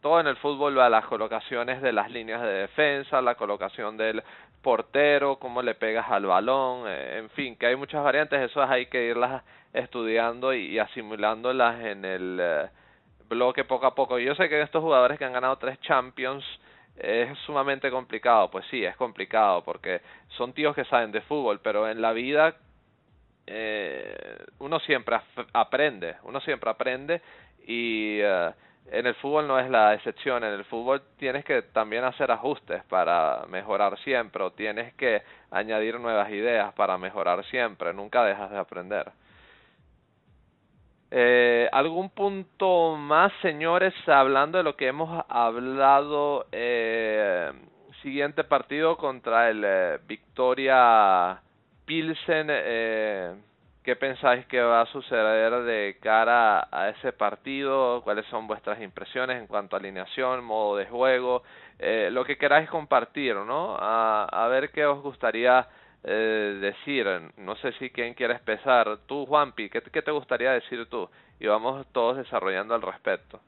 todo 0.00 0.20
en 0.20 0.26
el 0.26 0.36
fútbol 0.36 0.78
va 0.78 0.86
a 0.86 0.90
las 0.90 1.06
colocaciones 1.06 1.82
de 1.82 1.92
las 1.92 2.10
líneas 2.10 2.42
de 2.42 2.52
defensa, 2.52 3.20
la 3.20 3.34
colocación 3.34 3.96
del 3.96 4.22
portero, 4.62 5.36
cómo 5.36 5.62
le 5.62 5.74
pegas 5.74 6.10
al 6.10 6.26
balón, 6.26 6.84
eh, 6.88 7.18
en 7.18 7.30
fin, 7.30 7.56
que 7.56 7.66
hay 7.66 7.76
muchas 7.76 8.02
variantes, 8.02 8.40
eso 8.40 8.62
hay 8.62 8.86
que 8.86 9.06
irlas 9.06 9.42
estudiando 9.72 10.52
y, 10.54 10.66
y 10.66 10.78
asimilándolas 10.78 11.80
en 11.80 12.04
el 12.04 12.38
eh, 12.40 12.68
bloque 13.28 13.64
poco 13.64 13.86
a 13.86 13.94
poco. 13.94 14.18
Yo 14.18 14.34
sé 14.34 14.48
que 14.48 14.60
estos 14.60 14.82
jugadores 14.82 15.18
que 15.18 15.24
han 15.24 15.32
ganado 15.32 15.56
tres 15.56 15.80
Champions 15.80 16.44
es 16.96 17.38
sumamente 17.40 17.90
complicado, 17.90 18.50
pues 18.50 18.64
sí, 18.70 18.84
es 18.84 18.96
complicado 18.96 19.62
porque 19.62 20.00
son 20.30 20.52
tíos 20.52 20.74
que 20.74 20.84
saben 20.84 21.12
de 21.12 21.20
fútbol, 21.22 21.60
pero 21.62 21.88
en 21.88 22.00
la 22.00 22.12
vida 22.12 22.56
eh, 23.46 24.44
uno 24.58 24.80
siempre 24.80 25.18
aprende, 25.52 26.16
uno 26.24 26.40
siempre 26.40 26.70
aprende 26.70 27.22
y 27.66 28.18
eh, 28.20 28.50
en 28.90 29.06
el 29.06 29.14
fútbol 29.16 29.48
no 29.48 29.58
es 29.58 29.68
la 29.68 29.94
excepción, 29.94 30.44
en 30.44 30.52
el 30.52 30.64
fútbol 30.64 31.02
tienes 31.18 31.44
que 31.44 31.62
también 31.62 32.04
hacer 32.04 32.30
ajustes 32.30 32.84
para 32.84 33.44
mejorar 33.48 33.98
siempre 34.00 34.42
o 34.44 34.52
tienes 34.52 34.94
que 34.94 35.22
añadir 35.50 35.98
nuevas 35.98 36.30
ideas 36.30 36.72
para 36.74 36.96
mejorar 36.98 37.44
siempre, 37.46 37.92
nunca 37.92 38.24
dejas 38.24 38.50
de 38.50 38.58
aprender. 38.58 39.10
Eh, 41.10 41.68
¿Algún 41.72 42.10
punto 42.10 42.96
más, 42.96 43.32
señores, 43.40 43.94
hablando 44.08 44.58
de 44.58 44.64
lo 44.64 44.76
que 44.76 44.88
hemos 44.88 45.24
hablado? 45.28 46.46
Eh, 46.52 47.52
siguiente 48.02 48.44
partido 48.44 48.96
contra 48.96 49.50
el 49.50 49.62
eh, 49.64 49.98
Victoria 50.06 51.42
Pilsen. 51.86 52.48
Eh, 52.50 53.34
¿Qué 53.82 53.94
pensáis 53.94 54.44
que 54.46 54.60
va 54.60 54.80
a 54.80 54.86
suceder 54.86 55.62
de 55.62 55.96
cara 56.02 56.68
a 56.72 56.88
ese 56.88 57.12
partido? 57.12 58.02
¿Cuáles 58.02 58.26
son 58.26 58.48
vuestras 58.48 58.80
impresiones 58.82 59.38
en 59.38 59.46
cuanto 59.46 59.76
a 59.76 59.78
alineación, 59.78 60.44
modo 60.44 60.76
de 60.76 60.86
juego? 60.86 61.44
Eh, 61.78 62.08
lo 62.10 62.24
que 62.24 62.36
queráis 62.36 62.68
compartir, 62.68 63.36
¿no? 63.36 63.76
A, 63.78 64.24
a 64.24 64.48
ver 64.48 64.72
qué 64.72 64.84
os 64.84 65.00
gustaría 65.00 65.68
eh, 66.02 66.58
decir. 66.60 67.06
No 67.36 67.54
sé 67.56 67.72
si 67.74 67.90
quién 67.90 68.14
quiere 68.14 68.34
empezar. 68.34 68.98
Tú, 69.06 69.24
Juanpi, 69.24 69.70
¿qué, 69.70 69.80
¿qué 69.80 70.02
te 70.02 70.10
gustaría 70.10 70.50
decir 70.50 70.86
tú? 70.88 71.08
Y 71.38 71.46
vamos 71.46 71.86
todos 71.92 72.16
desarrollando 72.16 72.74
al 72.74 72.82
respecto. 72.82 73.40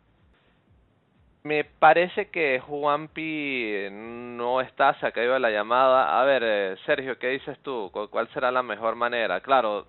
Me 1.49 1.65
parece 1.65 2.31
que 2.31 2.61
Juanpi 2.61 3.89
no 3.91 4.61
está, 4.61 4.95
se 5.01 5.07
ha 5.07 5.13
caído 5.13 5.35
de 5.35 5.41
la 5.41 5.51
llamada. 5.51 6.21
A 6.21 6.25
ver, 6.25 6.43
eh, 6.45 6.77
Sergio, 6.87 7.19
¿qué 7.19 7.29
dices 7.29 7.59
tú? 7.63 7.91
¿Cu- 7.93 8.09
¿Cuál 8.11 8.29
será 8.35 8.51
la 8.51 8.63
mejor 8.63 8.97
manera? 8.97 9.41
Claro, 9.41 9.87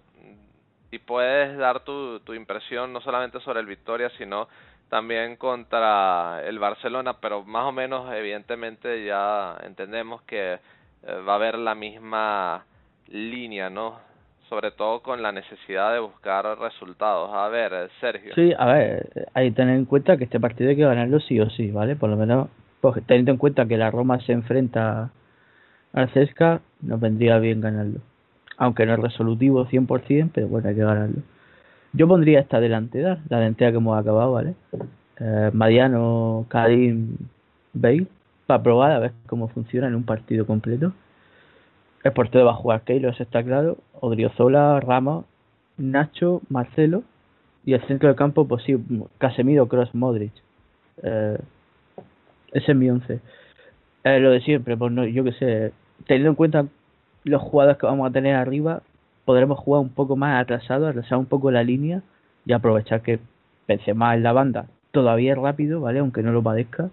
si 0.90 1.00
puedes 1.00 1.58
dar 1.58 1.82
tu, 1.84 2.20
tu 2.22 2.34
impresión 2.34 2.94
no 2.94 3.02
solamente 3.02 3.40
sobre 3.42 3.60
el 3.60 3.66
Victoria, 3.66 4.10
sino 4.18 4.48
también 4.90 5.36
contra 5.38 6.42
el 6.46 6.60
Barcelona, 6.60 7.14
pero 7.22 7.44
más 7.46 7.66
o 7.66 7.72
menos 7.72 8.12
evidentemente 8.14 9.06
ya 9.06 9.58
entendemos 9.64 10.22
que 10.24 10.54
eh, 10.54 10.60
va 11.28 11.34
a 11.34 11.36
haber 11.36 11.58
la 11.58 11.76
misma 11.76 12.66
línea, 13.08 13.70
¿no? 13.70 14.00
Sobre 14.50 14.72
todo 14.72 15.02
con 15.02 15.22
la 15.22 15.32
necesidad 15.32 15.94
de 15.94 16.00
buscar 16.00 16.44
resultados. 16.58 17.30
A 17.32 17.48
ver, 17.50 17.90
Sergio. 18.02 18.34
Sí, 18.34 18.52
a 18.58 18.66
ver, 18.66 19.30
hay 19.36 19.50
que 19.50 19.56
tener 19.56 19.76
en 19.76 19.86
cuenta 19.86 20.18
que 20.18 20.24
este 20.24 20.40
partido 20.40 20.72
hay 20.72 20.76
que 20.76 20.84
ganarlo 20.84 21.20
sí 21.20 21.40
o 21.40 21.50
sí, 21.52 21.70
¿vale? 21.70 21.96
Por 21.96 22.10
lo 22.10 22.18
menos, 22.18 22.48
pues, 22.82 22.96
teniendo 23.06 23.32
en 23.32 23.38
cuenta 23.38 23.68
que 23.68 23.78
la 23.78 23.92
Roma 23.92 24.20
se 24.22 24.32
enfrenta 24.32 25.12
al 25.94 26.10
Cesca, 26.10 26.62
nos 26.82 27.00
vendría 27.00 27.38
bien 27.38 27.62
ganarlo. 27.62 28.00
Aunque 28.58 28.88
no 28.88 28.94
es 28.94 29.00
resolutivo 29.00 29.68
100%, 29.68 30.32
pero 30.34 30.48
bueno, 30.48 30.68
hay 30.70 30.76
que 30.76 30.84
ganarlo. 30.84 31.22
Yo 31.94 32.08
pondría 32.08 32.40
esta 32.40 32.60
delantera, 32.60 33.20
la 33.30 33.38
delantera 33.38 33.72
que 33.72 33.78
hemos 33.78 34.00
acabado, 34.00 34.34
¿vale? 34.34 34.56
Eh, 35.20 35.52
Mariano, 35.54 36.46
Karim, 36.50 37.18
Bale, 37.74 38.08
para 38.48 38.64
probar 38.64 38.92
a 38.94 39.00
ver 39.00 39.12
cómo 39.28 39.48
funciona 39.50 39.88
en 39.88 39.96
un 39.96 40.04
partido 40.04 40.48
completo. 40.48 40.92
El 42.04 42.14
portero 42.14 42.46
va 42.46 42.52
a 42.52 42.56
jugar 42.56 42.82
Keylor, 42.82 43.14
eso 43.14 43.24
está 43.24 43.44
claro. 43.44 43.78
Odriozola, 44.02 44.80
Ramos, 44.80 45.26
Nacho, 45.78 46.42
Marcelo. 46.50 47.04
Y 47.66 47.74
el 47.74 47.86
centro 47.88 48.08
del 48.08 48.16
campo, 48.16 48.48
pues 48.48 48.64
sí, 48.64 48.76
Casemiro, 49.18 49.68
Cross, 49.68 49.94
Modric. 49.94 50.32
Eh, 51.04 51.38
ese 52.52 52.72
es 52.72 52.78
mi 52.78 52.90
once. 52.90 53.20
Eh, 54.04 54.20
lo 54.20 54.32
de 54.32 54.42
siempre, 54.42 54.78
pues 54.78 54.92
no, 54.92 55.06
yo 55.06 55.24
que 55.24 55.34
sé, 55.34 55.74
teniendo 56.08 56.30
en 56.30 56.36
cuenta 56.36 56.66
los 57.24 57.42
jugadores 57.42 57.78
que 57.78 57.86
vamos 57.86 58.10
a 58.10 58.14
tener 58.14 58.36
arriba, 58.36 58.82
podremos 59.26 59.60
jugar 59.60 59.82
un 59.82 59.90
poco 59.90 60.16
más 60.16 60.42
atrasado, 60.42 60.88
atrasar 60.88 61.18
un 61.18 61.26
poco 61.26 61.52
la 61.52 61.64
línea 61.64 62.02
y 62.46 62.54
aprovechar 62.54 63.02
que 63.02 63.20
Benzema 63.68 64.16
en 64.16 64.24
la 64.24 64.32
banda 64.34 64.66
todavía 64.92 65.34
es 65.34 65.38
rápido, 65.38 65.82
¿vale? 65.82 66.00
Aunque 66.00 66.24
no 66.24 66.32
lo 66.32 66.42
padezca. 66.42 66.90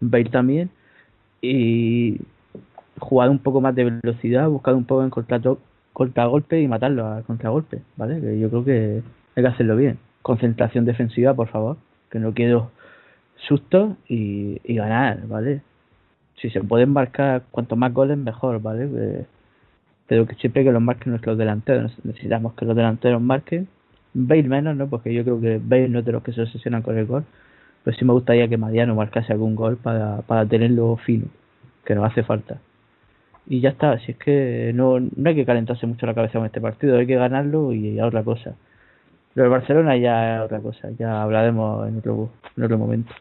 Bale 0.00 0.30
también. 0.30 0.70
Y 1.40 2.20
jugar 2.98 3.30
un 3.30 3.38
poco 3.38 3.60
más 3.60 3.74
de 3.74 3.84
velocidad, 3.84 4.48
buscar 4.48 4.74
un 4.74 4.84
poco 4.84 5.02
en 5.02 5.10
contrato, 5.10 5.58
contragolpe 5.92 6.60
y 6.60 6.68
matarlo 6.68 7.06
a 7.06 7.22
contragolpe, 7.22 7.82
¿vale? 7.96 8.20
Que 8.20 8.38
yo 8.38 8.48
creo 8.48 8.64
que 8.64 9.02
hay 9.36 9.42
que 9.42 9.48
hacerlo 9.48 9.76
bien. 9.76 9.98
Concentración 10.22 10.84
defensiva, 10.84 11.34
por 11.34 11.48
favor, 11.48 11.76
que 12.10 12.18
no 12.18 12.32
quiero 12.32 12.70
susto 13.36 13.96
y, 14.08 14.58
ganar, 14.74 15.26
¿vale? 15.26 15.62
Si 16.36 16.50
se 16.50 16.60
pueden 16.62 16.90
marcar 16.90 17.42
cuanto 17.50 17.76
más 17.76 17.92
goles, 17.92 18.18
mejor, 18.18 18.60
¿vale? 18.62 19.26
Pero 20.06 20.26
que 20.26 20.34
siempre 20.36 20.64
que 20.64 20.72
los 20.72 20.82
marquen 20.82 21.10
nuestros 21.10 21.38
delanteros. 21.38 21.92
Necesitamos 22.04 22.54
que 22.54 22.64
los 22.64 22.76
delanteros 22.76 23.20
marquen. 23.20 23.68
Bale 24.14 24.42
menos, 24.42 24.76
¿no? 24.76 24.88
Porque 24.88 25.14
yo 25.14 25.22
creo 25.24 25.40
que 25.40 25.60
Bale 25.62 25.88
no 25.88 26.00
es 26.00 26.04
de 26.04 26.12
los 26.12 26.22
que 26.22 26.32
se 26.32 26.42
obsesionan 26.42 26.82
con 26.82 26.98
el 26.98 27.06
gol. 27.06 27.24
Pero 27.84 27.96
sí 27.96 28.04
me 28.04 28.12
gustaría 28.12 28.48
que 28.48 28.56
Mariano 28.56 28.94
marcase 28.94 29.32
algún 29.32 29.54
gol 29.54 29.76
para, 29.76 30.22
para 30.22 30.46
tenerlo 30.46 30.96
fino, 30.96 31.26
que 31.84 31.94
nos 31.94 32.10
hace 32.10 32.22
falta. 32.22 32.60
Y 33.46 33.60
ya 33.60 33.70
está, 33.70 33.98
si 33.98 34.12
es 34.12 34.18
que 34.18 34.72
no, 34.74 35.00
no 35.00 35.28
hay 35.28 35.34
que 35.34 35.44
calentarse 35.44 35.86
mucho 35.86 36.06
la 36.06 36.14
cabeza 36.14 36.38
con 36.38 36.46
este 36.46 36.60
partido, 36.60 36.98
hay 36.98 37.06
que 37.06 37.16
ganarlo 37.16 37.72
y 37.72 37.98
a 37.98 38.06
otra 38.06 38.22
cosa. 38.22 38.54
Lo 39.34 39.42
del 39.42 39.50
Barcelona 39.50 39.96
ya 39.96 40.36
es 40.36 40.42
otra 40.42 40.60
cosa, 40.60 40.90
ya 40.98 41.22
hablaremos 41.22 41.88
en 41.88 41.98
otro, 41.98 42.30
en 42.56 42.64
otro 42.64 42.78
momento. 42.78 43.12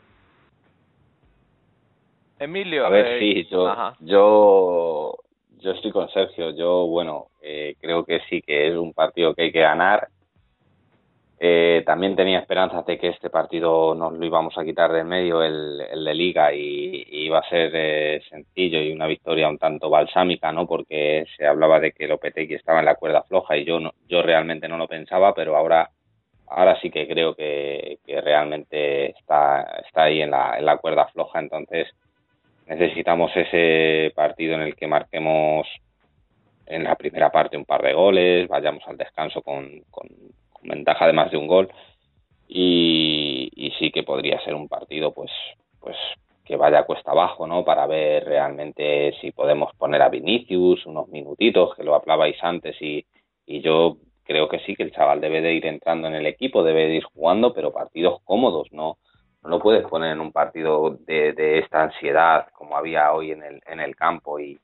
Emilio. 2.40 2.86
A 2.86 2.90
ver, 2.90 3.06
eh, 3.06 3.20
sí, 3.20 3.48
yo, 3.52 3.68
ajá. 3.68 3.96
yo, 4.00 5.16
yo 5.60 5.72
estoy 5.72 5.92
con 5.92 6.10
Sergio. 6.10 6.52
Yo, 6.52 6.88
bueno, 6.88 7.28
Eh, 7.44 7.76
creo 7.82 8.06
que 8.06 8.20
sí 8.30 8.42
que 8.44 8.68
es 8.70 8.76
un 8.78 8.94
partido 8.94 9.34
que 9.34 9.44
hay 9.44 9.52
que 9.52 9.62
ganar. 9.62 10.08
Eh, 11.44 11.82
también 11.88 12.16
tenía 12.16 12.38
esperanzas 12.38 12.86
de 12.86 13.00
que 13.00 13.08
este 13.08 13.32
partido 13.32 13.96
nos 13.96 14.14
lo 14.14 14.24
íbamos 14.24 14.56
a 14.60 14.64
quitar 14.64 14.92
del 14.92 15.06
medio, 15.06 15.42
el, 15.42 15.82
el 15.82 16.06
de 16.06 16.14
Liga, 16.14 16.54
y, 16.54 17.04
iba 17.10 17.40
a 17.40 17.50
ser 17.50 17.72
eh, 17.74 18.22
sencillo 18.30 18.80
y 18.80 18.92
una 18.92 19.08
victoria 19.08 19.50
un 19.50 19.58
tanto 19.58 19.90
balsámica, 19.90 20.52
¿no? 20.52 20.68
Porque 20.68 21.26
se 21.36 21.48
hablaba 21.48 21.80
de 21.80 21.94
que 21.94 22.08
Lopetegui 22.08 22.54
estaba 22.54 22.82
en 22.82 22.86
la 22.86 22.94
cuerda 22.94 23.24
floja 23.24 23.58
y 23.58 23.66
yo 23.66 23.80
no, 23.80 23.92
yo 24.08 24.22
realmente 24.22 24.68
no 24.68 24.78
lo 24.78 24.88
pensaba, 24.88 25.34
pero 25.34 25.58
ahora 25.58 25.90
ahora 26.46 26.80
sí 26.80 26.92
que 26.92 27.08
creo 27.08 27.34
que, 27.34 27.98
que 28.06 28.22
realmente 28.22 29.10
está, 29.10 29.82
está 29.84 30.04
ahí 30.04 30.22
en 30.22 30.30
la, 30.30 30.60
en 30.60 30.66
la 30.66 30.78
cuerda 30.78 31.08
floja, 31.08 31.40
entonces 31.40 31.88
necesitamos 32.68 33.32
ese 33.36 34.12
partido 34.16 34.54
en 34.54 34.62
el 34.62 34.76
que 34.76 34.86
marquemos 34.86 35.68
en 36.68 36.84
la 36.84 36.96
primera 36.96 37.32
parte 37.32 37.58
un 37.58 37.66
par 37.66 37.82
de 37.82 37.94
goles, 37.94 38.48
vayamos 38.48 38.84
al 38.88 38.98
descanso 38.98 39.42
con, 39.42 39.82
con 39.90 40.08
ventaja 40.64 41.08
de 41.08 41.14
más 41.14 41.32
de 41.32 41.38
un 41.38 41.48
gol 41.48 41.70
y, 42.48 43.50
y, 43.56 43.72
sí 43.80 43.92
que 43.92 44.04
podría 44.04 44.44
ser 44.44 44.56
un 44.56 44.68
partido 44.68 45.14
pues 45.14 45.32
pues 45.80 45.96
que 46.46 46.58
vaya 46.58 46.84
cuesta 46.84 47.12
abajo, 47.12 47.48
¿no? 47.48 47.64
Para 47.64 47.88
ver 47.88 48.26
realmente 48.26 49.14
si 49.22 49.32
podemos 49.32 49.74
poner 49.76 50.02
a 50.02 50.10
Vinicius 50.10 50.86
unos 50.86 51.08
minutitos, 51.08 51.76
que 51.76 51.84
lo 51.84 51.96
hablabais 51.96 52.36
antes 52.44 52.76
y, 52.82 53.06
y 53.46 53.62
yo 53.62 53.98
creo 54.24 54.50
que 54.50 54.60
sí 54.60 54.76
que 54.76 54.84
el 54.84 54.92
chaval 54.92 55.22
debe 55.22 55.42
de 55.42 55.54
ir 55.54 55.66
entrando 55.66 56.08
en 56.08 56.16
el 56.16 56.26
equipo, 56.26 56.64
debe 56.64 56.88
de 56.88 56.96
ir 56.96 57.04
jugando, 57.04 57.54
pero 57.54 57.72
partidos 57.72 58.22
cómodos, 58.24 58.72
no 58.72 58.98
no 59.44 59.50
lo 59.50 59.60
puedes 59.60 59.88
poner 59.88 60.12
en 60.12 60.20
un 60.20 60.32
partido 60.32 60.98
de, 61.08 61.34
de 61.34 61.60
esta 61.60 61.84
ansiedad 61.84 62.48
como 62.54 62.78
había 62.78 63.12
hoy 63.14 63.32
en 63.32 63.44
el 63.44 63.62
en 63.66 63.80
el 63.80 63.96
campo 63.96 64.40
y, 64.40 64.60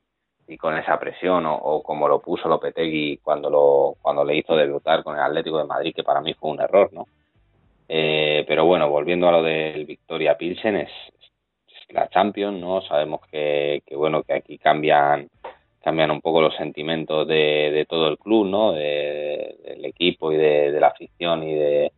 y 0.48 0.56
con 0.56 0.76
esa 0.76 0.98
presión 0.98 1.44
o, 1.46 1.82
como 1.82 2.08
lo 2.08 2.20
puso 2.20 2.48
Lopetegui 2.48 3.18
cuando 3.18 3.50
lo 3.50 3.96
cuando 4.00 4.24
le 4.24 4.36
hizo 4.36 4.56
debutar 4.56 5.04
con 5.04 5.14
el 5.14 5.22
Atlético 5.22 5.58
de 5.58 5.64
Madrid 5.64 5.94
que 5.94 6.02
para 6.02 6.20
mí 6.20 6.34
fue 6.34 6.50
un 6.50 6.60
error 6.60 6.90
no 6.92 7.06
eh, 7.88 8.44
pero 8.48 8.64
bueno 8.64 8.88
volviendo 8.88 9.28
a 9.28 9.32
lo 9.32 9.42
del 9.42 9.84
Victoria 9.84 10.36
Pilsen 10.36 10.76
es, 10.76 10.90
la 11.90 12.08
Champions 12.08 12.58
no 12.58 12.80
sabemos 12.82 13.20
que, 13.30 13.82
que 13.86 13.94
bueno 13.94 14.22
que 14.22 14.34
aquí 14.34 14.58
cambian 14.58 15.28
cambian 15.82 16.10
un 16.10 16.20
poco 16.20 16.40
los 16.40 16.56
sentimientos 16.56 17.28
de, 17.28 17.70
de 17.70 17.84
todo 17.86 18.08
el 18.08 18.18
club 18.18 18.46
no 18.46 18.72
de, 18.72 19.56
del 19.64 19.84
equipo 19.84 20.32
y 20.32 20.36
de, 20.36 20.72
de 20.72 20.80
la 20.80 20.88
afición 20.88 21.42
y 21.42 21.54
de 21.54 21.92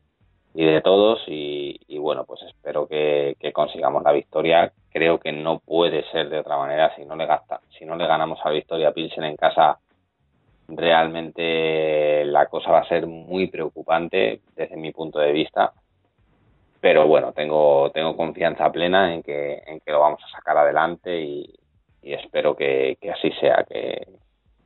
y 0.54 0.64
de 0.64 0.80
todos 0.80 1.20
y, 1.28 1.78
y 1.86 1.98
bueno 1.98 2.24
pues 2.24 2.42
espero 2.42 2.86
que, 2.88 3.36
que, 3.38 3.52
consigamos 3.52 4.02
la 4.02 4.12
victoria. 4.12 4.72
Creo 4.92 5.20
que 5.20 5.30
no 5.32 5.60
puede 5.60 6.04
ser 6.10 6.28
de 6.28 6.40
otra 6.40 6.56
manera 6.56 6.94
si 6.96 7.04
no 7.04 7.14
le 7.14 7.26
gasta 7.26 7.60
si 7.80 7.86
no 7.86 7.96
le 7.96 8.06
ganamos 8.06 8.38
a 8.44 8.50
Victoria 8.50 8.92
Pilsen 8.92 9.24
en 9.24 9.36
casa 9.36 9.78
realmente 10.68 12.24
la 12.26 12.46
cosa 12.46 12.70
va 12.70 12.80
a 12.80 12.88
ser 12.88 13.06
muy 13.06 13.48
preocupante 13.48 14.42
desde 14.54 14.76
mi 14.76 14.92
punto 14.92 15.18
de 15.18 15.32
vista. 15.32 15.72
Pero 16.80 17.06
bueno 17.06 17.32
tengo 17.32 17.90
tengo 17.92 18.16
confianza 18.16 18.70
plena 18.70 19.14
en 19.14 19.22
que 19.22 19.62
en 19.66 19.80
que 19.80 19.92
lo 19.92 20.00
vamos 20.00 20.20
a 20.22 20.36
sacar 20.36 20.58
adelante 20.58 21.20
y, 21.20 21.54
espero 22.02 22.54
que, 22.54 22.96
así 23.12 23.30
sea 23.40 23.64
que 23.68 24.06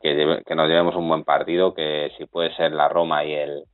que, 0.00 0.54
nos 0.54 0.68
llevemos 0.68 0.94
un 0.96 1.08
buen 1.08 1.24
partido 1.24 1.72
que 1.72 2.12
si 2.18 2.26
puede 2.26 2.54
ser 2.56 2.72
la 2.72 2.88
Roma 2.88 3.24
y 3.24 3.32
el 3.34 3.64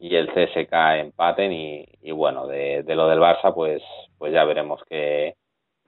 y 0.00 0.16
el 0.16 0.28
CSK 0.28 0.72
empaten 0.98 1.52
y, 1.52 1.84
y 2.02 2.10
bueno, 2.12 2.46
de, 2.46 2.82
de, 2.84 2.94
lo 2.94 3.06
del 3.08 3.20
Barça 3.20 3.54
pues 3.54 3.82
pues 4.18 4.32
ya 4.32 4.44
veremos 4.44 4.80
qué, 4.88 5.34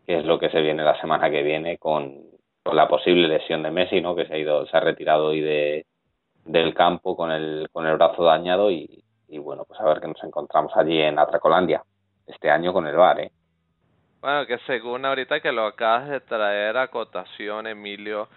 qué 0.07 0.19
es 0.19 0.25
lo 0.25 0.39
que 0.39 0.51
se 0.51 0.61
viene 0.61 0.83
la 0.85 1.01
semana 1.01 1.31
que 1.31 1.43
viene 1.43 1.79
con, 1.79 2.32
con 2.63 2.77
la 2.77 2.89
posible 2.89 3.29
lesión 3.29 3.63
de 3.63 3.71
Messi, 3.71 4.01
¿no? 4.01 4.15
que 4.15 4.27
se 4.27 4.35
ha 4.35 4.39
ido 4.39 4.67
se 4.67 4.77
ha 4.77 4.81
retirado 4.81 5.27
hoy 5.27 5.41
de 5.41 5.87
del 6.45 6.75
campo 6.75 7.17
con 7.17 7.31
el 7.31 7.69
con 7.73 7.87
el 7.87 7.97
brazo 7.97 8.25
dañado 8.25 8.71
y, 8.71 9.05
y 9.29 9.39
bueno, 9.39 9.65
pues 9.65 9.81
a 9.81 9.85
ver 9.85 10.01
que 10.01 10.09
nos 10.09 10.23
encontramos 10.25 10.73
allí 10.77 11.01
en 11.01 11.19
Atracolandia 11.19 11.83
este 12.27 12.51
año 12.51 12.73
con 12.73 12.87
el 12.87 12.97
VAR, 12.97 13.21
¿eh? 13.21 13.33
Bueno, 14.21 14.47
que 14.47 14.59
según 14.67 15.05
ahorita 15.05 15.41
que 15.41 15.51
lo 15.51 15.67
acabas 15.67 16.09
de 16.09 16.21
traer 16.21 16.77
a 16.77 16.87
cotación, 16.89 17.67
Emilio, 17.67 18.29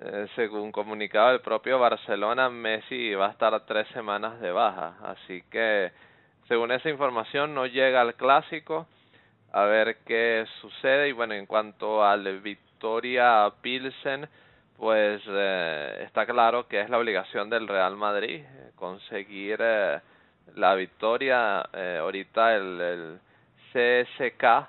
eh, 0.00 0.26
según 0.34 0.72
comunicado 0.72 1.28
del 1.28 1.40
propio 1.40 1.78
Barcelona, 1.78 2.48
Messi 2.48 3.14
va 3.14 3.26
a 3.26 3.30
estar 3.32 3.66
tres 3.66 3.86
semanas 3.88 4.40
de 4.40 4.50
baja. 4.52 4.96
Así 5.02 5.42
que, 5.50 5.92
según 6.48 6.72
esa 6.72 6.88
información, 6.88 7.54
no 7.54 7.66
llega 7.66 8.00
al 8.00 8.14
clásico. 8.14 8.86
A 9.52 9.64
ver 9.64 9.98
qué 10.06 10.46
sucede. 10.62 11.10
Y 11.10 11.12
bueno, 11.12 11.34
en 11.34 11.44
cuanto 11.44 12.02
al 12.02 12.26
Victoria 12.84 13.50
Pilsen, 13.62 14.28
pues 14.76 15.22
eh, 15.26 16.02
está 16.04 16.26
claro 16.26 16.68
que 16.68 16.82
es 16.82 16.90
la 16.90 16.98
obligación 16.98 17.48
del 17.48 17.66
Real 17.66 17.96
Madrid 17.96 18.42
eh, 18.44 18.72
conseguir 18.74 19.56
eh, 19.58 20.00
la 20.56 20.74
victoria. 20.74 21.66
Eh, 21.72 21.96
ahorita 21.98 22.54
el, 22.54 23.18
CSK 23.72 24.68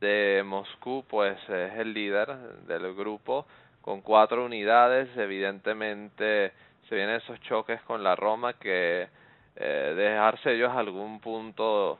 de 0.00 0.42
Moscú, 0.46 1.04
pues 1.06 1.36
es 1.50 1.74
el 1.74 1.92
líder 1.92 2.34
del 2.66 2.94
grupo 2.94 3.44
con 3.82 4.00
cuatro 4.00 4.46
unidades. 4.46 5.14
Evidentemente 5.18 6.52
se 6.88 6.94
vienen 6.94 7.16
esos 7.16 7.38
choques 7.42 7.82
con 7.82 8.02
la 8.02 8.16
Roma 8.16 8.54
que 8.54 9.08
dejarse 9.54 10.54
ellos 10.54 10.72
algún 10.74 11.20
punto 11.20 11.98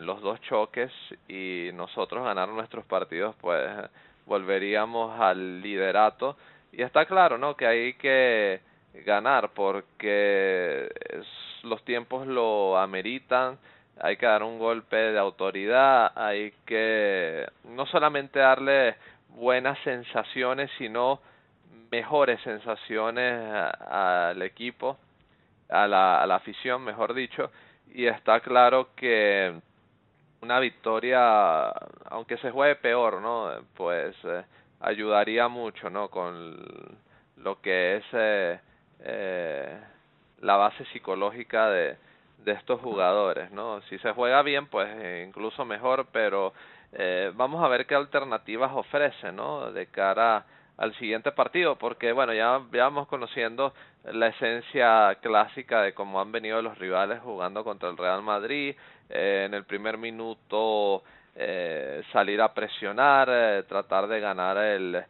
los 0.00 0.22
dos 0.22 0.40
choques 0.42 0.90
y 1.28 1.70
nosotros 1.74 2.24
ganar 2.24 2.48
nuestros 2.48 2.84
partidos 2.84 3.34
pues 3.40 3.62
volveríamos 4.26 5.18
al 5.20 5.60
liderato. 5.60 6.36
Y 6.72 6.82
está 6.82 7.06
claro 7.06 7.38
no 7.38 7.56
que 7.56 7.66
hay 7.66 7.94
que 7.94 8.60
ganar 9.04 9.50
porque 9.50 10.88
los 11.62 11.84
tiempos 11.84 12.26
lo 12.26 12.78
ameritan. 12.78 13.58
Hay 14.00 14.16
que 14.16 14.26
dar 14.26 14.42
un 14.42 14.58
golpe 14.58 14.96
de 14.96 15.18
autoridad 15.18 16.12
hay 16.16 16.52
que 16.66 17.46
no 17.64 17.86
solamente 17.86 18.40
darle 18.40 18.96
buenas 19.28 19.78
sensaciones, 19.84 20.70
sino 20.78 21.20
mejores 21.90 22.40
sensaciones 22.42 23.40
al 23.88 24.42
equipo, 24.42 24.98
a 25.68 25.86
la, 25.86 26.20
a 26.20 26.26
la 26.26 26.36
afición, 26.36 26.82
mejor 26.82 27.14
dicho, 27.14 27.50
y 27.92 28.06
está 28.06 28.40
claro 28.40 28.88
que 28.96 29.54
una 30.44 30.60
victoria, 30.60 31.68
aunque 32.10 32.36
se 32.38 32.50
juegue 32.50 32.76
peor, 32.76 33.20
¿no? 33.20 33.50
Pues 33.74 34.14
eh, 34.24 34.44
ayudaría 34.80 35.48
mucho, 35.48 35.90
¿no? 35.90 36.08
Con 36.08 36.56
lo 37.38 37.60
que 37.60 37.96
es 37.96 38.04
eh, 38.12 38.60
eh, 39.00 39.80
la 40.42 40.56
base 40.56 40.84
psicológica 40.92 41.70
de, 41.70 41.96
de 42.44 42.52
estos 42.52 42.80
jugadores, 42.80 43.50
¿no? 43.50 43.80
Si 43.88 43.98
se 43.98 44.12
juega 44.12 44.42
bien, 44.42 44.66
pues 44.66 44.88
incluso 45.26 45.64
mejor, 45.64 46.06
pero 46.12 46.52
eh, 46.92 47.32
vamos 47.34 47.64
a 47.64 47.68
ver 47.68 47.86
qué 47.86 47.94
alternativas 47.94 48.70
ofrece, 48.72 49.32
¿no? 49.32 49.72
De 49.72 49.86
cara 49.86 50.44
al 50.76 50.94
siguiente 50.96 51.32
partido, 51.32 51.76
porque 51.76 52.12
bueno, 52.12 52.34
ya, 52.34 52.60
ya 52.72 52.84
vamos 52.84 53.08
conociendo 53.08 53.72
la 54.04 54.28
esencia 54.28 55.16
clásica 55.22 55.82
de 55.82 55.94
cómo 55.94 56.20
han 56.20 56.32
venido 56.32 56.60
los 56.62 56.78
rivales 56.78 57.20
jugando 57.22 57.64
contra 57.64 57.88
el 57.88 57.96
Real 57.96 58.22
Madrid, 58.22 58.76
eh, 59.08 59.44
en 59.46 59.54
el 59.54 59.64
primer 59.64 59.98
minuto 59.98 61.02
eh, 61.36 62.02
salir 62.12 62.40
a 62.40 62.52
presionar, 62.52 63.28
eh, 63.30 63.62
tratar 63.68 64.06
de 64.06 64.20
ganar 64.20 64.56
el, 64.58 65.02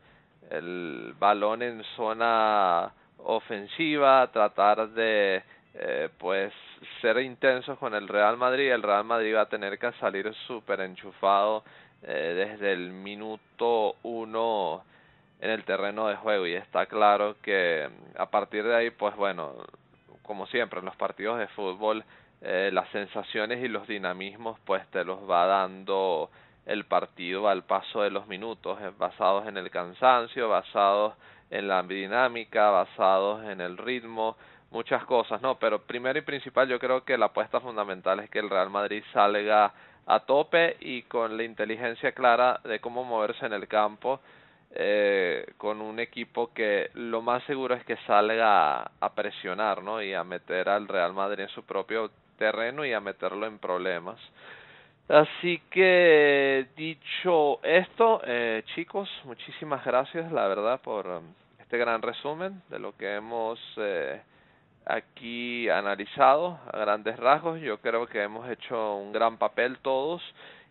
el 0.51 1.15
balón 1.19 1.63
en 1.63 1.83
zona 1.97 2.93
ofensiva, 3.19 4.31
tratar 4.33 4.89
de 4.91 5.43
eh, 5.75 6.09
pues 6.19 6.53
ser 7.01 7.19
intensos 7.19 7.79
con 7.79 7.95
el 7.95 8.07
Real 8.09 8.37
Madrid, 8.37 8.71
el 8.71 8.83
Real 8.83 9.05
Madrid 9.05 9.35
va 9.35 9.43
a 9.43 9.49
tener 9.49 9.79
que 9.79 9.91
salir 9.93 10.33
súper 10.47 10.81
enchufado 10.81 11.65
eh, 12.03 12.49
desde 12.51 12.73
el 12.73 12.93
minuto 12.93 13.97
uno 14.03 14.85
en 15.41 15.51
el 15.51 15.65
terreno 15.65 16.07
de 16.09 16.17
juego. 16.17 16.47
Y 16.47 16.55
está 16.55 16.87
claro 16.87 17.37
que 17.43 17.89
a 18.17 18.27
partir 18.27 18.65
de 18.65 18.75
ahí 18.77 18.91
pues 18.91 19.17
bueno 19.17 19.55
como 20.23 20.47
siempre 20.47 20.79
en 20.79 20.87
los 20.87 20.97
partidos 20.97 21.39
de 21.39 21.49
fútbol 21.49 22.05
eh, 22.47 22.71
las 22.73 22.89
sensaciones 22.91 23.65
y 23.65 23.69
los 23.69 23.89
dinamismos 23.89 24.59
pues 24.67 24.87
te 24.91 25.03
los 25.03 25.19
va 25.29 25.47
dando 25.47 26.31
el 26.67 26.85
partido 26.85 27.49
al 27.49 27.65
paso 27.65 28.03
de 28.03 28.11
los 28.11 28.27
minutos 28.27 28.79
eh, 28.83 28.91
basados 28.99 29.47
en 29.47 29.57
el 29.57 29.71
cansancio 29.71 30.51
basados 30.51 31.15
en 31.51 31.69
la 31.69 31.83
dinámica 31.83 32.69
basados 32.69 33.45
en 33.45 33.63
el 33.63 33.79
ritmo 33.79 34.37
muchas 34.71 35.05
cosas, 35.07 35.41
¿no? 35.41 35.55
Pero 35.59 35.83
primero 35.83 36.19
y 36.19 36.23
principal 36.23 36.69
yo 36.69 36.79
creo 36.79 37.05
que 37.05 37.17
la 37.17 37.27
apuesta 37.27 37.61
fundamental 37.61 38.21
es 38.21 38.29
que 38.29 38.41
el 38.41 38.51
Real 38.51 38.69
Madrid 38.69 39.03
salga 39.13 39.73
a 40.07 40.21
tope 40.21 40.77
y 40.81 41.03
con 41.03 41.39
la 41.39 41.45
inteligencia 41.45 42.13
clara 42.13 42.61
de 42.65 42.81
cómo 42.81 43.05
moverse 43.05 43.47
en 43.47 43.55
el 43.55 43.69
campo 43.69 44.21
eh, 44.75 45.47
con 45.57 45.81
un 45.81 46.01
equipo 46.01 46.53
que 46.53 46.91
lo 46.95 47.23
más 47.23 47.43
seguro 47.45 47.75
es 47.75 47.85
que 47.85 47.97
salga 48.07 48.83
a, 48.83 48.91
a 49.01 49.15
presionar, 49.15 49.83
¿no? 49.83 50.03
Y 50.03 50.13
a 50.13 50.25
meter 50.25 50.69
al 50.69 50.89
Real 50.89 51.15
Madrid 51.15 51.45
en 51.45 51.49
su 51.51 51.65
propio 51.65 52.11
terreno 52.35 52.85
y 52.85 52.93
a 52.93 53.01
meterlo 53.01 53.47
en 53.47 53.59
problemas. 53.59 54.19
Así 55.09 55.61
que 55.71 56.67
dicho 56.77 57.63
esto, 57.63 58.23
eh, 58.25 58.63
chicos, 58.75 59.09
muchísimas 59.25 59.85
gracias, 59.85 60.33
la 60.33 60.47
verdad, 60.49 60.81
por 60.81 61.23
este 61.59 61.77
gran 61.77 62.01
resumen 62.01 62.63
de 62.71 62.79
lo 62.79 62.97
que 62.97 63.15
hemos 63.15 63.59
eh, 63.77 64.21
aquí 64.87 65.69
analizado 65.69 66.59
a 66.73 66.79
grandes 66.79 67.19
rasgos. 67.19 67.61
Yo 67.61 67.79
creo 67.79 68.07
que 68.07 68.23
hemos 68.23 68.49
hecho 68.49 68.97
un 68.97 69.13
gran 69.13 69.37
papel 69.39 69.79
todos 69.79 70.23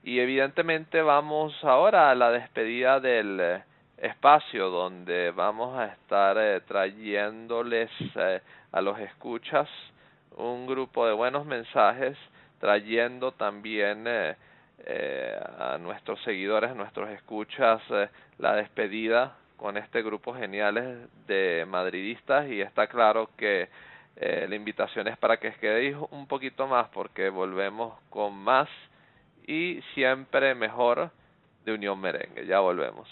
y 0.03 0.19
evidentemente 0.19 1.01
vamos 1.01 1.53
ahora 1.63 2.11
a 2.11 2.15
la 2.15 2.31
despedida 2.31 2.99
del 2.99 3.39
eh, 3.39 3.63
espacio 3.97 4.69
donde 4.69 5.31
vamos 5.31 5.77
a 5.77 5.85
estar 5.85 6.37
eh, 6.37 6.61
trayéndoles 6.61 7.89
eh, 8.15 8.41
a 8.71 8.81
los 8.81 8.99
escuchas 8.99 9.69
un 10.37 10.67
grupo 10.67 11.05
de 11.07 11.13
buenos 11.13 11.45
mensajes, 11.45 12.17
trayendo 12.59 13.31
también 13.31 14.07
a 14.07 15.77
nuestros 15.79 16.21
seguidores, 16.23 16.71
a 16.71 16.75
nuestros 16.75 17.09
escuchas, 17.09 17.81
la 18.37 18.55
despedida 18.55 19.35
con 19.63 19.77
este 19.77 20.01
grupo 20.01 20.33
geniales 20.33 21.07
de 21.25 21.65
madridistas 21.65 22.49
y 22.49 22.59
está 22.59 22.87
claro 22.87 23.29
que 23.37 23.69
eh, 24.17 24.45
la 24.47 24.55
invitación 24.55 25.07
es 25.07 25.17
para 25.17 25.37
que 25.37 25.53
quedéis 25.53 25.95
un 26.11 26.27
poquito 26.27 26.67
más 26.67 26.89
porque 26.89 27.29
volvemos 27.29 27.97
con 28.09 28.35
más 28.35 28.67
y 29.47 29.81
siempre 29.93 30.53
mejor 30.53 31.11
de 31.65 31.73
Unión 31.73 31.99
Merengue. 31.99 32.45
Ya 32.45 32.59
volvemos. 32.59 33.07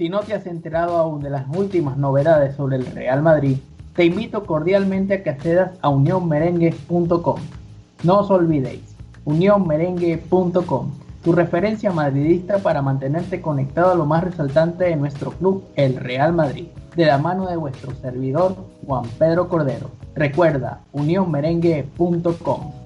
Si 0.00 0.08
no 0.08 0.20
te 0.20 0.32
has 0.32 0.46
enterado 0.46 0.96
aún 0.96 1.20
de 1.22 1.28
las 1.28 1.44
últimas 1.54 1.98
novedades 1.98 2.56
sobre 2.56 2.76
el 2.76 2.86
Real 2.86 3.20
Madrid, 3.20 3.58
te 3.94 4.06
invito 4.06 4.46
cordialmente 4.46 5.12
a 5.12 5.22
que 5.22 5.28
accedas 5.28 5.72
a 5.82 5.90
unionmerengue.com 5.90 7.36
no 8.04 8.20
os 8.20 8.30
olvidéis, 8.30 8.96
unionmerengue.com, 9.26 10.90
tu 11.22 11.32
referencia 11.32 11.92
madridista 11.92 12.60
para 12.60 12.80
mantenerte 12.80 13.42
conectado 13.42 13.92
a 13.92 13.94
lo 13.94 14.06
más 14.06 14.24
resaltante 14.24 14.84
de 14.84 14.96
nuestro 14.96 15.32
club, 15.32 15.64
el 15.76 15.96
Real 15.96 16.32
Madrid, 16.32 16.68
de 16.96 17.04
la 17.04 17.18
mano 17.18 17.46
de 17.46 17.58
vuestro 17.58 17.94
servidor 17.96 18.56
Juan 18.86 19.04
Pedro 19.18 19.50
Cordero. 19.50 19.90
Recuerda, 20.14 20.80
unionmerengue.com. 20.92 22.79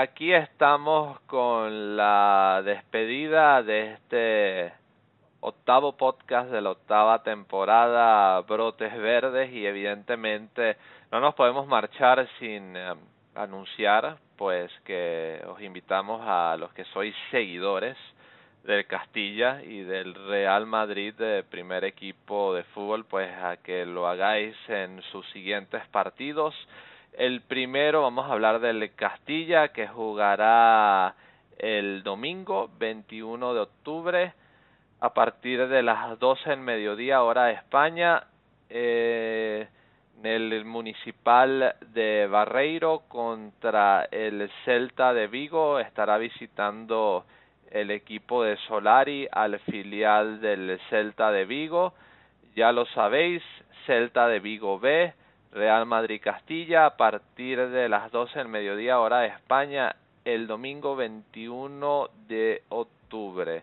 aquí 0.00 0.32
estamos 0.32 1.20
con 1.26 1.94
la 1.94 2.62
despedida 2.64 3.62
de 3.62 3.92
este 3.92 4.72
octavo 5.40 5.94
podcast 5.94 6.50
de 6.50 6.62
la 6.62 6.70
octava 6.70 7.22
temporada 7.22 8.40
Brotes 8.40 8.96
Verdes 8.96 9.52
y 9.52 9.66
evidentemente 9.66 10.78
no 11.12 11.20
nos 11.20 11.34
podemos 11.34 11.66
marchar 11.66 12.26
sin 12.38 12.74
eh, 12.74 12.94
anunciar 13.34 14.16
pues 14.38 14.70
que 14.84 15.44
os 15.46 15.60
invitamos 15.60 16.22
a 16.24 16.56
los 16.56 16.72
que 16.72 16.84
sois 16.86 17.14
seguidores 17.30 17.98
del 18.64 18.86
Castilla 18.86 19.62
y 19.62 19.82
del 19.82 20.14
Real 20.14 20.64
Madrid 20.64 21.12
de 21.12 21.42
primer 21.42 21.84
equipo 21.84 22.54
de 22.54 22.64
fútbol 22.64 23.04
pues 23.04 23.30
a 23.36 23.58
que 23.58 23.84
lo 23.84 24.08
hagáis 24.08 24.56
en 24.68 25.02
sus 25.12 25.28
siguientes 25.30 25.86
partidos. 25.88 26.54
El 27.20 27.42
primero 27.42 28.00
vamos 28.00 28.26
a 28.26 28.32
hablar 28.32 28.60
del 28.60 28.94
Castilla 28.94 29.74
que 29.74 29.86
jugará 29.86 31.14
el 31.58 32.02
domingo 32.02 32.70
21 32.78 33.52
de 33.52 33.60
octubre 33.60 34.32
a 35.00 35.12
partir 35.12 35.68
de 35.68 35.82
las 35.82 36.18
12 36.18 36.54
en 36.54 36.62
mediodía 36.62 37.22
hora 37.22 37.44
de 37.44 37.52
España 37.52 38.24
eh, 38.70 39.68
en 40.16 40.24
el 40.24 40.64
municipal 40.64 41.76
de 41.88 42.26
Barreiro 42.26 43.02
contra 43.06 44.08
el 44.10 44.50
Celta 44.64 45.12
de 45.12 45.26
Vigo. 45.26 45.78
Estará 45.78 46.16
visitando 46.16 47.26
el 47.70 47.90
equipo 47.90 48.44
de 48.44 48.56
Solari 48.66 49.28
al 49.30 49.58
filial 49.58 50.40
del 50.40 50.80
Celta 50.88 51.30
de 51.30 51.44
Vigo. 51.44 51.92
Ya 52.56 52.72
lo 52.72 52.86
sabéis 52.86 53.42
Celta 53.84 54.26
de 54.26 54.40
Vigo 54.40 54.80
B 54.80 55.12
Real 55.52 55.84
Madrid 55.86 56.20
Castilla 56.22 56.86
a 56.86 56.96
partir 56.96 57.68
de 57.70 57.88
las 57.88 58.10
12 58.12 58.40
en 58.40 58.50
mediodía 58.50 59.00
hora 59.00 59.20
de 59.20 59.28
España 59.28 59.96
el 60.24 60.46
domingo 60.46 60.94
21 60.94 62.08
de 62.28 62.62
octubre. 62.68 63.62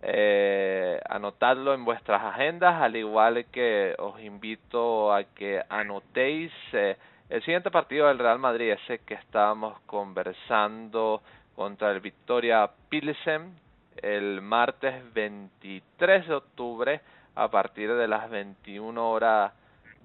Eh, 0.00 1.00
anotadlo 1.08 1.74
en 1.74 1.84
vuestras 1.84 2.22
agendas, 2.22 2.80
al 2.80 2.96
igual 2.96 3.44
que 3.52 3.94
os 3.98 4.20
invito 4.20 5.12
a 5.12 5.24
que 5.24 5.60
anotéis 5.68 6.52
eh, 6.72 6.96
el 7.28 7.42
siguiente 7.42 7.70
partido 7.70 8.06
del 8.06 8.18
Real 8.18 8.38
Madrid, 8.38 8.70
ese 8.70 9.00
que 9.00 9.14
estábamos 9.14 9.78
conversando 9.80 11.20
contra 11.54 11.90
el 11.90 12.00
Victoria 12.00 12.70
Pilsen 12.88 13.54
el 13.96 14.40
martes 14.40 15.12
23 15.12 16.28
de 16.28 16.34
octubre 16.34 17.00
a 17.34 17.48
partir 17.48 17.92
de 17.92 18.08
las 18.08 18.30
21 18.30 19.10
horas 19.10 19.52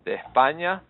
de 0.03 0.15
España 0.15 0.81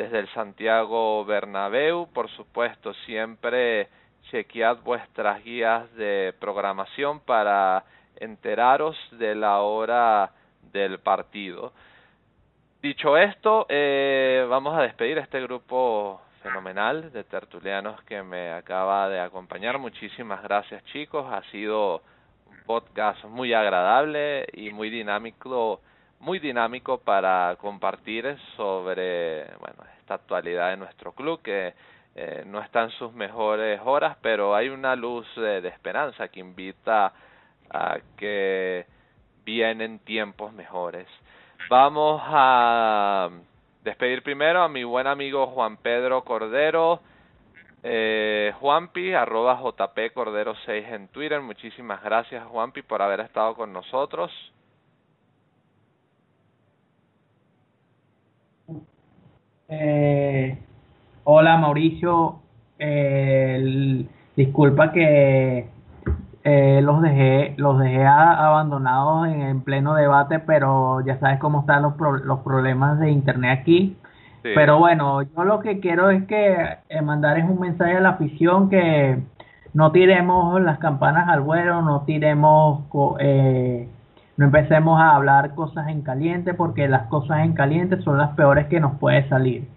desde 0.00 0.20
el 0.20 0.28
Santiago 0.28 1.26
Bernabéu, 1.26 2.08
por 2.14 2.30
supuesto, 2.30 2.94
siempre 3.04 3.88
chequead 4.30 4.78
vuestras 4.78 5.44
guías 5.44 5.94
de 5.94 6.34
programación 6.40 7.20
para 7.20 7.84
enteraros 8.16 8.96
de 9.12 9.34
la 9.34 9.60
hora 9.60 10.30
del 10.72 11.00
partido. 11.00 11.74
Dicho 12.80 13.18
esto, 13.18 13.66
eh, 13.68 14.46
vamos 14.48 14.74
a 14.78 14.82
despedir 14.82 15.18
a 15.18 15.22
este 15.22 15.38
grupo 15.42 16.22
fenomenal 16.42 17.12
de 17.12 17.22
tertulianos 17.24 18.02
que 18.04 18.22
me 18.22 18.52
acaba 18.52 19.06
de 19.10 19.20
acompañar. 19.20 19.78
Muchísimas 19.78 20.42
gracias 20.42 20.82
chicos, 20.86 21.30
ha 21.30 21.42
sido 21.50 22.00
un 22.46 22.56
podcast 22.64 23.22
muy 23.26 23.52
agradable 23.52 24.46
y 24.54 24.70
muy 24.70 24.88
dinámico, 24.88 25.82
muy 26.20 26.38
dinámico 26.38 26.98
para 26.98 27.56
compartir 27.56 28.38
sobre 28.56 29.44
bueno, 29.58 29.84
esta 29.98 30.14
actualidad 30.14 30.70
de 30.70 30.76
nuestro 30.76 31.12
club 31.12 31.42
que 31.42 31.74
eh, 32.14 32.44
no 32.46 32.60
está 32.60 32.82
en 32.82 32.90
sus 32.90 33.12
mejores 33.12 33.80
horas, 33.84 34.16
pero 34.20 34.54
hay 34.54 34.68
una 34.68 34.94
luz 34.96 35.26
de 35.36 35.66
esperanza 35.68 36.28
que 36.28 36.40
invita 36.40 37.12
a 37.70 37.98
que 38.16 38.86
vienen 39.44 40.00
tiempos 40.00 40.52
mejores. 40.52 41.06
Vamos 41.68 42.20
a 42.24 43.30
despedir 43.82 44.22
primero 44.22 44.62
a 44.62 44.68
mi 44.68 44.84
buen 44.84 45.06
amigo 45.06 45.46
Juan 45.48 45.76
Pedro 45.78 46.22
Cordero, 46.24 47.00
eh, 47.82 48.52
Juanpi, 48.60 49.14
arroba 49.14 49.58
JP 49.62 50.12
Cordero 50.12 50.54
6 50.66 50.86
en 50.88 51.08
Twitter. 51.08 51.40
Muchísimas 51.40 52.02
gracias 52.02 52.46
Juanpi 52.46 52.82
por 52.82 53.00
haber 53.00 53.20
estado 53.20 53.54
con 53.54 53.72
nosotros. 53.72 54.30
Eh, 59.72 60.58
hola 61.22 61.56
Mauricio, 61.56 62.40
eh, 62.76 64.04
disculpa 64.34 64.90
que 64.90 65.68
eh, 66.42 66.80
los 66.82 67.00
dejé 67.00 67.54
los 67.56 67.78
dejé 67.78 68.04
abandonados 68.04 69.28
en, 69.28 69.60
pleno 69.60 69.94
debate 69.94 70.40
pero 70.40 71.02
ya 71.02 71.20
sabes 71.20 71.38
cómo 71.38 71.60
están 71.60 71.82
los, 71.82 71.94
los 72.24 72.40
problemas 72.40 72.98
de 72.98 73.10
internet 73.10 73.60
aquí. 73.60 73.96
Pero 74.42 74.78
bueno 74.78 75.22
yo 75.22 75.44
lo 75.44 75.60
que 75.60 75.78
quiero 75.78 76.10
es 76.10 76.24
que 76.24 76.56
eh, 76.88 77.02
mandarles 77.02 77.44
un 77.48 77.60
mensaje 77.60 77.96
a 77.96 78.00
la 78.00 78.10
afición 78.10 78.70
que 78.70 79.22
no 79.72 79.92
tiremos 79.92 80.60
las 80.62 80.78
campanas 80.78 81.28
al 81.28 81.42
vuelo 81.42 81.80
no 81.82 82.02
tiremos 82.02 82.80
eh, 83.20 83.88
no 84.40 84.46
empecemos 84.46 84.98
a 84.98 85.16
hablar 85.16 85.54
cosas 85.54 85.88
en 85.88 86.00
caliente 86.00 86.54
porque 86.54 86.88
las 86.88 87.08
cosas 87.08 87.40
en 87.40 87.52
caliente 87.52 88.00
son 88.00 88.16
las 88.16 88.30
peores 88.30 88.68
que 88.68 88.80
nos 88.80 88.96
puede 88.98 89.28
salir 89.28 89.68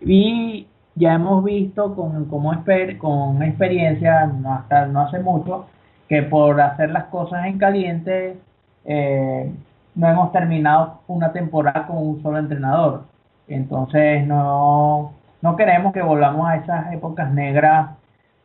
y 0.00 0.66
ya 0.96 1.14
hemos 1.14 1.44
visto 1.44 1.94
con 1.94 2.24
con 2.26 3.42
experiencia 3.44 4.28
hasta 4.50 4.86
no 4.86 5.02
hace 5.02 5.20
mucho 5.20 5.66
que 6.08 6.22
por 6.22 6.60
hacer 6.60 6.90
las 6.90 7.04
cosas 7.04 7.46
en 7.46 7.58
caliente 7.58 8.36
eh, 8.84 9.52
no 9.94 10.08
hemos 10.08 10.32
terminado 10.32 11.00
una 11.06 11.32
temporada 11.32 11.86
con 11.86 11.98
un 11.98 12.22
solo 12.22 12.38
entrenador. 12.38 13.04
Entonces 13.46 14.26
no, 14.26 15.12
no 15.42 15.56
queremos 15.56 15.92
que 15.92 16.02
volvamos 16.02 16.48
a 16.48 16.56
esas 16.56 16.92
épocas 16.92 17.30
negras 17.32 17.90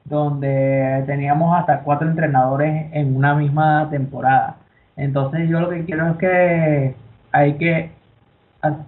donde 0.05 1.03
teníamos 1.07 1.57
hasta 1.57 1.79
cuatro 1.81 2.07
entrenadores 2.09 2.91
en 2.93 3.15
una 3.15 3.33
misma 3.35 3.89
temporada. 3.89 4.57
Entonces 4.95 5.49
yo 5.49 5.59
lo 5.59 5.69
que 5.69 5.85
quiero 5.85 6.11
es 6.11 6.17
que 6.17 6.95
hay 7.31 7.53
que 7.55 7.91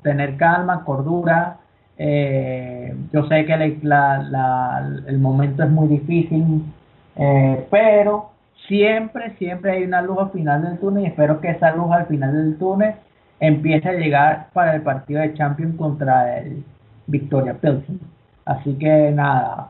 tener 0.03 0.38
calma, 0.38 0.84
cordura. 0.84 1.57
Eh, 1.98 2.95
yo 3.11 3.26
sé 3.27 3.45
que 3.45 3.80
la, 3.84 4.18
la, 4.19 4.90
el 5.07 5.18
momento 5.18 5.64
es 5.64 5.69
muy 5.69 5.88
difícil, 5.88 6.64
eh, 7.15 7.65
pero 7.72 8.32
siempre, 8.68 9.36
siempre 9.38 9.72
hay 9.72 9.84
una 9.84 10.02
luz 10.02 10.18
al 10.19 10.32
final 10.32 10.64
del 10.64 10.80
túnel 10.80 11.03
y 11.03 11.07
espero 11.07 11.40
que 11.40 11.52
esa 11.52 11.73
luz 11.76 11.91
al 11.91 12.06
final 12.07 12.34
del 12.34 12.57
túnel 12.57 12.95
empiece 13.40 13.90
a 13.90 13.94
llegar 13.94 14.48
para 14.53 14.76
el 14.76 14.82
partido 14.82 15.22
de 15.22 15.34
Champions 15.34 15.77
contra 15.77 16.38
el 16.40 16.64
Victoria 17.07 17.53
Pilsen. 17.53 17.99
Así 18.45 18.73
que 18.77 19.11
nada, 19.11 19.69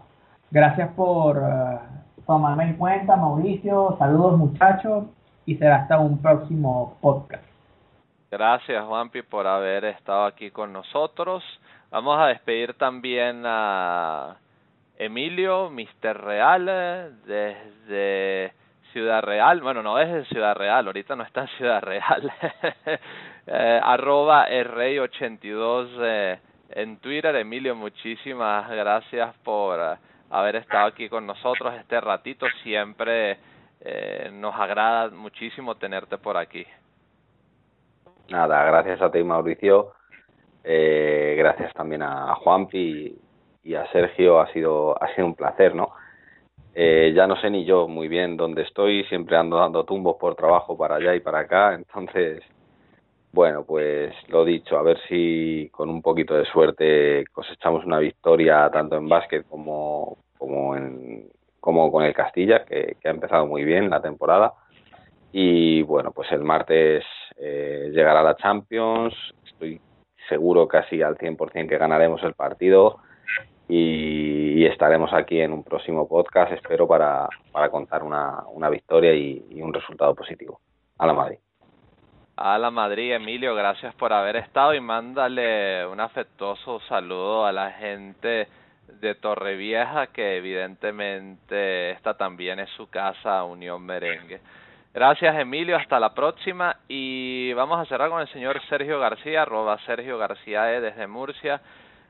gracias 0.51 0.89
por 0.95 1.37
eh, 1.37 1.77
tomarme 2.25 2.69
en 2.69 2.73
cuenta, 2.73 3.15
Mauricio. 3.15 3.95
Saludos, 3.99 4.37
muchachos, 4.37 5.05
y 5.45 5.55
será 5.55 5.77
hasta 5.77 5.99
un 5.99 6.21
próximo 6.21 6.97
podcast. 7.01 7.43
Gracias, 8.31 8.83
Juanpi, 8.83 9.21
por 9.21 9.47
haber 9.47 9.85
estado 9.85 10.25
aquí 10.25 10.51
con 10.51 10.73
nosotros. 10.73 11.43
Vamos 11.91 12.19
a 12.19 12.27
despedir 12.27 12.73
también 12.73 13.43
a 13.45 14.35
Emilio, 14.97 15.69
Mister 15.69 16.17
Real, 16.19 16.65
desde 17.25 18.53
Ciudad 18.91 19.21
Real. 19.23 19.61
Bueno, 19.61 19.83
no 19.83 19.95
desde 19.97 20.25
Ciudad 20.25 20.55
Real, 20.55 20.87
ahorita 20.87 21.15
no 21.15 21.23
está 21.23 21.41
en 21.41 21.47
Ciudad 21.57 21.81
Real. 21.81 22.31
eh, 23.47 23.79
arroba 23.83 24.47
rey82 24.49 25.87
eh, 25.99 26.39
en 26.71 26.97
Twitter. 26.97 27.35
Emilio, 27.35 27.75
muchísimas 27.75 28.69
gracias 28.69 29.35
por 29.43 29.97
haber 30.29 30.55
estado 30.57 30.87
aquí 30.87 31.07
con 31.07 31.25
nosotros 31.27 31.73
este 31.75 32.01
ratito. 32.01 32.47
Siempre 32.63 33.37
eh, 33.85 34.29
nos 34.33 34.55
agrada 34.55 35.09
muchísimo 35.09 35.75
tenerte 35.75 36.17
por 36.17 36.37
aquí. 36.37 36.65
Nada, 38.29 38.63
gracias 38.65 39.01
a 39.01 39.11
ti, 39.11 39.23
Mauricio. 39.23 39.93
Eh, 40.63 41.35
gracias 41.37 41.71
también 41.73 42.01
a 42.01 42.33
Juanpi 42.35 43.15
y 43.63 43.75
a 43.75 43.85
Sergio. 43.91 44.39
Ha 44.41 44.51
sido, 44.51 45.01
ha 45.01 45.13
sido 45.13 45.27
un 45.27 45.35
placer, 45.35 45.75
¿no? 45.75 45.93
Eh, 46.77 47.13
ya 47.15 47.25
no 47.25 47.37
sé 47.37 47.49
ni 47.49 47.63
yo 47.63 47.87
muy 47.87 48.09
bien 48.09 48.35
dónde 48.35 48.63
estoy, 48.63 49.05
siempre 49.05 49.37
ando 49.37 49.57
dando 49.57 49.85
tumbos 49.85 50.17
por 50.17 50.35
trabajo 50.35 50.77
para 50.77 50.95
allá 50.95 51.15
y 51.15 51.21
para 51.21 51.39
acá, 51.39 51.73
entonces, 51.73 52.43
bueno, 53.31 53.63
pues 53.63 54.13
lo 54.27 54.43
dicho, 54.43 54.77
a 54.77 54.81
ver 54.81 54.99
si 55.07 55.69
con 55.71 55.89
un 55.89 56.01
poquito 56.01 56.33
de 56.33 56.43
suerte 56.43 57.23
cosechamos 57.31 57.85
una 57.85 57.99
victoria 57.99 58.69
tanto 58.71 58.97
en 58.97 59.07
básquet 59.07 59.47
como, 59.47 60.17
como, 60.37 60.75
en, 60.75 61.29
como 61.65 61.91
con 61.91 62.03
el 62.05 62.13
Castilla, 62.13 62.63
que, 62.63 62.95
ha 63.03 63.09
empezado 63.09 63.47
muy 63.47 63.63
bien 63.63 63.89
la 63.89 63.99
temporada. 63.99 64.53
Y 65.31 65.81
bueno, 65.81 66.11
pues 66.11 66.31
el 66.31 66.43
martes 66.43 67.03
eh, 67.37 67.89
llegará 67.91 68.21
la 68.21 68.35
Champions, 68.35 69.15
estoy 69.43 69.81
seguro 70.29 70.67
casi 70.67 71.01
al 71.01 71.17
100% 71.17 71.67
que 71.67 71.77
ganaremos 71.79 72.21
el 72.21 72.35
partido 72.35 72.99
y, 73.67 74.61
y, 74.61 74.65
estaremos 74.67 75.11
aquí 75.11 75.41
en 75.41 75.53
un 75.53 75.63
próximo 75.63 76.07
podcast, 76.07 76.51
espero, 76.51 76.87
para, 76.87 77.27
para 77.51 77.69
contar 77.69 78.03
una, 78.03 78.43
una 78.53 78.69
victoria 78.69 79.15
y, 79.15 79.43
y 79.49 79.63
un 79.63 79.73
resultado 79.73 80.13
positivo. 80.13 80.59
A 80.99 81.07
la 81.07 81.13
Madrid. 81.13 81.39
A 82.37 82.59
la 82.59 82.69
Madrid, 82.69 83.13
Emilio, 83.13 83.55
gracias 83.55 83.95
por 83.95 84.13
haber 84.13 84.35
estado 84.35 84.75
y 84.75 84.81
mándale 84.81 85.87
un 85.87 85.99
afectuoso 85.99 86.79
saludo 86.81 87.43
a 87.43 87.51
la 87.51 87.71
gente 87.71 88.47
de 88.87 89.15
Torrevieja, 89.15 90.07
que 90.07 90.37
evidentemente 90.37 91.91
esta 91.91 92.15
también 92.15 92.59
es 92.59 92.69
su 92.71 92.89
casa, 92.89 93.43
Unión 93.43 93.85
Merengue. 93.85 94.39
Gracias 94.93 95.35
Emilio, 95.35 95.75
hasta 95.75 95.99
la 95.99 96.13
próxima 96.13 96.77
y 96.87 97.51
vamos 97.53 97.79
a 97.79 97.85
cerrar 97.85 98.09
con 98.09 98.21
el 98.21 98.29
señor 98.29 98.61
Sergio 98.69 98.99
García, 98.99 99.41
arroba 99.41 99.77
Sergio 99.85 100.17
García 100.17 100.73
E 100.73 100.81
desde 100.81 101.05
Murcia. 101.05 101.61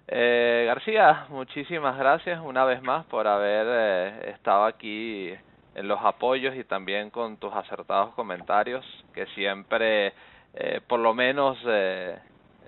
Eh, 0.08 0.66
García, 0.68 1.26
muchísimas 1.30 1.98
gracias 1.98 2.40
una 2.44 2.64
vez 2.64 2.84
más 2.84 3.06
por 3.08 3.26
haber 3.26 3.66
eh, 3.68 4.32
estado 4.36 4.66
aquí 4.66 5.34
en 5.76 5.88
los 5.90 6.00
apoyos 6.02 6.56
y 6.56 6.64
también 6.64 7.10
con 7.10 7.38
tus 7.38 7.54
acertados 7.54 8.14
comentarios, 8.16 8.86
que 9.14 9.26
siempre, 9.28 10.14
eh, 10.54 10.82
por 10.88 11.00
lo 11.02 11.14
menos, 11.14 11.58
eh, 11.68 12.18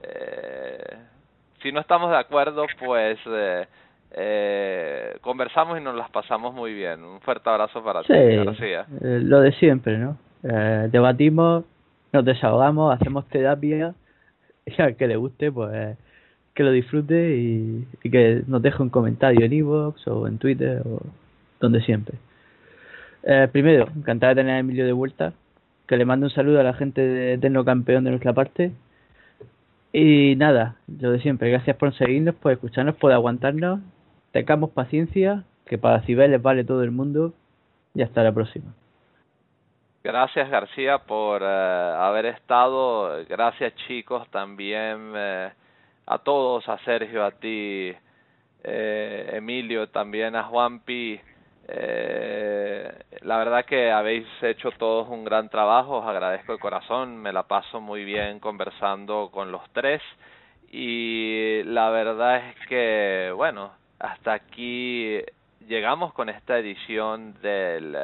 eh, 0.03 0.97
si 1.61 1.71
no 1.71 1.79
estamos 1.79 2.11
de 2.11 2.17
acuerdo, 2.17 2.65
pues 2.77 3.17
eh, 4.11 5.17
conversamos 5.21 5.79
y 5.79 5.83
nos 5.83 5.95
las 5.95 6.09
pasamos 6.09 6.53
muy 6.53 6.73
bien. 6.73 7.03
Un 7.03 7.19
fuerte 7.21 7.49
abrazo 7.49 7.83
para 7.83 8.01
Sí, 8.03 8.13
ti, 8.13 8.35
García. 8.37 8.85
eh, 9.01 9.19
lo 9.23 9.41
de 9.41 9.51
siempre, 9.53 9.97
¿no? 9.97 10.17
Eh, 10.43 10.87
debatimos, 10.91 11.65
nos 12.13 12.25
desahogamos, 12.25 12.93
hacemos 12.93 13.27
terapia 13.27 13.93
y 14.65 14.81
al 14.81 14.95
que 14.95 15.07
le 15.07 15.15
guste, 15.17 15.51
pues 15.51 15.97
que 16.53 16.63
lo 16.63 16.71
disfrute 16.71 17.35
y, 17.37 17.87
y 18.03 18.09
que 18.09 18.41
nos 18.47 18.61
deje 18.63 18.81
un 18.81 18.89
comentario 18.89 19.45
en 19.45 19.53
iVoox 19.53 20.07
o 20.07 20.27
en 20.27 20.37
Twitter 20.39 20.81
o 20.85 21.01
donde 21.59 21.81
siempre. 21.81 22.17
Eh, 23.23 23.47
primero, 23.51 23.87
encantado 23.95 24.29
de 24.33 24.41
tener 24.41 24.55
a 24.55 24.59
Emilio 24.59 24.85
de 24.85 24.91
vuelta, 24.93 25.33
que 25.87 25.97
le 25.97 26.05
mando 26.05 26.25
un 26.25 26.31
saludo 26.31 26.59
a 26.59 26.63
la 26.63 26.73
gente 26.73 27.01
de 27.01 27.33
Eterno 27.33 27.63
Campeón 27.63 28.03
de 28.05 28.09
nuestra 28.11 28.33
parte. 28.33 28.71
Y 29.93 30.35
nada, 30.35 30.75
lo 30.99 31.11
de 31.11 31.19
siempre, 31.19 31.49
gracias 31.51 31.75
por 31.77 31.93
seguirnos, 31.93 32.35
por 32.35 32.51
escucharnos, 32.51 32.95
por 32.95 33.11
aguantarnos. 33.11 33.79
Tengamos 34.37 34.69
paciencia, 34.69 35.45
que 35.65 35.79
para 35.79 36.01
Cibeles 36.01 36.39
vale 36.39 36.63
todo 36.63 36.83
el 36.83 36.91
mundo. 36.91 37.33
Y 37.95 38.03
hasta 38.03 38.21
la 38.21 38.31
próxima. 38.31 38.71
Gracias 40.03 40.47
García 40.51 40.99
por 40.99 41.41
eh, 41.41 41.45
haber 41.97 42.27
estado. 42.27 43.25
Gracias 43.27 43.73
chicos 43.87 44.29
también 44.29 45.11
eh, 45.15 45.49
a 46.05 46.19
todos, 46.19 46.69
a 46.69 46.77
Sergio, 46.85 47.25
a 47.25 47.31
ti, 47.31 47.91
eh, 48.63 49.29
Emilio, 49.33 49.89
también 49.89 50.35
a 50.35 50.43
Juanpi. 50.43 51.19
Eh, 51.67 52.91
la 53.21 53.37
verdad 53.39 53.65
que 53.65 53.89
habéis 53.89 54.27
hecho 54.43 54.69
todos 54.77 55.09
un 55.09 55.25
gran 55.25 55.49
trabajo, 55.49 55.97
os 55.97 56.05
agradezco 56.05 56.51
de 56.51 56.59
corazón, 56.59 57.17
me 57.17 57.33
la 57.33 57.41
paso 57.41 57.81
muy 57.81 58.05
bien 58.05 58.39
conversando 58.39 59.31
con 59.31 59.51
los 59.51 59.63
tres 59.73 60.03
y 60.71 61.63
la 61.63 61.89
verdad 61.89 62.49
es 62.49 62.67
que, 62.67 63.33
bueno, 63.35 63.71
hasta 63.99 64.33
aquí 64.33 65.19
llegamos 65.67 66.13
con 66.13 66.29
esta 66.29 66.59
edición 66.59 67.33
del 67.41 67.97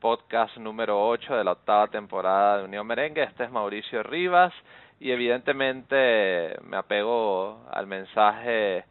podcast 0.00 0.56
número 0.56 1.04
8 1.08 1.36
de 1.36 1.44
la 1.44 1.52
octava 1.52 1.88
temporada 1.88 2.58
de 2.58 2.64
Unión 2.64 2.86
Merengue. 2.86 3.24
Este 3.24 3.44
es 3.44 3.50
Mauricio 3.50 4.02
Rivas 4.02 4.52
y 5.00 5.10
evidentemente 5.10 6.56
me 6.62 6.76
apego 6.76 7.66
al 7.70 7.86
mensaje 7.86 8.84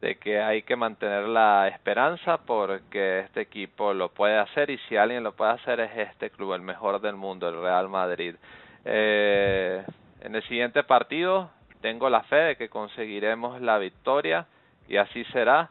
de 0.00 0.16
que 0.16 0.40
hay 0.40 0.62
que 0.62 0.76
mantener 0.76 1.28
la 1.28 1.68
esperanza 1.68 2.38
porque 2.38 3.20
este 3.20 3.42
equipo 3.42 3.92
lo 3.92 4.10
puede 4.10 4.38
hacer 4.38 4.70
y 4.70 4.78
si 4.88 4.96
alguien 4.96 5.24
lo 5.24 5.32
puede 5.32 5.52
hacer 5.52 5.80
es 5.80 5.90
este 5.96 6.30
club, 6.30 6.54
el 6.54 6.62
mejor 6.62 7.00
del 7.00 7.16
mundo, 7.16 7.48
el 7.48 7.60
Real 7.60 7.88
Madrid. 7.88 8.36
Eh, 8.84 9.84
en 10.20 10.34
el 10.36 10.42
siguiente 10.44 10.84
partido 10.84 11.50
tengo 11.80 12.08
la 12.08 12.22
fe 12.22 12.36
de 12.36 12.56
que 12.56 12.68
conseguiremos 12.68 13.60
la 13.60 13.78
victoria 13.78 14.46
y 14.88 14.96
así 14.96 15.24
será. 15.26 15.70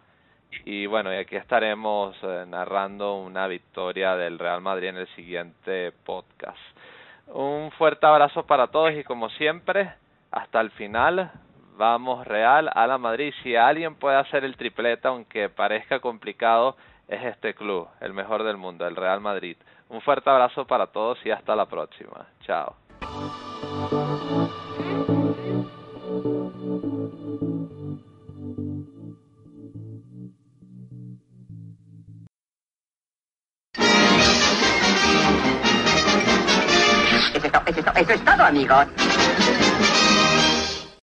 Y 0.66 0.86
bueno, 0.86 1.14
y 1.14 1.18
aquí 1.18 1.36
estaremos 1.36 2.16
eh, 2.24 2.46
narrando 2.48 3.16
una 3.16 3.48
victoria 3.48 4.16
del 4.16 4.40
Real 4.40 4.62
Madrid 4.62 4.90
en 4.90 4.98
el 4.98 5.08
siguiente 5.16 5.92
podcast. 6.06 6.58
Un 7.28 7.72
fuerte 7.72 8.06
abrazo 8.06 8.46
para 8.46 8.68
todos 8.68 8.94
y 8.94 9.04
como 9.04 9.30
siempre, 9.30 9.94
hasta 10.32 10.60
el 10.62 10.72
final, 10.72 11.32
vamos 11.78 12.26
Real 12.28 12.70
a 12.74 12.88
la 12.88 12.98
Madrid. 12.98 13.34
Si 13.44 13.56
alguien 13.56 13.96
puede 13.96 14.18
hacer 14.18 14.44
el 14.44 14.58
triplete, 14.58 15.08
aunque 15.08 15.50
parezca 15.50 16.00
complicado, 16.00 16.76
es 17.08 17.24
este 17.24 17.54
club, 17.54 17.88
el 18.02 18.14
mejor 18.14 18.44
del 18.44 18.58
mundo, 18.58 18.88
el 18.88 18.96
Real 18.96 19.22
Madrid. 19.22 19.58
Un 19.90 20.02
fuerte 20.02 20.30
abrazo 20.30 20.66
para 20.66 20.88
todos 20.88 21.18
y 21.26 21.32
hasta 21.32 21.56
la 21.56 21.66
próxima. 21.66 22.28
Chao. 22.42 22.76
eso 37.45 38.14
es 38.14 38.26
todo, 38.26 38.44
amigos. 38.44 38.86